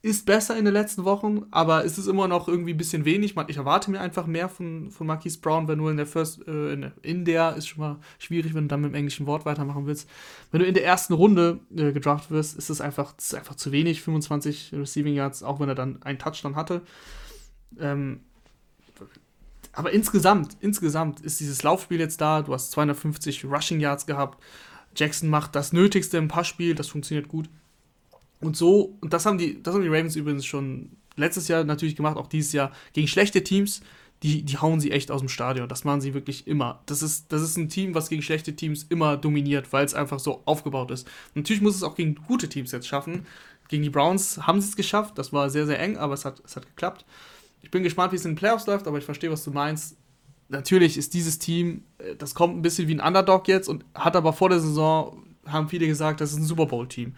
ist 0.06 0.24
besser 0.24 0.56
in 0.56 0.64
den 0.64 0.72
letzten 0.72 1.04
Wochen, 1.04 1.46
aber 1.50 1.84
es 1.84 1.98
ist 1.98 2.06
immer 2.06 2.28
noch 2.28 2.46
irgendwie 2.46 2.72
ein 2.72 2.76
bisschen 2.76 3.04
wenig. 3.04 3.34
Ich 3.48 3.56
erwarte 3.56 3.90
mir 3.90 4.00
einfach 4.00 4.26
mehr 4.26 4.48
von, 4.48 4.92
von 4.92 5.04
Marquise 5.04 5.40
Brown, 5.40 5.66
wenn 5.66 5.80
du 5.80 5.88
in 5.88 5.96
der 5.96 6.06
First, 6.06 6.46
äh, 6.46 6.92
in, 7.02 7.24
der, 7.24 7.56
ist 7.56 7.66
schon 7.66 7.80
mal 7.80 7.96
schwierig, 8.20 8.54
wenn 8.54 8.64
du 8.64 8.68
dann 8.68 8.82
mit 8.82 8.92
dem 8.92 8.94
englischen 8.94 9.26
Wort 9.26 9.44
weitermachen 9.44 9.84
willst. 9.86 10.08
Wenn 10.52 10.60
du 10.60 10.66
in 10.66 10.74
der 10.74 10.84
ersten 10.84 11.12
Runde 11.12 11.58
äh, 11.76 11.90
gedraft 11.90 12.30
wirst, 12.30 12.56
ist 12.56 12.70
es 12.70 12.80
einfach, 12.80 13.14
einfach 13.34 13.56
zu 13.56 13.72
wenig, 13.72 14.00
25 14.00 14.74
Receiving 14.74 15.14
Yards, 15.14 15.42
auch 15.42 15.58
wenn 15.58 15.68
er 15.68 15.74
dann 15.74 16.00
einen 16.04 16.20
Touchdown 16.20 16.54
hatte. 16.54 16.82
Ähm, 17.80 18.20
aber 19.72 19.90
insgesamt, 19.92 20.56
insgesamt 20.60 21.20
ist 21.20 21.40
dieses 21.40 21.64
Laufspiel 21.64 21.98
jetzt 21.98 22.20
da. 22.20 22.42
Du 22.42 22.54
hast 22.54 22.70
250 22.70 23.44
Rushing 23.44 23.80
Yards 23.80 24.06
gehabt. 24.06 24.40
Jackson 24.94 25.28
macht 25.28 25.56
das 25.56 25.72
Nötigste 25.72 26.16
im 26.16 26.28
Passspiel, 26.28 26.76
das 26.76 26.86
funktioniert 26.88 27.26
gut. 27.26 27.50
Und 28.40 28.56
so, 28.56 28.96
und 29.00 29.12
das 29.12 29.26
haben 29.26 29.38
die, 29.38 29.62
das 29.62 29.74
haben 29.74 29.82
die 29.82 29.88
Ravens 29.88 30.16
übrigens 30.16 30.44
schon 30.44 30.90
letztes 31.16 31.48
Jahr 31.48 31.64
natürlich 31.64 31.96
gemacht, 31.96 32.16
auch 32.16 32.26
dieses 32.26 32.52
Jahr, 32.52 32.72
gegen 32.92 33.08
schlechte 33.08 33.42
Teams, 33.42 33.80
die, 34.22 34.42
die 34.42 34.58
hauen 34.58 34.80
sie 34.80 34.92
echt 34.92 35.10
aus 35.10 35.20
dem 35.20 35.28
Stadion. 35.28 35.68
Das 35.68 35.84
machen 35.84 36.00
sie 36.00 36.14
wirklich 36.14 36.46
immer. 36.46 36.82
Das 36.86 37.02
ist, 37.02 37.32
das 37.32 37.42
ist 37.42 37.56
ein 37.56 37.68
Team, 37.68 37.94
was 37.94 38.08
gegen 38.08 38.22
schlechte 38.22 38.56
Teams 38.56 38.84
immer 38.88 39.16
dominiert, 39.16 39.72
weil 39.72 39.84
es 39.84 39.94
einfach 39.94 40.18
so 40.18 40.42
aufgebaut 40.46 40.90
ist. 40.90 41.06
natürlich 41.34 41.62
muss 41.62 41.76
es 41.76 41.82
auch 41.82 41.94
gegen 41.94 42.14
gute 42.26 42.48
Teams 42.48 42.72
jetzt 42.72 42.88
schaffen. 42.88 43.26
Gegen 43.68 43.82
die 43.82 43.90
Browns 43.90 44.38
haben 44.46 44.60
sie 44.60 44.68
es 44.68 44.76
geschafft. 44.76 45.18
Das 45.18 45.32
war 45.32 45.50
sehr, 45.50 45.66
sehr 45.66 45.78
eng, 45.80 45.96
aber 45.96 46.14
es 46.14 46.24
hat, 46.24 46.40
es 46.44 46.56
hat 46.56 46.66
geklappt. 46.66 47.04
Ich 47.62 47.70
bin 47.70 47.82
gespannt, 47.82 48.12
wie 48.12 48.16
es 48.16 48.24
in 48.24 48.32
den 48.32 48.36
Playoffs 48.36 48.66
läuft, 48.66 48.86
aber 48.86 48.98
ich 48.98 49.04
verstehe, 49.04 49.30
was 49.30 49.44
du 49.44 49.50
meinst. 49.50 49.96
Natürlich 50.48 50.96
ist 50.96 51.14
dieses 51.14 51.38
Team, 51.38 51.82
äh, 51.98 52.14
das 52.14 52.34
kommt 52.34 52.56
ein 52.56 52.62
bisschen 52.62 52.88
wie 52.88 52.94
ein 52.94 53.00
Underdog 53.00 53.48
jetzt 53.48 53.68
und 53.68 53.84
hat 53.94 54.14
aber 54.14 54.32
vor 54.32 54.48
der 54.48 54.60
Saison, 54.60 55.24
haben 55.44 55.68
viele 55.68 55.86
gesagt, 55.86 56.20
das 56.20 56.30
ist 56.30 56.38
ein 56.38 56.44
Super 56.44 56.66
Bowl-Team. 56.66 57.14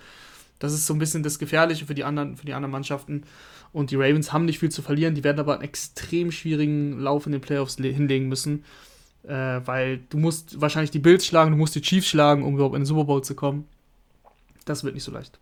Das 0.58 0.72
ist 0.72 0.86
so 0.86 0.94
ein 0.94 0.98
bisschen 0.98 1.22
das 1.22 1.38
Gefährliche 1.38 1.86
für 1.86 1.94
die 1.94 2.04
anderen, 2.04 2.36
für 2.36 2.46
die 2.46 2.54
anderen 2.54 2.72
Mannschaften. 2.72 3.24
Und 3.72 3.90
die 3.90 3.96
Ravens 3.96 4.32
haben 4.32 4.44
nicht 4.44 4.58
viel 4.58 4.70
zu 4.70 4.82
verlieren, 4.82 5.14
die 5.14 5.24
werden 5.24 5.38
aber 5.38 5.54
einen 5.54 5.62
extrem 5.62 6.32
schwierigen 6.32 6.98
Lauf 6.98 7.26
in 7.26 7.32
den 7.32 7.40
Playoffs 7.40 7.76
hinlegen 7.76 8.28
müssen. 8.28 8.64
Äh, 9.24 9.60
weil 9.66 10.00
du 10.08 10.18
musst 10.18 10.60
wahrscheinlich 10.60 10.90
die 10.90 11.00
Bills 11.00 11.26
schlagen, 11.26 11.50
du 11.50 11.56
musst 11.56 11.74
die 11.74 11.82
Chiefs 11.82 12.08
schlagen, 12.08 12.44
um 12.44 12.54
überhaupt 12.54 12.74
in 12.74 12.82
den 12.82 12.86
Super 12.86 13.04
Bowl 13.04 13.22
zu 13.22 13.34
kommen. 13.34 13.66
Das 14.64 14.84
wird 14.84 14.94
nicht 14.94 15.04
so 15.04 15.12
leicht. 15.12 15.38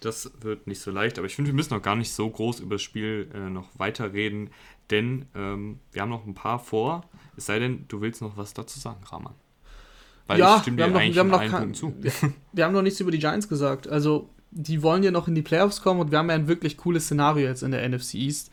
Das 0.00 0.30
wird 0.40 0.66
nicht 0.66 0.80
so 0.80 0.90
leicht, 0.90 1.18
aber 1.18 1.26
ich 1.26 1.34
finde, 1.34 1.50
wir 1.50 1.54
müssen 1.54 1.74
noch 1.74 1.82
gar 1.82 1.96
nicht 1.96 2.12
so 2.12 2.28
groß 2.28 2.60
über 2.60 2.76
das 2.76 2.82
Spiel 2.82 3.30
äh, 3.34 3.50
noch 3.50 3.68
weiterreden, 3.78 4.50
denn 4.90 5.26
ähm, 5.34 5.78
wir 5.92 6.02
haben 6.02 6.08
noch 6.08 6.26
ein 6.26 6.34
paar 6.34 6.58
vor. 6.58 7.08
Es 7.36 7.46
sei 7.46 7.58
denn, 7.58 7.84
du 7.88 8.00
willst 8.00 8.22
noch 8.22 8.36
was 8.36 8.54
dazu 8.54 8.78
sagen, 8.80 9.02
Rahman. 9.04 9.34
Weil 10.30 10.38
ja, 10.38 10.56
ich 10.56 10.62
stimme 10.62 10.76
wir 10.76 10.86
dir 10.86 10.92
noch, 10.92 11.00
wir 11.00 11.20
haben 11.20 11.28
noch 11.28 11.58
kein, 11.58 11.74
zu. 11.74 11.92
Wir, 11.98 12.12
wir, 12.52 12.64
haben 12.64 12.72
noch 12.72 12.82
nichts 12.82 13.00
über 13.00 13.10
die 13.10 13.18
Giants 13.18 13.48
gesagt. 13.48 13.88
Also, 13.88 14.30
die 14.52 14.80
wollen 14.80 15.02
ja 15.02 15.10
noch 15.10 15.26
in 15.26 15.34
die 15.34 15.42
Playoffs 15.42 15.82
kommen 15.82 15.98
und 15.98 16.12
wir 16.12 16.18
haben 16.18 16.28
ja 16.28 16.36
ein 16.36 16.46
wirklich 16.46 16.76
cooles 16.76 17.06
Szenario 17.06 17.48
jetzt 17.48 17.64
in 17.64 17.72
der 17.72 17.88
NFC 17.88 18.14
East. 18.14 18.52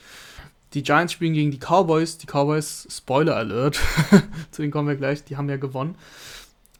Die 0.74 0.82
Giants 0.82 1.14
spielen 1.14 1.36
gegen 1.36 1.52
die 1.52 1.60
Cowboys. 1.60 2.18
Die 2.18 2.26
Cowboys, 2.26 2.88
Spoiler 2.90 3.36
Alert, 3.36 3.80
zu 4.52 4.64
denen 4.64 4.72
kommen 4.72 4.88
wir 4.88 4.96
gleich, 4.96 5.24
die 5.24 5.38
haben 5.38 5.50
ja 5.50 5.58
gewonnen. 5.58 5.94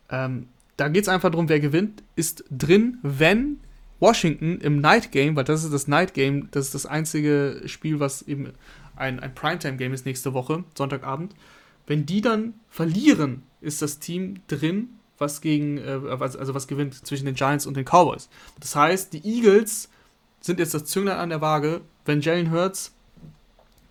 Ähm, 0.10 0.48
da 0.78 0.88
geht 0.88 1.04
es 1.04 1.10
einfach 1.10 1.30
darum, 1.30 1.48
wer 1.48 1.60
gewinnt, 1.60 2.02
ist 2.16 2.44
drin, 2.50 2.98
wenn 3.04 3.60
Washington 4.00 4.60
im 4.62 4.82
Night 4.82 5.12
Game, 5.12 5.36
weil 5.36 5.44
das 5.44 5.64
ist 5.64 5.74
das 5.74 5.88
Night 5.88 6.16
Game, 6.16 6.50
das 6.50 6.66
ist 6.66 6.74
das 6.74 6.86
einzige 6.88 7.62
Spiel, 7.66 8.00
was 8.00 8.24
eben 8.24 8.52
ein, 8.96 9.20
ein 9.20 9.36
Primetime-Game 9.36 9.94
ist 9.94 10.08
nächste 10.08 10.34
Woche, 10.34 10.64
Sonntagabend. 10.76 11.36
Wenn 11.86 12.08
die 12.08 12.22
dann 12.22 12.56
verlieren, 12.68 13.44
ist 13.62 13.82
das 13.82 14.00
Team 14.00 14.42
drin, 14.48 14.90
was 15.18 15.42
gegen, 15.42 15.78
äh, 15.78 16.00
also 16.20 16.54
was 16.54 16.68
gewinnt 16.68 17.06
zwischen 17.06 17.26
den 17.26 17.36
Giants 17.36 17.66
und 17.66 17.76
den 17.76 17.86
Cowboys. 17.86 18.30
Das 18.60 18.76
heißt, 18.76 19.14
die 19.14 19.26
Eagles 19.26 19.90
sind 20.42 20.60
jetzt 20.60 20.74
das 20.74 20.86
Zünglein 20.86 21.18
an 21.18 21.30
der 21.30 21.42
Waage. 21.42 21.82
Wenn 22.06 22.22
Jalen 22.22 22.52
Hurts, 22.52 22.94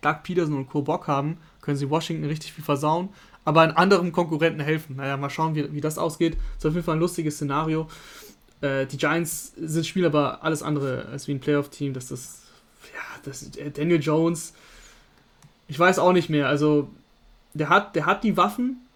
Doug 0.01 0.23
Peterson 0.23 0.55
und 0.55 0.69
Co. 0.69 0.81
Bock 0.81 1.07
haben, 1.07 1.37
können 1.61 1.77
sie 1.77 1.89
Washington 1.89 2.25
richtig 2.25 2.53
viel 2.53 2.63
versauen, 2.63 3.09
aber 3.45 3.61
einen 3.61 3.73
anderen 3.73 4.11
Konkurrenten 4.11 4.61
helfen. 4.61 4.95
Naja, 4.95 5.17
mal 5.17 5.29
schauen, 5.29 5.55
wie, 5.55 5.71
wie 5.73 5.81
das 5.81 5.97
ausgeht. 5.97 6.37
Ist 6.57 6.65
auf 6.65 6.73
jeden 6.73 6.85
Fall 6.85 6.95
ein 6.95 7.01
lustiges 7.01 7.35
Szenario. 7.35 7.87
Äh, 8.61 8.85
die 8.85 8.97
Giants 8.97 9.53
sind 9.57 9.85
spielen 9.85 10.05
aber 10.05 10.43
alles 10.43 10.63
andere 10.63 11.05
als 11.11 11.27
wie 11.27 11.33
ein 11.33 11.39
Playoff-Team. 11.39 11.93
Das 11.93 12.11
ist, 12.11 12.43
ja, 12.93 13.01
das 13.23 13.43
äh, 13.57 13.71
Daniel 13.71 14.01
Jones, 14.01 14.53
ich 15.67 15.77
weiß 15.77 15.99
auch 15.99 16.13
nicht 16.13 16.29
mehr. 16.29 16.47
Also, 16.47 16.89
der 17.53 17.69
hat, 17.69 17.95
der 17.95 18.05
hat 18.05 18.23
die 18.23 18.37
Waffen. 18.37 18.86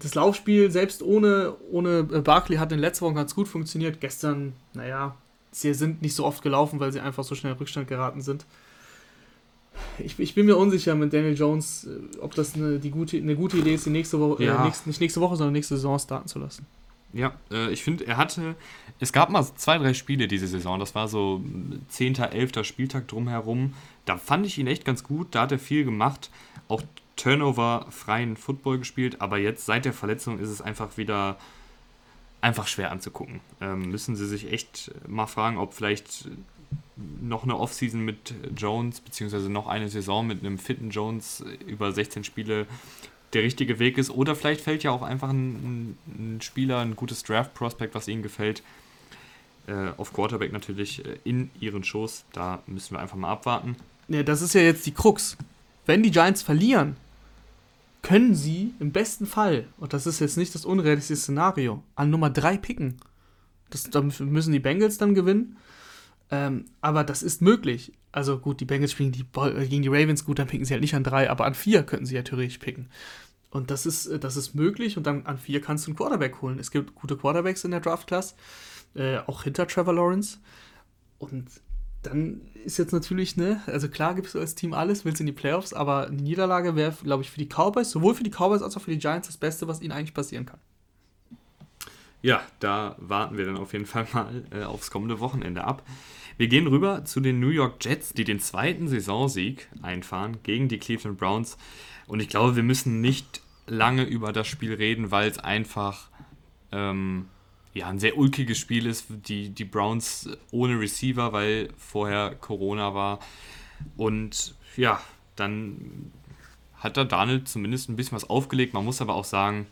Das 0.00 0.14
Laufspiel, 0.14 0.70
selbst 0.70 1.02
ohne, 1.02 1.56
ohne 1.70 2.06
äh, 2.12 2.20
Barkley, 2.20 2.56
hat 2.56 2.70
in 2.72 2.78
letzter 2.78 3.06
Woche 3.06 3.14
ganz 3.14 3.34
gut 3.34 3.48
funktioniert. 3.48 4.00
Gestern, 4.00 4.52
naja, 4.74 5.16
sie 5.50 5.74
sind 5.74 6.02
nicht 6.02 6.14
so 6.14 6.24
oft 6.24 6.42
gelaufen, 6.42 6.78
weil 6.80 6.92
sie 6.92 7.00
einfach 7.00 7.24
so 7.24 7.34
schnell 7.34 7.52
in 7.52 7.58
Rückstand 7.58 7.88
geraten 7.88 8.20
sind. 8.20 8.46
Ich, 9.98 10.18
ich 10.18 10.34
bin 10.34 10.46
mir 10.46 10.56
unsicher 10.56 10.94
mit 10.94 11.12
Daniel 11.12 11.36
Jones, 11.36 11.86
äh, 11.86 12.18
ob 12.18 12.34
das 12.34 12.54
eine, 12.54 12.78
die 12.78 12.90
gute, 12.90 13.16
eine 13.16 13.36
gute 13.36 13.56
Idee 13.56 13.74
ist, 13.74 13.86
die 13.86 13.90
nächste 13.90 14.20
Woche, 14.20 14.44
ja. 14.44 14.62
äh, 14.62 14.64
nächste, 14.64 14.88
nicht 14.88 15.00
nächste 15.00 15.20
Woche, 15.20 15.36
sondern 15.36 15.52
nächste 15.52 15.76
Saison 15.76 15.98
starten 15.98 16.28
zu 16.28 16.38
lassen. 16.38 16.66
Ja, 17.12 17.32
äh, 17.50 17.70
ich 17.72 17.82
finde, 17.82 18.06
er 18.06 18.16
hatte, 18.16 18.54
es 19.00 19.12
gab 19.12 19.30
mal 19.30 19.44
zwei, 19.56 19.78
drei 19.78 19.94
Spiele 19.94 20.28
diese 20.28 20.46
Saison, 20.46 20.78
das 20.78 20.94
war 20.94 21.08
so 21.08 21.42
10., 21.88 22.16
11. 22.16 22.64
Spieltag 22.64 23.08
drumherum. 23.08 23.74
Da 24.04 24.16
fand 24.16 24.46
ich 24.46 24.58
ihn 24.58 24.66
echt 24.66 24.84
ganz 24.84 25.02
gut, 25.04 25.28
da 25.30 25.42
hat 25.42 25.52
er 25.52 25.58
viel 25.58 25.84
gemacht, 25.84 26.30
auch 26.68 26.82
Turnover-freien 27.18 28.36
Football 28.36 28.78
gespielt, 28.78 29.20
aber 29.20 29.38
jetzt 29.38 29.66
seit 29.66 29.84
der 29.84 29.92
Verletzung 29.92 30.38
ist 30.38 30.48
es 30.48 30.62
einfach 30.62 30.96
wieder 30.96 31.36
einfach 32.40 32.66
schwer 32.66 32.90
anzugucken. 32.90 33.40
Ähm, 33.60 33.90
müssen 33.90 34.16
sie 34.16 34.26
sich 34.26 34.52
echt 34.52 34.92
mal 35.06 35.26
fragen, 35.26 35.58
ob 35.58 35.74
vielleicht 35.74 36.28
noch 37.20 37.44
eine 37.44 37.58
Offseason 37.58 38.00
mit 38.00 38.34
Jones, 38.56 39.00
beziehungsweise 39.00 39.50
noch 39.50 39.66
eine 39.66 39.88
Saison 39.88 40.26
mit 40.26 40.40
einem 40.40 40.58
fitten 40.58 40.90
Jones 40.90 41.44
über 41.66 41.92
16 41.92 42.24
Spiele 42.24 42.66
der 43.32 43.42
richtige 43.42 43.78
Weg 43.78 43.98
ist. 43.98 44.10
Oder 44.10 44.34
vielleicht 44.34 44.60
fällt 44.60 44.82
ja 44.82 44.90
auch 44.90 45.02
einfach 45.02 45.28
ein, 45.28 45.96
ein 46.06 46.38
Spieler, 46.40 46.78
ein 46.78 46.96
gutes 46.96 47.22
Draft-Prospect, 47.22 47.94
was 47.94 48.08
ihnen 48.08 48.22
gefällt, 48.22 48.62
äh, 49.66 49.90
auf 49.96 50.12
Quarterback 50.12 50.52
natürlich 50.52 51.04
äh, 51.04 51.18
in 51.24 51.50
ihren 51.60 51.84
Schoß. 51.84 52.24
Da 52.32 52.62
müssen 52.66 52.94
wir 52.94 53.00
einfach 53.00 53.16
mal 53.16 53.30
abwarten. 53.30 53.76
Ja, 54.08 54.22
das 54.22 54.42
ist 54.42 54.54
ja 54.54 54.62
jetzt 54.62 54.86
die 54.86 54.92
Krux. 54.94 55.36
Wenn 55.86 56.02
die 56.02 56.10
Giants 56.10 56.42
verlieren, 56.42 56.96
können 58.02 58.34
sie 58.34 58.74
im 58.78 58.92
besten 58.92 59.26
Fall, 59.26 59.66
und 59.78 59.92
das 59.92 60.06
ist 60.06 60.20
jetzt 60.20 60.36
nicht 60.36 60.54
das 60.54 60.64
unrealistische 60.64 61.20
Szenario, 61.20 61.82
an 61.94 62.10
Nummer 62.10 62.30
3 62.30 62.56
picken. 62.58 62.96
Das, 63.70 63.84
da 63.84 64.00
müssen 64.00 64.52
die 64.52 64.60
Bengals 64.60 64.98
dann 64.98 65.14
gewinnen. 65.14 65.56
Ähm, 66.30 66.66
aber 66.80 67.04
das 67.04 67.22
ist 67.22 67.42
möglich. 67.42 67.92
Also 68.12 68.38
gut, 68.38 68.60
die 68.60 68.64
Bengals 68.64 68.92
spielen 68.92 69.12
die, 69.12 69.24
äh, 69.36 69.66
gegen 69.66 69.82
die 69.82 69.88
Ravens, 69.88 70.24
gut, 70.24 70.38
dann 70.38 70.46
picken 70.46 70.64
sie 70.64 70.72
halt 70.72 70.82
nicht 70.82 70.94
an 70.94 71.04
drei, 71.04 71.30
aber 71.30 71.44
an 71.44 71.54
vier 71.54 71.82
könnten 71.82 72.06
sie 72.06 72.14
ja 72.14 72.22
theoretisch 72.22 72.58
picken. 72.58 72.88
Und 73.50 73.70
das 73.70 73.86
ist, 73.86 74.06
äh, 74.06 74.18
das 74.18 74.36
ist 74.36 74.54
möglich 74.54 74.96
und 74.96 75.06
dann 75.06 75.26
an 75.26 75.38
vier 75.38 75.60
kannst 75.60 75.86
du 75.86 75.90
einen 75.90 75.96
Quarterback 75.96 76.40
holen. 76.42 76.58
Es 76.58 76.70
gibt 76.70 76.94
gute 76.94 77.16
Quarterbacks 77.16 77.64
in 77.64 77.70
der 77.70 77.80
Draft-Class, 77.80 78.34
äh, 78.94 79.18
auch 79.18 79.44
hinter 79.44 79.66
Trevor 79.66 79.94
Lawrence. 79.94 80.38
Und 81.18 81.48
dann 82.02 82.40
ist 82.64 82.78
jetzt 82.78 82.92
natürlich, 82.92 83.36
ne, 83.36 83.62
also 83.66 83.88
klar 83.88 84.14
gibst 84.14 84.34
du 84.34 84.40
als 84.40 84.54
Team 84.54 84.74
alles, 84.74 85.04
willst 85.04 85.20
in 85.20 85.26
die 85.26 85.32
Playoffs, 85.32 85.72
aber 85.72 86.06
eine 86.06 86.16
Niederlage 86.16 86.76
wäre, 86.76 86.94
glaube 87.02 87.22
ich, 87.22 87.30
für 87.30 87.38
die 87.38 87.48
Cowboys, 87.48 87.90
sowohl 87.90 88.14
für 88.14 88.24
die 88.24 88.30
Cowboys 88.30 88.62
als 88.62 88.76
auch 88.76 88.82
für 88.82 88.90
die 88.90 88.98
Giants 88.98 89.28
das 89.28 89.36
Beste, 89.36 89.68
was 89.68 89.80
ihnen 89.80 89.92
eigentlich 89.92 90.14
passieren 90.14 90.46
kann. 90.46 90.60
Ja, 92.20 92.42
da 92.60 92.96
warten 92.98 93.38
wir 93.38 93.46
dann 93.46 93.56
auf 93.56 93.72
jeden 93.72 93.86
Fall 93.86 94.06
mal 94.12 94.44
äh, 94.50 94.64
aufs 94.64 94.90
kommende 94.90 95.20
Wochenende 95.20 95.64
ab. 95.64 95.82
Wir 96.36 96.48
gehen 96.48 96.66
rüber 96.66 97.04
zu 97.04 97.20
den 97.20 97.40
New 97.40 97.48
York 97.48 97.84
Jets, 97.84 98.12
die 98.12 98.24
den 98.24 98.40
zweiten 98.40 98.88
Saisonsieg 98.88 99.68
einfahren 99.82 100.38
gegen 100.42 100.68
die 100.68 100.78
Cleveland 100.78 101.18
Browns. 101.18 101.56
Und 102.06 102.20
ich 102.20 102.28
glaube, 102.28 102.56
wir 102.56 102.62
müssen 102.62 103.00
nicht 103.00 103.42
lange 103.66 104.04
über 104.04 104.32
das 104.32 104.46
Spiel 104.46 104.74
reden, 104.74 105.10
weil 105.10 105.28
es 105.28 105.38
einfach 105.38 106.08
ähm, 106.72 107.26
ja, 107.78 107.88
ein 107.88 107.98
sehr 107.98 108.18
ulkiges 108.18 108.58
Spiel 108.58 108.86
ist. 108.86 109.06
Die, 109.08 109.50
die 109.50 109.64
Browns 109.64 110.28
ohne 110.50 110.78
Receiver, 110.78 111.32
weil 111.32 111.68
vorher 111.76 112.34
Corona 112.34 112.94
war. 112.94 113.20
Und 113.96 114.54
ja, 114.76 115.00
dann 115.36 116.12
hat 116.74 116.96
da 116.96 117.04
Daniel 117.04 117.44
zumindest 117.44 117.88
ein 117.88 117.96
bisschen 117.96 118.16
was 118.16 118.28
aufgelegt. 118.28 118.74
Man 118.74 118.84
muss 118.84 119.00
aber 119.00 119.14
auch 119.14 119.24
sagen, 119.24 119.66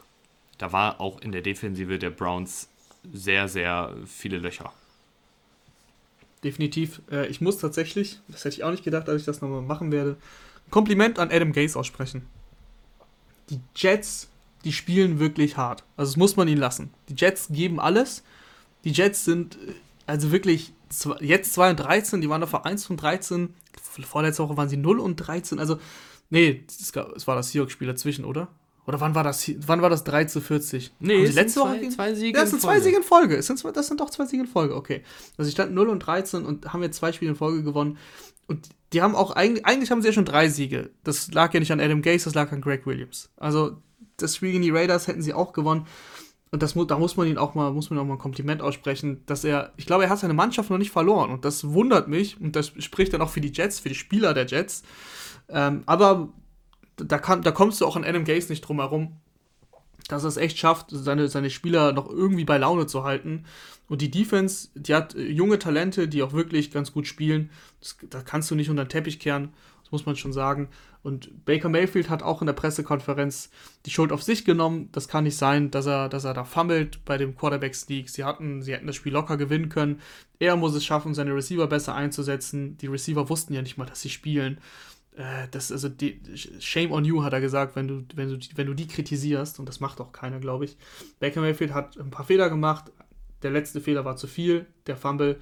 da 0.59 0.73
war 0.73 1.01
auch 1.01 1.21
in 1.21 1.33
der 1.33 1.43
Defensive 1.43 1.99
der 1.99 2.11
Browns 2.11 2.69
sehr, 3.13 3.49
sehr 3.49 3.95
viele 4.07 4.39
Löcher. 4.39 4.73
Definitiv. 6.45 7.03
Äh, 7.11 7.27
ich 7.27 7.41
muss 7.41 7.59
tatsächlich, 7.59 8.21
das 8.29 8.45
hätte 8.45 8.57
ich 8.57 8.65
auch 8.65 8.71
nicht 8.71 8.85
gedacht, 8.85 9.09
dass 9.09 9.21
ich 9.21 9.27
das 9.27 9.41
nochmal 9.41 9.63
machen 9.63 9.91
werde, 9.91 10.17
Kompliment 10.71 11.19
an 11.19 11.31
Adam 11.31 11.53
Gaze 11.53 11.79
aussprechen. 11.79 12.27
Die 13.51 13.61
Jets, 13.75 14.29
die 14.67 14.73
spielen 14.73 15.21
wirklich 15.21 15.57
hart. 15.57 15.85
Also 15.97 16.11
das 16.11 16.17
muss 16.17 16.37
man 16.37 16.49
ihnen 16.49 16.59
lassen. 16.59 16.91
Die 17.09 17.15
Jets 17.17 17.47
geben 17.51 17.79
alles. 17.79 18.25
Die 18.85 18.91
Jets 18.91 19.25
sind 19.25 19.55
äh, 19.57 19.75
also 20.07 20.33
wirklich 20.33 20.73
jetzt 21.21 21.53
2 21.53 21.71
und 21.71 21.77
13, 21.77 22.21
die 22.21 22.29
waren 22.29 22.41
davor 22.41 22.67
1 22.67 22.91
und 22.91 23.01
13. 23.01 23.55
Vorletzte 24.05 24.43
Woche 24.43 24.57
waren 24.57 24.69
sie 24.69 24.77
0 24.77 24.99
und 24.99 25.17
13. 25.17 25.61
Also, 25.61 25.79
nee, 26.31 26.65
es 26.69 27.27
war 27.27 27.37
das 27.37 27.51
Seahawks-Spiel 27.51 27.87
dazwischen, 27.87 28.25
oder? 28.25 28.49
Oder 28.87 29.01
wann 29.01 29.15
war 29.15 29.25
das, 29.25 29.51
wann 29.67 29.83
war 29.83 29.91
das 29.91 30.05
3 30.05 30.25
zu 30.25 30.41
40? 30.41 30.93
Nee, 30.99 31.27
die 31.27 31.33
letzte 31.33 31.61
Woche 31.61 31.81
zwei, 31.81 31.89
zwei 31.89 32.15
Siege 32.15 32.39
ja, 32.39 32.43
das 32.43 32.51
sind 32.51 32.63
zwei 32.63 32.81
Siege 32.81 32.97
in 32.97 33.03
Folge. 33.03 33.37
Es 33.37 33.47
sind, 33.47 33.65
das 33.77 33.87
sind 33.87 34.01
doch 34.01 34.11
zwei 34.11 34.27
Siege 34.27 34.43
in 34.43 34.49
Folge, 34.49 34.75
okay. 34.75 35.03
Also, 35.37 35.49
sie 35.49 35.53
standen 35.53 35.75
0 35.75 35.89
und 35.89 36.01
13 36.01 36.45
und 36.45 36.73
haben 36.73 36.83
jetzt 36.83 36.97
zwei 36.97 37.13
Spiele 37.13 37.31
in 37.31 37.37
Folge 37.37 37.63
gewonnen. 37.63 37.99
Und 38.47 38.69
die 38.93 39.03
haben 39.03 39.17
auch, 39.17 39.33
eigentlich, 39.33 39.65
eigentlich 39.65 39.91
haben 39.91 40.03
sie 40.03 40.09
ja 40.09 40.13
schon 40.13 40.25
drei 40.25 40.49
Siege. 40.49 40.91
Das 41.03 41.33
lag 41.33 41.53
ja 41.55 41.61
nicht 41.61 41.73
an 41.73 41.81
Adam 41.81 42.03
Gase, 42.03 42.25
das 42.25 42.35
lag 42.35 42.53
an 42.53 42.61
Greg 42.61 42.87
Williams. 42.87 43.31
Also, 43.37 43.79
das 44.17 44.37
Spiel 44.37 44.53
gegen 44.53 44.63
die 44.63 44.71
Raiders 44.71 45.07
hätten 45.07 45.23
sie 45.23 45.35
auch 45.35 45.53
gewonnen. 45.53 45.87
Und 46.53 46.63
das, 46.63 46.75
da 46.75 46.99
muss 46.99 47.17
man 47.17 47.27
ihn 47.27 47.39
auch 47.39 47.55
mal, 47.55 47.73
muss 47.73 47.91
man 47.91 47.99
auch 47.99 48.05
mal 48.05 48.15
ein 48.15 48.19
Kompliment 48.19 48.63
aussprechen, 48.63 49.23
dass 49.27 49.45
er, 49.45 49.73
ich 49.77 49.87
glaube, 49.87 50.05
er 50.05 50.11
hat 50.11 50.21
seine 50.21 50.35
Mannschaft 50.35 50.71
noch 50.71 50.79
nicht 50.79 50.93
verloren. 50.93 51.31
Und 51.31 51.45
das 51.45 51.73
wundert 51.73 52.09
mich. 52.09 52.41
Und 52.41 52.57
das 52.57 52.73
spricht 52.79 53.13
dann 53.13 53.21
auch 53.21 53.31
für 53.31 53.41
die 53.41 53.53
Jets, 53.53 53.81
für 53.81 53.89
die 53.89 53.95
Spieler 53.95 54.33
der 54.33 54.47
Jets. 54.47 54.83
Ähm, 55.49 55.83
aber 55.87 56.29
da, 56.97 57.19
kann, 57.19 57.43
da 57.43 57.51
kommst 57.51 57.81
du 57.81 57.87
auch 57.87 57.97
an 57.97 58.05
Adam 58.05 58.25
Gase 58.25 58.49
nicht 58.49 58.63
drum 58.63 58.79
herum, 58.79 59.17
dass 60.09 60.25
er 60.25 60.29
es 60.29 60.37
echt 60.37 60.57
schafft, 60.57 60.87
seine, 60.91 61.29
seine 61.29 61.51
Spieler 61.51 61.93
noch 61.93 62.09
irgendwie 62.09 62.45
bei 62.45 62.59
Laune 62.59 62.87
zu 62.87 63.05
halten. 63.05 63.45
Und 63.89 64.03
die 64.03 64.11
Defense, 64.11 64.69
die 64.75 64.95
hat 64.95 65.15
junge 65.15 65.59
Talente, 65.59 66.09
die 66.09 66.23
auch 66.23 66.33
wirklich 66.33 66.71
ganz 66.71 66.93
gut 66.93 67.07
spielen. 67.07 67.51
Das, 67.81 67.97
da 68.09 68.23
kannst 68.23 68.51
du 68.51 68.55
nicht 68.55 68.71
unter 68.71 68.85
den 68.85 68.89
Teppich 68.89 69.19
kehren. 69.19 69.53
Das 69.87 69.93
muss 69.93 70.05
man 70.05 70.17
schon 70.17 70.33
sagen. 70.33 70.69
Und 71.05 71.45
Baker 71.45 71.69
Mayfield 71.69 72.11
hat 72.11 72.25
auch 72.25 72.43
in 72.43 72.47
der 72.47 72.55
Pressekonferenz 72.55 73.51
die 73.85 73.91
Schuld 73.91 74.11
auf 74.11 74.21
sich 74.21 74.45
genommen. 74.45 74.89
Das 74.91 75.07
kann 75.07 75.23
nicht 75.23 75.37
sein, 75.37 75.71
dass 75.71 75.87
er, 75.87 76.09
dass 76.09 76.25
er 76.25 76.35
da 76.35 76.43
fummelt 76.43 77.05
bei 77.05 77.17
dem 77.17 77.37
Quarterback 77.37 77.73
Sneak. 77.73 78.11
Sie 78.11 78.25
hatten, 78.25 78.63
sie 78.63 78.73
hätten 78.73 78.89
das 78.89 78.97
Spiel 78.97 79.13
locker 79.13 79.37
gewinnen 79.37 79.69
können. 79.69 80.01
Er 80.41 80.57
muss 80.57 80.75
es 80.75 80.85
schaffen, 80.85 81.15
seine 81.15 81.33
Receiver 81.33 81.69
besser 81.69 81.95
einzusetzen. 81.95 82.77
Die 82.79 82.89
Receiver 82.89 83.29
wussten 83.29 83.55
ja 83.55 83.63
nicht 83.63 83.79
mal, 83.79 83.85
dass 83.85 84.01
sie 84.01 84.11
spielen. 84.11 84.59
Äh, 85.15 85.47
das 85.53 85.71
also 85.71 85.89
die, 85.89 86.21
Shame 86.59 86.91
on 86.91 87.05
you, 87.05 87.23
hat 87.23 87.33
er 87.33 87.41
gesagt, 87.41 87.77
wenn 87.77 87.87
du, 87.87 88.03
wenn 88.17 88.29
du, 88.29 88.39
wenn 88.57 88.67
du 88.67 88.75
die 88.75 88.89
kritisierst. 88.89 89.61
Und 89.61 89.69
das 89.69 89.79
macht 89.79 90.01
auch 90.01 90.11
keiner, 90.11 90.41
glaube 90.41 90.65
ich. 90.65 90.77
Baker 91.21 91.43
Mayfield 91.43 91.73
hat 91.73 91.97
ein 91.97 92.11
paar 92.11 92.27
Fehler 92.27 92.51
gemacht. 92.51 92.91
Der 93.43 93.53
letzte 93.53 93.81
Fehler 93.81 94.05
war 94.05 94.17
zu 94.17 94.27
viel, 94.27 94.67
der 94.89 94.97
Fumble. 94.97 95.39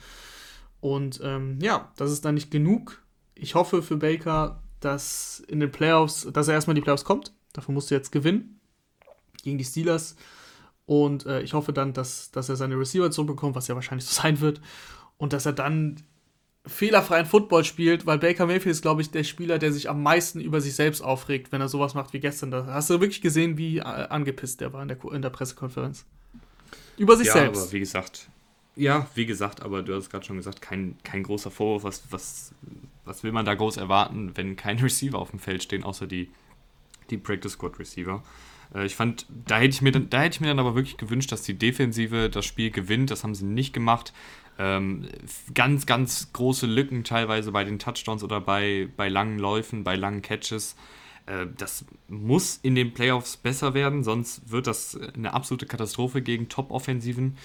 Und 0.82 1.18
ähm, 1.24 1.60
ja, 1.62 1.90
das 1.96 2.12
ist 2.12 2.26
dann 2.26 2.34
nicht 2.34 2.50
genug. 2.50 3.03
Ich 3.34 3.54
hoffe 3.54 3.82
für 3.82 3.96
Baker, 3.96 4.62
dass 4.80 5.42
in 5.48 5.60
den 5.60 5.72
Playoffs, 5.72 6.28
dass 6.32 6.48
er 6.48 6.54
erstmal 6.54 6.76
in 6.76 6.80
die 6.80 6.84
Playoffs 6.84 7.04
kommt. 7.04 7.32
Dafür 7.52 7.74
musst 7.74 7.90
du 7.90 7.94
jetzt 7.94 8.12
gewinnen 8.12 8.60
gegen 9.42 9.58
die 9.58 9.64
Steelers. 9.64 10.16
Und 10.86 11.26
äh, 11.26 11.40
ich 11.42 11.54
hoffe 11.54 11.72
dann, 11.72 11.92
dass, 11.92 12.30
dass 12.30 12.48
er 12.48 12.56
seine 12.56 12.78
Receiver 12.78 13.10
zurückbekommt, 13.10 13.54
was 13.54 13.68
ja 13.68 13.74
wahrscheinlich 13.74 14.06
so 14.06 14.12
sein 14.22 14.40
wird. 14.40 14.60
Und 15.16 15.32
dass 15.32 15.46
er 15.46 15.52
dann 15.52 16.02
fehlerfreien 16.66 17.26
Football 17.26 17.64
spielt, 17.64 18.06
weil 18.06 18.18
Baker 18.18 18.46
Mayfield 18.46 18.72
ist, 18.72 18.82
glaube 18.82 19.02
ich, 19.02 19.10
der 19.10 19.24
Spieler, 19.24 19.58
der 19.58 19.72
sich 19.72 19.90
am 19.90 20.02
meisten 20.02 20.40
über 20.40 20.60
sich 20.60 20.74
selbst 20.74 21.02
aufregt, 21.02 21.52
wenn 21.52 21.60
er 21.60 21.68
sowas 21.68 21.94
macht 21.94 22.12
wie 22.14 22.20
gestern. 22.20 22.50
Da 22.50 22.66
hast 22.66 22.88
du 22.88 23.00
wirklich 23.00 23.20
gesehen, 23.20 23.58
wie 23.58 23.78
äh, 23.78 23.82
angepisst 23.82 24.60
der 24.60 24.72
war 24.72 24.82
in 24.82 24.88
der, 24.88 24.98
in 25.12 25.22
der 25.22 25.30
Pressekonferenz. 25.30 26.06
Über 26.96 27.16
sich 27.16 27.26
ja, 27.26 27.34
selbst. 27.34 27.62
Aber 27.62 27.72
wie 27.72 27.80
gesagt, 27.80 28.28
ja, 28.76 29.06
wie 29.14 29.26
gesagt, 29.26 29.62
aber 29.62 29.82
du 29.82 29.94
hast 29.94 30.10
gerade 30.10 30.24
schon 30.24 30.36
gesagt, 30.36 30.62
kein, 30.62 30.96
kein 31.04 31.22
großer 31.22 31.50
Vorwurf. 31.50 31.84
Was, 31.84 32.02
was, 32.10 32.54
was 33.04 33.22
will 33.22 33.32
man 33.32 33.44
da 33.44 33.54
groß 33.54 33.76
erwarten, 33.76 34.36
wenn 34.36 34.56
keine 34.56 34.82
Receiver 34.84 35.18
auf 35.18 35.30
dem 35.30 35.38
Feld 35.38 35.62
stehen, 35.62 35.84
außer 35.84 36.06
die, 36.06 36.30
die 37.10 37.18
Practice 37.18 37.52
Squad 37.52 37.78
Receiver? 37.78 38.22
Äh, 38.74 38.86
ich 38.86 38.94
fand, 38.94 39.26
da 39.46 39.58
hätte 39.58 39.74
ich, 39.74 39.82
mir 39.82 39.92
dann, 39.92 40.10
da 40.10 40.22
hätte 40.22 40.36
ich 40.36 40.40
mir 40.40 40.48
dann 40.48 40.58
aber 40.58 40.74
wirklich 40.74 40.96
gewünscht, 40.96 41.32
dass 41.32 41.42
die 41.42 41.54
Defensive 41.54 42.30
das 42.30 42.44
Spiel 42.44 42.70
gewinnt. 42.70 43.10
Das 43.10 43.24
haben 43.24 43.34
sie 43.34 43.44
nicht 43.44 43.72
gemacht. 43.72 44.12
Ähm, 44.58 45.08
ganz, 45.52 45.86
ganz 45.86 46.32
große 46.32 46.66
Lücken 46.66 47.02
teilweise 47.04 47.50
bei 47.52 47.64
den 47.64 47.78
Touchdowns 47.78 48.22
oder 48.22 48.40
bei, 48.40 48.88
bei 48.96 49.08
langen 49.08 49.38
Läufen, 49.38 49.84
bei 49.84 49.96
langen 49.96 50.22
Catches. 50.22 50.76
Äh, 51.26 51.46
das 51.56 51.84
muss 52.08 52.58
in 52.62 52.74
den 52.74 52.94
Playoffs 52.94 53.36
besser 53.36 53.74
werden, 53.74 54.04
sonst 54.04 54.50
wird 54.50 54.66
das 54.66 54.98
eine 55.14 55.34
absolute 55.34 55.66
Katastrophe 55.66 56.22
gegen 56.22 56.48
Top-Offensiven. 56.48 57.36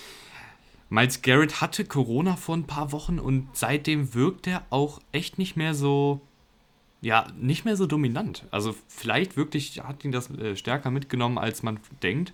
Miles 0.90 1.22
Garrett 1.22 1.62
hatte 1.62 1.86
Corona 1.86 2.36
vor 2.36 2.58
ein 2.58 2.66
paar 2.66 2.92
Wochen 2.92 3.20
und 3.20 3.48
seitdem 3.54 4.14
wirkt 4.16 4.48
er 4.48 4.64
auch 4.72 5.00
echt 5.12 5.38
nicht 5.38 5.56
mehr 5.56 5.76
so, 5.76 6.20
ja, 7.02 7.28
nicht 7.40 7.64
mehr 7.64 7.76
so 7.76 7.86
dominant. 7.86 8.46
Also 8.50 8.76
vielleicht 8.88 9.38
wirklich 9.38 9.82
hat 9.84 10.04
ihn 10.04 10.12
das 10.12 10.32
äh, 10.32 10.56
stärker 10.56 10.90
mitgenommen, 10.90 11.38
als 11.38 11.62
man 11.62 11.80
denkt, 12.02 12.34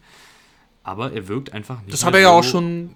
aber 0.84 1.12
er 1.12 1.28
wirkt 1.28 1.54
einfach 1.54 1.82
nicht. 1.82 1.94
Das 1.94 2.06
hat 2.06 2.14
er 2.14 2.22
ja 2.22 2.30
so, 2.30 2.36
auch 2.36 2.44
schon 2.44 2.96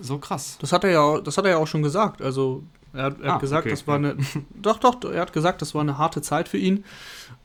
so 0.00 0.18
krass. 0.18 0.56
Das 0.60 0.72
hat 0.72 0.84
er 0.84 0.90
ja, 0.90 1.20
das 1.20 1.36
hat 1.36 1.44
er 1.44 1.52
ja 1.52 1.56
auch 1.58 1.66
schon 1.66 1.82
gesagt. 1.82 2.22
Also 2.22 2.62
er, 2.94 3.04
hat, 3.04 3.20
er 3.20 3.30
ah, 3.30 3.34
hat 3.34 3.40
gesagt, 3.40 3.66
okay, 3.66 3.70
das 3.70 3.86
war 3.86 4.00
ja. 4.00 4.10
eine, 4.10 4.16
doch, 4.54 4.78
doch, 4.78 5.04
er 5.04 5.20
hat 5.20 5.34
gesagt, 5.34 5.60
das 5.60 5.74
war 5.74 5.82
eine 5.82 5.98
harte 5.98 6.22
Zeit 6.22 6.48
für 6.48 6.58
ihn. 6.58 6.84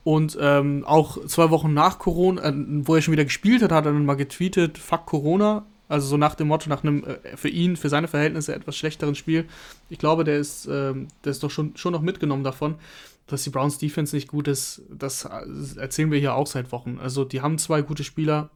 Und 0.05 0.37
ähm, 0.39 0.83
auch 0.85 1.25
zwei 1.25 1.49
Wochen 1.49 1.73
nach 1.73 1.99
Corona, 1.99 2.41
äh, 2.43 2.53
wo 2.55 2.95
er 2.95 3.01
schon 3.01 3.11
wieder 3.11 3.25
gespielt 3.25 3.61
hat, 3.61 3.71
hat 3.71 3.85
er 3.85 3.91
dann 3.91 4.05
mal 4.05 4.15
getweetet, 4.15 4.77
fuck 4.77 5.05
Corona. 5.05 5.65
Also 5.89 6.07
so 6.07 6.17
nach 6.17 6.35
dem 6.35 6.47
Motto, 6.47 6.69
nach 6.69 6.83
einem 6.83 7.03
äh, 7.03 7.37
für 7.37 7.49
ihn, 7.49 7.75
für 7.75 7.89
seine 7.89 8.07
Verhältnisse 8.07 8.55
etwas 8.55 8.77
schlechteren 8.77 9.15
Spiel. 9.15 9.45
Ich 9.89 9.99
glaube, 9.99 10.23
der 10.23 10.37
ist, 10.37 10.65
äh, 10.65 10.93
der 11.23 11.31
ist 11.31 11.43
doch 11.43 11.51
schon, 11.51 11.75
schon 11.77 11.93
noch 11.93 12.01
mitgenommen 12.01 12.43
davon, 12.43 12.75
dass 13.27 13.43
die 13.43 13.49
Browns 13.49 13.77
Defense 13.77 14.15
nicht 14.15 14.27
gut 14.27 14.47
ist. 14.47 14.81
Das 14.89 15.25
erzählen 15.77 16.11
wir 16.11 16.19
hier 16.19 16.35
auch 16.35 16.47
seit 16.47 16.71
Wochen. 16.71 16.99
Also 17.01 17.23
die 17.25 17.41
haben 17.41 17.57
zwei 17.57 17.81
gute 17.81 18.03
Spieler, 18.03 18.49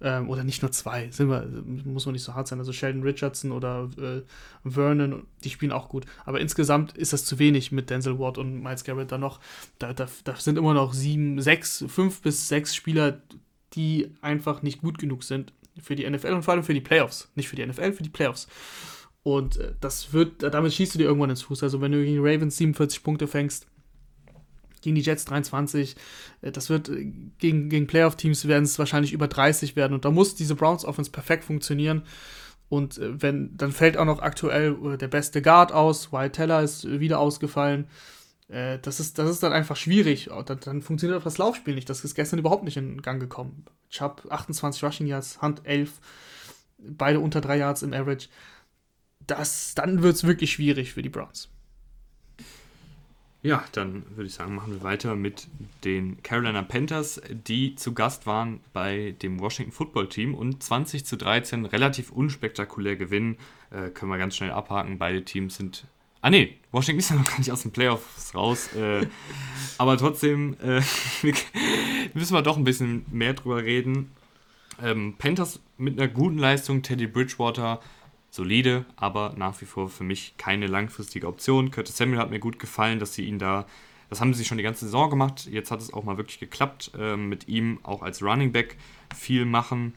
ähm, 0.00 0.30
oder 0.30 0.44
nicht 0.44 0.62
nur 0.62 0.70
zwei, 0.70 1.10
sind 1.10 1.28
wir, 1.28 1.46
muss 1.84 2.06
man 2.06 2.12
nicht 2.12 2.22
so 2.22 2.34
hart 2.34 2.46
sein. 2.48 2.58
Also 2.58 2.72
Sheldon 2.72 3.02
Richardson 3.02 3.52
oder 3.52 3.90
äh, 3.98 4.22
Vernon, 4.68 5.26
die 5.42 5.50
spielen 5.50 5.72
auch 5.72 5.88
gut. 5.88 6.06
Aber 6.24 6.40
insgesamt 6.40 6.96
ist 6.96 7.12
das 7.12 7.24
zu 7.24 7.38
wenig 7.38 7.72
mit 7.72 7.90
Denzel 7.90 8.18
Ward 8.18 8.38
und 8.38 8.62
Miles 8.62 8.84
Garrett 8.84 9.10
da 9.10 9.18
noch. 9.18 9.40
Da, 9.78 9.92
da, 9.92 10.06
da 10.24 10.36
sind 10.36 10.58
immer 10.58 10.74
noch 10.74 10.92
sieben, 10.92 11.40
sechs, 11.42 11.84
fünf 11.88 12.22
bis 12.22 12.48
sechs 12.48 12.76
Spieler, 12.76 13.20
die 13.74 14.10
einfach 14.20 14.62
nicht 14.62 14.80
gut 14.80 14.98
genug 14.98 15.24
sind 15.24 15.52
für 15.82 15.96
die 15.96 16.08
NFL 16.08 16.32
und 16.32 16.42
vor 16.42 16.54
allem 16.54 16.64
für 16.64 16.74
die 16.74 16.80
Playoffs. 16.80 17.30
Nicht 17.34 17.48
für 17.48 17.56
die 17.56 17.66
NFL, 17.66 17.92
für 17.92 18.02
die 18.02 18.10
Playoffs. 18.10 18.48
Und 19.22 19.56
äh, 19.58 19.74
das 19.80 20.12
wird, 20.12 20.42
damit 20.42 20.72
schießt 20.72 20.94
du 20.94 20.98
dir 20.98 21.04
irgendwann 21.04 21.30
ins 21.30 21.42
Fuß. 21.42 21.62
Also 21.62 21.80
wenn 21.80 21.92
du 21.92 22.04
gegen 22.04 22.20
Ravens 22.20 22.56
47 22.56 23.02
Punkte 23.02 23.26
fängst, 23.26 23.66
gegen 24.80 24.94
die 24.94 25.02
Jets 25.02 25.24
23, 25.26 25.96
äh, 26.42 26.52
das 26.52 26.70
wird 26.70 26.88
äh, 26.88 27.12
gegen, 27.38 27.68
gegen 27.68 27.86
Playoff-Teams 27.86 28.48
werden 28.48 28.64
es 28.64 28.78
wahrscheinlich 28.78 29.12
über 29.12 29.28
30 29.28 29.76
werden. 29.76 29.94
Und 29.94 30.04
da 30.04 30.10
muss 30.10 30.34
diese 30.34 30.54
Browns-Offense 30.54 31.10
perfekt 31.10 31.44
funktionieren. 31.44 32.02
Und 32.70 33.00
wenn, 33.00 33.56
dann 33.56 33.72
fällt 33.72 33.96
auch 33.96 34.04
noch 34.04 34.20
aktuell 34.20 34.76
der 34.98 35.08
beste 35.08 35.40
Guard 35.40 35.72
aus, 35.72 36.12
Wyatt 36.12 36.34
Teller 36.34 36.62
ist 36.62 36.86
wieder 37.00 37.18
ausgefallen. 37.18 37.86
Das 38.48 38.98
ist, 38.98 39.18
das 39.18 39.28
ist 39.28 39.42
dann 39.42 39.52
einfach 39.52 39.76
schwierig. 39.76 40.30
Dann, 40.46 40.60
dann 40.60 40.80
funktioniert 40.80 41.20
auch 41.20 41.24
das 41.24 41.36
Laufspiel 41.36 41.74
nicht. 41.74 41.90
Das 41.90 42.02
ist 42.02 42.14
gestern 42.14 42.38
überhaupt 42.38 42.64
nicht 42.64 42.78
in 42.78 43.02
Gang 43.02 43.20
gekommen. 43.20 43.66
Chubb 43.90 44.26
28 44.30 44.82
Rushing 44.82 45.06
Yards, 45.06 45.42
Hunt 45.42 45.66
11, 45.66 46.00
beide 46.78 47.20
unter 47.20 47.42
3 47.42 47.58
Yards 47.58 47.82
im 47.82 47.92
Average. 47.92 48.28
Das, 49.26 49.74
dann 49.74 50.02
wird 50.02 50.14
es 50.14 50.24
wirklich 50.24 50.52
schwierig 50.52 50.94
für 50.94 51.02
die 51.02 51.10
Browns. 51.10 51.50
Ja, 53.42 53.64
dann 53.72 54.04
würde 54.16 54.26
ich 54.26 54.34
sagen, 54.34 54.56
machen 54.56 54.72
wir 54.72 54.82
weiter 54.82 55.14
mit 55.14 55.46
den 55.84 56.20
Carolina 56.22 56.62
Panthers, 56.62 57.20
die 57.30 57.76
zu 57.76 57.94
Gast 57.94 58.26
waren 58.26 58.60
bei 58.72 59.14
dem 59.22 59.38
Washington 59.38 59.70
Football 59.70 60.08
Team 60.08 60.34
und 60.34 60.60
20 60.62 61.06
zu 61.06 61.16
13 61.16 61.64
relativ 61.64 62.10
unspektakulär 62.10 62.96
gewinnen. 62.96 63.36
Äh, 63.70 63.90
können 63.90 64.10
wir 64.10 64.18
ganz 64.18 64.34
schnell 64.36 64.50
abhaken. 64.50 64.98
Beide 64.98 65.24
Teams 65.24 65.56
sind. 65.56 65.86
Ah, 66.20 66.30
nee, 66.30 66.56
Washington 66.72 66.98
ist 66.98 67.10
ja 67.10 67.16
noch 67.16 67.24
gar 67.24 67.38
nicht 67.38 67.52
aus 67.52 67.62
den 67.62 67.70
Playoffs 67.70 68.34
raus. 68.34 68.72
Äh, 68.74 69.06
aber 69.78 69.96
trotzdem 69.96 70.56
äh, 70.62 70.82
müssen 72.14 72.34
wir 72.34 72.42
doch 72.42 72.56
ein 72.56 72.64
bisschen 72.64 73.06
mehr 73.10 73.34
drüber 73.34 73.62
reden. 73.62 74.10
Ähm, 74.82 75.14
Panthers 75.18 75.60
mit 75.76 75.98
einer 75.98 76.08
guten 76.08 76.38
Leistung, 76.38 76.82
Teddy 76.82 77.06
Bridgewater 77.06 77.80
solide, 78.30 78.84
aber 78.96 79.34
nach 79.36 79.60
wie 79.60 79.64
vor 79.64 79.88
für 79.88 80.04
mich 80.04 80.34
keine 80.36 80.66
langfristige 80.66 81.26
Option. 81.26 81.70
Curtis 81.70 81.96
Samuel 81.96 82.18
hat 82.18 82.30
mir 82.30 82.40
gut 82.40 82.58
gefallen, 82.58 82.98
dass 82.98 83.14
sie 83.14 83.24
ihn 83.24 83.38
da, 83.38 83.66
das 84.10 84.20
haben 84.20 84.34
sie 84.34 84.44
schon 84.44 84.58
die 84.58 84.64
ganze 84.64 84.84
Saison 84.84 85.10
gemacht. 85.10 85.48
Jetzt 85.50 85.70
hat 85.70 85.80
es 85.80 85.92
auch 85.92 86.04
mal 86.04 86.16
wirklich 86.16 86.38
geklappt, 86.38 86.92
äh, 86.98 87.16
mit 87.16 87.48
ihm 87.48 87.78
auch 87.82 88.02
als 88.02 88.22
Running 88.22 88.52
Back 88.52 88.76
viel 89.16 89.44
machen. 89.44 89.94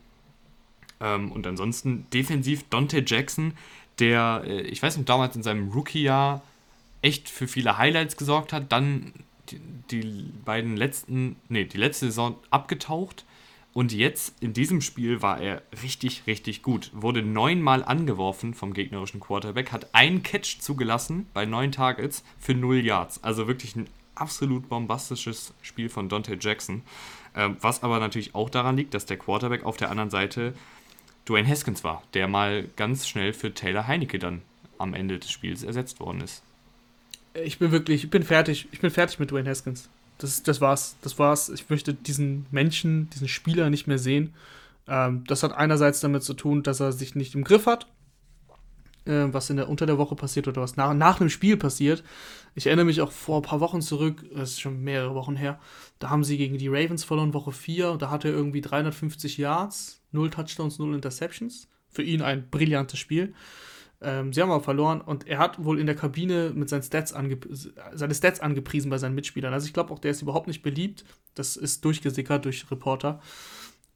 Ähm, 1.00 1.32
und 1.32 1.46
ansonsten 1.46 2.06
defensiv 2.14 2.64
Dante 2.70 3.04
Jackson, 3.06 3.54
der, 4.02 4.44
äh, 4.46 4.62
ich 4.62 4.84
weiß 4.84 4.98
nicht, 4.98 5.08
damals 5.08 5.36
in 5.36 5.44
seinem 5.44 5.72
Rookie-Jahr 5.72 6.42
echt 7.02 7.30
für 7.30 7.48
viele 7.48 7.78
Highlights 7.78 8.18
gesorgt 8.18 8.54
hat, 8.54 8.72
dann 8.72 9.14
die, 9.92 10.32
beiden 10.46 10.78
letzten, 10.78 11.36
nee, 11.50 11.66
die 11.66 11.78
letzte 11.78 12.08
Saison 12.08 12.36
abgetaucht 12.50 13.26
und 13.74 13.94
jetzt 13.94 14.42
in 14.42 14.54
diesem 14.54 14.82
Spiel 14.82 15.22
war 15.22 15.40
er 15.40 15.62
richtig, 15.82 16.24
richtig 16.28 16.62
gut. 16.62 16.92
Wurde 16.94 17.22
neunmal 17.22 17.84
angeworfen 17.84 18.54
vom 18.54 18.74
gegnerischen 18.74 19.22
Quarterback, 19.22 19.72
hat 19.72 19.94
einen 19.96 20.24
Catch 20.24 20.60
zugelassen 20.60 21.28
bei 21.34 21.46
neun 21.46 21.72
Targets 21.72 22.24
für 22.38 22.54
null 22.54 22.86
Yards. 22.86 23.24
Also 23.24 23.48
wirklich 23.48 23.76
ein 23.76 23.88
absolut 24.16 24.68
bombastisches 24.68 25.54
Spiel 25.62 25.88
von 25.88 26.10
Dante 26.10 26.38
Jackson. 26.40 26.82
Ähm, 27.34 27.56
was 27.62 27.82
aber 27.82 28.00
natürlich 28.00 28.36
auch 28.36 28.50
daran 28.50 28.76
liegt, 28.76 28.94
dass 28.94 29.06
der 29.06 29.18
Quarterback 29.18 29.64
auf 29.64 29.78
der 29.78 29.90
anderen 29.90 30.10
Seite 30.10 30.54
Dwayne 31.28 31.48
Haskins 31.48 31.84
war, 31.84 32.04
der 32.14 32.28
mal 32.28 32.68
ganz 32.76 33.08
schnell 33.08 33.34
für 33.34 33.54
Taylor 33.54 33.88
Heinecke 33.88 34.20
dann 34.20 34.42
am 34.78 34.94
Ende 34.94 35.20
des 35.20 35.32
Spiels 35.32 35.64
ersetzt 35.64 36.00
worden 36.00 36.22
ist. 36.22 36.44
Ich 37.34 37.60
bin 37.60 37.72
wirklich, 37.72 38.04
ich 38.04 38.10
bin 38.10 38.24
fertig. 38.24 38.68
Ich 38.72 38.80
bin 38.80 38.92
fertig 38.92 39.20
mit 39.20 39.32
Dwayne 39.32 39.50
Haskins. 39.50 39.90
Das, 40.18 40.44
das 40.44 40.60
war's. 40.60 40.96
Das 41.02 41.18
war's. 41.20 41.50
Ich 41.50 41.70
möchte 41.70 41.94
diesen 41.94 42.46
Menschen, 42.52 43.10
diesen 43.12 43.28
Spieler 43.28 43.70
nicht 43.70 43.88
mehr 43.88 44.00
sehen. 44.00 44.34
Ähm, 44.88 45.24
das 45.28 45.44
hat 45.44 45.54
einerseits 45.54 46.00
damit 46.00 46.24
zu 46.24 46.34
tun, 46.34 46.64
dass 46.64 46.80
er 46.80 46.92
sich 46.92 47.16
nicht 47.16 47.36
im 47.36 47.44
Griff 47.44 47.66
hat, 47.66 47.88
äh, 49.06 49.28
was 49.28 49.50
in 49.50 49.58
der, 49.58 49.70
unter 49.70 49.86
der 49.86 49.98
Woche 49.98 50.16
passiert 50.16 50.48
oder 50.48 50.62
was 50.62 50.76
nach, 50.76 50.94
nach 50.94 51.20
einem 51.20 51.30
Spiel 51.30 51.58
passiert. 51.58 52.04
Ich 52.56 52.68
erinnere 52.68 52.86
mich 52.86 53.02
auch 53.02 53.12
vor 53.12 53.38
ein 53.40 53.44
paar 53.44 53.62
Wochen 53.62 53.82
zurück, 53.82 54.26
das 54.34 54.52
ist 54.52 54.62
schon 54.62 54.84
mehrere 54.84 55.16
Wochen 55.16 55.36
her, 55.36 55.60
da 56.00 56.10
haben 56.10 56.24
sie 56.24 56.38
gegen 56.38 56.58
die 56.58 56.68
Ravens 56.68 57.04
verloren, 57.04 57.34
Woche 57.34 57.52
4, 57.54 57.92
und 57.92 58.02
da 58.02 58.10
hatte 58.10 58.28
er 58.28 58.34
irgendwie 58.34 58.60
350 58.60 59.38
Yards, 59.38 60.01
0 60.12 60.30
Touchdowns, 60.30 60.80
0 60.80 60.96
Interceptions. 60.96 61.68
Für 61.90 62.04
ihn 62.04 62.22
ein 62.22 62.50
brillantes 62.50 63.00
Spiel. 63.00 63.34
Ähm, 64.02 64.34
sie 64.34 64.42
haben 64.42 64.50
aber 64.50 64.64
verloren 64.64 65.02
und 65.02 65.28
er 65.28 65.38
hat 65.38 65.64
wohl 65.64 65.80
in 65.80 65.86
der 65.86 65.96
Kabine 65.96 66.52
mit 66.56 66.70
seinen 66.70 66.82
Stats 66.82 67.14
seine 67.94 68.16
Stats 68.16 68.40
angepriesen 68.40 68.90
bei 68.90 68.98
seinen 68.98 69.14
Mitspielern. 69.14 69.54
Also 69.54 69.68
ich 69.68 69.74
glaube 69.74 69.94
auch, 69.94 70.00
der 70.00 70.12
ist 70.12 70.22
überhaupt 70.22 70.48
nicht 70.48 70.64
beliebt. 70.64 71.06
Das 71.36 71.56
ist 71.56 71.86
durchgesickert 71.86 72.46
durch 72.46 72.70
Reporter. 72.72 73.22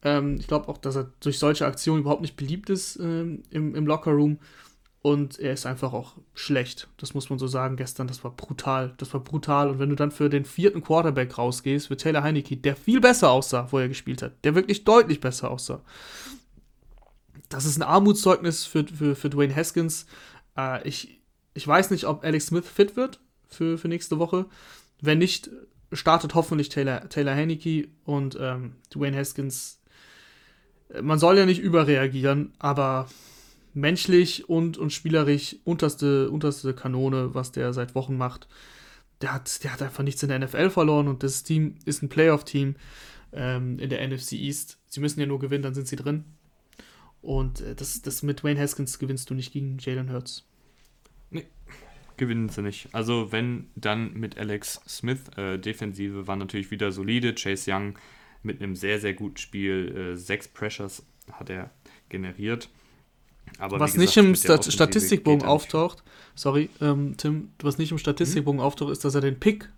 Ähm, 0.02 0.36
ich 0.38 0.46
glaube 0.46 0.68
auch, 0.68 0.78
dass 0.78 0.96
er 0.96 1.10
durch 1.20 1.38
solche 1.38 1.66
Aktionen 1.66 2.00
überhaupt 2.00 2.22
nicht 2.22 2.36
beliebt 2.36 2.70
ist 2.70 2.96
ähm, 2.96 3.42
im, 3.50 3.74
im 3.74 3.86
Lockerroom. 3.86 4.38
Und 5.02 5.38
er 5.38 5.52
ist 5.52 5.66
einfach 5.66 5.92
auch 5.92 6.14
schlecht. 6.34 6.88
Das 6.96 7.14
muss 7.14 7.30
man 7.30 7.38
so 7.38 7.46
sagen. 7.46 7.76
Gestern, 7.76 8.08
das 8.08 8.24
war 8.24 8.32
brutal. 8.32 8.94
Das 8.96 9.12
war 9.12 9.20
brutal. 9.20 9.70
Und 9.70 9.78
wenn 9.78 9.88
du 9.88 9.94
dann 9.94 10.10
für 10.10 10.28
den 10.28 10.44
vierten 10.44 10.82
Quarterback 10.82 11.38
rausgehst, 11.38 11.86
für 11.86 11.96
Taylor 11.96 12.24
Heineke, 12.24 12.56
der 12.56 12.74
viel 12.74 13.00
besser 13.00 13.30
aussah, 13.30 13.68
wo 13.70 13.78
er 13.78 13.88
gespielt 13.88 14.22
hat, 14.22 14.32
der 14.44 14.56
wirklich 14.56 14.84
deutlich 14.84 15.20
besser 15.20 15.50
aussah. 15.50 15.80
Das 17.48 17.64
ist 17.64 17.76
ein 17.76 17.82
Armutszeugnis 17.82 18.64
für, 18.64 18.84
für, 18.84 19.14
für 19.14 19.30
Dwayne 19.30 19.54
Haskins. 19.54 20.06
Äh, 20.56 20.86
ich, 20.88 21.20
ich 21.54 21.66
weiß 21.66 21.90
nicht, 21.90 22.06
ob 22.06 22.24
Alex 22.24 22.46
Smith 22.46 22.66
fit 22.66 22.96
wird 22.96 23.20
für, 23.46 23.78
für 23.78 23.88
nächste 23.88 24.18
Woche. 24.18 24.46
Wenn 25.00 25.18
nicht, 25.18 25.50
startet 25.92 26.34
hoffentlich 26.34 26.68
Taylor, 26.68 27.08
Taylor 27.08 27.34
Heineke 27.34 27.88
und 28.04 28.36
ähm, 28.40 28.76
Dwayne 28.92 29.16
Haskins. 29.16 29.80
Man 31.00 31.18
soll 31.18 31.38
ja 31.38 31.46
nicht 31.46 31.60
überreagieren, 31.60 32.54
aber 32.58 33.08
menschlich 33.76 34.48
und, 34.48 34.78
und 34.78 34.92
spielerisch 34.92 35.56
unterste, 35.64 36.30
unterste 36.30 36.74
Kanone, 36.74 37.34
was 37.34 37.52
der 37.52 37.72
seit 37.72 37.94
Wochen 37.94 38.16
macht. 38.16 38.48
Der 39.20 39.32
hat, 39.32 39.62
der 39.62 39.72
hat 39.72 39.82
einfach 39.82 40.02
nichts 40.02 40.22
in 40.22 40.28
der 40.28 40.38
NFL 40.38 40.70
verloren 40.70 41.08
und 41.08 41.22
das 41.22 41.42
Team 41.42 41.76
ist 41.84 42.02
ein 42.02 42.08
Playoff-Team 42.08 42.76
ähm, 43.32 43.78
in 43.78 43.90
der 43.90 44.06
NFC 44.06 44.32
East. 44.32 44.78
Sie 44.88 45.00
müssen 45.00 45.20
ja 45.20 45.26
nur 45.26 45.38
gewinnen, 45.38 45.62
dann 45.62 45.74
sind 45.74 45.88
sie 45.88 45.96
drin. 45.96 46.24
Und 47.22 47.60
äh, 47.60 47.74
das, 47.74 48.02
das 48.02 48.22
mit 48.22 48.44
Wayne 48.44 48.60
Haskins 48.60 48.98
gewinnst 48.98 49.30
du 49.30 49.34
nicht 49.34 49.52
gegen 49.52 49.78
Jalen 49.78 50.12
Hurts. 50.12 50.46
Nee, 51.30 51.46
gewinnen 52.16 52.48
sie 52.48 52.62
nicht. 52.62 52.88
Also 52.92 53.32
wenn, 53.32 53.70
dann 53.74 54.14
mit 54.14 54.38
Alex 54.38 54.80
Smith. 54.86 55.20
Äh, 55.36 55.58
Defensive 55.58 56.26
war 56.26 56.36
natürlich 56.36 56.70
wieder 56.70 56.92
solide. 56.92 57.34
Chase 57.34 57.70
Young 57.72 57.98
mit 58.42 58.62
einem 58.62 58.76
sehr, 58.76 59.00
sehr 59.00 59.14
guten 59.14 59.38
Spiel. 59.38 60.12
Äh, 60.12 60.16
sechs 60.16 60.48
Pressures 60.48 61.04
hat 61.32 61.50
er 61.50 61.70
generiert. 62.08 62.70
Aber 63.58 63.80
was 63.80 63.94
gesagt, 63.94 64.00
nicht 64.00 64.16
im 64.16 64.34
Stat 64.34 64.64
Statistikbogen 64.64 65.46
auftaucht, 65.46 66.02
sorry, 66.34 66.68
ähm, 66.80 67.16
Tim, 67.16 67.50
was 67.60 67.78
nicht 67.78 67.90
im 67.90 67.98
Statistikbogen 67.98 68.60
hm? 68.60 68.66
auftaucht, 68.66 68.92
ist, 68.92 69.04
dass 69.04 69.14
er 69.14 69.20
den 69.20 69.40
Pick, 69.40 69.70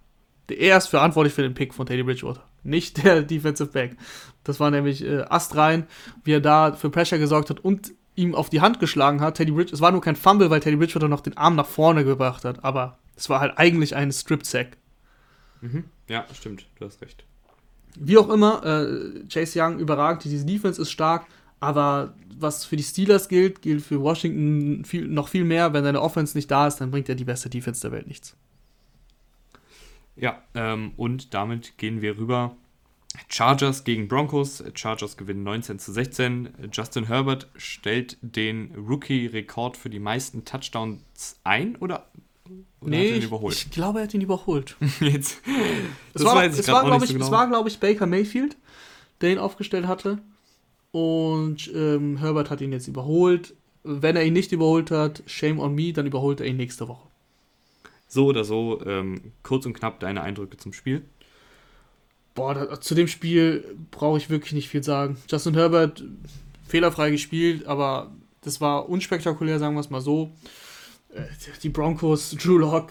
er 0.48 0.78
ist 0.78 0.88
verantwortlich 0.88 1.34
für 1.34 1.42
den 1.42 1.54
Pick 1.54 1.74
von 1.74 1.86
Teddy 1.86 2.02
Bridgewater, 2.02 2.44
nicht 2.62 3.04
der 3.04 3.22
Defensive 3.22 3.70
Back. 3.70 3.96
Das 4.44 4.60
war 4.60 4.70
nämlich 4.70 5.04
äh, 5.04 5.22
astrein, 5.28 5.86
wie 6.24 6.32
er 6.32 6.40
da 6.40 6.72
für 6.72 6.90
Pressure 6.90 7.18
gesorgt 7.18 7.50
hat 7.50 7.60
und 7.60 7.92
ihm 8.16 8.34
auf 8.34 8.50
die 8.50 8.60
Hand 8.60 8.80
geschlagen 8.80 9.20
hat. 9.20 9.36
Teddy 9.36 9.52
Bridge, 9.52 9.72
es 9.72 9.80
war 9.80 9.92
nur 9.92 10.00
kein 10.00 10.16
Fumble, 10.16 10.50
weil 10.50 10.60
Teddy 10.60 10.76
Bridgewater 10.76 11.08
noch 11.08 11.20
den 11.20 11.36
Arm 11.36 11.54
nach 11.54 11.66
vorne 11.66 12.04
gebracht 12.04 12.44
hat, 12.44 12.64
aber 12.64 12.98
es 13.16 13.28
war 13.28 13.40
halt 13.40 13.58
eigentlich 13.58 13.94
ein 13.94 14.10
Strip-Sack. 14.10 14.76
Mhm. 15.60 15.84
Ja, 16.08 16.24
stimmt, 16.34 16.66
du 16.78 16.86
hast 16.86 17.00
recht. 17.02 17.24
Wie 17.96 18.16
auch 18.16 18.28
immer, 18.28 18.64
äh, 18.64 19.26
Chase 19.28 19.60
Young 19.60 19.78
überragt, 19.78 20.24
diese 20.24 20.44
Defense 20.44 20.80
ist 20.80 20.90
stark, 20.90 21.26
aber 21.60 22.14
was 22.40 22.64
für 22.64 22.76
die 22.76 22.82
Steelers 22.82 23.28
gilt, 23.28 23.62
gilt 23.62 23.82
für 23.82 24.00
Washington 24.00 24.84
viel, 24.84 25.06
noch 25.06 25.28
viel 25.28 25.44
mehr. 25.44 25.72
Wenn 25.72 25.84
deine 25.84 26.00
Offense 26.00 26.36
nicht 26.36 26.50
da 26.50 26.66
ist, 26.66 26.76
dann 26.76 26.90
bringt 26.90 27.08
ja 27.08 27.14
die 27.14 27.24
beste 27.24 27.50
Defense 27.50 27.80
der 27.80 27.92
Welt 27.92 28.06
nichts. 28.06 28.36
Ja, 30.16 30.42
ähm, 30.54 30.92
und 30.96 31.34
damit 31.34 31.78
gehen 31.78 32.02
wir 32.02 32.18
rüber. 32.18 32.56
Chargers 33.28 33.84
gegen 33.84 34.08
Broncos. 34.08 34.62
Chargers 34.74 35.16
gewinnen 35.16 35.42
19 35.42 35.78
zu 35.78 35.92
16. 35.92 36.70
Justin 36.72 37.06
Herbert 37.06 37.48
stellt 37.56 38.16
den 38.20 38.74
Rookie-Rekord 38.74 39.76
für 39.76 39.90
die 39.90 39.98
meisten 39.98 40.44
Touchdowns 40.44 41.40
ein 41.44 41.76
oder, 41.76 42.06
oder 42.80 42.90
nee, 42.90 43.10
ich, 43.10 43.30
ich, 43.32 43.70
glaube, 43.70 44.00
er 44.00 44.04
hat 44.04 44.14
ihn 44.14 44.20
überholt. 44.20 44.76
Jetzt, 45.00 45.40
das, 46.12 46.22
das 46.22 46.24
war, 46.24 46.46
ich 46.46 46.58
es 46.58 46.68
war, 46.68 46.84
glaube 46.84 47.04
ich, 47.04 47.10
so 47.10 47.18
genau. 47.18 47.46
glaub 47.48 47.66
ich, 47.66 47.78
Baker 47.78 48.06
Mayfield, 48.06 48.56
der 49.20 49.32
ihn 49.32 49.38
aufgestellt 49.38 49.86
hatte. 49.86 50.18
Und 50.90 51.70
ähm, 51.74 52.16
Herbert 52.18 52.50
hat 52.50 52.60
ihn 52.60 52.72
jetzt 52.72 52.88
überholt. 52.88 53.54
Wenn 53.84 54.16
er 54.16 54.24
ihn 54.24 54.32
nicht 54.32 54.52
überholt 54.52 54.90
hat, 54.90 55.22
shame 55.26 55.60
on 55.60 55.74
me, 55.74 55.92
dann 55.92 56.06
überholt 56.06 56.40
er 56.40 56.46
ihn 56.46 56.56
nächste 56.56 56.88
Woche. 56.88 57.08
So 58.06 58.26
oder 58.26 58.44
so, 58.44 58.80
ähm, 58.86 59.32
kurz 59.42 59.66
und 59.66 59.74
knapp 59.74 60.00
deine 60.00 60.22
Eindrücke 60.22 60.56
zum 60.56 60.72
Spiel. 60.72 61.02
Boah, 62.34 62.54
da, 62.54 62.80
zu 62.80 62.94
dem 62.94 63.08
Spiel 63.08 63.76
brauche 63.90 64.16
ich 64.16 64.30
wirklich 64.30 64.52
nicht 64.52 64.68
viel 64.68 64.82
sagen. 64.82 65.18
Justin 65.30 65.54
Herbert, 65.54 66.04
fehlerfrei 66.66 67.10
gespielt, 67.10 67.66
aber 67.66 68.10
das 68.42 68.60
war 68.60 68.88
unspektakulär, 68.88 69.58
sagen 69.58 69.74
wir 69.74 69.80
es 69.80 69.90
mal 69.90 70.00
so. 70.00 70.32
Äh, 71.12 71.24
die 71.62 71.68
Broncos, 71.68 72.30
Drew 72.30 72.58
Lock, 72.58 72.90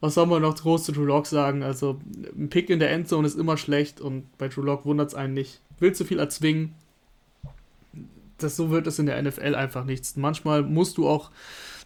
was 0.00 0.14
soll 0.14 0.26
man 0.26 0.42
noch 0.42 0.56
groß 0.56 0.84
zu 0.84 0.92
Drew 0.92 1.04
Lock 1.04 1.26
sagen? 1.26 1.62
Also, 1.62 2.00
ein 2.36 2.48
Pick 2.48 2.70
in 2.70 2.78
der 2.78 2.90
Endzone 2.92 3.26
ist 3.26 3.36
immer 3.36 3.56
schlecht 3.56 4.00
und 4.00 4.36
bei 4.38 4.48
Drew 4.48 4.62
Lock 4.62 4.84
wundert 4.84 5.08
es 5.08 5.14
einen 5.14 5.34
nicht. 5.34 5.60
Will 5.80 5.92
zu 5.92 6.04
viel 6.04 6.18
erzwingen, 6.18 6.74
das, 8.38 8.56
so 8.56 8.70
wird 8.70 8.86
es 8.86 8.98
in 8.98 9.06
der 9.06 9.20
NFL 9.22 9.54
einfach 9.54 9.84
nichts. 9.84 10.16
Manchmal 10.16 10.62
musst 10.62 10.98
du 10.98 11.08
auch 11.08 11.30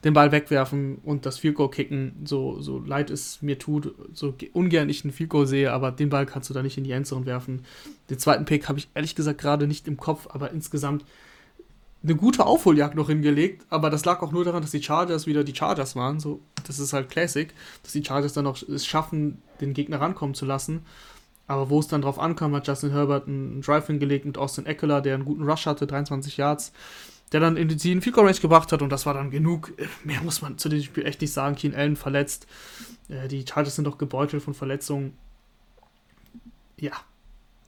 den 0.04 0.14
Ball 0.14 0.32
wegwerfen 0.32 0.98
und 1.04 1.26
das 1.26 1.38
Field 1.38 1.54
Goal 1.54 1.70
kicken, 1.70 2.14
so, 2.24 2.60
so 2.60 2.80
leid 2.80 3.10
es 3.10 3.40
mir 3.40 3.58
tut, 3.58 3.94
so 4.12 4.34
ungern 4.52 4.88
ich 4.88 5.04
einen 5.04 5.12
Field 5.12 5.30
Goal 5.30 5.46
sehe, 5.46 5.72
aber 5.72 5.92
den 5.92 6.08
Ball 6.08 6.26
kannst 6.26 6.50
du 6.50 6.54
da 6.54 6.62
nicht 6.62 6.76
in 6.76 6.84
die 6.84 6.90
Endzone 6.90 7.26
werfen. 7.26 7.64
Den 8.10 8.18
zweiten 8.18 8.44
Pick 8.44 8.68
habe 8.68 8.78
ich 8.78 8.88
ehrlich 8.94 9.14
gesagt 9.14 9.40
gerade 9.40 9.66
nicht 9.66 9.86
im 9.86 9.96
Kopf, 9.96 10.26
aber 10.30 10.50
insgesamt 10.50 11.04
eine 12.02 12.16
gute 12.16 12.46
Aufholjagd 12.46 12.96
noch 12.96 13.08
hingelegt, 13.08 13.64
aber 13.70 13.88
das 13.88 14.04
lag 14.04 14.22
auch 14.22 14.32
nur 14.32 14.44
daran, 14.44 14.62
dass 14.62 14.72
die 14.72 14.82
Chargers 14.82 15.28
wieder 15.28 15.44
die 15.44 15.54
Chargers 15.54 15.94
waren. 15.94 16.18
So, 16.18 16.40
das 16.66 16.80
ist 16.80 16.92
halt 16.92 17.08
Classic, 17.08 17.54
dass 17.84 17.92
die 17.92 18.04
Chargers 18.04 18.32
dann 18.32 18.46
auch 18.48 18.60
es 18.60 18.86
schaffen, 18.86 19.40
den 19.60 19.72
Gegner 19.72 20.00
rankommen 20.00 20.34
zu 20.34 20.44
lassen. 20.44 20.82
Aber 21.52 21.68
wo 21.68 21.80
es 21.80 21.86
dann 21.86 22.00
drauf 22.00 22.18
ankam, 22.18 22.54
hat 22.54 22.66
Justin 22.66 22.92
Herbert 22.92 23.28
einen 23.28 23.60
Drive 23.60 23.86
hingelegt 23.86 24.24
mit 24.24 24.38
Austin 24.38 24.64
Eckler, 24.64 25.02
der 25.02 25.14
einen 25.14 25.26
guten 25.26 25.42
Rush 25.42 25.66
hatte, 25.66 25.86
23 25.86 26.38
Yards, 26.38 26.72
der 27.30 27.40
dann 27.40 27.58
in 27.58 27.68
die 27.68 28.00
Field 28.00 28.16
Range 28.16 28.32
gebracht 28.32 28.72
hat 28.72 28.80
und 28.80 28.88
das 28.88 29.04
war 29.04 29.12
dann 29.12 29.30
genug. 29.30 29.70
Mehr 30.02 30.22
muss 30.22 30.40
man 30.40 30.56
zu 30.56 30.70
dem 30.70 30.80
Spiel 30.80 31.04
echt 31.04 31.20
nicht 31.20 31.34
sagen. 31.34 31.54
Keen 31.54 31.74
Allen 31.74 31.96
verletzt. 31.96 32.46
Äh, 33.10 33.28
die 33.28 33.44
Chargers 33.46 33.76
sind 33.76 33.84
doch 33.84 33.98
gebeutelt 33.98 34.42
von 34.42 34.54
Verletzungen. 34.54 35.14
Ja, 36.78 36.94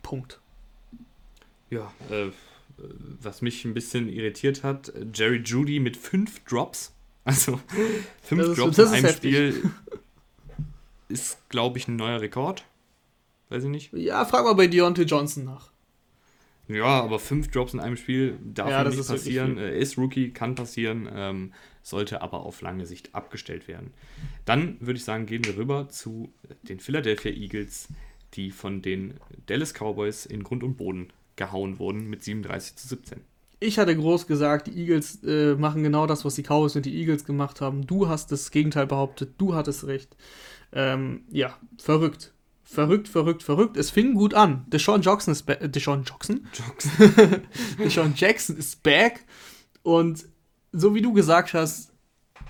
Punkt. 0.02 0.40
Ja, 1.68 1.92
äh, 2.08 2.30
was 3.20 3.42
mich 3.42 3.66
ein 3.66 3.74
bisschen 3.74 4.08
irritiert 4.08 4.64
hat, 4.64 4.94
Jerry 5.12 5.42
Judy 5.44 5.78
mit 5.78 5.98
fünf 5.98 6.42
Drops. 6.44 6.92
Also 7.26 7.58
fünf 8.22 8.42
ist, 8.42 8.58
Drops 8.58 8.78
in 8.78 8.86
einem 8.88 9.08
Spiel 9.08 9.70
ist, 11.08 11.38
glaube 11.48 11.78
ich, 11.78 11.88
ein 11.88 11.96
neuer 11.96 12.20
Rekord. 12.20 12.66
Weiß 13.54 13.62
ich 13.62 13.70
nicht. 13.70 13.92
Ja, 13.92 14.24
frag 14.24 14.42
mal 14.42 14.54
bei 14.54 14.66
Deontay 14.66 15.04
Johnson 15.04 15.44
nach. 15.44 15.70
Ja, 16.66 17.00
aber 17.02 17.20
fünf 17.20 17.52
Drops 17.52 17.72
in 17.72 17.78
einem 17.78 17.96
Spiel 17.96 18.36
darf 18.42 18.68
ja, 18.68 18.82
nicht 18.82 19.06
passieren. 19.06 19.58
Er 19.58 19.76
ist 19.76 19.96
Rookie, 19.96 20.32
kann 20.32 20.56
passieren, 20.56 21.08
ähm, 21.14 21.52
sollte 21.84 22.20
aber 22.20 22.40
auf 22.40 22.62
lange 22.62 22.84
Sicht 22.84 23.14
abgestellt 23.14 23.68
werden. 23.68 23.92
Dann 24.44 24.76
würde 24.80 24.96
ich 24.96 25.04
sagen, 25.04 25.26
gehen 25.26 25.44
wir 25.44 25.56
rüber 25.56 25.88
zu 25.88 26.32
den 26.62 26.80
Philadelphia 26.80 27.30
Eagles, 27.30 27.86
die 28.32 28.50
von 28.50 28.82
den 28.82 29.14
Dallas 29.46 29.72
Cowboys 29.72 30.26
in 30.26 30.42
Grund 30.42 30.64
und 30.64 30.76
Boden 30.76 31.12
gehauen 31.36 31.78
wurden 31.78 32.10
mit 32.10 32.24
37 32.24 32.74
zu 32.74 32.88
17. 32.88 33.20
Ich 33.60 33.78
hatte 33.78 33.94
groß 33.94 34.26
gesagt, 34.26 34.66
die 34.66 34.76
Eagles 34.80 35.22
äh, 35.22 35.54
machen 35.54 35.84
genau 35.84 36.08
das, 36.08 36.24
was 36.24 36.34
die 36.34 36.42
Cowboys 36.42 36.74
und 36.74 36.86
die 36.86 36.98
Eagles 36.98 37.24
gemacht 37.24 37.60
haben. 37.60 37.86
Du 37.86 38.08
hast 38.08 38.32
das 38.32 38.50
Gegenteil 38.50 38.88
behauptet, 38.88 39.34
du 39.38 39.54
hattest 39.54 39.86
recht. 39.86 40.16
Ähm, 40.72 41.22
ja, 41.30 41.56
verrückt 41.78 42.33
verrückt, 42.64 43.08
verrückt, 43.08 43.42
verrückt. 43.42 43.76
Es 43.76 43.90
fing 43.90 44.14
gut 44.14 44.34
an. 44.34 44.64
Deshaun 44.68 45.02
Jackson 45.02 45.32
ist 45.32 45.44
back. 45.44 45.72
Deshaun 45.72 46.04
Jackson? 46.04 46.46
Jackson. 46.52 47.42
Deshaun 47.78 48.14
Jackson 48.16 48.56
ist 48.56 48.82
back. 48.82 49.24
Und 49.82 50.26
so 50.72 50.94
wie 50.94 51.02
du 51.02 51.12
gesagt 51.12 51.54
hast, 51.54 51.92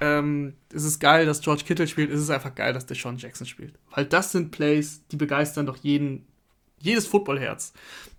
ähm, 0.01 0.55
es 0.73 0.85
ist 0.85 0.99
geil, 0.99 1.27
dass 1.27 1.41
George 1.41 1.65
Kittle 1.67 1.87
spielt. 1.87 2.11
Es 2.11 2.21
ist 2.21 2.31
einfach 2.31 2.55
geil, 2.55 2.73
dass 2.73 2.87
Deshaun 2.87 3.17
Jackson 3.17 3.47
spielt. 3.47 3.75
Weil 3.91 4.07
das 4.07 4.33
sind 4.33 4.51
Plays, 4.51 5.07
die 5.11 5.17
begeistern 5.17 5.67
doch 5.67 5.77
jeden, 5.77 6.27
jedes 6.81 7.07
Footballherz. 7.07 7.73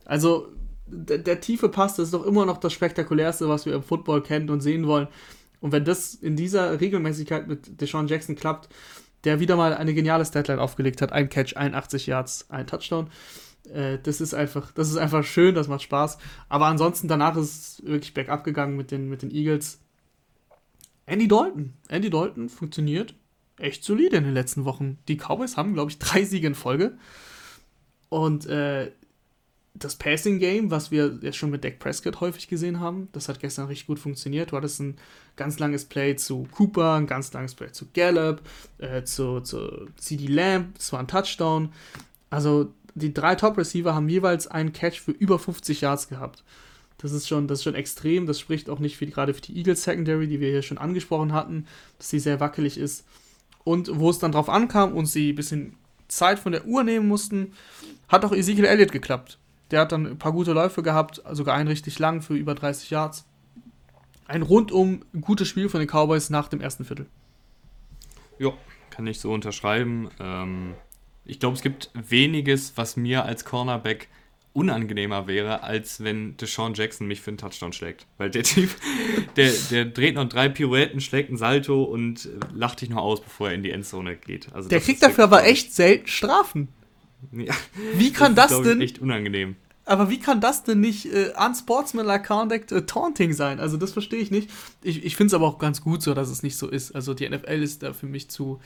Also, 0.06 0.50
der, 0.88 1.18
der 1.18 1.42
tiefe 1.42 1.70
Pass, 1.70 1.96
das 1.96 2.06
ist 2.06 2.14
doch 2.14 2.26
immer 2.26 2.46
noch 2.46 2.58
das 2.58 2.74
Spektakulärste, 2.74 3.50
was 3.50 3.66
wir 3.66 3.74
im 3.74 3.84
Football 3.84 4.22
kennen 4.22 4.50
und 4.50 4.62
sehen 4.62 4.88
wollen. 4.88 5.08
Und 5.60 5.72
wenn 5.72 5.84
das 5.84 6.14
in 6.14 6.36
dieser 6.36 6.80
Regelmäßigkeit 6.80 7.48
mit 7.48 7.82
Deshaun 7.82 8.08
Jackson 8.08 8.36
klappt, 8.36 8.70
der 9.26 9.40
wieder 9.40 9.56
mal 9.56 9.74
eine 9.74 9.94
geniale 9.94 10.26
Statline 10.26 10.62
aufgelegt 10.62 11.02
hat. 11.02 11.12
Ein 11.12 11.30
Catch, 11.30 11.56
81 11.56 12.08
Yards, 12.08 12.46
ein 12.50 12.68
Touchdown. 12.68 13.10
Äh, 13.74 14.00
das 14.02 14.22
ist 14.22 14.34
einfach, 14.34 14.72
das 14.72 14.90
ist 14.90 14.98
einfach 14.98 15.24
schön, 15.24 15.56
das 15.56 15.68
macht 15.68 15.82
Spaß. 15.82 16.18
Aber 16.50 16.68
ansonsten 16.68 17.08
danach 17.08 17.36
ist 17.36 17.80
es 17.80 17.86
wirklich 17.86 18.14
bergab 18.14 18.44
gegangen 18.44 18.78
mit 18.78 18.92
den, 18.92 19.10
mit 19.10 19.22
den 19.22 19.32
Eagles. 19.32 19.80
Andy 21.06 21.28
Dalton. 21.28 21.74
Andy 21.88 22.10
Dalton 22.10 22.50
funktioniert 22.50 23.16
echt 23.58 23.84
solide 23.84 24.18
in 24.18 24.24
den 24.24 24.34
letzten 24.34 24.66
Wochen. 24.66 24.98
Die 25.08 25.18
Cowboys 25.18 25.58
haben, 25.58 25.74
glaube 25.74 25.92
ich, 25.92 26.00
drei 26.00 26.24
Siege 26.24 26.48
in 26.48 26.56
Folge. 26.56 26.98
Und 28.10 28.46
äh, 28.48 28.92
das 29.74 29.96
Passing 29.96 30.40
Game, 30.40 30.72
was 30.72 30.92
wir 30.92 31.20
jetzt 31.22 31.38
schon 31.38 31.50
mit 31.50 31.64
Dak 31.64 31.80
Prescott 31.80 32.22
häufig 32.22 32.48
gesehen 32.48 32.80
haben, 32.80 33.10
das 33.12 33.28
hat 33.28 33.40
gestern 33.40 33.68
richtig 33.68 33.88
gut 33.88 34.00
funktioniert. 34.00 34.52
Du 34.52 34.58
hattest 34.58 34.80
ein 34.80 34.98
ganz 35.36 35.60
langes 35.60 35.86
Play 35.86 36.16
zu 36.16 36.48
Cooper, 36.52 36.94
ein 36.94 37.08
ganz 37.08 37.32
langes 37.34 37.56
Play 37.56 37.72
zu 37.72 37.88
Gallup, 37.94 38.42
äh, 38.78 39.04
zu, 39.04 39.42
zu 39.42 39.88
CD 39.98 40.28
Lamb, 40.28 40.76
das 40.76 40.92
war 40.94 41.00
ein 41.00 41.08
Touchdown. 41.08 41.70
Also 42.30 42.72
die 42.96 43.14
drei 43.14 43.36
Top 43.36 43.58
Receiver 43.58 43.94
haben 43.94 44.10
jeweils 44.10 44.48
einen 44.48 44.74
Catch 44.74 45.02
für 45.02 45.12
über 45.12 45.38
50 45.38 45.82
Yards 45.82 46.08
gehabt. 46.08 46.44
Das 46.98 47.12
ist 47.12 47.28
schon, 47.28 47.48
das 47.48 47.60
ist 47.60 47.64
schon 47.64 47.76
extrem. 47.76 48.26
Das 48.26 48.40
spricht 48.40 48.70
auch 48.70 48.80
nicht 48.80 48.98
für 48.98 49.06
gerade 49.06 49.34
für 49.34 49.42
die 49.42 49.58
Eagles 49.58 49.84
Secondary, 49.84 50.28
die 50.28 50.40
wir 50.40 50.50
hier 50.50 50.62
schon 50.62 50.78
angesprochen 50.78 51.34
hatten, 51.34 51.68
dass 51.98 52.10
sie 52.10 52.20
sehr 52.20 52.40
wackelig 52.40 52.78
ist. 52.78 53.06
Und 53.64 53.90
wo 54.00 54.10
es 54.10 54.20
dann 54.20 54.32
drauf 54.32 54.50
ankam 54.50 54.94
und 54.94 55.08
sie 55.08 55.34
ein 55.34 55.36
bisschen 55.36 55.76
Zeit 56.08 56.40
von 56.40 56.52
der 56.52 56.66
Uhr 56.66 56.84
nehmen 56.84 57.08
mussten, 57.08 57.54
hat 58.08 58.24
auch 58.24 58.32
Ezekiel 58.32 58.66
Elliott 58.66 58.92
geklappt. 58.92 59.40
Der 59.72 59.82
hat 59.82 59.92
dann 59.92 60.06
ein 60.06 60.18
paar 60.18 60.32
gute 60.32 60.54
Läufe 60.54 60.84
gehabt, 60.84 61.22
sogar 61.32 61.56
einen 61.56 61.68
richtig 61.68 62.00
lang 62.00 62.22
für 62.22 62.36
über 62.36 62.56
30 62.56 62.90
Yards. 62.92 63.26
Ein 64.28 64.42
rundum 64.42 65.04
gutes 65.22 65.48
Spiel 65.48 65.70
von 65.70 65.80
den 65.80 65.90
Cowboys 65.90 66.30
nach 66.30 66.48
dem 66.48 66.62
ersten 66.62 66.86
Viertel. 66.86 67.06
Ja, 68.40 68.54
kann 68.90 69.08
ich 69.08 69.20
so 69.20 69.32
unterschreiben. 69.32 70.10
Ähm, 70.20 70.74
ich 71.26 71.40
glaube, 71.40 71.56
es 71.56 71.62
gibt 71.62 71.92
weniges, 71.94 72.74
was 72.76 72.98
mir 72.98 73.26
als 73.26 73.46
Cornerback 73.46 74.10
unangenehmer 74.54 75.28
wäre, 75.28 75.64
als 75.64 76.02
wenn 76.02 76.38
Deshaun 76.38 76.74
Jackson 76.76 77.08
mich 77.08 77.20
für 77.20 77.30
einen 77.30 77.38
Touchdown 77.38 77.74
schlägt. 77.74 78.08
Weil 78.18 78.30
der 78.30 78.44
Typ, 78.44 78.70
der, 79.36 79.52
der 79.70 79.86
dreht 79.86 80.16
noch 80.16 80.30
drei 80.30 80.48
Pirouetten, 80.48 81.02
schlägt 81.02 81.30
ein 81.30 81.38
Salto 81.38 81.84
und 81.84 82.30
lacht 82.54 82.82
dich 82.82 82.90
nur 82.90 83.02
aus, 83.02 83.22
bevor 83.22 83.50
er 83.50 83.56
in 83.56 83.64
die 83.64 83.72
Endzone 83.72 84.16
geht. 84.16 84.54
Also 84.54 84.70
der 84.70 84.80
kriegt 84.80 85.04
dafür 85.04 85.26
aber 85.26 85.46
echt 85.46 85.74
selten 85.74 86.08
Strafen. 86.08 86.70
Ja, 87.32 87.54
wie 87.96 88.14
kann 88.14 88.36
das, 88.36 88.50
das 88.50 88.60
ist, 88.60 88.66
denn? 88.68 88.82
echt 88.82 89.00
unangenehm. 89.00 89.58
Aber 89.86 90.10
wie 90.10 90.20
kann 90.20 90.42
das 90.42 90.64
denn 90.64 90.80
nicht 90.80 91.06
äh, 91.06 91.32
unsportsmanlike 91.38 92.26
conduct 92.26 92.72
äh, 92.72 92.86
taunting 92.86 93.34
sein? 93.34 93.60
Also 93.60 93.78
das 93.78 93.92
verstehe 93.92 94.20
ich 94.20 94.32
nicht. 94.32 94.50
Ich, 94.82 95.06
ich 95.06 95.16
finde 95.16 95.28
es 95.28 95.34
aber 95.36 95.48
auch 95.48 95.60
ganz 95.60 95.82
gut 95.82 96.02
so, 96.02 96.14
dass 96.14 96.30
es 96.30 96.42
nicht 96.42 96.58
so 96.58 96.68
ist. 96.68 96.96
Also 96.96 97.14
die 97.14 97.30
NFL 97.30 97.62
ist 97.62 97.84
da 97.84 97.94
für 97.94 98.08
mich 98.08 98.30
zu, 98.30 98.60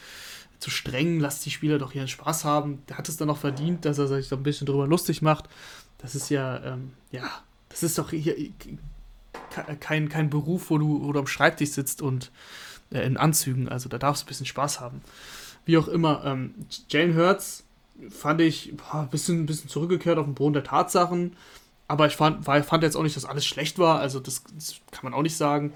zu 0.59 0.69
streng. 0.69 1.19
Lasst 1.19 1.45
die 1.45 1.51
Spieler 1.51 1.77
doch 1.77 1.93
ihren 1.93 2.07
Spaß 2.07 2.45
haben. 2.45 2.83
Der 2.87 2.97
hat 2.97 3.09
es 3.09 3.17
dann 3.17 3.27
noch 3.27 3.37
verdient, 3.37 3.83
dass 3.83 3.97
er 3.97 4.07
sich 4.07 4.29
da 4.29 4.37
ein 4.37 4.43
bisschen 4.43 4.65
drüber 4.65 4.87
lustig 4.87 5.21
macht. 5.21 5.49
Das 5.97 6.15
ist 6.15 6.29
ja, 6.29 6.63
ähm, 6.63 6.93
ja, 7.11 7.29
das 7.67 7.83
ist 7.83 7.97
doch 7.97 8.11
hier 8.11 8.35
kein, 9.79 10.07
kein 10.07 10.29
Beruf, 10.29 10.69
wo 10.69 10.77
du, 10.77 11.03
wo 11.03 11.11
du 11.11 11.19
am 11.19 11.27
Schreibtisch 11.27 11.71
sitzt 11.71 12.01
und 12.01 12.31
äh, 12.91 13.05
in 13.05 13.17
Anzügen. 13.17 13.67
Also 13.67 13.89
da 13.89 13.97
darfst 13.97 14.23
du 14.23 14.25
ein 14.25 14.29
bisschen 14.29 14.45
Spaß 14.45 14.79
haben. 14.79 15.01
Wie 15.65 15.77
auch 15.77 15.89
immer, 15.89 16.23
ähm, 16.25 16.53
Jane 16.89 17.15
Hurts 17.15 17.65
fand 18.09 18.41
ich 18.41 18.75
boah, 18.75 19.01
ein 19.01 19.09
bisschen, 19.09 19.45
bisschen 19.45 19.69
zurückgekehrt 19.69 20.17
auf 20.17 20.25
den 20.25 20.35
Boden 20.35 20.53
der 20.53 20.63
Tatsachen. 20.63 21.35
Aber 21.87 22.07
ich 22.07 22.15
fand, 22.15 22.45
war, 22.47 22.61
fand 22.63 22.83
jetzt 22.83 22.95
auch 22.95 23.03
nicht, 23.03 23.15
dass 23.15 23.25
alles 23.25 23.45
schlecht 23.45 23.79
war. 23.79 23.99
Also, 23.99 24.19
das, 24.19 24.43
das, 24.55 24.79
kann 24.91 25.03
man 25.03 25.13
auch 25.13 25.23
nicht 25.23 25.35
sagen. 25.35 25.73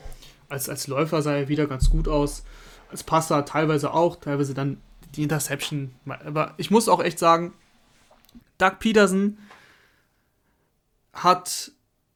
Als, 0.48 0.70
als 0.70 0.88
Läufer 0.88 1.22
sah 1.22 1.34
er 1.34 1.48
wieder 1.48 1.68
ganz 1.68 1.90
gut 1.90 2.08
aus. 2.08 2.44
Als 2.90 3.04
Passer 3.04 3.44
teilweise 3.46 3.94
auch, 3.94 4.18
teilweise 4.18 4.54
dann 4.54 4.80
die 5.16 5.24
Interception. 5.24 5.96
Aber 6.06 6.54
ich 6.58 6.70
muss 6.70 6.88
auch 6.88 7.04
echt 7.04 7.18
sagen, 7.18 7.54
Doug 8.60 8.74
Peterson 8.80 9.40
hat 11.14 11.72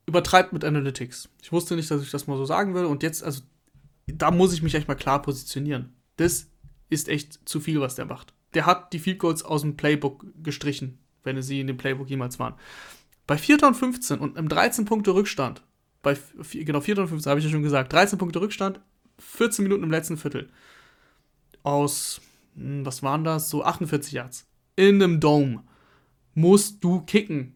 übertreibt 0.05 0.53
mit 0.53 0.63
Analytics. 0.63 1.29
Ich 1.41 1.51
wusste 1.51 1.75
nicht, 1.75 1.89
dass 1.89 2.01
ich 2.01 2.11
das 2.11 2.27
mal 2.27 2.37
so 2.37 2.45
sagen 2.45 2.75
will. 2.75 2.85
Und 2.85 3.03
jetzt, 3.03 3.23
also, 3.23 3.41
da 4.05 4.31
muss 4.31 4.53
ich 4.53 4.61
mich 4.61 4.75
echt 4.75 4.87
mal 4.87 4.95
klar 4.95 5.21
positionieren. 5.21 5.95
Das 6.17 6.47
ist 6.89 7.09
echt 7.09 7.49
zu 7.49 7.59
viel, 7.59 7.81
was 7.81 7.95
der 7.95 8.05
macht 8.05 8.36
der 8.53 8.65
hat 8.65 8.93
die 8.93 8.99
Field 8.99 9.19
Goals 9.19 9.43
aus 9.43 9.61
dem 9.61 9.77
Playbook 9.77 10.25
gestrichen, 10.41 10.99
wenn 11.23 11.41
sie 11.41 11.59
in 11.59 11.67
dem 11.67 11.77
Playbook 11.77 12.09
jemals 12.09 12.39
waren. 12.39 12.55
Bei 13.25 13.37
4. 13.37 13.63
und 13.63 13.75
15 13.75 14.19
und 14.19 14.37
im 14.37 14.47
13 14.47 14.85
Punkte 14.85 15.13
Rückstand, 15.13 15.61
bei 16.01 16.17
genau 16.51 16.79
4. 16.79 16.99
und 16.99 17.07
15 17.09 17.29
habe 17.29 17.39
ich 17.39 17.45
ja 17.45 17.51
schon 17.51 17.63
gesagt, 17.63 17.91
13 17.91 18.17
Punkte 18.17 18.39
Rückstand, 18.39 18.79
14 19.19 19.63
Minuten 19.63 19.83
im 19.83 19.91
letzten 19.91 20.17
Viertel. 20.17 20.49
Aus, 21.63 22.21
hm, 22.55 22.85
was 22.85 23.03
waren 23.03 23.23
das? 23.23 23.49
So 23.49 23.63
48 23.63 24.13
Yards. 24.13 24.47
In 24.75 25.01
einem 25.01 25.19
Dome 25.19 25.63
musst 26.33 26.83
du 26.83 27.01
kicken. 27.01 27.55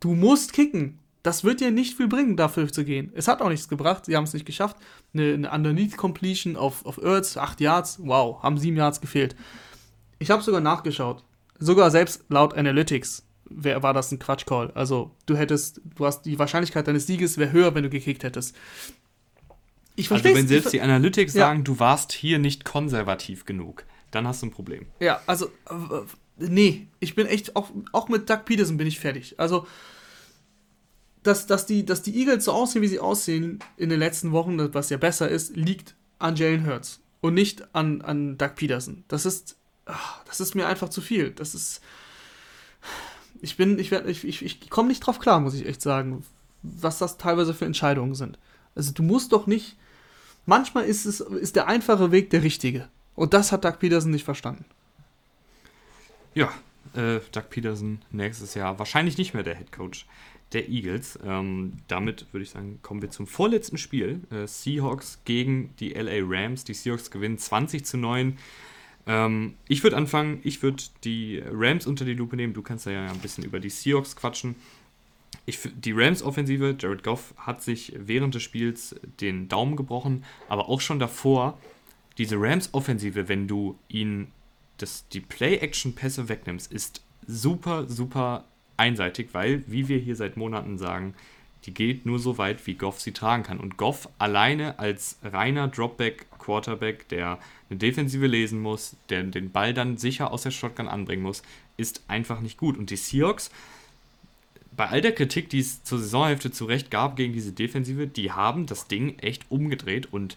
Du 0.00 0.14
musst 0.14 0.52
kicken. 0.52 0.98
Das 1.22 1.44
wird 1.44 1.60
dir 1.60 1.70
nicht 1.70 1.96
viel 1.96 2.08
bringen, 2.08 2.36
dafür 2.36 2.70
zu 2.70 2.84
gehen. 2.84 3.10
Es 3.14 3.28
hat 3.28 3.42
auch 3.42 3.48
nichts 3.48 3.68
gebracht. 3.68 4.06
Sie 4.06 4.16
haben 4.16 4.24
es 4.24 4.34
nicht 4.34 4.46
geschafft. 4.46 4.76
Eine, 5.12 5.34
eine 5.34 5.50
Underneath 5.50 5.96
Completion 5.96 6.56
auf, 6.56 6.84
auf 6.84 7.02
Earths, 7.02 7.36
8 7.36 7.60
Yards. 7.60 7.98
Wow, 8.02 8.42
haben 8.42 8.58
7 8.58 8.76
Yards 8.76 9.00
gefehlt. 9.00 9.34
Ich 10.18 10.30
habe 10.30 10.42
sogar 10.42 10.60
nachgeschaut. 10.60 11.24
Sogar 11.58 11.90
selbst 11.90 12.24
laut 12.28 12.54
Analytics 12.54 13.24
wär, 13.50 13.82
war 13.82 13.94
das 13.94 14.12
ein 14.12 14.18
Quatschcall. 14.18 14.70
Also 14.72 15.12
du 15.26 15.36
hättest, 15.36 15.80
du 15.96 16.06
hast 16.06 16.22
die 16.22 16.38
Wahrscheinlichkeit 16.38 16.86
deines 16.86 17.06
Sieges 17.06 17.38
wäre 17.38 17.52
höher, 17.52 17.74
wenn 17.74 17.82
du 17.82 17.90
gekickt 17.90 18.22
hättest. 18.22 18.54
Ich 19.96 20.10
also 20.12 20.24
wenn 20.24 20.46
selbst 20.46 20.72
die 20.72 20.80
Analytics 20.80 21.34
ja. 21.34 21.46
sagen, 21.46 21.64
du 21.64 21.80
warst 21.80 22.12
hier 22.12 22.38
nicht 22.38 22.64
konservativ 22.64 23.44
genug, 23.44 23.84
dann 24.12 24.28
hast 24.28 24.42
du 24.42 24.46
ein 24.46 24.52
Problem. 24.52 24.86
Ja, 25.00 25.20
also 25.26 25.46
äh, 25.46 26.02
nee, 26.36 26.86
ich 27.00 27.16
bin 27.16 27.26
echt 27.26 27.56
auch, 27.56 27.70
auch 27.92 28.08
mit 28.08 28.30
Doug 28.30 28.44
Peterson 28.44 28.76
bin 28.76 28.86
ich 28.86 29.00
fertig. 29.00 29.34
Also 29.38 29.66
dass, 31.24 31.46
dass, 31.46 31.66
die, 31.66 31.84
dass 31.84 32.02
die 32.02 32.16
Eagles 32.16 32.44
so 32.44 32.52
aussehen, 32.52 32.82
wie 32.82 32.88
sie 32.88 33.00
aussehen 33.00 33.58
in 33.76 33.90
den 33.90 33.98
letzten 33.98 34.32
Wochen, 34.32 34.72
was 34.72 34.88
ja 34.88 34.96
besser 34.96 35.28
ist, 35.28 35.56
liegt 35.56 35.96
an 36.18 36.36
Jalen 36.36 36.64
Hurts 36.64 37.00
und 37.20 37.34
nicht 37.34 37.74
an, 37.74 38.00
an 38.02 38.38
Doug 38.38 38.54
Peterson. 38.54 39.04
Das 39.08 39.26
ist 39.26 39.57
ach, 39.88 40.22
das 40.24 40.40
ist 40.40 40.54
mir 40.54 40.66
einfach 40.66 40.88
zu 40.88 41.00
viel. 41.00 41.30
Das 41.30 41.54
ist. 41.54 41.80
Ich 43.40 43.56
bin, 43.56 43.78
ich 43.78 43.90
werde, 43.90 44.10
ich, 44.10 44.26
ich, 44.26 44.44
ich 44.44 44.70
komme 44.70 44.88
nicht 44.88 45.00
drauf 45.00 45.18
klar, 45.18 45.40
muss 45.40 45.54
ich 45.54 45.66
echt 45.66 45.80
sagen, 45.80 46.24
was 46.62 46.98
das 46.98 47.18
teilweise 47.18 47.54
für 47.54 47.66
Entscheidungen 47.66 48.14
sind. 48.14 48.38
Also 48.74 48.92
du 48.92 49.02
musst 49.02 49.32
doch 49.32 49.46
nicht. 49.46 49.76
Manchmal 50.46 50.84
ist 50.84 51.04
es, 51.04 51.20
ist 51.20 51.56
der 51.56 51.68
einfache 51.68 52.10
Weg 52.10 52.30
der 52.30 52.42
richtige. 52.42 52.88
Und 53.14 53.34
das 53.34 53.52
hat 53.52 53.64
Doug 53.64 53.78
Peterson 53.80 54.10
nicht 54.10 54.24
verstanden. 54.24 54.64
Ja, 56.34 56.50
äh, 56.94 57.20
Doug 57.32 57.50
Peterson 57.50 58.00
nächstes 58.10 58.54
Jahr 58.54 58.78
wahrscheinlich 58.78 59.18
nicht 59.18 59.34
mehr 59.34 59.42
der 59.42 59.56
Head 59.56 59.72
Coach 59.72 60.06
der 60.52 60.68
Eagles. 60.68 61.18
Ähm, 61.24 61.74
damit 61.88 62.26
würde 62.32 62.44
ich 62.44 62.50
sagen, 62.50 62.78
kommen 62.82 63.02
wir 63.02 63.10
zum 63.10 63.26
vorletzten 63.26 63.78
Spiel. 63.78 64.22
Äh, 64.30 64.46
Seahawks 64.46 65.20
gegen 65.24 65.74
die 65.80 65.92
LA 65.92 66.20
Rams. 66.22 66.64
Die 66.64 66.74
Seahawks 66.74 67.10
gewinnen 67.10 67.38
20 67.38 67.84
zu 67.84 67.98
9. 67.98 68.38
Ähm, 69.08 69.54
ich 69.66 69.82
würde 69.82 69.96
anfangen, 69.96 70.40
ich 70.44 70.62
würde 70.62 70.84
die 71.02 71.42
Rams 71.50 71.86
unter 71.86 72.04
die 72.04 72.14
Lupe 72.14 72.36
nehmen. 72.36 72.52
Du 72.52 72.62
kannst 72.62 72.86
ja 72.86 73.06
ein 73.06 73.18
bisschen 73.18 73.42
über 73.42 73.58
die 73.58 73.70
Seahawks 73.70 74.14
quatschen. 74.14 74.54
Ich, 75.46 75.58
die 75.74 75.92
Rams-Offensive, 75.92 76.76
Jared 76.78 77.02
Goff 77.02 77.34
hat 77.38 77.62
sich 77.62 77.94
während 77.96 78.34
des 78.34 78.42
Spiels 78.42 78.94
den 79.20 79.48
Daumen 79.48 79.76
gebrochen, 79.76 80.24
aber 80.48 80.68
auch 80.68 80.82
schon 80.82 80.98
davor, 80.98 81.58
diese 82.18 82.36
Rams-Offensive, 82.38 83.28
wenn 83.28 83.48
du 83.48 83.78
ihn 83.88 84.28
das, 84.76 85.08
die 85.08 85.20
Play-Action-Pässe 85.20 86.28
wegnimmst, 86.28 86.70
ist 86.70 87.02
super, 87.26 87.88
super 87.88 88.44
einseitig, 88.76 89.30
weil, 89.32 89.64
wie 89.66 89.88
wir 89.88 89.98
hier 89.98 90.16
seit 90.16 90.36
Monaten 90.36 90.76
sagen, 90.76 91.14
die 91.64 91.74
geht 91.74 92.06
nur 92.06 92.18
so 92.18 92.38
weit, 92.38 92.66
wie 92.66 92.74
Goff 92.74 93.00
sie 93.00 93.12
tragen 93.12 93.42
kann. 93.42 93.60
Und 93.60 93.76
Goff 93.76 94.08
alleine 94.18 94.78
als 94.78 95.18
reiner 95.22 95.68
Dropback-Quarterback, 95.68 97.08
der 97.08 97.38
eine 97.68 97.78
Defensive 97.78 98.26
lesen 98.26 98.60
muss, 98.60 98.96
der 99.08 99.24
den 99.24 99.50
Ball 99.50 99.74
dann 99.74 99.96
sicher 99.96 100.32
aus 100.32 100.42
der 100.42 100.50
Shotgun 100.50 100.88
anbringen 100.88 101.22
muss, 101.22 101.42
ist 101.76 102.02
einfach 102.08 102.40
nicht 102.40 102.58
gut. 102.58 102.78
Und 102.78 102.90
die 102.90 102.96
Seahawks, 102.96 103.50
bei 104.76 104.88
all 104.88 105.00
der 105.00 105.12
Kritik, 105.14 105.50
die 105.50 105.58
es 105.58 105.82
zur 105.82 105.98
Saisonhälfte 105.98 106.52
zu 106.52 106.64
Recht 106.64 106.90
gab 106.90 107.16
gegen 107.16 107.32
diese 107.32 107.52
Defensive, 107.52 108.06
die 108.06 108.30
haben 108.30 108.66
das 108.66 108.86
Ding 108.86 109.18
echt 109.18 109.50
umgedreht 109.50 110.12
und 110.12 110.36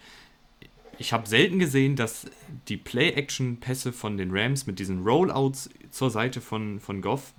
ich 0.98 1.14
habe 1.14 1.28
selten 1.28 1.58
gesehen, 1.58 1.96
dass 1.96 2.28
die 2.68 2.78
Play-Action-Pässe 2.78 3.92
von 3.92 4.18
den 4.18 4.30
Rams 4.32 4.68
mit 4.68 4.78
diesen 4.78 5.04
Rollouts 5.04 5.70
zur 5.90 6.12
Seite 6.12 6.42
von, 6.42 6.80
von 6.80 7.02
Goff 7.02 7.34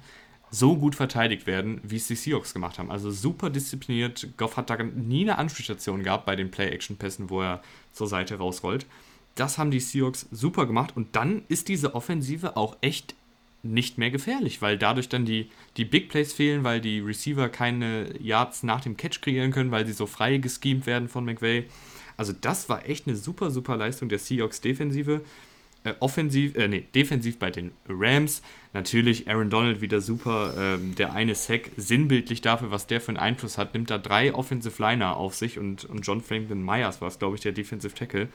so 0.52 0.76
gut 0.76 0.94
verteidigt 0.94 1.46
werden, 1.46 1.80
wie 1.82 1.96
es 1.96 2.06
die 2.06 2.14
Seahawks 2.14 2.52
gemacht 2.52 2.78
haben. 2.78 2.90
Also 2.90 3.10
super 3.10 3.48
diszipliniert. 3.48 4.28
Goff 4.36 4.58
hat 4.58 4.68
da 4.68 4.76
nie 4.82 5.22
eine 5.22 5.38
Anspielstation 5.38 6.02
gehabt 6.02 6.26
bei 6.26 6.36
den 6.36 6.50
Play-Action-Pässen, 6.50 7.30
wo 7.30 7.40
er 7.40 7.62
zur 7.90 8.06
Seite 8.06 8.36
rausrollt. 8.36 8.86
Das 9.34 9.56
haben 9.56 9.70
die 9.70 9.80
Seahawks 9.80 10.28
super 10.30 10.66
gemacht 10.66 10.94
und 10.94 11.16
dann 11.16 11.42
ist 11.48 11.68
diese 11.68 11.94
Offensive 11.94 12.56
auch 12.58 12.76
echt 12.82 13.14
nicht 13.62 13.96
mehr 13.96 14.10
gefährlich, 14.10 14.60
weil 14.60 14.76
dadurch 14.76 15.08
dann 15.08 15.24
die, 15.24 15.48
die 15.78 15.86
Big 15.86 16.10
Plays 16.10 16.34
fehlen, 16.34 16.64
weil 16.64 16.82
die 16.82 17.00
Receiver 17.00 17.48
keine 17.48 18.12
Yards 18.20 18.62
nach 18.62 18.82
dem 18.82 18.98
Catch 18.98 19.22
kreieren 19.22 19.52
können, 19.52 19.70
weil 19.70 19.86
sie 19.86 19.92
so 19.92 20.06
frei 20.06 20.36
geschemt 20.36 20.84
werden 20.84 21.08
von 21.08 21.24
McVay. 21.24 21.64
Also 22.18 22.34
das 22.38 22.68
war 22.68 22.86
echt 22.86 23.06
eine 23.06 23.16
super, 23.16 23.50
super 23.50 23.76
Leistung 23.76 24.10
der 24.10 24.18
Seahawks 24.18 24.60
Defensive 24.60 25.22
äh, 25.84 25.94
offensiv, 26.00 26.56
äh, 26.56 26.68
nee, 26.68 26.84
defensiv 26.94 27.38
bei 27.38 27.50
den 27.50 27.72
Rams. 27.88 28.42
Natürlich 28.72 29.28
Aaron 29.28 29.50
Donald 29.50 29.80
wieder 29.80 30.00
super. 30.00 30.54
Ähm, 30.56 30.94
der 30.94 31.12
eine 31.12 31.34
Sack, 31.34 31.70
sinnbildlich 31.76 32.40
dafür, 32.40 32.70
was 32.70 32.86
der 32.86 33.00
für 33.00 33.08
einen 33.08 33.16
Einfluss 33.16 33.58
hat, 33.58 33.74
nimmt 33.74 33.90
da 33.90 33.98
drei 33.98 34.34
Offensive 34.34 34.80
Liner 34.80 35.16
auf 35.16 35.34
sich 35.34 35.58
und, 35.58 35.84
und 35.84 36.06
John 36.06 36.20
Franklin 36.20 36.64
Myers 36.64 37.00
war 37.00 37.08
es, 37.08 37.18
glaube 37.18 37.36
ich, 37.36 37.42
der 37.42 37.52
Defensive 37.52 37.94
Tackle. 37.94 38.28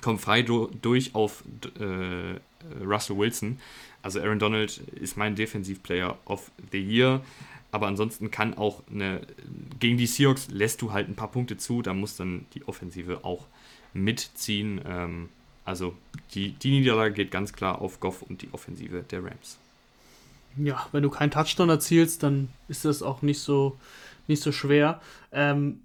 Kommt 0.00 0.20
frei 0.20 0.42
do, 0.42 0.70
durch 0.80 1.14
auf 1.14 1.44
äh, 1.78 2.84
Russell 2.84 3.18
Wilson. 3.18 3.58
Also 4.02 4.20
Aaron 4.20 4.38
Donald 4.38 4.78
ist 4.78 5.16
mein 5.16 5.34
Defensivplayer 5.34 6.18
of 6.24 6.50
the 6.72 6.80
Year. 6.80 7.22
Aber 7.72 7.86
ansonsten 7.86 8.30
kann 8.30 8.54
auch 8.54 8.82
eine. 8.90 9.22
Gegen 9.80 9.96
die 9.96 10.06
Seahawks 10.06 10.48
lässt 10.50 10.82
du 10.82 10.92
halt 10.92 11.08
ein 11.08 11.16
paar 11.16 11.30
Punkte 11.30 11.56
zu, 11.56 11.82
da 11.82 11.94
muss 11.94 12.16
dann 12.16 12.46
die 12.54 12.68
Offensive 12.68 13.24
auch 13.24 13.46
mitziehen. 13.94 14.80
Ähm, 14.86 15.28
also 15.64 15.94
die, 16.34 16.52
die 16.52 16.70
Niederlage 16.70 17.14
geht 17.14 17.30
ganz 17.30 17.52
klar 17.52 17.80
auf 17.80 18.00
Goff 18.00 18.22
und 18.22 18.42
die 18.42 18.48
Offensive 18.52 19.04
der 19.10 19.24
Rams. 19.24 19.58
Ja, 20.56 20.86
wenn 20.92 21.02
du 21.02 21.10
keinen 21.10 21.30
Touchdown 21.30 21.68
erzielst, 21.68 22.22
dann 22.22 22.48
ist 22.68 22.84
das 22.84 23.02
auch 23.02 23.22
nicht 23.22 23.40
so, 23.40 23.78
nicht 24.28 24.42
so 24.42 24.52
schwer. 24.52 25.00
Ähm, 25.30 25.80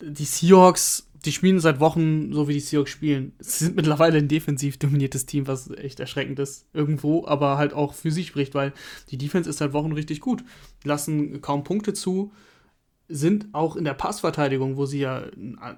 die 0.00 0.24
Seahawks, 0.24 1.06
die 1.24 1.32
spielen 1.32 1.60
seit 1.60 1.80
Wochen 1.80 2.32
so, 2.32 2.48
wie 2.48 2.54
die 2.54 2.60
Seahawks 2.60 2.90
spielen. 2.90 3.32
Sie 3.38 3.64
sind 3.64 3.76
mittlerweile 3.76 4.18
ein 4.18 4.28
defensiv 4.28 4.78
dominiertes 4.78 5.26
Team, 5.26 5.46
was 5.46 5.70
echt 5.70 6.00
erschreckend 6.00 6.38
ist 6.38 6.66
irgendwo, 6.72 7.26
aber 7.26 7.58
halt 7.58 7.72
auch 7.72 7.94
für 7.94 8.10
sich 8.10 8.28
spricht, 8.28 8.54
weil 8.54 8.72
die 9.10 9.18
Defense 9.18 9.48
ist 9.48 9.58
seit 9.58 9.72
Wochen 9.72 9.92
richtig 9.92 10.20
gut. 10.20 10.42
Die 10.82 10.88
lassen 10.88 11.40
kaum 11.40 11.64
Punkte 11.64 11.92
zu, 11.92 12.32
sind 13.08 13.48
auch 13.52 13.76
in 13.76 13.84
der 13.84 13.94
Passverteidigung, 13.94 14.76
wo 14.76 14.86
sie 14.86 15.00
ja, 15.00 15.22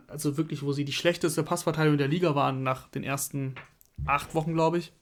also 0.08 0.36
wirklich, 0.36 0.62
wo 0.62 0.72
sie 0.72 0.84
die 0.84 0.92
schlechteste 0.92 1.42
Passverteidigung 1.42 1.98
der 1.98 2.08
Liga 2.08 2.34
waren 2.34 2.62
nach 2.62 2.88
den 2.88 3.04
ersten 3.04 3.54
acht 4.04 4.34
Wochen, 4.34 4.54
glaube 4.54 4.78
ich, 4.78 4.92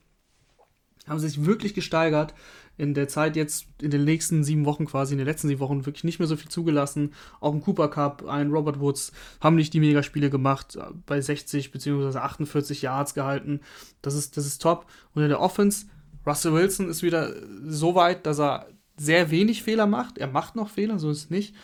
haben 1.06 1.18
sich 1.18 1.44
wirklich 1.44 1.74
gesteigert 1.74 2.34
in 2.76 2.94
der 2.94 3.09
Zeit 3.09 3.34
jetzt, 3.34 3.66
in 3.82 3.90
den 3.90 4.05
nächsten 4.05 4.44
sieben 4.44 4.64
Wochen 4.64 4.84
quasi, 4.86 5.12
in 5.12 5.18
den 5.18 5.26
letzten 5.26 5.48
sieben 5.48 5.60
Wochen 5.60 5.84
wirklich 5.84 6.05
nicht 6.05 6.20
mehr 6.20 6.28
so 6.28 6.36
viel 6.36 6.48
zugelassen. 6.48 7.12
Auch 7.40 7.52
ein 7.52 7.60
Cooper 7.60 7.88
Cup, 7.88 8.24
ein 8.26 8.50
Robert 8.50 8.78
Woods 8.78 9.12
haben 9.40 9.56
nicht 9.56 9.74
die 9.74 9.80
Megaspiele 9.80 10.30
gemacht, 10.30 10.78
bei 11.06 11.20
60 11.20 11.72
bzw. 11.72 12.16
48 12.16 12.82
Yards 12.82 13.14
gehalten. 13.14 13.60
Das 14.00 14.14
ist, 14.14 14.36
das 14.36 14.46
ist 14.46 14.62
top. 14.62 14.86
Und 15.14 15.22
in 15.22 15.28
der 15.28 15.40
Offense, 15.40 15.86
Russell 16.24 16.52
Wilson 16.52 16.88
ist 16.88 17.02
wieder 17.02 17.32
so 17.64 17.94
weit, 17.96 18.26
dass 18.26 18.38
er 18.38 18.68
sehr 18.96 19.30
wenig 19.30 19.62
Fehler 19.62 19.86
macht. 19.86 20.18
Er 20.18 20.28
macht 20.28 20.55
noch 20.55 20.68
Fehler, 20.68 20.98
so 20.98 21.10
ist 21.10 21.24
es 21.24 21.30
nicht. 21.30 21.55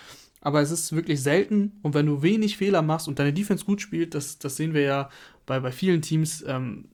Aber 0.44 0.60
es 0.60 0.70
ist 0.70 0.94
wirklich 0.94 1.22
selten. 1.22 1.72
Und 1.82 1.94
wenn 1.94 2.06
du 2.06 2.22
wenig 2.22 2.58
Fehler 2.58 2.82
machst 2.82 3.08
und 3.08 3.18
deine 3.18 3.32
Defense 3.32 3.64
gut 3.64 3.80
spielt, 3.80 4.14
das, 4.14 4.38
das 4.38 4.56
sehen 4.56 4.74
wir 4.74 4.82
ja 4.82 5.08
bei, 5.46 5.58
bei 5.58 5.72
vielen 5.72 6.02
Teams, 6.02 6.44
ähm, 6.46 6.90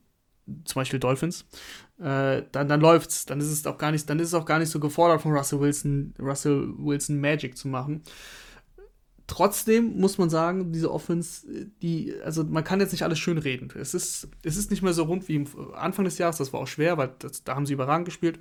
zum 0.63 0.79
Beispiel 0.79 0.99
Dolphins, 0.99 1.45
äh, 1.99 2.43
dann, 2.51 2.69
dann 2.69 2.79
läuft's. 2.79 3.25
Dann 3.25 3.41
ist 3.41 3.51
es 3.51 3.67
auch 3.67 3.77
gar 3.77 3.91
nicht, 3.91 4.09
dann 4.09 4.19
ist 4.19 4.29
es 4.29 4.33
auch 4.33 4.45
gar 4.45 4.57
nicht 4.57 4.69
so 4.69 4.79
gefordert 4.79 5.21
von 5.21 5.33
Russell 5.33 5.59
Wilson, 5.59 6.13
Russell 6.17 6.73
Wilson 6.77 7.19
Magic 7.19 7.57
zu 7.57 7.67
machen. 7.67 8.03
Trotzdem 9.27 9.97
muss 9.99 10.17
man 10.17 10.29
sagen, 10.29 10.71
diese 10.71 10.91
Offense, 10.91 11.45
die, 11.81 12.13
also 12.23 12.45
man 12.45 12.63
kann 12.63 12.79
jetzt 12.79 12.91
nicht 12.93 13.03
alles 13.03 13.19
schön 13.19 13.37
reden. 13.37 13.69
Es 13.75 13.93
ist, 13.93 14.29
es 14.43 14.55
ist 14.55 14.71
nicht 14.71 14.81
mehr 14.81 14.93
so 14.93 15.03
rund 15.03 15.27
wie 15.27 15.45
Anfang 15.73 16.05
des 16.05 16.17
Jahres, 16.17 16.37
das 16.37 16.53
war 16.53 16.61
auch 16.61 16.67
schwer, 16.67 16.97
weil 16.97 17.13
das, 17.19 17.43
da 17.43 17.55
haben 17.55 17.65
sie 17.65 17.73
überragend 17.73 18.05
gespielt. 18.05 18.39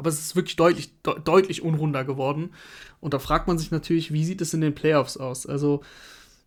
Aber 0.00 0.08
es 0.08 0.18
ist 0.18 0.34
wirklich 0.34 0.56
deutlich, 0.56 0.98
de 1.02 1.12
deutlich 1.22 1.60
unrunder 1.60 2.06
geworden. 2.06 2.54
Und 3.00 3.12
da 3.12 3.18
fragt 3.18 3.48
man 3.48 3.58
sich 3.58 3.70
natürlich, 3.70 4.14
wie 4.14 4.24
sieht 4.24 4.40
es 4.40 4.54
in 4.54 4.62
den 4.62 4.74
Playoffs 4.74 5.18
aus? 5.18 5.44
Also, 5.44 5.82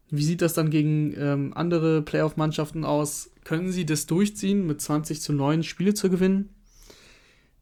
wie 0.09 0.23
sieht 0.23 0.41
das 0.41 0.55
dann 0.55 0.71
gegen 0.71 1.13
ähm, 1.15 1.51
andere 1.53 2.01
Playoff-Mannschaften 2.01 2.83
aus? 2.83 3.29
Können 3.43 3.71
sie 3.71 3.85
das 3.85 4.07
durchziehen, 4.07 4.65
mit 4.65 4.81
20 4.81 5.21
zu 5.21 5.33
9 5.33 5.61
Spiele 5.61 5.93
zu 5.93 6.09
gewinnen? 6.09 6.49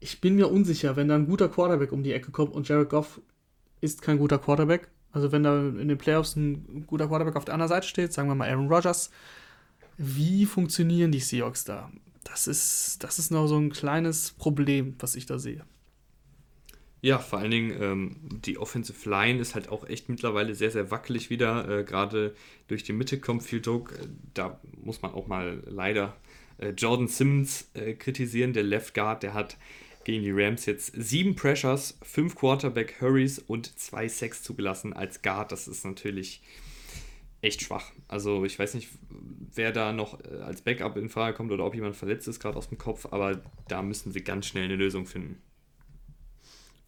Ich 0.00 0.22
bin 0.22 0.34
mir 0.34 0.50
unsicher, 0.50 0.96
wenn 0.96 1.08
da 1.08 1.14
ein 1.14 1.26
guter 1.26 1.50
Quarterback 1.50 1.92
um 1.92 2.02
die 2.02 2.14
Ecke 2.14 2.30
kommt 2.30 2.54
und 2.54 2.66
Jared 2.66 2.88
Goff 2.88 3.20
ist 3.82 4.00
kein 4.00 4.16
guter 4.16 4.38
Quarterback. 4.38 4.88
Also 5.12 5.30
wenn 5.30 5.42
da 5.42 5.60
in 5.60 5.88
den 5.88 5.98
Playoffs 5.98 6.36
ein 6.36 6.86
guter 6.86 7.06
Quarterback 7.06 7.36
auf 7.36 7.44
der 7.44 7.52
anderen 7.52 7.68
Seite 7.68 7.86
steht, 7.86 8.14
sagen 8.14 8.28
wir 8.28 8.34
mal 8.34 8.48
Aaron 8.48 8.72
Rodgers, 8.72 9.10
wie 9.98 10.46
funktionieren 10.46 11.12
die 11.12 11.20
Seahawks 11.20 11.64
da? 11.64 11.90
Das 12.24 12.46
ist, 12.46 13.04
das 13.04 13.18
ist 13.18 13.30
noch 13.30 13.46
so 13.46 13.58
ein 13.58 13.68
kleines 13.68 14.30
Problem, 14.30 14.94
was 14.98 15.16
ich 15.16 15.26
da 15.26 15.38
sehe. 15.38 15.66
Ja, 17.04 17.18
vor 17.18 17.40
allen 17.40 17.50
Dingen 17.50 17.82
ähm, 17.82 18.16
die 18.44 18.58
Offensive 18.58 19.10
Line 19.10 19.40
ist 19.40 19.56
halt 19.56 19.68
auch 19.68 19.88
echt 19.88 20.08
mittlerweile 20.08 20.54
sehr, 20.54 20.70
sehr 20.70 20.92
wackelig 20.92 21.30
wieder. 21.30 21.80
Äh, 21.80 21.84
Gerade 21.84 22.32
durch 22.68 22.84
die 22.84 22.92
Mitte 22.92 23.18
kommt 23.18 23.42
viel 23.42 23.60
Druck. 23.60 23.92
Äh, 23.92 24.06
da 24.34 24.60
muss 24.80 25.02
man 25.02 25.12
auch 25.12 25.26
mal 25.26 25.64
leider 25.66 26.16
äh, 26.58 26.68
Jordan 26.68 27.08
Simmons 27.08 27.68
äh, 27.74 27.94
kritisieren, 27.94 28.52
der 28.52 28.62
Left 28.62 28.94
Guard. 28.94 29.24
Der 29.24 29.34
hat 29.34 29.56
gegen 30.04 30.22
die 30.22 30.30
Rams 30.30 30.64
jetzt 30.66 30.92
sieben 30.94 31.34
Pressures, 31.34 31.98
fünf 32.02 32.36
Quarterback 32.36 33.00
Hurries 33.00 33.40
und 33.40 33.76
zwei 33.80 34.06
Sacks 34.06 34.44
zugelassen 34.44 34.92
als 34.92 35.22
Guard. 35.22 35.50
Das 35.50 35.66
ist 35.66 35.84
natürlich 35.84 36.40
echt 37.40 37.62
schwach. 37.62 37.90
Also 38.06 38.44
ich 38.44 38.56
weiß 38.56 38.74
nicht, 38.74 38.88
wer 39.54 39.72
da 39.72 39.92
noch 39.92 40.20
äh, 40.24 40.36
als 40.36 40.62
Backup 40.62 40.96
in 40.96 41.08
Frage 41.08 41.36
kommt 41.36 41.50
oder 41.50 41.66
ob 41.66 41.74
jemand 41.74 41.96
verletzt 41.96 42.28
ist, 42.28 42.38
gerade 42.38 42.56
aus 42.56 42.68
dem 42.68 42.78
Kopf, 42.78 43.06
aber 43.10 43.42
da 43.66 43.82
müssen 43.82 44.12
sie 44.12 44.22
ganz 44.22 44.46
schnell 44.46 44.66
eine 44.66 44.76
Lösung 44.76 45.06
finden. 45.06 45.42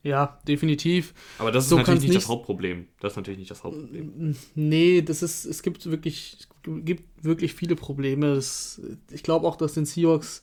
Ja, 0.05 0.39
definitiv. 0.47 1.15
Aber 1.39 1.51
das 1.51 1.65
ist 1.65 1.71
so 1.71 1.79
natürlich 1.79 2.03
nicht, 2.03 2.11
nicht 2.11 2.23
das 2.23 2.29
Hauptproblem. 2.29 2.87
Das 3.01 3.15
ist 3.15 3.17
natürlich 3.17 3.39
nicht 3.39 3.51
das 3.51 3.65
Hauptproblem. 3.65 4.37
Nee, 4.55 5.01
das 5.01 5.23
ist, 5.23 5.47
es 5.47 5.63
gibt 5.63 5.87
wirklich, 5.87 6.47
gibt 6.63 7.25
wirklich 7.25 7.55
viele 7.55 7.75
Probleme. 7.75 8.35
Das, 8.35 8.83
ich 9.11 9.23
glaube 9.23 9.47
auch, 9.47 9.57
dass 9.57 9.73
den 9.73 9.87
Seahawks 9.87 10.43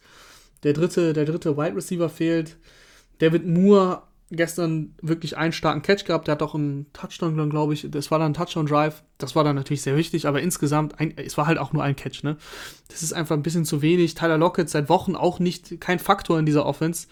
der 0.64 0.74
dritte, 0.74 1.14
der 1.14 1.26
dritte 1.26 1.58
Wide 1.58 1.76
Receiver 1.76 2.10
fehlt. 2.10 2.58
David 3.20 3.46
Moore 3.46 4.02
gestern 4.32 4.96
wirklich 5.02 5.38
einen 5.38 5.54
starken 5.54 5.84
Catch 5.84 6.06
gehabt. 6.06 6.28
Der 6.28 6.34
hat 6.34 6.42
auch 6.42 6.56
einen 6.56 6.92
Touchdown, 6.94 7.50
glaube 7.50 7.74
ich. 7.76 7.86
Das 7.92 8.10
war 8.10 8.18
dann 8.18 8.32
ein 8.32 8.34
Touchdown-Drive. 8.34 9.04
Das 9.20 9.36
war 9.36 9.44
dann 9.44 9.56
natürlich 9.56 9.84
sehr 9.84 9.98
wichtig, 9.98 10.26
aber 10.26 10.42
insgesamt, 10.42 11.00
ein, 11.00 11.16
es 11.18 11.38
war 11.38 11.46
halt 11.46 11.60
auch 11.60 11.74
nur 11.74 11.84
ein 11.84 11.96
Catch, 11.96 12.24
ne? 12.24 12.38
Das 12.88 13.04
ist 13.04 13.14
einfach 13.14 13.36
ein 13.36 13.44
bisschen 13.44 13.66
zu 13.66 13.82
wenig. 13.84 14.16
Tyler 14.16 14.38
Lockett 14.38 14.70
seit 14.70 14.90
Wochen 14.90 15.16
auch 15.16 15.40
nicht, 15.40 15.80
kein 15.82 16.00
Faktor 16.00 16.40
in 16.40 16.46
dieser 16.46 16.66
Offense. 16.66 17.08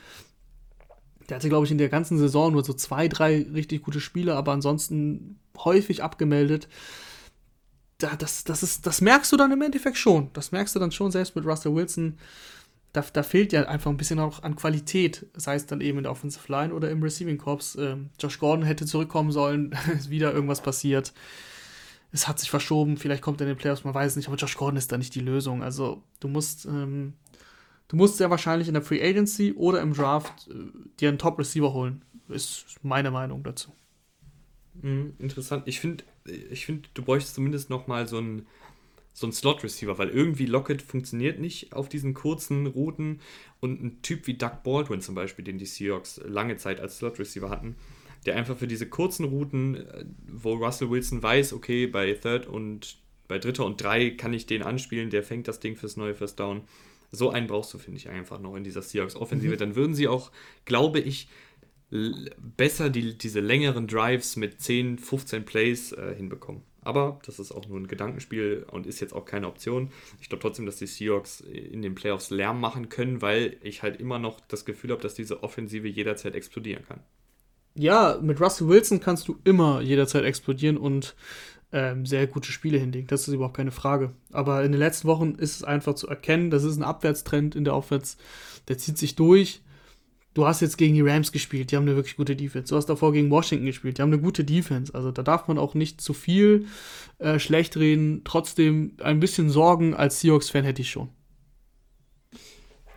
Der 1.30 1.38
hatte, 1.38 1.50
glaube 1.50 1.66
ich, 1.66 1.72
in 1.72 1.78
der 1.78 1.90
ganzen 1.90 2.18
Saison 2.18 2.52
nur 2.52 2.64
so 2.64 2.74
zwei, 2.74 3.08
drei 3.08 3.46
richtig 3.54 3.84
gute 3.84 4.02
Spiele, 4.02 4.36
aber 4.36 4.52
ansonsten 4.52 5.40
häufig 5.58 6.04
abgemeldet. 6.04 6.68
Da, 8.00 8.16
das, 8.16 8.44
das, 8.44 8.64
ist, 8.64 8.88
das 8.88 9.02
merkst 9.02 9.32
du 9.32 9.38
dann 9.38 9.52
im 9.52 9.62
Endeffekt 9.62 9.98
schon. 9.98 10.32
Das 10.34 10.52
merkst 10.52 10.76
du 10.76 10.80
dann 10.80 10.92
schon 10.92 11.12
selbst 11.12 11.36
mit 11.36 11.46
Russell 11.46 11.76
Wilson. 11.76 12.18
Da, 12.94 13.04
da 13.14 13.22
fehlt 13.22 13.54
ja 13.54 13.68
einfach 13.68 13.92
ein 13.92 13.98
bisschen 13.98 14.20
auch 14.20 14.42
an 14.42 14.56
Qualität, 14.56 15.28
sei 15.36 15.56
es 15.56 15.68
dann 15.68 15.82
eben 15.82 16.00
in 16.00 16.04
der 16.04 16.12
Offensive 16.12 16.52
Line 16.52 16.74
oder 16.74 16.90
im 16.90 17.04
Receiving 17.04 17.38
Corps. 17.38 17.78
Ähm, 17.78 18.10
Josh 18.20 18.40
Gordon 18.40 18.66
hätte 18.66 18.86
zurückkommen 18.88 19.32
sollen, 19.32 19.76
ist 19.96 20.10
wieder 20.10 20.34
irgendwas 20.34 20.62
passiert. 20.62 21.14
Es 22.12 22.28
hat 22.28 22.40
sich 22.40 22.50
verschoben, 22.50 22.98
vielleicht 22.98 23.22
kommt 23.22 23.40
er 23.40 23.48
in 23.48 23.54
den 23.54 23.60
Playoffs, 23.60 23.84
man 23.84 23.94
weiß 23.94 24.14
es 24.14 24.16
nicht, 24.16 24.28
aber 24.28 24.38
Josh 24.38 24.58
Gordon 24.58 24.78
ist 24.78 24.92
da 24.92 24.98
nicht 24.98 25.14
die 25.14 25.20
Lösung. 25.20 25.62
Also 25.62 26.02
du 26.20 26.28
musst 26.28 26.66
ähm, 26.66 27.14
Du 27.90 27.96
musst 27.96 28.18
sehr 28.18 28.30
wahrscheinlich 28.30 28.68
in 28.68 28.76
der 28.76 28.84
Free 28.84 29.04
Agency 29.04 29.54
oder 29.54 29.82
im 29.82 29.94
Draft 29.94 30.48
äh, 30.48 30.54
dir 31.00 31.10
einen 31.10 31.18
Top-Receiver 31.18 31.74
holen. 31.74 32.06
Ist 32.30 32.78
meine 32.84 33.12
Meinung 33.12 33.44
dazu. 33.44 33.74
Mhm, 34.82 35.16
interessant. 35.18 35.64
Ich 35.66 35.80
finde, 35.80 36.04
ich 36.52 36.66
find, 36.66 36.90
du 36.94 37.02
bräuchtest 37.02 37.36
zumindest 37.36 37.72
noch 37.72 37.88
mal 37.88 38.08
so 38.08 38.18
einen, 38.18 38.46
so 39.12 39.30
Slot-Receiver, 39.30 39.98
weil 39.98 40.10
irgendwie 40.10 40.46
Lockett 40.46 40.84
funktioniert 40.84 41.40
nicht 41.40 41.74
auf 41.74 41.90
diesen 41.90 42.14
kurzen 42.14 42.68
Routen 42.68 43.22
und 43.60 43.84
ein 43.84 44.02
Typ 44.04 44.28
wie 44.28 44.36
Doug 44.36 44.64
Baldwin 44.64 45.02
zum 45.02 45.16
Beispiel, 45.16 45.44
den 45.44 45.58
die 45.58 45.66
Seahawks 45.66 46.22
lange 46.24 46.58
Zeit 46.58 46.80
als 46.80 47.00
Slot-Receiver 47.00 47.50
hatten, 47.50 47.76
der 48.28 48.36
einfach 48.36 48.58
für 48.58 48.68
diese 48.68 48.88
kurzen 48.88 49.26
Routen, 49.26 49.76
äh, 49.76 50.06
wo 50.28 50.54
Russell 50.54 50.92
Wilson 50.92 51.24
weiß, 51.24 51.54
okay, 51.54 51.88
bei 51.88 52.14
Third 52.14 52.46
und 52.46 53.00
bei 53.28 53.40
Dritter 53.40 53.66
und 53.66 53.82
Drei 53.82 54.12
kann 54.12 54.34
ich 54.34 54.46
den 54.46 54.62
anspielen, 54.62 55.10
der 55.10 55.24
fängt 55.24 55.48
das 55.48 55.60
Ding 55.60 55.76
fürs 55.76 55.98
neue 55.98 56.14
First 56.14 56.40
Down 56.40 56.62
so 57.12 57.30
einen 57.30 57.48
brauchst 57.48 57.74
du, 57.74 57.78
finde 57.78 57.98
ich, 57.98 58.10
einfach 58.10 58.40
noch 58.40 58.56
in 58.56 58.64
dieser 58.64 58.82
Seahawks-Offensive. 58.82 59.54
Mhm. 59.56 59.60
Dann 59.60 59.76
würden 59.76 59.94
sie 59.94 60.08
auch, 60.08 60.32
glaube 60.66 61.00
ich, 61.00 61.28
besser 62.38 62.90
die, 62.90 63.18
diese 63.18 63.40
längeren 63.40 63.88
Drives 63.88 64.36
mit 64.36 64.62
10, 64.62 65.00
15 65.00 65.46
Plays 65.46 65.92
äh, 65.92 66.14
hinbekommen. 66.16 66.62
Aber 66.82 67.20
das 67.26 67.40
ist 67.40 67.52
auch 67.52 67.68
nur 67.68 67.80
ein 67.80 67.88
Gedankenspiel 67.88 68.66
und 68.72 68.88
ist 68.88 69.00
jetzt 69.00 69.14
auch 69.14 69.26
keine 69.26 69.48
Option. 69.48 69.92
Ich 70.22 70.30
glaube 70.30 70.42
trotzdem, 70.42 70.66
dass 70.66 70.78
die 70.78 70.88
Seahawks 70.88 71.42
in 71.42 71.82
den 71.82 71.94
Playoffs 71.94 72.30
Lärm 72.30 72.60
machen 72.60 72.90
können, 72.90 73.22
weil 73.22 73.58
ich 73.62 73.84
halt 73.84 74.00
immer 74.00 74.18
noch 74.18 74.40
das 74.48 74.66
Gefühl 74.66 74.92
habe, 74.92 75.02
dass 75.02 75.14
diese 75.14 75.44
Offensive 75.44 75.88
jederzeit 75.88 76.36
explodieren 76.36 76.86
kann. 76.88 77.02
Ja, 77.76 78.18
mit 78.22 78.40
Russell 78.40 78.68
Wilson 78.68 79.00
kannst 79.00 79.28
du 79.28 79.40
immer 79.44 79.82
jederzeit 79.82 80.24
explodieren 80.24 80.78
und 80.78 81.16
ähm, 81.72 82.06
sehr 82.06 82.28
gute 82.28 82.52
Spiele 82.52 82.78
hinlegen. 82.78 83.08
Das 83.08 83.28
ist 83.28 83.34
überhaupt 83.34 83.58
keine 83.58 83.72
Frage. 83.72 84.12
Aber 84.32 84.64
in 84.64 84.72
den 84.72 84.80
letzten 84.80 85.08
Wochen 85.08 85.36
ist 85.36 85.58
es 85.58 85.64
einfach 85.64 85.96
zu 85.96 86.08
erkennen, 86.08 86.50
das 86.50 86.64
ist 86.64 86.78
ein 86.78 86.84
Abwärtstrend 86.84 87.56
in 87.56 87.64
der 87.64 87.74
Aufwärts. 87.74 88.18
Der 88.68 88.78
zieht 88.78 88.98
sich 88.98 89.16
durch. 89.16 89.62
Du 90.36 90.46
hast 90.46 90.62
jetzt 90.62 90.78
gegen 90.78 90.94
die 90.94 91.02
Rams 91.02 91.32
gespielt, 91.32 91.72
die 91.72 91.76
haben 91.76 91.84
eine 91.84 91.96
wirklich 91.96 92.16
gute 92.16 92.36
Defense. 92.36 92.70
Du 92.70 92.78
hast 92.78 92.86
davor 92.86 93.14
gegen 93.14 93.32
Washington 93.32 93.66
gespielt, 93.66 93.98
die 93.98 94.02
haben 94.02 94.14
eine 94.14 94.22
gute 94.22 94.44
Defense. 94.44 94.94
Also 94.94 95.12
da 95.12 95.24
darf 95.24 95.48
man 95.48 95.58
auch 95.58 95.74
nicht 95.74 96.02
zu 96.02 96.14
viel 96.14 96.68
äh, 97.18 97.40
schlecht 97.40 97.78
reden. 97.78 98.22
Trotzdem 98.24 98.94
ein 99.02 99.20
bisschen 99.20 99.50
Sorgen 99.50 99.96
als 99.96 100.20
Seahawks-Fan 100.22 100.64
hätte 100.64 100.82
ich 100.82 100.90
schon. 100.92 101.10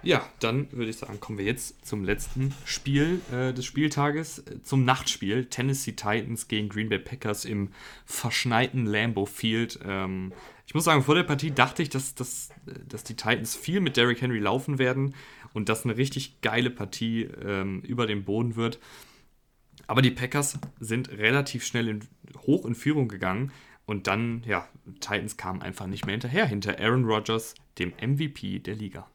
Ja, 0.05 0.29
dann 0.41 0.71
würde 0.73 0.91
ich 0.91 0.97
sagen, 0.97 1.21
kommen 1.21 1.39
wir 1.39 1.45
jetzt 1.45 1.87
zum 1.87 2.03
letzten 2.03 2.53
Spiel 2.65 3.21
äh, 3.33 3.53
des 3.53 3.65
Spieltages, 3.65 4.41
äh, 4.41 4.61
zum 4.63 4.85
Nachtspiel. 4.85 5.45
Tennessee 5.45 5.93
Titans 5.93 6.49
gegen 6.49 6.69
Green 6.69 6.89
Bay 6.89 6.99
Packers 6.99 7.45
im 7.45 7.69
verschneiten 8.05 8.85
Lambeau 8.85 9.27
Field. 9.27 9.79
Ähm, 9.87 10.33
ich 10.67 10.75
muss 10.75 10.85
sagen, 10.85 11.05
vor 11.05 11.15
der 11.15 11.23
Partie 11.23 11.53
dachte 11.53 11.85
ich, 11.85 11.89
dass, 11.89 12.17
dass, 12.17 12.49
dass 12.89 13.05
die 13.05 13.15
Titans 13.15 13.55
viel 13.55 13.81
mit 13.81 13.97
Derrick 13.97 14.21
Henry 14.21 14.41
laufen 14.41 14.81
werden 14.81 15.15
und 15.53 15.69
dass 15.69 15.85
eine 15.85 15.97
richtig 15.97 16.41
geile 16.41 16.71
Partie 16.71 17.23
ähm, 17.45 17.81
über 17.83 18.09
den 18.09 18.25
Boden 18.25 18.57
wird. 18.57 18.81
Aber 19.87 20.03
die 20.03 20.11
Packers 20.11 20.59
sind 20.81 21.11
relativ 21.11 21.65
schnell 21.65 21.87
in, 21.87 22.01
hoch 22.39 22.67
in 22.67 22.75
Führung 22.75 23.07
gegangen 23.07 23.53
und 23.87 24.09
dann, 24.09 24.43
ja, 24.47 24.69
Titans 24.99 25.37
kamen 25.37 25.63
einfach 25.63 25.87
nicht 25.87 26.07
mehr 26.07 26.15
hinterher, 26.15 26.47
hinter 26.47 26.81
Aaron 26.81 27.05
Rodgers, 27.05 27.55
dem 27.79 27.93
MVP 28.01 28.59
der 28.59 28.75
Liga 28.75 29.12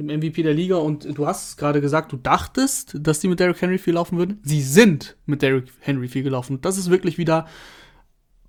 dem 0.00 0.18
MVP 0.18 0.42
der 0.42 0.54
Liga. 0.54 0.76
Und 0.76 1.06
du 1.16 1.26
hast 1.26 1.56
gerade 1.56 1.80
gesagt, 1.80 2.12
du 2.12 2.16
dachtest, 2.16 2.96
dass 2.98 3.20
die 3.20 3.28
mit 3.28 3.40
Derrick 3.40 3.60
Henry 3.60 3.78
viel 3.78 3.94
laufen 3.94 4.18
würden. 4.18 4.40
Sie 4.42 4.62
sind 4.62 5.16
mit 5.26 5.42
Derrick 5.42 5.66
Henry 5.80 6.08
viel 6.08 6.22
gelaufen. 6.22 6.60
Das 6.60 6.78
ist 6.78 6.90
wirklich 6.90 7.18
wieder, 7.18 7.46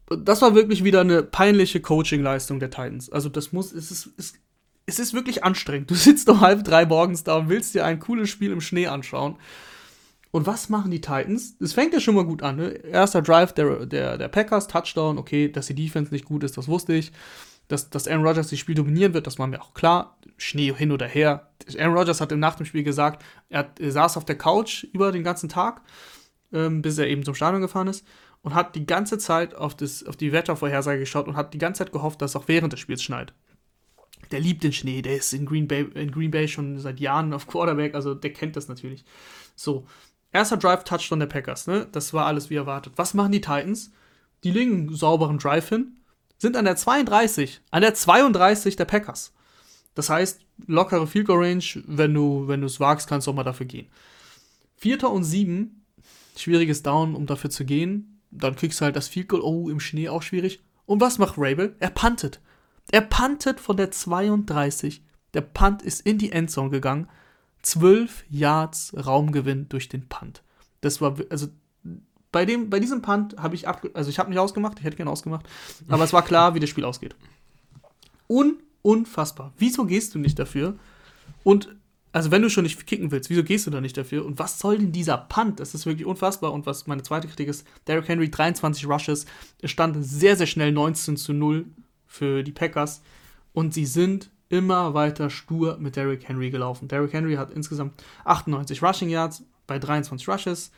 das 0.10 0.42
war 0.42 0.56
wirklich 0.56 0.84
wieder 0.84 1.02
eine 1.02 1.24
peinliche 1.24 1.82
Coaching-Leistung 1.82 2.60
der 2.60 2.70
Titans. 2.70 3.12
Also 3.12 3.30
das 3.30 3.52
muss, 3.52 3.72
es 3.72 3.92
ist, 3.92 4.10
es, 4.18 4.34
es 4.86 5.00
ist 5.00 5.14
wirklich 5.14 5.44
anstrengend. 5.44 5.92
Du 5.92 5.96
sitzt 5.96 6.28
um 6.30 6.42
halb 6.42 6.64
drei 6.64 6.86
morgens 6.86 7.24
da 7.24 7.36
und 7.36 7.50
willst 7.50 7.76
dir 7.76 7.86
ein 7.86 8.00
cooles 8.00 8.30
Spiel 8.30 8.52
im 8.52 8.62
Schnee 8.62 8.88
anschauen. 8.88 9.38
Und 10.32 10.48
was 10.48 10.70
machen 10.70 10.92
die 10.92 11.02
Titans? 11.02 11.58
Es 11.60 11.74
fängt 11.74 11.94
ja 11.94 12.00
schon 12.00 12.16
mal 12.16 12.26
gut 12.26 12.42
an. 12.42 12.56
Ne? 12.56 12.70
Erster 12.70 13.22
Drive 13.22 13.52
der, 13.54 13.86
der, 13.86 14.18
der 14.18 14.30
Packers, 14.30 14.68
Touchdown. 14.68 15.18
Okay, 15.18 15.52
dass 15.52 15.68
die 15.68 15.76
Defense 15.76 16.14
nicht 16.14 16.26
gut 16.26 16.44
ist, 16.44 16.58
das 16.58 16.70
wusste 16.70 16.94
ich. 16.94 17.12
Dass, 17.72 17.90
dass 17.90 18.08
Aaron 18.08 18.26
Rodgers 18.26 18.50
das 18.50 18.60
Spiel 18.60 18.76
dominieren 18.76 19.14
wird, 19.14 19.28
das 19.28 19.40
war 19.40 19.48
mir 19.48 19.62
auch 19.62 19.74
klar. 19.74 20.18
Schnee 20.38 20.74
hin 20.74 20.92
oder 20.92 21.08
her. 21.08 21.52
Aaron 21.78 21.96
Rodgers 21.98 22.20
hat 22.20 22.32
nach 22.32 22.56
dem 22.56 22.66
Spiel 22.66 22.84
gesagt, 22.84 23.24
er, 23.50 23.60
hat, 23.60 23.80
er 23.80 23.92
saß 23.92 24.18
auf 24.18 24.26
der 24.26 24.38
Couch 24.38 24.84
über 24.92 25.12
den 25.12 25.24
ganzen 25.24 25.50
Tag, 25.50 25.82
ähm, 26.52 26.82
bis 26.82 26.98
er 26.98 27.08
eben 27.08 27.24
zum 27.24 27.36
Stadion 27.36 27.62
gefahren 27.62 27.88
ist 27.88 28.06
und 28.42 28.54
hat 28.54 28.76
die 28.76 28.86
ganze 28.86 29.18
Zeit 29.18 29.56
auf, 29.56 29.76
das, 29.76 30.06
auf 30.06 30.18
die 30.18 30.32
Wettervorhersage 30.32 31.00
geschaut 31.00 31.28
und 31.28 31.36
hat 31.36 31.54
die 31.54 31.60
ganze 31.60 31.80
Zeit 31.80 31.92
gehofft, 31.92 32.22
dass 32.22 32.32
es 32.32 32.36
auch 32.36 32.48
während 32.48 32.74
des 32.74 32.80
Spiels 32.80 33.04
schneit. 33.04 33.34
Der 34.32 34.40
liebt 34.40 34.64
den 34.64 34.74
Schnee, 34.74 35.02
der 35.02 35.18
ist 35.18 35.34
in 35.34 35.46
Green 35.46 35.68
Bay, 35.68 35.88
in 35.94 36.12
Green 36.12 36.32
Bay 36.32 36.48
schon 36.48 36.80
seit 36.80 37.00
Jahren 37.00 37.34
auf 37.34 37.48
Quarterback, 37.48 37.96
also 37.96 38.14
der 38.14 38.34
kennt 38.34 38.56
das 38.56 38.68
natürlich. 38.68 39.04
So, 39.56 39.86
erster 40.32 40.58
Drive, 40.58 40.84
Touchdown 40.84 41.20
der 41.20 41.28
Packers, 41.28 41.68
ne? 41.68 41.88
Das 41.92 42.14
war 42.14 42.26
alles 42.26 42.50
wie 42.50 42.56
erwartet. 42.56 42.94
Was 42.96 43.14
machen 43.14 43.32
die 43.32 43.42
Titans? 43.42 43.92
Die 44.44 44.52
legen 44.52 44.74
einen 44.74 44.96
sauberen 44.96 45.38
Drive 45.38 45.70
hin, 45.70 45.98
sind 46.42 46.58
an 46.58 46.66
der 46.66 46.76
32, 46.76 47.62
an 47.70 47.84
der 47.84 47.94
32 47.94 48.76
der 48.76 48.86
Packers. 48.86 49.32
Das 49.94 50.10
heißt, 50.10 50.42
lockere 50.66 51.06
Field 51.06 51.28
Goal 51.28 51.46
Range, 51.46 51.64
wenn 51.86 52.16
du 52.16 52.48
wenn 52.48 52.64
es 52.64 52.80
wagst, 52.80 53.08
kannst 53.08 53.28
du 53.28 53.32
auch 53.32 53.36
mal 53.36 53.44
dafür 53.44 53.68
gehen. 53.68 53.88
Vierter 54.76 55.12
und 55.12 55.24
sieben, 55.24 55.86
schwieriges 56.36 56.82
Down, 56.82 57.14
um 57.14 57.28
dafür 57.28 57.52
zu 57.52 57.64
gehen. 57.64 58.24
Dann 58.32 58.56
kriegst 58.56 58.82
du 58.82 58.86
halt 58.86 58.96
das 58.96 59.08
Field 59.08 59.30
Goal, 59.30 59.42
oh, 59.42 59.70
im 59.70 59.80
Schnee 59.80 60.10
auch 60.10 60.24
schwierig. 60.24 60.62
Und 60.88 61.00
was 61.00 61.20
macht 61.20 61.36
Rabel? 61.38 61.76
Er 61.80 61.92
puntet. 61.92 62.42
Er 62.92 63.02
puntet 63.02 63.60
von 63.60 63.78
der 63.78 63.92
32. 63.92 65.04
Der 65.36 65.42
Punt 65.42 65.84
ist 65.84 66.02
in 66.02 66.18
die 66.18 66.32
Endzone 66.32 66.72
gegangen. 66.72 67.08
12 67.62 68.26
Yards 68.30 68.96
Raumgewinn 68.98 69.70
durch 69.70 69.90
den 69.90 70.10
Punt. 70.10 70.42
Das 70.82 71.02
war, 71.02 71.18
also 71.30 71.50
bei, 72.32 72.46
dem, 72.46 72.70
bei 72.70 72.80
diesem 72.80 73.02
Punt 73.02 73.38
habe 73.38 73.56
ich 73.56 73.68
ab, 73.68 73.86
also 73.94 74.10
ich 74.10 74.20
habe 74.20 74.30
nicht 74.30 74.40
ausgemacht, 74.40 74.80
ich 74.80 74.86
hätte 74.86 74.98
gerne 74.98 75.12
ausgemacht, 75.12 75.46
aber 75.88 76.04
es 76.04 76.14
war 76.14 76.24
klar, 76.24 76.56
wie 76.56 76.60
das 76.60 76.70
Spiel 76.70 76.86
ausgeht. 76.86 77.16
Un, 78.30 78.60
unfassbar. 78.82 79.54
Wieso 79.58 79.86
gehst 79.86 80.16
du 80.16 80.20
nicht 80.20 80.40
dafür? 80.40 80.76
Und 81.44 81.76
also 82.14 82.32
wenn 82.32 82.42
du 82.42 82.50
schon 82.50 82.64
nicht 82.64 82.86
kicken 82.88 83.12
willst, 83.12 83.30
wieso 83.30 83.44
gehst 83.44 83.68
du 83.68 83.72
da 83.72 83.80
nicht 83.80 83.96
dafür? 83.96 84.26
Und 84.26 84.38
was 84.38 84.60
soll 84.60 84.78
denn 84.78 84.92
dieser 84.92 85.18
Punt? 85.18 85.60
Das 85.60 85.74
ist 85.74 85.86
wirklich 85.86 86.06
unfassbar. 86.06 86.52
Und 86.52 86.66
was 86.66 86.88
meine 86.88 87.04
zweite 87.04 87.28
Kritik 87.28 87.48
ist, 87.48 87.66
Derrick 87.88 88.08
Henry 88.08 88.30
23 88.30 88.86
Rushes, 88.86 89.26
es 89.62 89.72
stand 89.72 89.98
sehr, 90.06 90.36
sehr 90.36 90.48
schnell 90.48 90.72
19 90.72 91.16
zu 91.16 91.34
0 91.34 91.66
für 92.08 92.44
die 92.44 92.52
Packers. 92.52 93.02
Und 93.54 93.74
sie 93.74 93.86
sind 93.86 94.30
immer 94.50 94.94
weiter 94.94 95.30
stur 95.30 95.78
mit 95.80 95.96
Derrick 95.96 96.28
Henry 96.28 96.50
gelaufen. 96.50 96.90
Derrick 96.90 97.14
Henry 97.14 97.36
hat 97.36 97.52
insgesamt 97.52 97.94
98 98.26 98.84
Rushing 98.84 99.10
Yards 99.10 99.44
bei 99.66 99.80
23 99.80 100.28
Rushes. 100.28 100.72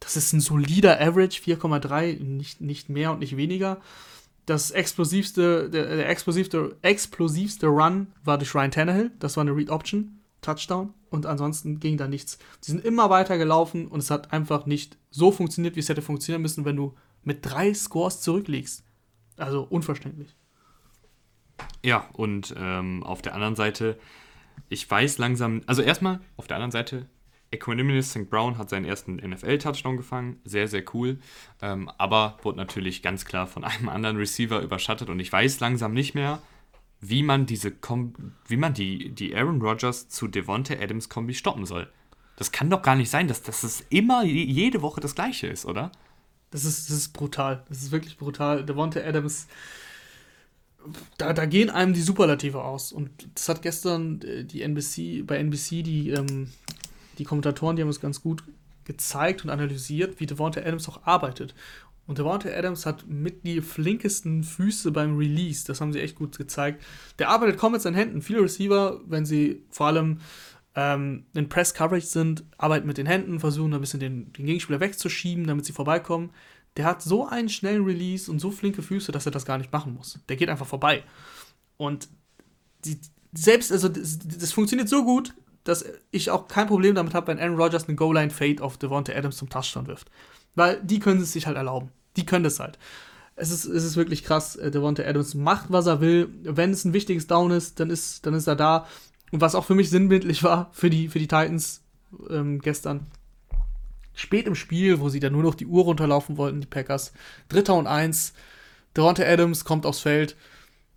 Das 0.00 0.16
ist 0.16 0.32
ein 0.32 0.40
solider 0.40 1.00
Average, 1.00 1.40
4,3, 1.42 2.22
nicht, 2.22 2.60
nicht 2.60 2.88
mehr 2.88 3.12
und 3.12 3.20
nicht 3.20 3.36
weniger. 3.36 3.80
Das 4.46 4.70
explosivste, 4.70 5.70
der, 5.70 5.96
der 5.96 6.08
explosivste, 6.08 6.76
explosivste 6.82 7.66
Run 7.66 8.08
war 8.24 8.38
durch 8.38 8.54
Ryan 8.54 8.70
Tannehill. 8.70 9.12
Das 9.18 9.36
war 9.36 9.42
eine 9.42 9.54
Read 9.54 9.70
Option, 9.70 10.20
Touchdown. 10.40 10.94
Und 11.10 11.26
ansonsten 11.26 11.78
ging 11.80 11.96
da 11.96 12.08
nichts. 12.08 12.38
Sie 12.60 12.72
sind 12.72 12.84
immer 12.84 13.10
weiter 13.10 13.36
gelaufen 13.36 13.88
und 13.88 14.00
es 14.00 14.10
hat 14.10 14.32
einfach 14.32 14.66
nicht 14.66 14.96
so 15.10 15.30
funktioniert, 15.30 15.76
wie 15.76 15.80
es 15.80 15.88
hätte 15.88 16.02
funktionieren 16.02 16.42
müssen, 16.42 16.64
wenn 16.64 16.76
du 16.76 16.94
mit 17.22 17.44
drei 17.44 17.72
Scores 17.74 18.22
zurückliegst. 18.22 18.84
Also 19.36 19.66
unverständlich. 19.68 20.34
Ja, 21.84 22.08
und 22.12 22.54
ähm, 22.56 23.02
auf 23.02 23.22
der 23.22 23.34
anderen 23.34 23.56
Seite, 23.56 23.98
ich 24.68 24.90
weiß 24.90 25.18
langsam, 25.18 25.62
also 25.66 25.82
erstmal 25.82 26.20
auf 26.36 26.46
der 26.46 26.56
anderen 26.56 26.72
Seite, 26.72 27.06
Equanimous 27.50 28.10
St. 28.10 28.30
Brown 28.30 28.58
hat 28.58 28.70
seinen 28.70 28.84
ersten 28.84 29.16
NFL-Touchdown 29.16 29.96
gefangen, 29.96 30.40
sehr, 30.44 30.68
sehr 30.68 30.84
cool, 30.94 31.18
ähm, 31.60 31.90
aber 31.98 32.38
wurde 32.42 32.58
natürlich 32.58 33.02
ganz 33.02 33.24
klar 33.24 33.46
von 33.46 33.64
einem 33.64 33.88
anderen 33.88 34.16
Receiver 34.16 34.60
überschattet 34.60 35.08
und 35.08 35.20
ich 35.20 35.32
weiß 35.32 35.60
langsam 35.60 35.92
nicht 35.92 36.14
mehr, 36.14 36.40
wie 37.00 37.22
man 37.22 37.46
diese 37.46 37.70
Kom 37.70 38.14
wie 38.46 38.56
man 38.56 38.74
die, 38.74 39.10
die 39.10 39.34
Aaron 39.34 39.62
Rodgers 39.62 40.08
zu 40.08 40.28
Devonta 40.28 40.74
Adams 40.74 41.08
Kombi 41.08 41.34
stoppen 41.34 41.64
soll. 41.64 41.90
Das 42.36 42.52
kann 42.52 42.70
doch 42.70 42.82
gar 42.82 42.94
nicht 42.94 43.10
sein, 43.10 43.26
dass, 43.26 43.42
dass 43.42 43.64
es 43.64 43.84
immer 43.88 44.22
jede 44.22 44.82
Woche 44.82 45.00
das 45.00 45.14
gleiche 45.14 45.46
ist, 45.46 45.66
oder? 45.66 45.92
Das 46.50 46.64
ist, 46.64 46.88
das 46.88 46.96
ist 46.96 47.12
brutal. 47.12 47.64
Das 47.68 47.82
ist 47.82 47.90
wirklich 47.90 48.16
brutal. 48.16 48.64
Devonta 48.64 49.00
Adams 49.00 49.46
da, 51.18 51.32
da 51.32 51.46
gehen 51.46 51.70
einem 51.70 51.92
die 51.92 52.00
Superlative 52.00 52.62
aus. 52.62 52.92
Und 52.92 53.10
das 53.34 53.48
hat 53.48 53.62
gestern 53.62 54.20
äh, 54.22 54.44
die 54.44 54.62
NBC, 54.62 55.26
bei 55.26 55.36
NBC 55.36 55.82
die, 55.82 56.10
ähm, 56.10 56.50
die 57.20 57.24
Kommentatoren, 57.24 57.76
die 57.76 57.82
haben 57.82 57.88
es 57.88 58.00
ganz 58.00 58.22
gut 58.22 58.42
gezeigt 58.84 59.44
und 59.44 59.50
analysiert, 59.50 60.18
wie 60.18 60.26
Devonta 60.26 60.60
Adams 60.60 60.88
auch 60.88 61.04
arbeitet. 61.04 61.54
Und 62.06 62.18
Devonta 62.18 62.48
Adams 62.48 62.86
hat 62.86 63.06
mit 63.06 63.46
die 63.46 63.60
flinkesten 63.60 64.42
Füße 64.42 64.90
beim 64.90 65.16
Release. 65.16 65.64
Das 65.64 65.80
haben 65.80 65.92
sie 65.92 66.00
echt 66.00 66.16
gut 66.16 66.36
gezeigt. 66.36 66.82
Der 67.20 67.28
arbeitet 67.28 67.58
kaum 67.58 67.72
mit 67.72 67.82
seinen 67.82 67.94
Händen. 67.94 68.20
Viele 68.20 68.42
Receiver, 68.42 69.00
wenn 69.06 69.24
sie 69.24 69.62
vor 69.70 69.86
allem 69.86 70.18
ähm, 70.74 71.26
in 71.34 71.48
Press 71.48 71.72
Coverage 71.72 72.06
sind, 72.06 72.42
arbeiten 72.58 72.88
mit 72.88 72.98
den 72.98 73.06
Händen, 73.06 73.38
versuchen 73.38 73.72
ein 73.74 73.80
bisschen 73.80 74.00
den, 74.00 74.32
den 74.32 74.46
Gegenspieler 74.46 74.80
wegzuschieben, 74.80 75.46
damit 75.46 75.64
sie 75.66 75.72
vorbeikommen 75.72 76.30
der 76.76 76.84
hat 76.84 77.02
so 77.02 77.26
einen 77.26 77.48
schnellen 77.48 77.84
Release 77.84 78.30
und 78.30 78.38
so 78.38 78.50
flinke 78.50 78.82
Füße, 78.82 79.12
dass 79.12 79.26
er 79.26 79.32
das 79.32 79.44
gar 79.44 79.58
nicht 79.58 79.72
machen 79.72 79.94
muss. 79.94 80.18
Der 80.28 80.36
geht 80.36 80.48
einfach 80.48 80.66
vorbei. 80.66 81.02
Und 81.76 82.08
die, 82.84 82.98
selbst, 83.32 83.72
also 83.72 83.88
das, 83.88 84.18
das, 84.18 84.52
funktioniert 84.52 84.88
so 84.88 85.04
gut, 85.04 85.34
dass 85.64 85.84
ich 86.10 86.30
auch 86.30 86.48
kein 86.48 86.66
Problem 86.66 86.94
damit 86.94 87.14
habe, 87.14 87.28
wenn 87.28 87.38
Aaron 87.38 87.56
Rodgers 87.56 87.86
eine 87.86 87.96
Goal-Line-Fade 87.96 88.62
auf 88.62 88.78
Devonta 88.78 89.12
Adams 89.12 89.36
zum 89.36 89.50
Touchdown 89.50 89.86
wirft. 89.86 90.10
Weil 90.54 90.80
die 90.82 91.00
können 91.00 91.20
es 91.20 91.32
sich 91.32 91.46
halt 91.46 91.56
erlauben. 91.56 91.90
Die 92.16 92.26
können 92.26 92.44
das 92.44 92.60
halt. 92.60 92.78
Es 93.36 93.50
ist, 93.50 93.64
es 93.64 93.84
ist 93.84 93.96
wirklich 93.96 94.24
krass. 94.24 94.56
Äh, 94.56 94.70
Devonta 94.70 95.02
Adams 95.02 95.34
macht, 95.34 95.70
was 95.70 95.86
er 95.86 96.00
will. 96.00 96.28
Wenn 96.42 96.70
es 96.70 96.84
ein 96.84 96.92
wichtiges 96.92 97.26
Down 97.26 97.50
ist, 97.50 97.80
dann 97.80 97.90
ist, 97.90 98.26
dann 98.26 98.34
ist 98.34 98.46
er 98.46 98.56
da. 98.56 98.86
Und 99.30 99.40
was 99.40 99.54
auch 99.54 99.64
für 99.64 99.74
mich 99.74 99.90
sinnbildlich 99.90 100.42
war 100.42 100.70
für 100.72 100.90
die, 100.90 101.08
für 101.08 101.18
die 101.18 101.28
Titans 101.28 101.82
ähm, 102.28 102.58
gestern, 102.60 103.06
spät 104.14 104.46
im 104.46 104.54
Spiel, 104.54 105.00
wo 105.00 105.08
sie 105.08 105.20
dann 105.20 105.32
nur 105.32 105.42
noch 105.42 105.54
die 105.54 105.66
Uhr 105.66 105.84
runterlaufen 105.84 106.36
wollten, 106.36 106.60
die 106.60 106.66
Packers. 106.66 107.12
Dritter 107.48 107.74
und 107.74 107.86
eins. 107.86 108.32
Devonta 108.96 109.22
Adams 109.22 109.64
kommt 109.64 109.86
aufs 109.86 110.00
Feld 110.00 110.36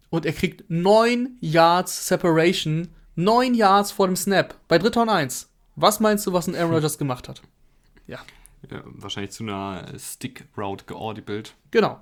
und 0.10 0.26
er 0.26 0.34
kriegt 0.34 0.64
neun 0.70 1.38
Yards 1.42 2.08
Separation, 2.08 2.90
neun 3.16 3.54
Yards 3.54 3.92
vor 3.92 4.08
dem 4.08 4.16
Snap 4.16 4.56
bei 4.68 4.78
Dritter 4.78 5.04
und 5.04 5.10
eins. 5.10 5.50
Was 5.76 6.00
meinst 6.00 6.26
du, 6.28 6.34
was 6.34 6.48
ein 6.48 6.56
Aaron 6.56 6.72
Rodgers 6.74 6.98
gemacht 6.98 7.28
hat? 7.30 7.42
Ja. 8.08 8.20
ja 8.70 8.82
wahrscheinlich 8.86 9.32
zu 9.32 9.44
einer 9.44 9.86
Stick 9.98 10.46
Route 10.58 10.86
geaudibled. 10.86 11.56
Genau. 11.72 12.00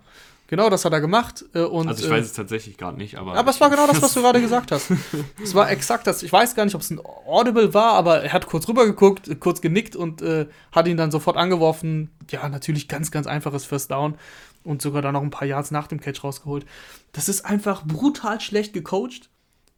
Genau, 0.51 0.69
das 0.69 0.83
hat 0.83 0.91
er 0.91 0.99
gemacht. 0.99 1.45
Äh, 1.53 1.61
und, 1.61 1.87
also 1.87 2.03
ich 2.03 2.11
weiß 2.11 2.25
es 2.25 2.33
tatsächlich 2.33 2.77
gerade 2.77 2.97
nicht, 2.97 3.17
aber. 3.17 3.35
Aber 3.35 3.49
es 3.49 3.61
war 3.61 3.69
genau 3.69 3.87
das, 3.87 4.01
was 4.01 4.13
du 4.13 4.21
gerade 4.21 4.41
gesagt 4.41 4.73
hast. 4.73 4.91
es 5.41 5.55
war 5.55 5.71
exakt 5.71 6.05
das. 6.07 6.23
Ich 6.23 6.33
weiß 6.33 6.55
gar 6.55 6.65
nicht, 6.65 6.75
ob 6.75 6.81
es 6.81 6.89
ein 6.89 6.99
Audible 6.99 7.73
war, 7.73 7.93
aber 7.93 8.21
er 8.21 8.33
hat 8.33 8.47
kurz 8.47 8.67
rübergeguckt, 8.67 9.39
kurz 9.39 9.61
genickt 9.61 9.95
und 9.95 10.21
äh, 10.21 10.47
hat 10.73 10.89
ihn 10.89 10.97
dann 10.97 11.09
sofort 11.09 11.37
angeworfen. 11.37 12.11
Ja, 12.29 12.49
natürlich 12.49 12.89
ganz, 12.89 13.11
ganz 13.11 13.27
einfaches 13.27 13.63
First 13.63 13.91
Down 13.91 14.17
und 14.65 14.81
sogar 14.81 15.01
dann 15.01 15.13
noch 15.13 15.21
ein 15.21 15.29
paar 15.29 15.47
Yards 15.47 15.71
nach 15.71 15.87
dem 15.87 16.01
Catch 16.01 16.21
rausgeholt. 16.21 16.65
Das 17.13 17.29
ist 17.29 17.45
einfach 17.45 17.85
brutal 17.85 18.41
schlecht 18.41 18.73
gecoacht. 18.73 19.29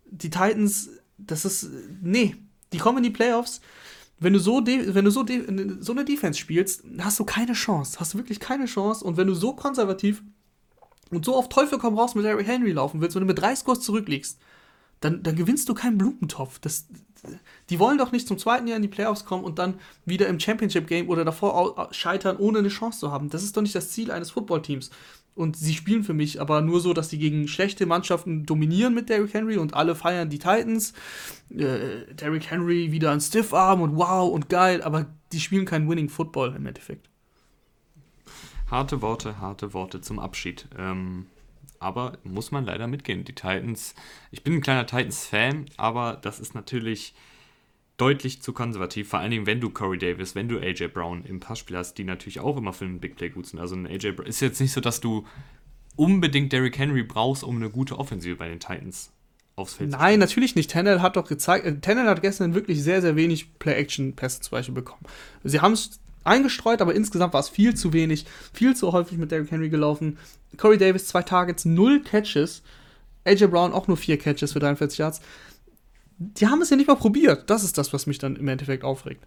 Die 0.05 0.31
Titans, 0.31 0.89
das 1.17 1.45
ist. 1.45 1.69
Nee, 2.01 2.35
die 2.71 2.77
kommen 2.77 2.97
in 2.97 3.03
die 3.03 3.09
Playoffs 3.09 3.61
wenn 4.23 4.33
du 4.33 4.39
so, 4.39 4.65
wenn 4.65 5.05
du 5.05 5.11
so, 5.11 5.25
so 5.79 5.91
eine 5.91 6.05
Defense 6.05 6.39
spielst, 6.39 6.83
hast 6.99 7.19
du 7.19 7.25
keine 7.25 7.53
Chance. 7.53 7.99
Hast 7.99 8.13
du 8.13 8.17
wirklich 8.17 8.39
keine 8.39 8.65
Chance. 8.65 9.03
Und 9.03 9.17
wenn 9.17 9.27
du 9.27 9.33
so 9.33 9.53
konservativ 9.53 10.23
und 11.11 11.25
so 11.25 11.35
auf 11.35 11.49
Teufel 11.49 11.77
komm 11.77 11.97
raus 11.97 12.15
mit 12.15 12.23
Derrick 12.23 12.47
Henry 12.47 12.71
laufen 12.71 13.01
willst, 13.01 13.15
wenn 13.15 13.21
du 13.21 13.27
mit 13.27 13.39
drei 13.39 13.55
Scores 13.55 13.81
zurückliegst, 13.81 14.39
dann, 15.01 15.21
dann 15.23 15.35
gewinnst 15.35 15.67
du 15.67 15.73
keinen 15.73 15.97
Blumentopf. 15.97 16.59
Das, 16.59 16.85
die 17.69 17.79
wollen 17.79 17.97
doch 17.97 18.13
nicht 18.13 18.27
zum 18.27 18.37
zweiten 18.37 18.67
Jahr 18.67 18.77
in 18.77 18.81
die 18.81 18.87
Playoffs 18.87 19.25
kommen 19.25 19.43
und 19.43 19.59
dann 19.59 19.75
wieder 20.05 20.27
im 20.27 20.39
Championship 20.39 20.87
Game 20.87 21.09
oder 21.09 21.25
davor 21.25 21.89
scheitern, 21.91 22.37
ohne 22.37 22.59
eine 22.59 22.69
Chance 22.69 22.99
zu 22.99 23.11
haben. 23.11 23.29
Das 23.29 23.43
ist 23.43 23.57
doch 23.57 23.61
nicht 23.61 23.75
das 23.75 23.91
Ziel 23.91 24.09
eines 24.09 24.31
Footballteams. 24.31 24.89
Und 25.35 25.57
sie 25.57 25.73
spielen 25.73 26.03
für 26.03 26.13
mich 26.13 26.39
aber 26.39 26.61
nur 26.61 26.79
so, 26.79 26.93
dass 26.93 27.09
sie 27.09 27.17
gegen 27.17 27.47
schlechte 27.47 27.85
Mannschaften 27.85 28.45
dominieren 28.45 28.93
mit 28.93 29.09
Derrick 29.09 29.33
Henry 29.33 29.57
und 29.57 29.73
alle 29.73 29.95
feiern 29.95 30.29
die 30.29 30.37
Titans. 30.37 30.93
Äh, 31.49 32.13
Derrick 32.13 32.51
Henry 32.51 32.91
wieder 32.91 33.11
ein 33.11 33.21
Stiffarm 33.21 33.81
und 33.81 33.95
wow 33.95 34.31
und 34.31 34.49
geil, 34.49 34.83
aber 34.83 35.07
die 35.31 35.39
spielen 35.39 35.65
keinen 35.65 35.89
Winning 35.89 36.09
Football 36.09 36.55
im 36.55 36.65
Endeffekt. 36.65 37.09
Harte 38.69 39.01
Worte, 39.01 39.39
harte 39.39 39.73
Worte 39.73 40.01
zum 40.01 40.19
Abschied. 40.19 40.67
Ähm, 40.77 41.25
aber 41.79 42.17
muss 42.23 42.51
man 42.51 42.65
leider 42.65 42.87
mitgehen. 42.87 43.25
Die 43.25 43.35
Titans, 43.35 43.93
ich 44.31 44.43
bin 44.43 44.53
ein 44.53 44.61
kleiner 44.61 44.85
Titans-Fan, 44.85 45.65
aber 45.77 46.17
das 46.21 46.39
ist 46.39 46.55
natürlich 46.55 47.13
deutlich 47.97 48.41
zu 48.41 48.53
konservativ, 48.53 49.09
vor 49.09 49.19
allen 49.19 49.31
Dingen, 49.31 49.45
wenn 49.45 49.61
du 49.61 49.69
Corey 49.69 49.97
Davis, 49.97 50.35
wenn 50.35 50.47
du 50.47 50.59
AJ 50.59 50.87
Brown 50.87 51.25
im 51.25 51.39
Passspiel 51.39 51.77
hast, 51.77 51.97
die 51.97 52.03
natürlich 52.03 52.39
auch 52.39 52.57
immer 52.57 52.73
für 52.73 52.85
einen 52.85 52.99
Big 52.99 53.15
Play 53.15 53.29
gut 53.29 53.45
sind. 53.45 53.59
Also 53.59 53.75
ein 53.75 53.85
AJ 53.85 54.13
Brown 54.13 54.27
ist 54.27 54.41
jetzt 54.41 54.59
nicht 54.59 54.71
so, 54.71 54.81
dass 54.81 54.99
du 54.99 55.25
unbedingt 55.95 56.51
Derrick 56.51 56.77
Henry 56.77 57.03
brauchst, 57.03 57.43
um 57.43 57.57
eine 57.57 57.69
gute 57.69 57.99
Offensive 57.99 58.35
bei 58.35 58.47
den 58.47 58.59
Titans 58.59 59.11
aufs 59.55 59.75
Feld 59.75 59.91
Nein, 59.91 60.19
natürlich 60.19 60.55
nicht. 60.55 60.71
Tennell 60.71 61.01
hat 61.01 61.15
doch 61.15 61.27
gezeigt, 61.27 61.65
äh, 61.65 61.79
Tennell 61.79 62.07
hat 62.07 62.21
gestern 62.21 62.55
wirklich 62.55 62.81
sehr, 62.81 63.01
sehr 63.01 63.15
wenig 63.15 63.59
Play-Action-Pässe 63.59 64.41
zum 64.41 64.51
Beispiel 64.51 64.73
bekommen. 64.73 65.03
Sie 65.43 65.61
haben 65.61 65.73
es 65.73 65.99
eingestreut, 66.23 66.81
aber 66.81 66.95
insgesamt 66.95 67.33
war 67.33 67.41
es 67.41 67.49
viel 67.49 67.75
zu 67.75 67.93
wenig, 67.93 68.25
viel 68.53 68.75
zu 68.75 68.91
häufig 68.91 69.17
mit 69.17 69.31
Derrick 69.31 69.51
Henry 69.51 69.69
gelaufen. 69.69 70.17
Corey 70.57 70.77
Davis 70.77 71.07
zwei 71.07 71.21
Targets, 71.21 71.65
null 71.65 72.01
Catches. 72.01 72.63
AJ 73.25 73.47
Brown 73.47 73.71
auch 73.71 73.87
nur 73.87 73.97
vier 73.97 74.17
Catches 74.17 74.53
für 74.53 74.59
43 74.59 74.97
Yards. 74.97 75.21
Die 76.37 76.47
haben 76.47 76.61
es 76.61 76.69
ja 76.69 76.77
nicht 76.77 76.87
mal 76.87 76.95
probiert. 76.95 77.49
Das 77.49 77.63
ist 77.63 77.77
das, 77.77 77.93
was 77.93 78.07
mich 78.07 78.17
dann 78.17 78.35
im 78.35 78.47
Endeffekt 78.47 78.83
aufregt. 78.83 79.25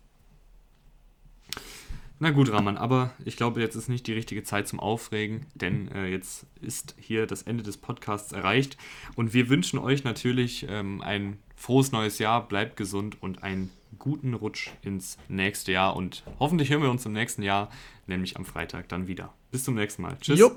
Na 2.19 2.31
gut, 2.31 2.51
Rahman, 2.51 2.79
aber 2.79 3.13
ich 3.27 3.37
glaube, 3.37 3.61
jetzt 3.61 3.75
ist 3.75 3.89
nicht 3.89 4.07
die 4.07 4.15
richtige 4.15 4.43
Zeit 4.43 4.67
zum 4.67 4.81
Aufregen, 4.81 5.45
denn 5.55 5.89
äh, 5.93 6.07
jetzt 6.07 6.47
ist 6.63 6.95
hier 6.99 7.27
das 7.27 7.43
Ende 7.43 7.63
des 7.63 7.77
Podcasts 7.77 8.33
erreicht 8.33 8.79
und 9.17 9.35
wir 9.35 9.51
wünschen 9.51 9.79
euch 9.79 10.03
natürlich 10.03 10.67
ähm, 10.71 11.03
ein 11.03 11.39
frohes 11.57 11.93
neues 11.93 12.19
Jahr, 12.19 12.49
bleibt 12.49 12.77
gesund 12.77 13.23
und 13.23 13.43
einen 13.43 13.71
guten 13.99 14.33
Rutsch 14.33 14.71
ins 14.81 15.19
nächste 15.29 15.73
Jahr 15.73 15.95
und 15.95 16.23
hoffentlich 16.41 16.71
hören 16.71 16.83
wir 16.83 16.91
uns 16.91 17.05
im 17.05 17.13
nächsten 17.13 17.43
Jahr, 17.43 17.71
nämlich 18.07 18.39
am 18.39 18.47
Freitag 18.47 18.89
dann 18.89 19.09
wieder. 19.09 19.35
Bis 19.51 19.65
zum 19.65 19.75
nächsten 19.75 20.01
Mal. 20.01 20.17
Tschüss. 20.19 20.39
Jo, 20.39 20.53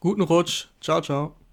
guten 0.00 0.22
Rutsch. 0.22 0.66
Ciao, 0.80 1.00
ciao. 1.00 1.45